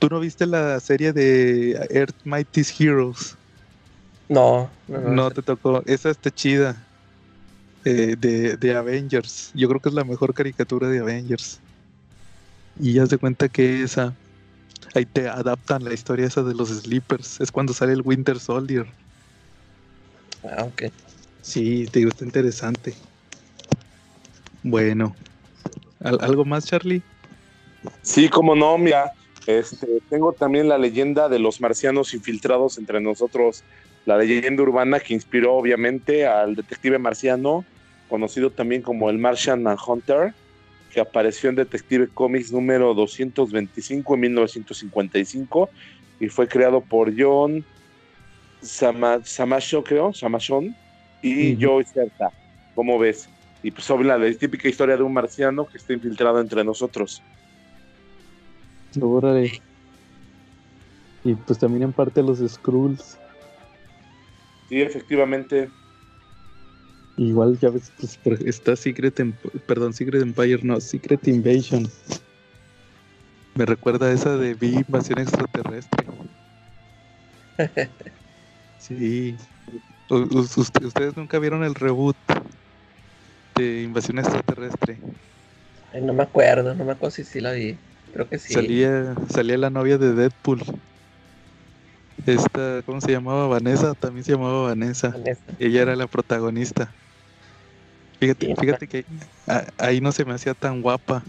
¿Tú 0.00 0.08
no 0.08 0.18
viste 0.18 0.46
la 0.46 0.80
serie 0.80 1.12
de 1.12 1.72
Earth 1.90 2.16
Mightiest 2.24 2.80
Heroes? 2.80 3.36
No, 4.30 4.70
no, 4.88 4.98
no, 4.98 5.30
te 5.30 5.42
tocó. 5.42 5.82
Esa 5.84 6.08
está 6.08 6.30
chida. 6.30 6.74
Eh, 7.84 8.16
de, 8.18 8.56
de, 8.56 8.74
Avengers. 8.74 9.50
Yo 9.54 9.68
creo 9.68 9.80
que 9.80 9.90
es 9.90 9.94
la 9.94 10.04
mejor 10.04 10.32
caricatura 10.32 10.88
de 10.88 11.00
Avengers. 11.00 11.60
Y 12.78 12.94
ya 12.94 13.06
se 13.06 13.18
cuenta 13.18 13.50
que 13.50 13.82
esa. 13.82 14.14
Ahí 14.94 15.06
te 15.06 15.28
adaptan 15.28 15.84
la 15.84 15.94
historia 15.94 16.26
esa 16.26 16.42
de 16.42 16.54
los 16.54 16.68
Sleepers. 16.68 17.40
Es 17.40 17.52
cuando 17.52 17.72
sale 17.72 17.92
el 17.92 18.02
Winter 18.02 18.38
Soldier. 18.38 18.86
Ah, 20.42 20.64
ok. 20.64 20.84
Sí, 21.42 21.86
te 21.90 22.00
digo, 22.00 22.10
está 22.10 22.24
interesante. 22.24 22.94
Bueno. 24.62 25.14
¿Algo 26.02 26.44
más, 26.44 26.66
Charlie? 26.66 27.02
Sí, 28.02 28.28
como 28.28 28.54
no, 28.54 28.78
mira. 28.78 29.12
Este, 29.46 29.86
tengo 30.08 30.32
también 30.32 30.68
la 30.68 30.78
leyenda 30.78 31.28
de 31.28 31.38
los 31.38 31.60
marcianos 31.60 32.12
infiltrados 32.14 32.78
entre 32.78 33.00
nosotros, 33.00 33.64
la 34.04 34.18
leyenda 34.18 34.62
urbana 34.62 35.00
que 35.00 35.14
inspiró 35.14 35.54
obviamente 35.54 36.26
al 36.26 36.54
detective 36.54 36.98
marciano, 36.98 37.64
conocido 38.08 38.50
también 38.50 38.82
como 38.82 39.08
el 39.08 39.18
Martian 39.18 39.64
Hunter, 39.86 40.34
que 40.92 41.00
apareció 41.00 41.50
en 41.50 41.56
Detective 41.56 42.08
Comics 42.08 42.52
número 42.52 42.92
225 42.94 44.14
en 44.14 44.20
1955 44.20 45.70
y 46.20 46.28
fue 46.28 46.48
creado 46.48 46.80
por 46.80 47.12
John 47.16 47.64
Samacho, 48.60 49.82
creo, 49.82 50.12
Samachon 50.12 50.74
y 51.22 51.56
Joe 51.60 51.84
Certa. 51.84 52.30
¿Cómo 52.74 52.98
ves? 52.98 53.28
Y 53.62 53.70
pues 53.70 53.84
sobre 53.84 54.06
la 54.08 54.18
típica 54.36 54.68
historia 54.68 54.96
de 54.96 55.02
un 55.02 55.12
marciano 55.12 55.66
que 55.66 55.78
está 55.78 55.92
infiltrado 55.92 56.40
entre 56.40 56.64
nosotros. 56.64 57.22
Y 61.24 61.34
pues 61.34 61.58
también 61.58 61.84
en 61.84 61.92
parte 61.92 62.22
los 62.22 62.38
Skrulls. 62.38 63.18
Sí, 64.68 64.80
efectivamente. 64.80 65.68
Igual 67.20 67.58
ya 67.58 67.68
ves, 67.68 67.92
pues 67.98 68.40
está 68.46 68.74
Secret, 68.76 69.14
perdón, 69.66 69.92
Secret 69.92 70.22
Empire, 70.22 70.60
no, 70.62 70.80
Secret 70.80 71.28
Invasion. 71.28 71.86
Me 73.54 73.66
recuerda 73.66 74.06
a 74.06 74.12
esa 74.12 74.38
de 74.38 74.54
Vi 74.54 74.76
Invasión 74.76 75.18
Extraterrestre. 75.18 76.06
sí. 78.78 79.36
ustedes 80.08 81.14
nunca 81.14 81.38
vieron 81.38 81.62
el 81.62 81.74
reboot 81.74 82.16
de 83.54 83.82
Invasión 83.82 84.18
Extraterrestre. 84.18 84.96
no 86.00 86.14
me 86.14 86.22
acuerdo, 86.22 86.74
no 86.74 86.86
me 86.86 86.92
acuerdo 86.92 87.10
si 87.10 87.24
sí 87.24 87.42
la 87.42 87.52
vi. 87.52 87.76
Creo 88.14 88.30
que 88.30 88.38
sí. 88.38 88.54
Salía, 88.54 89.14
salía 89.28 89.58
la 89.58 89.68
novia 89.68 89.98
de 89.98 90.14
Deadpool. 90.14 90.62
Esta, 92.24 92.80
¿cómo 92.86 93.02
se 93.02 93.12
llamaba? 93.12 93.46
Vanessa, 93.46 93.92
también 93.92 94.24
se 94.24 94.32
llamaba 94.32 94.68
Vanessa. 94.68 95.14
Ella 95.58 95.82
era 95.82 95.96
la 95.96 96.06
protagonista. 96.06 96.90
Fíjate, 98.20 98.54
fíjate 98.54 98.86
que 98.86 99.04
ahí 99.78 100.02
no 100.02 100.12
se 100.12 100.26
me 100.26 100.34
hacía 100.34 100.52
tan 100.52 100.82
guapa. 100.82 101.22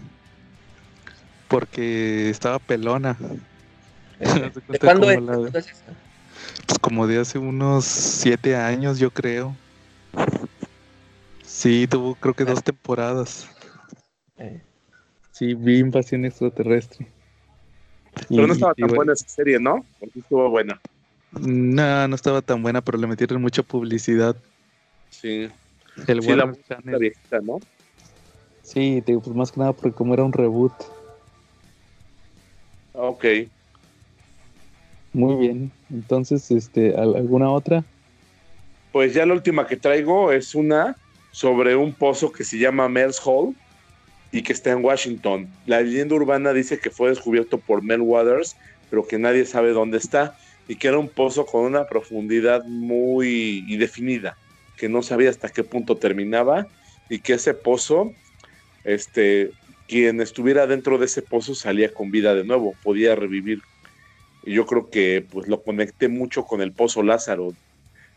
Porque 1.48 2.28
estaba 2.28 2.58
pelona. 2.58 3.16
¿De 4.68 4.78
cuándo 4.78 5.10
es? 5.10 5.18
Pues 6.66 6.78
como 6.80 7.06
de 7.06 7.18
hace 7.18 7.38
unos 7.38 7.86
siete 7.86 8.56
años, 8.56 8.98
yo 8.98 9.10
creo. 9.10 9.56
Sí, 11.42 11.86
tuvo 11.86 12.14
creo 12.14 12.34
que 12.34 12.44
dos 12.44 12.58
ah. 12.58 12.62
temporadas. 12.62 13.48
Eh. 14.36 14.62
Sí, 15.30 15.54
vi 15.54 15.78
Invasión 15.78 16.26
Extraterrestre. 16.26 17.06
Pero 18.28 18.46
no 18.46 18.52
estaba 18.52 18.74
tan 18.74 18.88
buena 18.88 19.14
esa 19.14 19.28
serie, 19.28 19.58
¿no? 19.58 19.84
Porque 19.98 20.18
estuvo 20.18 20.50
buena. 20.50 20.78
No, 21.32 22.06
no 22.08 22.14
estaba 22.14 22.42
tan 22.42 22.62
buena, 22.62 22.82
pero 22.82 22.98
le 22.98 23.06
metieron 23.06 23.40
mucha 23.40 23.62
publicidad. 23.62 24.36
Sí. 25.08 25.50
El 26.06 26.22
sí, 26.22 26.34
la, 26.34 26.52
viejita, 26.98 27.40
¿no? 27.40 27.60
Sí, 28.62 29.02
digo, 29.06 29.20
pues 29.20 29.36
más 29.36 29.52
que 29.52 29.60
nada 29.60 29.72
porque 29.72 29.94
como 29.94 30.14
era 30.14 30.24
un 30.24 30.32
reboot. 30.32 30.72
Ok. 32.94 33.24
Muy 35.12 35.36
bien. 35.36 35.72
Entonces, 35.90 36.50
este, 36.50 36.96
¿alguna 36.96 37.50
otra? 37.50 37.84
Pues 38.92 39.14
ya 39.14 39.26
la 39.26 39.34
última 39.34 39.66
que 39.66 39.76
traigo 39.76 40.32
es 40.32 40.54
una 40.54 40.96
sobre 41.30 41.76
un 41.76 41.92
pozo 41.92 42.32
que 42.32 42.44
se 42.44 42.58
llama 42.58 42.88
Mel's 42.88 43.20
Hall 43.24 43.54
y 44.30 44.42
que 44.42 44.52
está 44.52 44.70
en 44.70 44.84
Washington. 44.84 45.48
La 45.66 45.80
leyenda 45.80 46.14
urbana 46.14 46.52
dice 46.52 46.78
que 46.78 46.90
fue 46.90 47.10
descubierto 47.10 47.58
por 47.58 47.82
Mel 47.82 48.00
Waters, 48.00 48.56
pero 48.90 49.06
que 49.06 49.18
nadie 49.18 49.44
sabe 49.44 49.72
dónde 49.72 49.98
está 49.98 50.36
y 50.68 50.76
que 50.76 50.88
era 50.88 50.98
un 50.98 51.08
pozo 51.08 51.44
con 51.44 51.64
una 51.64 51.86
profundidad 51.86 52.64
muy 52.64 53.64
indefinida, 53.68 54.36
que 54.76 54.88
no 54.88 55.02
sabía 55.02 55.30
hasta 55.30 55.48
qué 55.48 55.64
punto 55.64 55.96
terminaba 55.96 56.66
y 57.08 57.20
que 57.20 57.34
ese 57.34 57.54
pozo, 57.54 58.12
este, 58.84 59.52
quien 59.88 60.20
estuviera 60.20 60.66
dentro 60.66 60.98
de 60.98 61.06
ese 61.06 61.22
pozo 61.22 61.54
salía 61.54 61.92
con 61.92 62.10
vida 62.10 62.34
de 62.34 62.44
nuevo, 62.44 62.74
podía 62.82 63.14
revivir. 63.14 63.60
Y 64.44 64.54
yo 64.54 64.66
creo 64.66 64.90
que 64.90 65.26
pues 65.30 65.48
lo 65.48 65.62
conecté 65.62 66.08
mucho 66.08 66.44
con 66.44 66.62
el 66.62 66.72
pozo 66.72 67.02
Lázaro 67.02 67.54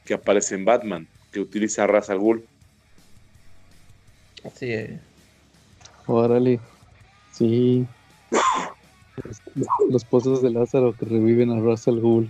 que 0.05 0.13
aparece 0.13 0.55
en 0.55 0.65
Batman, 0.65 1.07
que 1.31 1.39
utiliza 1.39 1.87
Ra's 1.87 2.09
al 2.09 2.19
Ghul. 2.19 2.45
Así 4.43 4.71
es. 4.71 4.99
Órale. 6.07 6.59
Sí. 7.31 7.85
Los 9.89 10.05
pozos 10.05 10.41
de 10.41 10.51
Lázaro 10.51 10.95
que 10.97 11.05
reviven 11.05 11.51
a 11.51 11.59
Russell 11.59 11.99
Gould. 11.99 12.29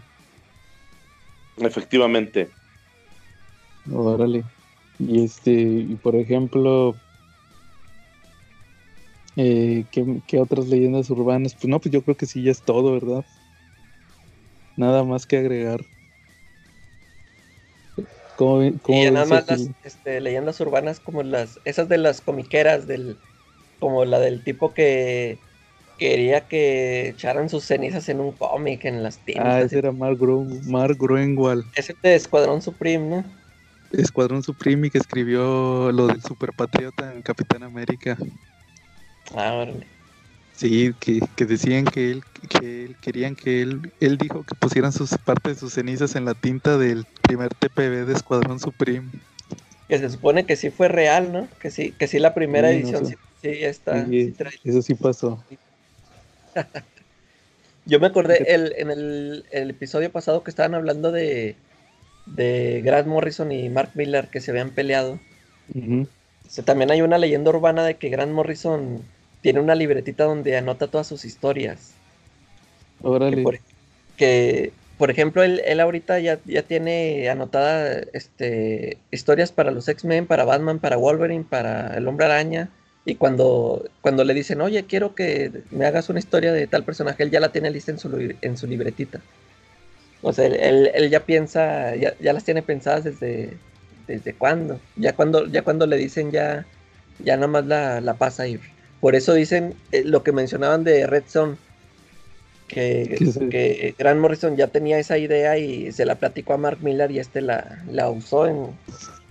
Efectivamente. 1.57 2.49
Órale. 3.91 4.43
Y 4.99 5.23
este, 5.23 5.51
y 5.51 5.95
por 5.95 6.15
ejemplo, 6.15 6.95
eh, 9.35 9.85
¿qué, 9.91 10.39
otras 10.39 10.67
leyendas 10.67 11.09
urbanas? 11.09 11.53
Pues 11.53 11.67
no, 11.67 11.79
pues 11.79 11.91
yo 11.91 12.01
creo 12.01 12.15
que 12.15 12.25
sí 12.25 12.43
ya 12.43 12.51
es 12.51 12.61
todo, 12.61 12.93
¿verdad? 12.93 13.25
Nada 14.77 15.03
más 15.03 15.25
que 15.25 15.37
agregar. 15.37 15.83
¿Cómo, 18.37 18.63
y 18.63 19.11
nada 19.11 19.25
más 19.25 19.47
las 19.47 19.69
este, 19.83 20.19
leyendas 20.19 20.59
urbanas 20.59 20.99
como 20.99 21.23
las, 21.23 21.59
esas 21.63 21.87
de 21.87 21.97
las 21.97 22.19
comiqueras 22.19 22.85
del, 22.85 23.17
como 23.79 24.03
la 24.03 24.19
del 24.19 24.43
tipo 24.43 24.73
que 24.73 25.37
quería 25.97 26.41
que 26.41 27.09
echaran 27.09 27.47
sus 27.47 27.63
cenizas 27.63 28.09
en 28.09 28.19
un 28.19 28.33
cómic 28.33 28.83
en 28.83 29.03
las 29.03 29.19
tiendas. 29.19 29.53
Ah, 29.53 29.61
ese 29.61 29.77
era 29.77 29.93
Mark, 29.93 30.19
Mark 30.65 30.97
Gruenwald. 30.97 31.63
Ese 31.75 31.95
de 32.01 32.15
Escuadrón 32.15 32.61
Supreme, 32.61 33.07
¿no? 33.07 33.44
Escuadrón 34.01 34.43
Supreme 34.43 34.87
y 34.87 34.89
que 34.89 34.97
escribió 34.97 35.91
lo 35.91 36.07
del 36.07 36.21
Super 36.21 36.51
Patriota 36.53 37.13
en 37.13 37.21
Capitán 37.21 37.63
América. 37.63 38.17
Ah. 39.35 39.65
Sí, 40.55 40.93
que, 40.99 41.19
que 41.35 41.45
decían 41.45 41.83
que 41.83 42.11
él, 42.11 42.23
que 42.47 42.85
él, 42.85 42.95
querían 43.01 43.35
que 43.35 43.61
él, 43.61 43.91
él 43.99 44.17
dijo 44.17 44.43
que 44.43 44.55
pusieran 44.55 44.93
sus 44.93 45.17
parte 45.17 45.49
de 45.49 45.55
sus 45.55 45.73
cenizas 45.73 46.15
en 46.15 46.23
la 46.23 46.33
tinta 46.33 46.77
del 46.77 47.05
primer 47.21 47.53
TPB 47.53 48.05
de 48.05 48.13
Escuadrón 48.13 48.59
Supreme. 48.59 49.09
Que 49.89 49.99
se 49.99 50.09
supone 50.09 50.45
que 50.45 50.55
sí 50.55 50.69
fue 50.69 50.87
real, 50.87 51.33
¿no? 51.33 51.47
Que 51.59 51.71
sí, 51.71 51.91
que 51.91 52.07
sí 52.07 52.19
la 52.19 52.33
primera 52.33 52.71
edición 52.71 53.05
sí, 53.05 53.15
está. 53.41 54.07
eso 54.63 54.81
sí 54.81 54.95
pasó. 54.95 55.43
Yo 57.85 57.99
me 57.99 58.07
acordé 58.07 58.55
el, 58.55 58.73
en 58.77 58.89
el, 58.89 59.43
episodio 59.51 60.11
pasado 60.11 60.43
que 60.43 60.49
estaban 60.49 60.73
hablando 60.73 61.11
de, 61.11 61.55
de 62.25 62.81
Grant 62.83 63.07
Morrison 63.07 63.51
y 63.51 63.69
Mark 63.69 63.91
Miller 63.93 64.27
que 64.27 64.41
se 64.41 64.51
habían 64.51 64.71
peleado. 64.71 65.19
también 66.65 66.91
hay 66.91 67.01
una 67.01 67.17
leyenda 67.17 67.51
urbana 67.51 67.83
de 67.83 67.95
que 67.95 68.09
Grant 68.09 68.31
Morrison 68.31 69.01
tiene 69.41 69.59
una 69.59 69.75
libretita 69.75 70.23
donde 70.23 70.57
anota 70.57 70.87
todas 70.87 71.07
sus 71.07 71.25
historias. 71.25 71.93
Órale. 73.01 73.43
Que 74.17 74.71
por, 74.97 75.11
ejemplo, 75.11 75.43
él, 75.43 75.61
él 75.65 75.79
ahorita 75.79 76.19
ya, 76.19 76.39
ya 76.45 76.63
tiene 76.63 77.29
anotada 77.29 78.01
este, 78.13 78.97
historias 79.11 79.51
para 79.51 79.71
los 79.71 79.87
X-Men, 79.87 80.25
para 80.25 80.45
Batman, 80.45 80.79
para 80.79 80.97
Wolverine, 80.97 81.45
para 81.47 81.95
el 81.95 82.07
Hombre 82.07 82.25
Araña. 82.25 82.69
Y 83.05 83.15
cuando, 83.15 83.87
cuando 84.01 84.23
le 84.23 84.33
dicen, 84.33 84.61
oye, 84.61 84.85
quiero 84.85 85.13
que 85.13 85.51
me 85.69 85.85
hagas 85.85 86.09
una 86.09 86.17
historia 86.17 86.51
de 86.51 86.65
tal 86.65 86.83
personaje, 86.83 87.21
él 87.21 87.29
ya 87.29 87.39
la 87.39 87.51
tiene 87.51 87.69
lista 87.69 87.91
en 87.91 87.99
su, 87.99 88.35
en 88.41 88.57
su 88.57 88.65
libretita. 88.65 89.21
O 90.27 90.33
sea, 90.33 90.47
él, 90.47 90.89
él, 90.91 91.09
ya 91.11 91.19
piensa, 91.19 91.95
ya, 91.95 92.15
ya, 92.19 92.33
las 92.33 92.43
tiene 92.43 92.63
pensadas 92.63 93.03
desde, 93.03 93.53
desde 94.07 94.33
cuándo. 94.33 94.79
Ya 94.95 95.15
cuando, 95.15 95.45
ya 95.45 95.61
cuando 95.61 95.85
le 95.85 95.97
dicen 95.97 96.31
ya, 96.31 96.65
ya 97.19 97.35
nada 97.35 97.47
más 97.47 97.67
la, 97.67 98.01
la 98.01 98.15
pasa 98.15 98.41
a 98.41 98.47
ir. 98.47 98.59
Por 99.01 99.13
eso 99.13 99.35
dicen 99.35 99.75
eh, 99.91 100.03
lo 100.03 100.23
que 100.23 100.31
mencionaban 100.31 100.83
de 100.83 101.05
Red 101.05 101.25
Zone, 101.27 101.57
que, 102.67 103.19
que 103.51 103.93
Grant 103.99 104.19
Morrison 104.19 104.57
ya 104.57 104.65
tenía 104.65 104.97
esa 104.97 105.19
idea 105.19 105.59
y 105.59 105.91
se 105.91 106.05
la 106.05 106.15
platicó 106.15 106.53
a 106.53 106.57
Mark 106.57 106.79
Miller 106.81 107.11
y 107.11 107.19
este 107.19 107.41
la, 107.41 107.83
la 107.91 108.09
usó 108.09 108.47
en, 108.47 108.65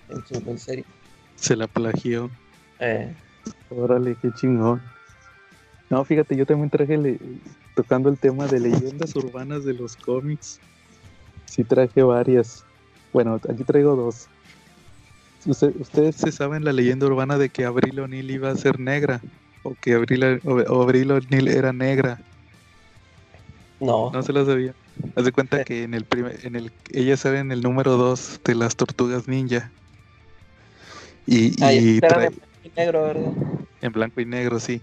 en 0.07 0.25
su 0.25 0.57
serie. 0.57 0.85
Se 1.35 1.57
la 1.57 1.67
plagió. 1.67 2.31
Eh. 2.79 3.13
Órale, 3.69 4.15
qué 4.21 4.31
chingón. 4.31 4.81
No, 5.89 6.05
fíjate, 6.05 6.37
yo 6.37 6.45
también 6.45 6.69
traje 6.69 7.19
tocando 7.75 8.07
el 8.07 8.17
tema 8.17 8.47
de 8.47 8.61
leyendas 8.61 9.13
urbanas 9.17 9.65
de 9.65 9.73
los 9.73 9.97
cómics. 9.97 10.61
Sí 11.45 11.63
traje 11.63 12.03
varias. 12.03 12.63
Bueno, 13.13 13.39
aquí 13.49 13.63
traigo 13.63 13.95
dos. 13.95 14.27
ustedes 15.45 16.15
se 16.15 16.31
saben 16.31 16.63
la 16.63 16.73
leyenda 16.73 17.05
urbana 17.05 17.37
de 17.37 17.49
que 17.49 17.65
Abril 17.65 17.99
O'Neill 17.99 18.31
iba 18.31 18.49
a 18.49 18.55
ser 18.55 18.79
negra. 18.79 19.21
O 19.63 19.73
que 19.79 19.93
Abril, 19.93 20.23
Abril 20.23 21.11
O'Neill 21.11 21.47
era 21.47 21.73
negra. 21.73 22.19
No. 23.79 24.11
No 24.11 24.23
se 24.23 24.33
lo 24.33 24.45
sabía. 24.45 24.73
Haz 25.15 25.25
de 25.25 25.31
cuenta 25.31 25.63
que 25.63 25.83
en 25.83 25.93
el 25.93 26.05
primer, 26.05 26.45
en 26.45 26.55
el, 26.55 26.71
ella 26.91 27.17
sale 27.17 27.39
en 27.39 27.51
el 27.51 27.61
número 27.61 27.97
2 27.97 28.41
de 28.43 28.55
las 28.55 28.75
tortugas 28.75 29.27
ninja. 29.27 29.71
Y, 31.27 31.61
y 31.61 31.99
negro, 32.75 33.03
¿verdad? 33.03 33.23
En 33.81 33.91
blanco 33.91 34.21
y 34.21 34.25
negro, 34.25 34.59
sí. 34.59 34.81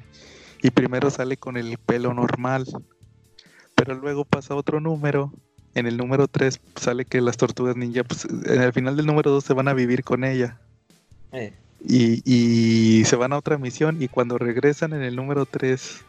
Y 0.62 0.70
primero 0.70 1.10
sale 1.10 1.36
con 1.36 1.56
el 1.56 1.76
pelo 1.78 2.14
normal. 2.14 2.66
Pero 3.74 3.94
luego 3.94 4.24
pasa 4.24 4.54
otro 4.54 4.80
número. 4.80 5.32
En 5.74 5.86
el 5.86 5.96
número 5.96 6.28
3 6.28 6.60
sale 6.76 7.04
que 7.04 7.20
las 7.20 7.36
tortugas 7.36 7.76
ninja, 7.76 8.04
pues 8.04 8.24
en 8.26 8.60
el 8.60 8.72
final 8.72 8.96
del 8.96 9.06
número 9.06 9.30
2 9.30 9.44
se 9.44 9.54
van 9.54 9.68
a 9.68 9.74
vivir 9.74 10.04
con 10.04 10.24
ella. 10.24 10.58
Eh. 11.32 11.54
Y, 11.84 12.22
y, 12.24 13.04
se 13.04 13.16
van 13.16 13.32
a 13.32 13.38
otra 13.38 13.58
misión 13.58 14.00
y 14.00 14.08
cuando 14.08 14.38
regresan 14.38 14.92
en 14.92 15.02
el 15.02 15.16
número 15.16 15.46
3, 15.46 16.02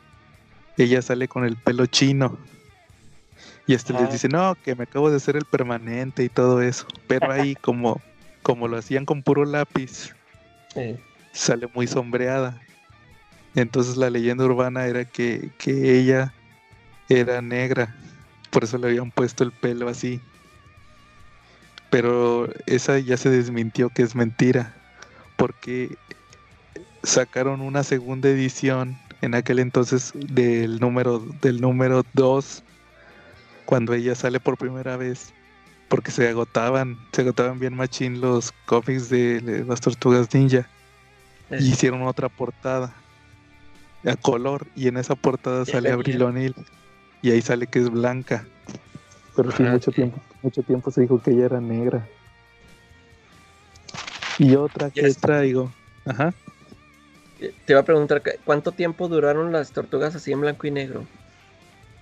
ella 0.77 1.01
sale 1.01 1.27
con 1.27 1.45
el 1.45 1.55
pelo 1.55 1.85
chino. 1.85 2.37
Y 3.65 3.73
este 3.73 3.93
les 3.93 4.03
ah. 4.03 4.07
dice, 4.11 4.27
no, 4.27 4.55
que 4.63 4.75
me 4.75 4.83
acabo 4.83 5.09
de 5.09 5.17
hacer 5.17 5.37
el 5.37 5.45
permanente 5.45 6.23
y 6.23 6.29
todo 6.29 6.61
eso. 6.61 6.85
Pero 7.07 7.31
ahí 7.31 7.55
como, 7.61 8.01
como 8.41 8.67
lo 8.67 8.77
hacían 8.77 9.05
con 9.05 9.23
puro 9.23 9.45
lápiz, 9.45 10.13
eh 10.75 10.99
sale 11.33 11.67
muy 11.73 11.87
sombreada. 11.87 12.61
Entonces 13.55 13.97
la 13.97 14.09
leyenda 14.09 14.45
urbana 14.45 14.85
era 14.85 15.03
que, 15.05 15.51
ella 15.65 16.33
era 17.09 17.41
negra, 17.41 17.95
por 18.53 18.63
eso 18.63 18.77
le 18.77 18.87
habían 18.87 19.11
puesto 19.11 19.43
el 19.43 19.51
pelo 19.51 19.89
así. 19.89 20.21
Pero 21.89 22.47
esa 22.67 22.99
ya 22.99 23.17
se 23.17 23.29
desmintió 23.29 23.89
que 23.89 24.03
es 24.03 24.15
mentira, 24.15 24.73
porque 25.35 25.97
sacaron 27.01 27.61
una 27.61 27.83
segunda 27.83 28.29
edición 28.29 28.97
en 29.21 29.35
aquel 29.35 29.59
entonces 29.59 30.13
del 30.15 30.79
número 30.79 31.19
del 31.41 31.59
número 31.59 32.05
2 32.13 32.63
cuando 33.65 33.93
ella 33.93 34.15
sale 34.15 34.39
por 34.39 34.57
primera 34.57 34.97
vez 34.97 35.33
porque 35.87 36.11
se 36.11 36.27
agotaban, 36.27 36.97
se 37.11 37.21
agotaban 37.21 37.59
bien 37.59 37.75
machín 37.75 38.21
los 38.21 38.51
cómics 38.65 39.09
de 39.09 39.63
las 39.67 39.81
tortugas 39.81 40.33
ninja. 40.33 40.67
Y 41.51 41.69
hicieron 41.69 42.01
otra 42.03 42.29
portada 42.29 42.93
a 44.05 44.15
color 44.15 44.65
y 44.75 44.87
en 44.87 44.97
esa 44.97 45.15
portada 45.15 45.65
sale 45.65 45.91
Abril 45.91 46.23
O'Neill 46.23 46.55
y 47.23 47.31
ahí 47.31 47.41
sale 47.41 47.65
que 47.65 47.79
es 47.79 47.89
blanca. 47.89 48.45
Pero 49.35 49.51
sí, 49.51 49.63
mucho 49.63 49.91
tiempo, 49.91 50.21
mucho 50.43 50.61
tiempo 50.61 50.91
se 50.91 51.01
dijo 51.01 51.19
que 51.19 51.31
ella 51.31 51.45
era 51.45 51.61
negra. 51.61 52.07
Y 54.37 54.55
otra 54.55 54.91
que 54.91 55.11
traigo. 55.13 55.71
Ajá. 56.05 56.33
Te 57.39 57.73
iba 57.73 57.79
a 57.79 57.85
preguntar, 57.85 58.21
¿cuánto 58.45 58.73
tiempo 58.73 59.07
duraron 59.07 59.51
las 59.51 59.71
tortugas 59.71 60.15
así 60.15 60.31
en 60.31 60.41
blanco 60.41 60.67
y 60.67 60.71
negro? 60.71 61.05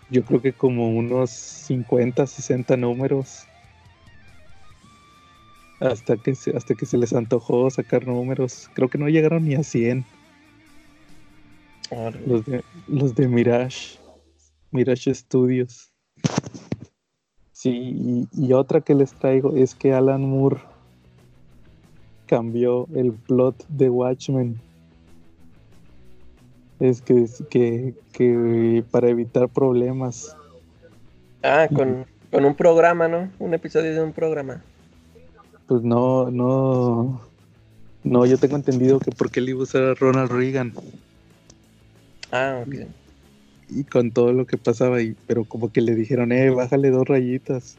Yo 0.10 0.24
creo 0.24 0.42
que 0.42 0.54
como 0.54 0.90
unos 0.90 1.30
50, 1.30 2.28
60 2.28 2.76
números 2.76 3.46
hasta 5.80 6.18
que 6.18 6.36
se, 6.36 6.56
hasta 6.56 6.76
que 6.76 6.86
se 6.86 6.98
les 6.98 7.14
antojó 7.14 7.70
sacar 7.70 8.08
números. 8.08 8.70
Creo 8.74 8.90
que 8.90 8.98
no 8.98 9.08
llegaron 9.08 9.46
ni 9.46 9.56
a 9.56 9.64
100. 9.64 10.04
Los 12.26 12.46
de, 12.46 12.64
los 12.88 13.16
de 13.16 13.28
Mirage, 13.28 13.98
Mirage 14.72 15.14
Studios. 15.14 15.92
Sí, 17.52 18.28
y, 18.34 18.54
otra 18.54 18.82
que 18.82 18.96
les 18.96 19.14
traigo 19.14 19.56
es 19.56 19.76
que 19.76 19.94
Alan 19.94 20.22
Moore 20.22 20.58
cambió 22.26 22.88
el 22.96 23.14
plot 23.14 23.68
de 23.68 23.90
Watchmen. 23.90 24.60
Es 26.80 27.02
que, 27.02 27.28
que, 27.50 27.94
que 28.12 28.84
para 28.90 29.10
evitar 29.10 29.48
problemas. 29.50 30.36
Ah, 31.44 31.68
con, 31.72 32.06
con 32.32 32.46
un 32.46 32.56
programa, 32.56 33.08
¿no? 33.08 33.30
Un 33.38 33.54
episodio 33.54 33.94
de 33.94 34.02
un 34.02 34.14
programa 34.14 34.64
pues 35.72 35.84
no, 35.84 36.30
no, 36.30 37.22
no, 38.04 38.26
yo 38.26 38.38
tengo 38.38 38.58
entendido 38.58 39.00
que 39.00 39.10
porque 39.12 39.40
él 39.40 39.48
iba 39.48 39.62
a 39.62 39.64
usar 39.64 39.84
a 39.84 39.94
Ronald 39.94 40.30
Reagan. 40.30 40.74
Ah, 42.30 42.62
ok. 42.68 42.90
Y, 43.72 43.84
con 43.86 44.12
todo 44.12 44.34
lo 44.34 44.46
que 44.46 44.58
pasaba 44.58 44.98
ahí, 44.98 45.16
pero 45.28 45.46
como 45.46 45.72
que 45.72 45.82
le 45.82 45.96
dijeron, 45.96 46.32
eh, 46.32 46.50
bájale 46.50 46.90
dos 46.92 47.08
rayitas. 47.08 47.78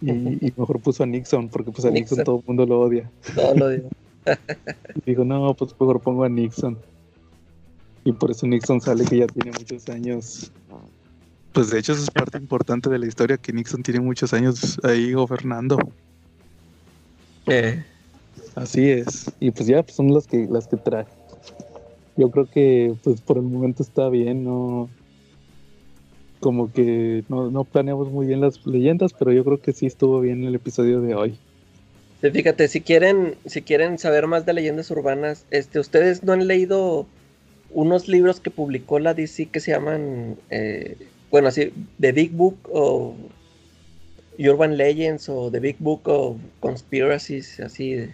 Y, 0.00 0.12
mejor 0.56 0.80
puso 0.80 1.04
a 1.04 1.06
Nixon, 1.06 1.48
porque 1.48 1.70
pues 1.70 1.84
a 1.84 1.90
Nixon, 1.90 2.24
todo 2.24 2.38
el 2.38 2.44
mundo 2.46 2.66
lo 2.66 2.80
odia. 2.80 3.10
Todo 3.34 3.54
lo 3.54 3.66
odia. 3.66 3.82
dijo, 5.06 5.24
no, 5.24 5.54
pues 5.54 5.72
mejor 5.78 6.00
pongo 6.00 6.24
a 6.24 6.28
Nixon. 6.28 6.78
Y 8.04 8.12
por 8.12 8.30
eso 8.30 8.46
Nixon 8.46 8.80
sale 8.80 9.04
que 9.04 9.18
ya 9.18 9.26
tiene 9.26 9.52
muchos 9.56 9.88
años. 9.88 10.50
Pues 11.52 11.70
de 11.70 11.78
hecho 11.78 11.92
eso 11.92 12.02
es 12.02 12.10
parte 12.10 12.38
importante 12.38 12.90
de 12.90 12.98
la 12.98 13.06
historia, 13.06 13.36
que 13.36 13.52
Nixon 13.52 13.82
tiene 13.82 14.00
muchos 14.00 14.32
años 14.32 14.80
ahí 14.82 15.12
gobernando. 15.12 15.78
Eh. 17.46 17.84
Así 18.54 18.90
es. 18.90 19.30
Y 19.40 19.50
pues 19.50 19.66
ya 19.66 19.82
pues 19.82 19.96
son 19.96 20.12
las 20.12 20.26
que 20.26 20.46
las 20.50 20.66
que 20.66 20.76
traje. 20.76 21.10
Yo 22.16 22.30
creo 22.30 22.46
que 22.46 22.94
pues 23.02 23.20
por 23.20 23.38
el 23.38 23.44
momento 23.44 23.82
está 23.82 24.08
bien, 24.08 24.44
no 24.44 24.88
como 26.42 26.72
que 26.72 27.22
no, 27.28 27.64
planeamos 27.64 28.10
muy 28.10 28.26
bien 28.26 28.40
las 28.40 28.66
leyendas, 28.66 29.12
pero 29.12 29.32
yo 29.32 29.44
creo 29.44 29.60
que 29.60 29.72
sí 29.72 29.86
estuvo 29.86 30.20
bien 30.20 30.44
el 30.44 30.56
episodio 30.56 31.00
de 31.00 31.14
hoy. 31.14 31.38
fíjate, 32.20 32.66
si 32.66 32.80
quieren, 32.80 33.36
si 33.46 33.62
quieren 33.62 33.96
saber 33.96 34.26
más 34.26 34.44
de 34.44 34.52
leyendas 34.52 34.90
urbanas, 34.90 35.46
este, 35.52 35.78
ustedes 35.78 36.24
no 36.24 36.32
han 36.32 36.48
leído 36.48 37.06
unos 37.70 38.08
libros 38.08 38.40
que 38.40 38.50
publicó 38.50 38.98
la 38.98 39.14
DC 39.14 39.46
que 39.46 39.60
se 39.60 39.70
llaman, 39.70 40.36
eh, 40.50 40.96
bueno, 41.30 41.46
así, 41.46 41.72
The 42.00 42.10
Big 42.10 42.32
Book 42.32 42.56
o 42.72 43.14
Urban 44.36 44.76
Legends 44.76 45.28
o 45.28 45.48
The 45.48 45.60
Big 45.60 45.76
Book 45.78 46.08
of 46.08 46.38
Conspiracies, 46.58 47.60
así 47.60 47.92
de, 47.92 48.10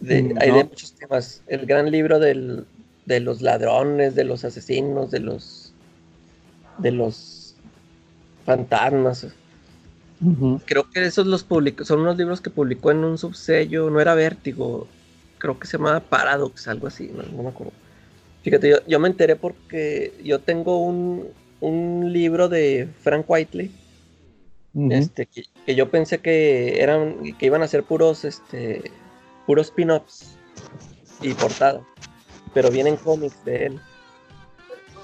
mm, 0.00 0.38
hay 0.40 0.50
de 0.50 0.64
muchos 0.64 0.92
temas. 0.92 1.42
El 1.46 1.66
gran 1.66 1.90
libro 1.90 2.18
del, 2.18 2.66
de 3.06 3.20
los 3.20 3.42
ladrones, 3.42 4.14
de 4.14 4.24
los 4.24 4.44
asesinos, 4.44 5.10
de 5.10 5.20
los 5.20 5.72
de 6.78 6.92
los 6.92 7.54
fantasmas. 8.46 9.26
Creo 10.66 10.90
que 10.90 11.04
esos 11.04 11.26
los 11.26 11.44
publicó, 11.44 11.84
son 11.84 12.00
unos 12.00 12.16
libros 12.16 12.40
que 12.40 12.50
publicó 12.50 12.90
en 12.90 13.04
un 13.04 13.16
subsello, 13.16 13.88
no 13.88 14.00
era 14.00 14.14
Vértigo, 14.14 14.86
creo 15.38 15.58
que 15.58 15.66
se 15.66 15.78
llamaba 15.78 16.00
Paradox, 16.00 16.68
algo 16.68 16.86
así, 16.86 17.10
no, 17.14 17.42
me 17.42 17.48
acuerdo. 17.48 17.72
Fíjate, 18.42 18.68
yo, 18.68 18.76
yo, 18.86 18.98
me 18.98 19.08
enteré 19.08 19.36
porque 19.36 20.14
yo 20.22 20.38
tengo 20.38 20.78
un, 20.78 21.28
un 21.60 22.12
libro 22.12 22.48
de 22.48 22.88
Frank 23.02 23.24
Whiteley 23.28 23.70
este, 24.90 25.26
que, 25.26 25.74
yo 25.74 25.90
pensé 25.90 26.18
que 26.18 26.80
eran, 26.80 27.34
que 27.38 27.46
iban 27.46 27.62
a 27.62 27.68
ser 27.68 27.82
puros, 27.82 28.24
este, 28.24 28.90
puros 29.50 29.72
pin-ups 29.72 30.36
y 31.22 31.34
portada, 31.34 31.80
pero 32.54 32.70
vienen 32.70 32.94
cómics 32.94 33.44
de 33.44 33.66
él. 33.66 33.80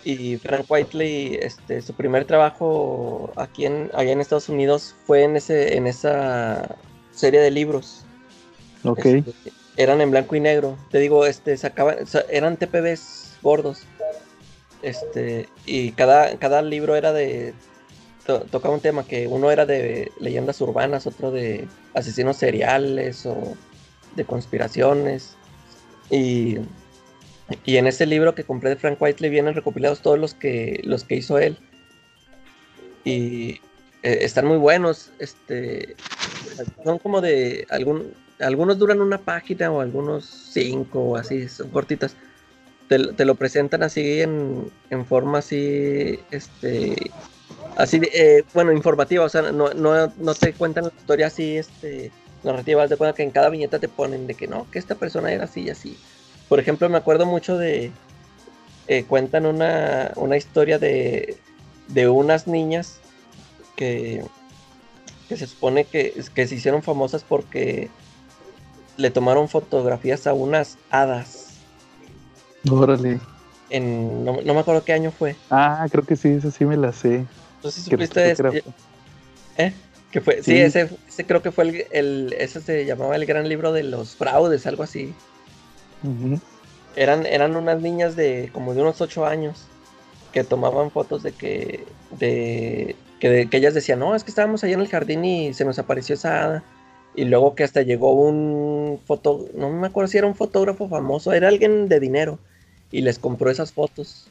Y 0.04 0.36
Frank 0.36 0.66
Whiteley, 0.68 1.36
este, 1.42 1.82
su 1.82 1.92
primer 1.94 2.26
trabajo 2.26 3.32
aquí 3.34 3.66
en, 3.66 3.90
allá 3.92 4.12
en 4.12 4.20
Estados 4.20 4.48
Unidos 4.48 4.94
fue 5.04 5.24
en, 5.24 5.34
ese, 5.34 5.76
en 5.76 5.88
esa 5.88 6.76
serie 7.10 7.40
de 7.40 7.50
libros. 7.50 8.04
Ok. 8.84 9.04
Este, 9.06 9.52
eran 9.76 10.00
en 10.00 10.12
blanco 10.12 10.36
y 10.36 10.40
negro. 10.40 10.78
Te 10.92 11.00
digo, 11.00 11.26
este, 11.26 11.56
sacaban, 11.56 11.96
eran 12.30 12.56
TPBs 12.56 13.38
gordos. 13.42 13.82
Este, 14.82 15.48
y 15.64 15.90
cada, 15.90 16.38
cada 16.38 16.62
libro 16.62 16.94
era 16.94 17.12
de. 17.12 17.52
tocaba 18.52 18.74
un 18.74 18.80
tema 18.80 19.04
que 19.04 19.26
uno 19.26 19.50
era 19.50 19.66
de 19.66 20.12
leyendas 20.20 20.60
urbanas, 20.60 21.08
otro 21.08 21.32
de 21.32 21.66
asesinos 21.94 22.36
seriales 22.36 23.26
o 23.26 23.56
de 24.16 24.24
conspiraciones. 24.24 25.36
Y, 26.10 26.58
y 27.64 27.76
en 27.76 27.86
ese 27.86 28.06
libro 28.06 28.34
que 28.34 28.44
compré 28.44 28.70
de 28.70 28.76
Frank 28.76 29.00
Whiteley 29.00 29.30
vienen 29.30 29.54
recopilados 29.54 30.00
todos 30.00 30.18
los 30.18 30.34
que, 30.34 30.80
los 30.84 31.04
que 31.04 31.16
hizo 31.16 31.38
él. 31.38 31.58
Y 33.04 33.60
eh, 34.02 34.18
están 34.22 34.46
muy 34.46 34.58
buenos. 34.58 35.12
Este, 35.18 35.96
son 36.84 36.98
como 36.98 37.20
de 37.20 37.66
algún, 37.70 38.12
algunos 38.40 38.78
duran 38.78 39.00
una 39.00 39.18
página 39.18 39.70
o 39.70 39.80
algunos 39.80 40.24
cinco 40.24 41.00
o 41.00 41.16
así, 41.16 41.48
son 41.48 41.70
cortitas. 41.70 42.16
Te, 42.88 43.24
lo 43.24 43.34
presentan 43.34 43.82
así 43.82 44.20
en, 44.20 44.70
forma 45.08 45.38
así, 45.38 46.20
este, 46.30 47.10
así, 47.76 48.00
eh, 48.14 48.44
bueno, 48.54 48.70
informativa, 48.70 49.24
o 49.24 49.28
sea, 49.28 49.50
no, 49.50 49.74
no, 49.74 50.34
te 50.34 50.52
cuentan 50.52 50.84
la 50.84 50.92
historia 50.96 51.26
así, 51.26 51.56
este, 51.56 52.12
narrativa, 52.42 52.86
de 52.86 52.96
cuenta 52.96 53.14
que 53.14 53.22
en 53.22 53.30
cada 53.30 53.50
viñeta 53.50 53.78
te 53.78 53.88
ponen 53.88 54.26
de 54.26 54.34
que 54.34 54.46
no, 54.46 54.70
que 54.70 54.78
esta 54.78 54.94
persona 54.94 55.32
era 55.32 55.44
así 55.44 55.62
y 55.62 55.70
así. 55.70 55.96
Por 56.48 56.60
ejemplo, 56.60 56.88
me 56.88 56.98
acuerdo 56.98 57.26
mucho 57.26 57.58
de, 57.58 57.92
eh, 58.88 59.04
cuentan 59.04 59.46
una, 59.46 60.12
una 60.16 60.36
historia 60.36 60.78
de, 60.78 61.36
de 61.88 62.08
unas 62.08 62.46
niñas 62.46 63.00
que, 63.74 64.24
que 65.28 65.36
se 65.36 65.46
supone 65.46 65.84
que, 65.84 66.22
que 66.34 66.46
se 66.46 66.54
hicieron 66.54 66.82
famosas 66.82 67.24
porque 67.24 67.90
le 68.96 69.10
tomaron 69.10 69.48
fotografías 69.48 70.26
a 70.26 70.34
unas 70.34 70.78
hadas. 70.90 71.58
Órale. 72.70 73.20
En, 73.70 74.24
no, 74.24 74.34
me 74.34 74.58
acuerdo 74.58 74.84
qué 74.84 74.92
año 74.92 75.10
fue. 75.10 75.36
Ah, 75.50 75.86
creo 75.90 76.06
que 76.06 76.16
sí, 76.16 76.28
eso 76.28 76.50
sí 76.50 76.64
me 76.64 76.76
la 76.76 76.92
sé. 76.92 77.26
Entonces 77.56 77.84
supiste 77.84 78.62
¿Eh? 79.58 79.72
Que 80.16 80.22
fue, 80.22 80.42
sí, 80.42 80.56
ese, 80.56 80.88
creo 81.26 81.42
que 81.42 81.52
fue 81.52 81.64
el, 81.64 81.84
el, 81.90 82.34
ese 82.38 82.62
se 82.62 82.86
llamaba 82.86 83.16
el 83.16 83.26
gran 83.26 83.50
libro 83.50 83.74
de 83.74 83.82
los 83.82 84.16
fraudes, 84.16 84.66
algo 84.66 84.82
así. 84.82 85.12
eran, 86.96 87.26
eran 87.26 87.54
unas 87.54 87.82
niñas 87.82 88.16
de 88.16 88.48
como 88.50 88.72
de 88.72 88.80
unos 88.80 88.98
ocho 89.02 89.26
años 89.26 89.66
que 90.32 90.42
tomaban 90.42 90.90
fotos 90.90 91.22
de 91.22 91.32
que, 91.32 91.84
de, 92.18 92.96
que, 93.20 93.50
que 93.50 93.56
ellas 93.58 93.74
decían, 93.74 93.98
no, 93.98 94.14
es 94.14 94.24
que 94.24 94.30
estábamos 94.30 94.64
allá 94.64 94.72
en 94.72 94.80
el 94.80 94.88
jardín 94.88 95.22
y 95.22 95.52
se 95.52 95.66
nos 95.66 95.78
apareció 95.78 96.14
esa 96.14 96.42
hada. 96.42 96.64
Y 97.14 97.26
luego 97.26 97.54
que 97.54 97.64
hasta 97.64 97.82
llegó 97.82 98.14
un 98.14 98.98
foto, 99.04 99.50
no 99.52 99.68
me 99.68 99.88
acuerdo 99.88 100.08
si 100.08 100.16
era 100.16 100.26
un 100.26 100.34
fotógrafo 100.34 100.88
famoso, 100.88 101.34
era 101.34 101.48
alguien 101.48 101.90
de 101.90 102.00
dinero 102.00 102.38
y 102.90 103.02
les 103.02 103.18
compró 103.18 103.50
esas 103.50 103.70
fotos. 103.70 104.28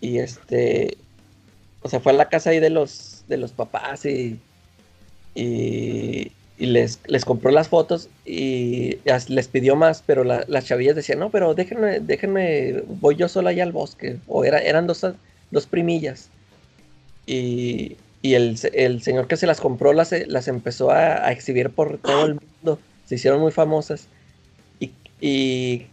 Y 0.00 0.18
este, 0.18 0.98
o 1.82 1.88
sea, 1.88 2.00
fue 2.00 2.10
a 2.10 2.16
la 2.16 2.28
casa 2.28 2.50
ahí 2.50 2.58
de 2.58 2.70
los 2.70 3.22
de 3.28 3.36
los 3.36 3.52
papás 3.52 4.04
y 4.04 4.40
y, 5.38 6.32
les, 6.58 6.98
les 7.06 7.24
compró 7.24 7.52
las 7.52 7.68
fotos 7.68 8.08
y 8.26 8.98
les 9.28 9.48
pidió 9.48 9.76
más, 9.76 10.02
pero 10.04 10.24
las 10.24 10.64
chavillas 10.64 10.96
decían, 10.96 11.20
no, 11.20 11.30
pero 11.30 11.54
déjenme, 11.54 12.00
déjenme, 12.00 12.82
voy 13.00 13.14
yo 13.14 13.28
sola 13.28 13.50
allá 13.50 13.62
al 13.62 13.72
bosque. 13.72 14.18
O 14.26 14.44
era, 14.44 14.58
eran 14.58 14.86
dos, 14.86 15.06
dos 15.50 15.66
primillas. 15.66 16.30
Y, 17.26 17.96
y 18.22 18.34
el, 18.34 18.58
señor 18.58 19.28
que 19.28 19.36
se 19.36 19.46
las 19.46 19.60
compró 19.60 19.92
las, 19.92 20.12
las 20.26 20.48
empezó 20.48 20.90
a, 20.90 21.30
exhibir 21.30 21.70
por 21.70 21.98
todo 21.98 22.26
el 22.26 22.34
mundo. 22.34 22.80
Se 23.06 23.14
hicieron 23.14 23.40
muy 23.40 23.52
famosas. 23.52 24.08
Y, 25.20 25.86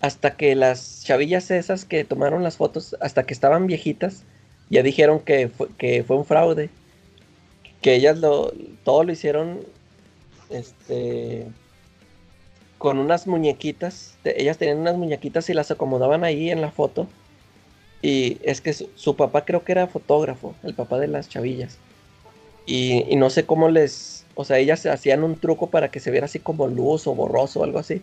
hasta 0.00 0.34
que 0.34 0.54
las 0.54 1.02
chavillas 1.04 1.50
esas 1.50 1.84
que 1.84 2.04
tomaron 2.04 2.42
las 2.42 2.56
fotos, 2.56 2.96
hasta 3.00 3.24
que 3.24 3.34
estaban 3.34 3.66
viejitas, 3.66 4.22
ya 4.70 4.82
dijeron 4.82 5.20
que 5.20 5.48
fue, 5.48 5.68
que 5.76 6.04
fue 6.04 6.16
un 6.16 6.24
fraude. 6.24 6.70
Que 7.80 7.94
ellas 7.94 8.18
lo, 8.18 8.52
todo 8.84 9.04
lo 9.04 9.12
hicieron 9.12 9.60
este, 10.50 11.46
con 12.78 12.98
unas 12.98 13.26
muñequitas. 13.26 14.16
Ellas 14.24 14.58
tenían 14.58 14.78
unas 14.78 14.96
muñequitas 14.96 15.48
y 15.50 15.54
las 15.54 15.70
acomodaban 15.70 16.24
ahí 16.24 16.50
en 16.50 16.60
la 16.60 16.70
foto 16.70 17.08
y 18.02 18.38
es 18.42 18.60
que 18.60 18.72
su, 18.72 19.16
papá 19.16 19.44
creo 19.44 19.64
que 19.64 19.72
era 19.72 19.86
fotógrafo, 19.86 20.54
el 20.62 20.74
papá 20.74 20.98
de 20.98 21.08
las 21.08 21.28
chavillas. 21.28 21.76
Y, 22.66 23.16
no 23.16 23.30
sé 23.30 23.44
cómo 23.44 23.68
les, 23.68 24.24
o 24.34 24.44
sea, 24.44 24.58
ellas 24.58 24.86
hacían 24.86 25.24
un 25.24 25.36
truco 25.36 25.68
para 25.68 25.90
que 25.90 26.00
se 26.00 26.10
viera 26.10 26.26
así 26.26 26.38
como 26.38 26.68
luz 26.68 27.06
o 27.06 27.14
borroso 27.14 27.60
o 27.60 27.64
algo 27.64 27.78
así. 27.78 28.02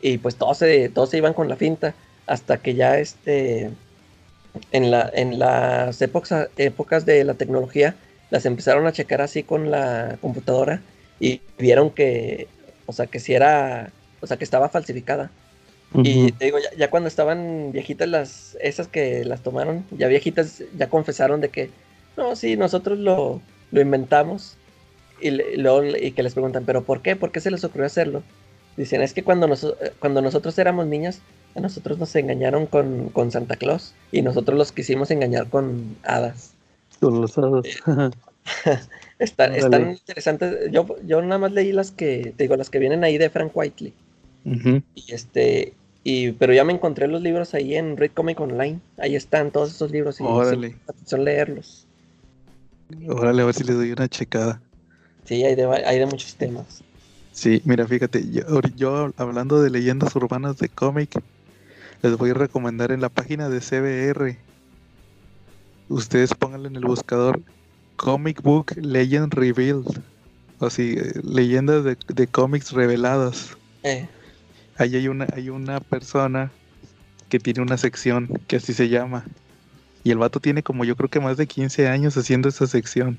Y 0.00 0.18
pues 0.18 0.36
todos 0.36 0.58
se, 0.58 0.88
todos 0.88 1.10
se 1.10 1.18
iban 1.18 1.34
con 1.34 1.48
la 1.48 1.56
finta 1.56 1.94
hasta 2.26 2.58
que 2.58 2.74
ya 2.74 2.98
este, 2.98 3.70
en, 4.72 4.90
la, 4.90 5.10
en 5.12 5.38
las 5.38 6.00
épocas, 6.00 6.48
épocas 6.56 7.04
de 7.04 7.24
la 7.24 7.34
tecnología, 7.34 7.96
las 8.30 8.46
empezaron 8.46 8.86
a 8.86 8.92
checar 8.92 9.20
así 9.20 9.42
con 9.42 9.70
la 9.70 10.18
computadora 10.20 10.82
y 11.20 11.40
vieron 11.58 11.90
que, 11.90 12.48
o 12.86 12.92
sea, 12.92 13.06
que 13.06 13.20
si 13.20 13.34
era, 13.34 13.90
o 14.20 14.26
sea, 14.26 14.36
que 14.36 14.44
estaba 14.44 14.68
falsificada. 14.68 15.30
Y 15.94 16.32
te 16.32 16.46
digo, 16.46 16.58
ya, 16.76 16.90
cuando 16.90 17.08
estaban 17.08 17.72
viejitas 17.72 18.08
las, 18.08 18.58
esas 18.60 18.88
que 18.88 19.24
las 19.24 19.42
tomaron, 19.42 19.86
ya 19.90 20.06
viejitas 20.06 20.62
ya 20.76 20.90
confesaron 20.90 21.40
de 21.40 21.48
que, 21.48 21.70
no, 22.16 22.36
sí, 22.36 22.56
nosotros 22.56 22.98
lo, 22.98 23.40
lo 23.70 23.80
inventamos. 23.80 24.56
Y, 25.20 25.30
y 25.30 26.10
que 26.12 26.22
les 26.22 26.34
preguntan, 26.34 26.64
¿pero 26.64 26.84
por 26.84 27.02
qué? 27.02 27.16
¿Por 27.16 27.32
qué 27.32 27.40
se 27.40 27.50
les 27.50 27.64
ocurrió 27.64 27.86
hacerlo? 27.86 28.22
Dicen, 28.76 29.02
es 29.02 29.12
que 29.14 29.24
cuando, 29.24 29.48
cuando 29.98 30.22
nosotros 30.22 30.56
éramos 30.58 30.86
niños, 30.86 31.20
a 31.56 31.60
nosotros 31.60 31.98
nos 31.98 32.14
engañaron 32.14 32.66
con, 32.66 33.08
con, 33.08 33.32
Santa 33.32 33.56
Claus 33.56 33.94
y 34.12 34.22
nosotros 34.22 34.56
los 34.56 34.70
quisimos 34.70 35.10
engañar 35.10 35.48
con 35.48 35.96
hadas. 36.04 36.54
Con 37.00 37.20
los 37.20 37.38
hadas. 37.38 37.64
están, 39.18 39.54
están 39.54 39.90
interesantes. 39.90 40.70
Yo, 40.70 40.86
yo 41.06 41.22
nada 41.22 41.38
más 41.38 41.52
leí 41.52 41.72
las 41.72 41.90
que, 41.90 42.32
te 42.36 42.44
digo, 42.44 42.56
las 42.56 42.70
que 42.70 42.78
vienen 42.78 43.04
ahí 43.04 43.18
de 43.18 43.30
Frank 43.30 43.52
Whiteley. 43.54 43.92
Y 44.94 45.12
este, 45.12 45.74
y, 46.04 46.32
pero 46.32 46.54
ya 46.54 46.64
me 46.64 46.72
encontré 46.72 47.06
los 47.06 47.20
libros 47.20 47.52
ahí 47.52 47.74
en 47.74 47.96
Read 47.96 48.12
Comic 48.14 48.40
Online. 48.40 48.80
Ahí 48.96 49.14
están 49.14 49.50
todos 49.50 49.70
esos 49.70 49.90
libros 49.90 50.20
y 50.20 50.24
Órale. 50.24 50.76
son 51.04 51.24
leerlos. 51.24 51.86
Órale, 53.08 53.42
a 53.42 53.44
ver 53.44 53.54
si 53.54 53.64
le 53.64 53.74
doy 53.74 53.92
una 53.92 54.08
checada. 54.08 54.62
Sí, 55.24 55.44
hay 55.44 55.54
de, 55.54 55.66
hay 55.66 55.98
de 55.98 56.06
muchos 56.06 56.34
temas. 56.36 56.82
Sí, 57.32 57.60
mira, 57.66 57.86
fíjate, 57.86 58.24
yo, 58.76 59.12
hablando 59.18 59.60
de 59.60 59.70
leyendas 59.70 60.16
urbanas 60.16 60.56
de 60.56 60.70
cómic, 60.70 61.20
les 62.02 62.16
voy 62.16 62.30
a 62.30 62.34
recomendar 62.34 62.90
en 62.90 63.02
la 63.02 63.10
página 63.10 63.50
de 63.50 63.60
CBR. 63.60 64.36
Ustedes 65.88 66.34
pónganle 66.34 66.68
en 66.68 66.76
el 66.76 66.84
buscador 66.84 67.40
Comic 67.96 68.42
Book 68.42 68.74
Legend 68.76 69.32
Revealed. 69.34 69.86
O 70.60 70.66
así, 70.66 70.96
eh, 70.98 71.12
leyendas 71.22 71.84
de, 71.84 71.96
de 72.08 72.26
cómics 72.26 72.72
reveladas. 72.72 73.56
Eh 73.82 74.08
ahí 74.78 74.94
hay 74.94 75.08
una, 75.08 75.26
hay 75.34 75.50
una 75.50 75.80
persona 75.80 76.50
que 77.28 77.38
tiene 77.38 77.60
una 77.60 77.76
sección 77.76 78.28
que 78.46 78.56
así 78.56 78.72
se 78.72 78.88
llama. 78.88 79.24
Y 80.04 80.12
el 80.12 80.18
vato 80.18 80.40
tiene 80.40 80.62
como 80.62 80.84
yo 80.84 80.96
creo 80.96 81.10
que 81.10 81.20
más 81.20 81.36
de 81.36 81.46
15 81.46 81.88
años 81.88 82.16
haciendo 82.16 82.48
esa 82.48 82.66
sección. 82.66 83.18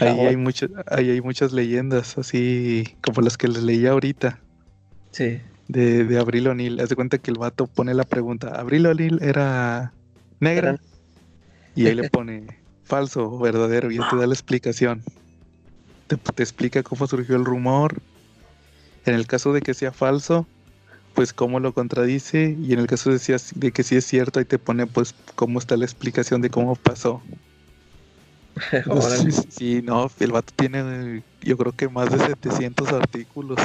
Ahí 0.00 0.20
hay, 0.20 0.36
muchas, 0.36 0.70
ahí 0.86 1.10
hay 1.10 1.20
muchas 1.20 1.52
leyendas, 1.52 2.18
así 2.18 2.96
como 3.02 3.22
las 3.22 3.38
que 3.38 3.48
les 3.48 3.62
leí 3.62 3.86
ahorita. 3.86 4.38
Sí. 5.12 5.40
De, 5.68 6.04
de 6.04 6.18
Abril 6.18 6.48
O'Neill. 6.48 6.80
Haz 6.80 6.88
de 6.88 6.96
cuenta 6.96 7.18
que 7.18 7.30
el 7.30 7.38
vato 7.38 7.66
pone 7.66 7.94
la 7.94 8.04
pregunta, 8.04 8.48
¿Abril 8.48 8.86
O'Neill 8.86 9.18
era 9.22 9.92
negra? 10.40 10.78
Y 11.78 11.86
ahí 11.86 11.94
le 11.94 12.10
pone 12.10 12.44
falso 12.84 13.30
o 13.30 13.38
verdadero 13.38 13.90
y 13.90 13.96
él 13.96 14.04
te 14.10 14.16
da 14.16 14.26
la 14.26 14.34
explicación. 14.34 15.02
Te, 16.06 16.16
te 16.16 16.42
explica 16.42 16.82
cómo 16.82 17.06
surgió 17.06 17.36
el 17.36 17.44
rumor, 17.44 18.00
en 19.04 19.14
el 19.14 19.26
caso 19.26 19.52
de 19.52 19.60
que 19.60 19.74
sea 19.74 19.92
falso, 19.92 20.46
pues 21.14 21.32
cómo 21.32 21.60
lo 21.60 21.72
contradice 21.72 22.56
y 22.60 22.72
en 22.72 22.80
el 22.80 22.86
caso 22.86 23.10
de, 23.10 23.40
de 23.54 23.72
que 23.72 23.82
sí 23.82 23.96
es 23.96 24.04
cierto, 24.06 24.38
ahí 24.38 24.44
te 24.44 24.58
pone 24.58 24.86
pues 24.86 25.14
cómo 25.34 25.58
está 25.58 25.76
la 25.76 25.84
explicación 25.84 26.40
de 26.40 26.50
cómo 26.50 26.74
pasó. 26.74 27.22
sí, 29.50 29.82
no, 29.82 30.10
el 30.18 30.32
vato 30.32 30.52
tiene 30.56 31.22
yo 31.42 31.56
creo 31.56 31.72
que 31.72 31.88
más 31.88 32.10
de 32.10 32.18
700 32.18 32.92
artículos. 32.92 33.58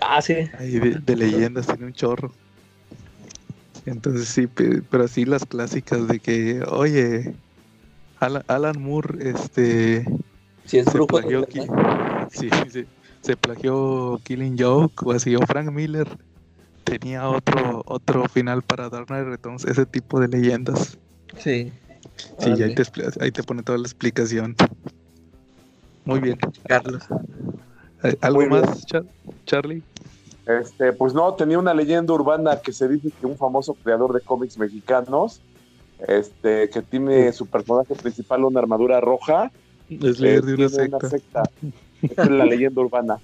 Ah, 0.00 0.22
sí. 0.22 0.34
Ahí 0.58 0.78
de, 0.78 1.16
leyendas, 1.16 1.66
tiene 1.66 1.86
un 1.86 1.92
chorro. 1.92 2.32
Entonces 3.88 4.28
sí, 4.28 4.46
pero 4.46 5.04
así 5.04 5.24
las 5.24 5.44
clásicas 5.44 6.06
de 6.08 6.20
que, 6.20 6.62
oye, 6.68 7.34
Alan, 8.20 8.80
Moore, 8.80 9.30
este... 9.30 10.04
Sí, 10.64 10.78
es 10.78 10.92
brujo. 10.92 11.20
Sí, 12.30 12.50
sí, 12.70 12.84
se 13.22 13.36
plagió 13.36 14.20
Killing 14.22 14.56
Joke 14.58 15.04
o 15.04 15.12
así, 15.12 15.34
o 15.34 15.40
Frank 15.40 15.70
Miller 15.70 16.06
tenía 16.84 17.28
otro 17.28 17.82
otro 17.86 18.28
final 18.28 18.62
para 18.62 18.88
Dark 18.88 19.06
Knight 19.06 19.26
Returns, 19.26 19.64
ese 19.64 19.86
tipo 19.86 20.20
de 20.20 20.28
leyendas. 20.28 20.98
Sí. 21.36 21.72
Sí, 22.38 22.50
ahí 22.50 22.74
te, 22.74 22.82
ahí 23.20 23.30
te 23.30 23.42
pone 23.42 23.62
toda 23.62 23.78
la 23.78 23.84
explicación. 23.84 24.56
Muy 26.04 26.20
bien. 26.20 26.38
Carlos. 26.66 27.04
Eh, 28.02 28.16
¿Algo 28.20 28.46
más, 28.46 28.84
Charlie? 29.44 29.82
Este, 30.48 30.94
pues 30.94 31.12
no, 31.12 31.34
tenía 31.34 31.58
una 31.58 31.74
leyenda 31.74 32.14
urbana 32.14 32.58
que 32.60 32.72
se 32.72 32.88
dice 32.88 33.10
que 33.20 33.26
un 33.26 33.36
famoso 33.36 33.74
creador 33.74 34.14
de 34.14 34.22
cómics 34.22 34.56
mexicanos, 34.56 35.42
este, 36.06 36.70
que 36.70 36.80
tiene 36.80 37.30
su 37.32 37.46
personaje 37.46 37.94
principal 37.94 38.44
una 38.44 38.60
armadura 38.60 38.98
roja, 38.98 39.52
es 39.90 40.18
líder 40.18 40.42
de 40.44 40.54
una 40.54 41.00
secta. 41.10 41.42
es 42.02 42.30
la 42.30 42.46
leyenda 42.46 42.80
urbana. 42.80 43.18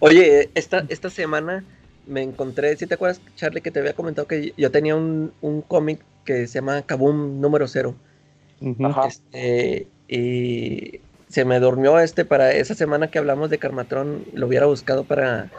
Oye, 0.00 0.48
esta, 0.54 0.86
esta 0.88 1.10
semana 1.10 1.62
me 2.06 2.22
encontré, 2.22 2.74
si 2.78 2.86
te 2.86 2.94
acuerdas, 2.94 3.20
Charlie, 3.36 3.60
que 3.60 3.70
te 3.70 3.80
había 3.80 3.92
comentado 3.92 4.26
que 4.26 4.54
yo 4.56 4.70
tenía 4.70 4.96
un, 4.96 5.30
cómic 5.68 6.00
que 6.24 6.46
se 6.46 6.54
llama 6.54 6.80
Kaboom 6.82 7.38
número 7.38 7.68
cero. 7.68 7.94
Este, 9.06 9.88
y 10.08 11.00
se 11.28 11.44
me 11.44 11.60
durmió 11.60 11.98
este 11.98 12.24
para 12.24 12.52
esa 12.52 12.74
semana 12.74 13.10
que 13.10 13.18
hablamos 13.18 13.50
de 13.50 13.58
Carmatrón, 13.58 14.24
lo 14.32 14.46
hubiera 14.46 14.66
buscado 14.66 15.04
para, 15.04 15.50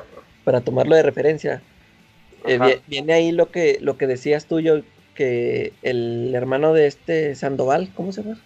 para 0.43 0.61
tomarlo 0.61 0.95
de 0.95 1.03
referencia. 1.03 1.61
Eh, 2.45 2.81
viene 2.87 3.13
ahí 3.13 3.31
lo 3.31 3.51
que, 3.51 3.77
lo 3.81 3.97
que 3.97 4.07
decías 4.07 4.45
tú, 4.45 4.59
yo, 4.59 4.81
que 5.15 5.73
el 5.81 6.33
hermano 6.35 6.73
de 6.73 6.87
este 6.87 7.35
Sandoval, 7.35 7.91
¿cómo 7.95 8.11
se 8.11 8.23
llama? 8.23 8.39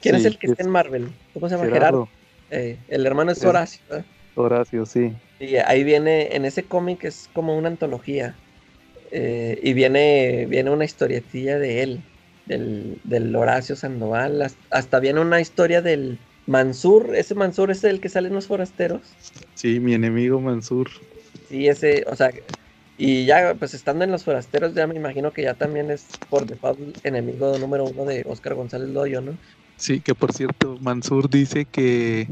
¿Quién 0.00 0.14
es 0.14 0.24
el 0.24 0.38
que 0.38 0.48
está 0.48 0.62
en 0.62 0.70
Marvel? 0.70 1.08
¿Cómo 1.34 1.48
se 1.48 1.56
llama? 1.56 1.70
Gerardo. 1.70 2.08
Eh, 2.50 2.78
el 2.88 3.06
hermano 3.06 3.32
es 3.32 3.44
Horacio. 3.44 3.80
Horacio, 4.34 4.86
sí. 4.86 5.12
Y 5.38 5.56
ahí 5.56 5.84
viene, 5.84 6.34
en 6.34 6.44
ese 6.44 6.62
cómic 6.62 7.04
es 7.04 7.28
como 7.32 7.56
una 7.56 7.68
antología. 7.68 8.34
Eh, 9.12 9.58
y 9.62 9.72
viene, 9.72 10.46
viene 10.48 10.70
una 10.70 10.84
historietilla 10.84 11.58
de 11.58 11.82
él, 11.82 12.00
del, 12.46 13.36
Horacio 13.36 13.76
Sandoval. 13.76 14.50
Hasta, 14.70 15.00
viene 15.00 15.20
una 15.20 15.40
historia 15.40 15.82
del 15.82 16.18
Mansur. 16.46 17.14
Ese 17.14 17.34
Mansur 17.34 17.70
es 17.70 17.84
el 17.84 18.00
que 18.00 18.08
sale 18.08 18.28
en 18.28 18.34
los 18.34 18.46
forasteros. 18.46 19.02
Sí, 19.54 19.80
mi 19.80 19.94
enemigo 19.94 20.40
Mansur. 20.40 20.88
Sí, 21.48 21.68
ese, 21.68 22.04
o 22.06 22.16
sea, 22.16 22.30
y 22.96 23.24
ya, 23.24 23.54
pues 23.58 23.72
estando 23.72 24.04
en 24.04 24.10
los 24.10 24.24
forasteros, 24.24 24.74
ya 24.74 24.86
me 24.86 24.94
imagino 24.94 25.32
que 25.32 25.42
ya 25.42 25.54
también 25.54 25.90
es 25.90 26.06
por 26.28 26.46
default 26.46 26.78
enemigo 27.04 27.56
número 27.58 27.84
uno 27.84 28.04
de 28.04 28.24
Oscar 28.28 28.54
González 28.54 28.90
Loyo, 28.90 29.22
¿no? 29.22 29.38
Sí, 29.76 30.00
que 30.00 30.14
por 30.14 30.34
cierto, 30.34 30.76
Mansur 30.82 31.30
dice 31.30 31.64
que, 31.64 32.28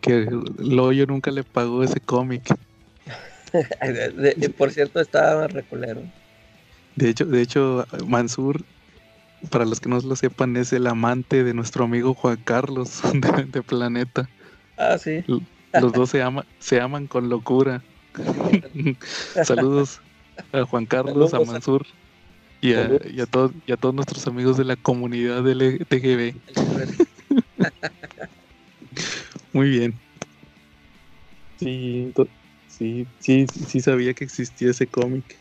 que 0.00 0.28
Loyo 0.58 1.06
nunca 1.06 1.32
le 1.32 1.42
pagó 1.42 1.82
ese 1.82 1.98
cómic. 1.98 2.42
por 4.56 4.70
cierto, 4.70 5.00
estaba 5.00 5.48
reculero. 5.48 6.00
De 6.94 7.08
hecho, 7.08 7.24
de 7.24 7.42
hecho, 7.42 7.84
Mansur, 8.06 8.62
para 9.50 9.64
los 9.64 9.80
que 9.80 9.88
no 9.88 9.98
lo 9.98 10.14
sepan, 10.14 10.56
es 10.56 10.72
el 10.72 10.86
amante 10.86 11.42
de 11.42 11.54
nuestro 11.54 11.84
amigo 11.84 12.14
Juan 12.14 12.36
Carlos 12.44 13.02
de, 13.12 13.62
Planeta. 13.62 14.28
Ah, 14.76 14.96
sí. 14.98 15.24
Los 15.72 15.92
dos 15.92 16.10
se, 16.10 16.22
ama, 16.22 16.46
se 16.60 16.80
aman 16.80 17.08
con 17.08 17.28
locura. 17.28 17.82
Saludos 19.44 20.00
a 20.52 20.64
Juan 20.64 20.86
Carlos, 20.86 21.34
a 21.34 21.40
Mansur. 21.40 21.86
Y 22.60 22.74
a, 22.74 23.26
todos, 23.26 23.50
y 23.66 23.72
a 23.72 23.76
todos 23.76 23.92
nuestros 23.92 24.24
amigos 24.28 24.56
de 24.56 24.64
la 24.64 24.76
comunidad 24.76 25.46
LGTB. 25.46 26.40
Muy 29.52 29.68
bien. 29.68 30.00
Sí, 31.56 32.12
sí, 32.68 33.06
sí, 33.18 33.46
sí 33.48 33.80
sabía 33.80 34.14
que 34.14 34.22
existía 34.22 34.70
ese 34.70 34.86
cómic. 34.86 35.36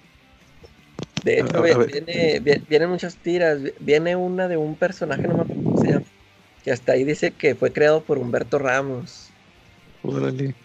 De 1.23 1.39
hecho, 1.39 1.61
viene, 1.61 2.39
vienen 2.67 2.89
muchas 2.89 3.17
tiras. 3.17 3.61
Viene 3.79 4.15
una 4.15 4.47
de 4.47 4.57
un 4.57 4.75
personaje, 4.75 5.27
no 5.27 5.35
me 5.35 5.41
acuerdo 5.41 5.63
cómo 5.63 5.77
se 5.77 5.87
llama, 5.89 6.05
que 6.63 6.71
hasta 6.71 6.93
ahí 6.93 7.03
dice 7.03 7.31
que 7.31 7.53
fue 7.53 7.71
creado 7.71 8.03
por 8.03 8.17
Humberto 8.17 8.57
Ramos. 8.57 9.29
Órale. 10.01 10.55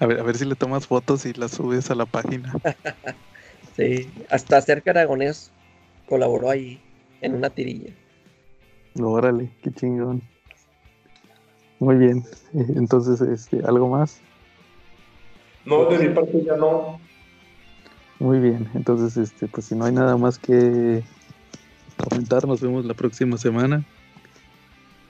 A 0.00 0.06
ver, 0.06 0.18
a 0.18 0.22
ver 0.22 0.36
si 0.36 0.46
le 0.46 0.56
tomas 0.56 0.86
fotos 0.86 1.26
y 1.26 1.34
las 1.34 1.52
subes 1.52 1.90
a 1.90 1.94
la 1.94 2.06
página. 2.06 2.54
sí, 3.76 4.10
hasta 4.30 4.60
cerca 4.62 4.92
Aragonés 4.92 5.50
colaboró 6.08 6.48
ahí 6.50 6.80
en 7.20 7.34
una 7.34 7.50
tirilla. 7.50 7.92
Órale, 8.98 9.50
qué 9.62 9.70
chingón. 9.70 10.22
Muy 11.78 11.96
bien. 11.96 12.24
Entonces, 12.54 13.20
este, 13.20 13.60
¿algo 13.66 13.88
más? 13.88 14.20
No, 15.66 15.84
de 15.84 16.08
mi 16.08 16.14
parte 16.14 16.42
ya 16.44 16.56
no. 16.56 16.98
Muy 18.18 18.38
bien. 18.38 18.70
Entonces, 18.74 19.18
este, 19.18 19.48
pues 19.48 19.66
si 19.66 19.74
no 19.74 19.84
hay 19.84 19.92
nada 19.92 20.16
más 20.16 20.38
que 20.38 21.02
comentar, 22.08 22.46
nos 22.46 22.62
vemos 22.62 22.86
la 22.86 22.94
próxima 22.94 23.36
semana. 23.36 23.84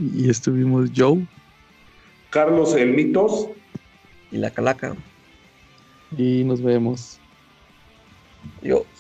Y 0.00 0.28
estuvimos 0.28 0.90
Joe. 0.96 1.26
Carlos 2.30 2.74
El 2.74 2.94
Mitos. 2.94 3.48
Y 4.30 4.38
la 4.38 4.50
Calaca. 4.50 4.96
Y 6.16 6.44
nos 6.44 6.62
vemos. 6.62 7.20
Dios. 8.62 8.99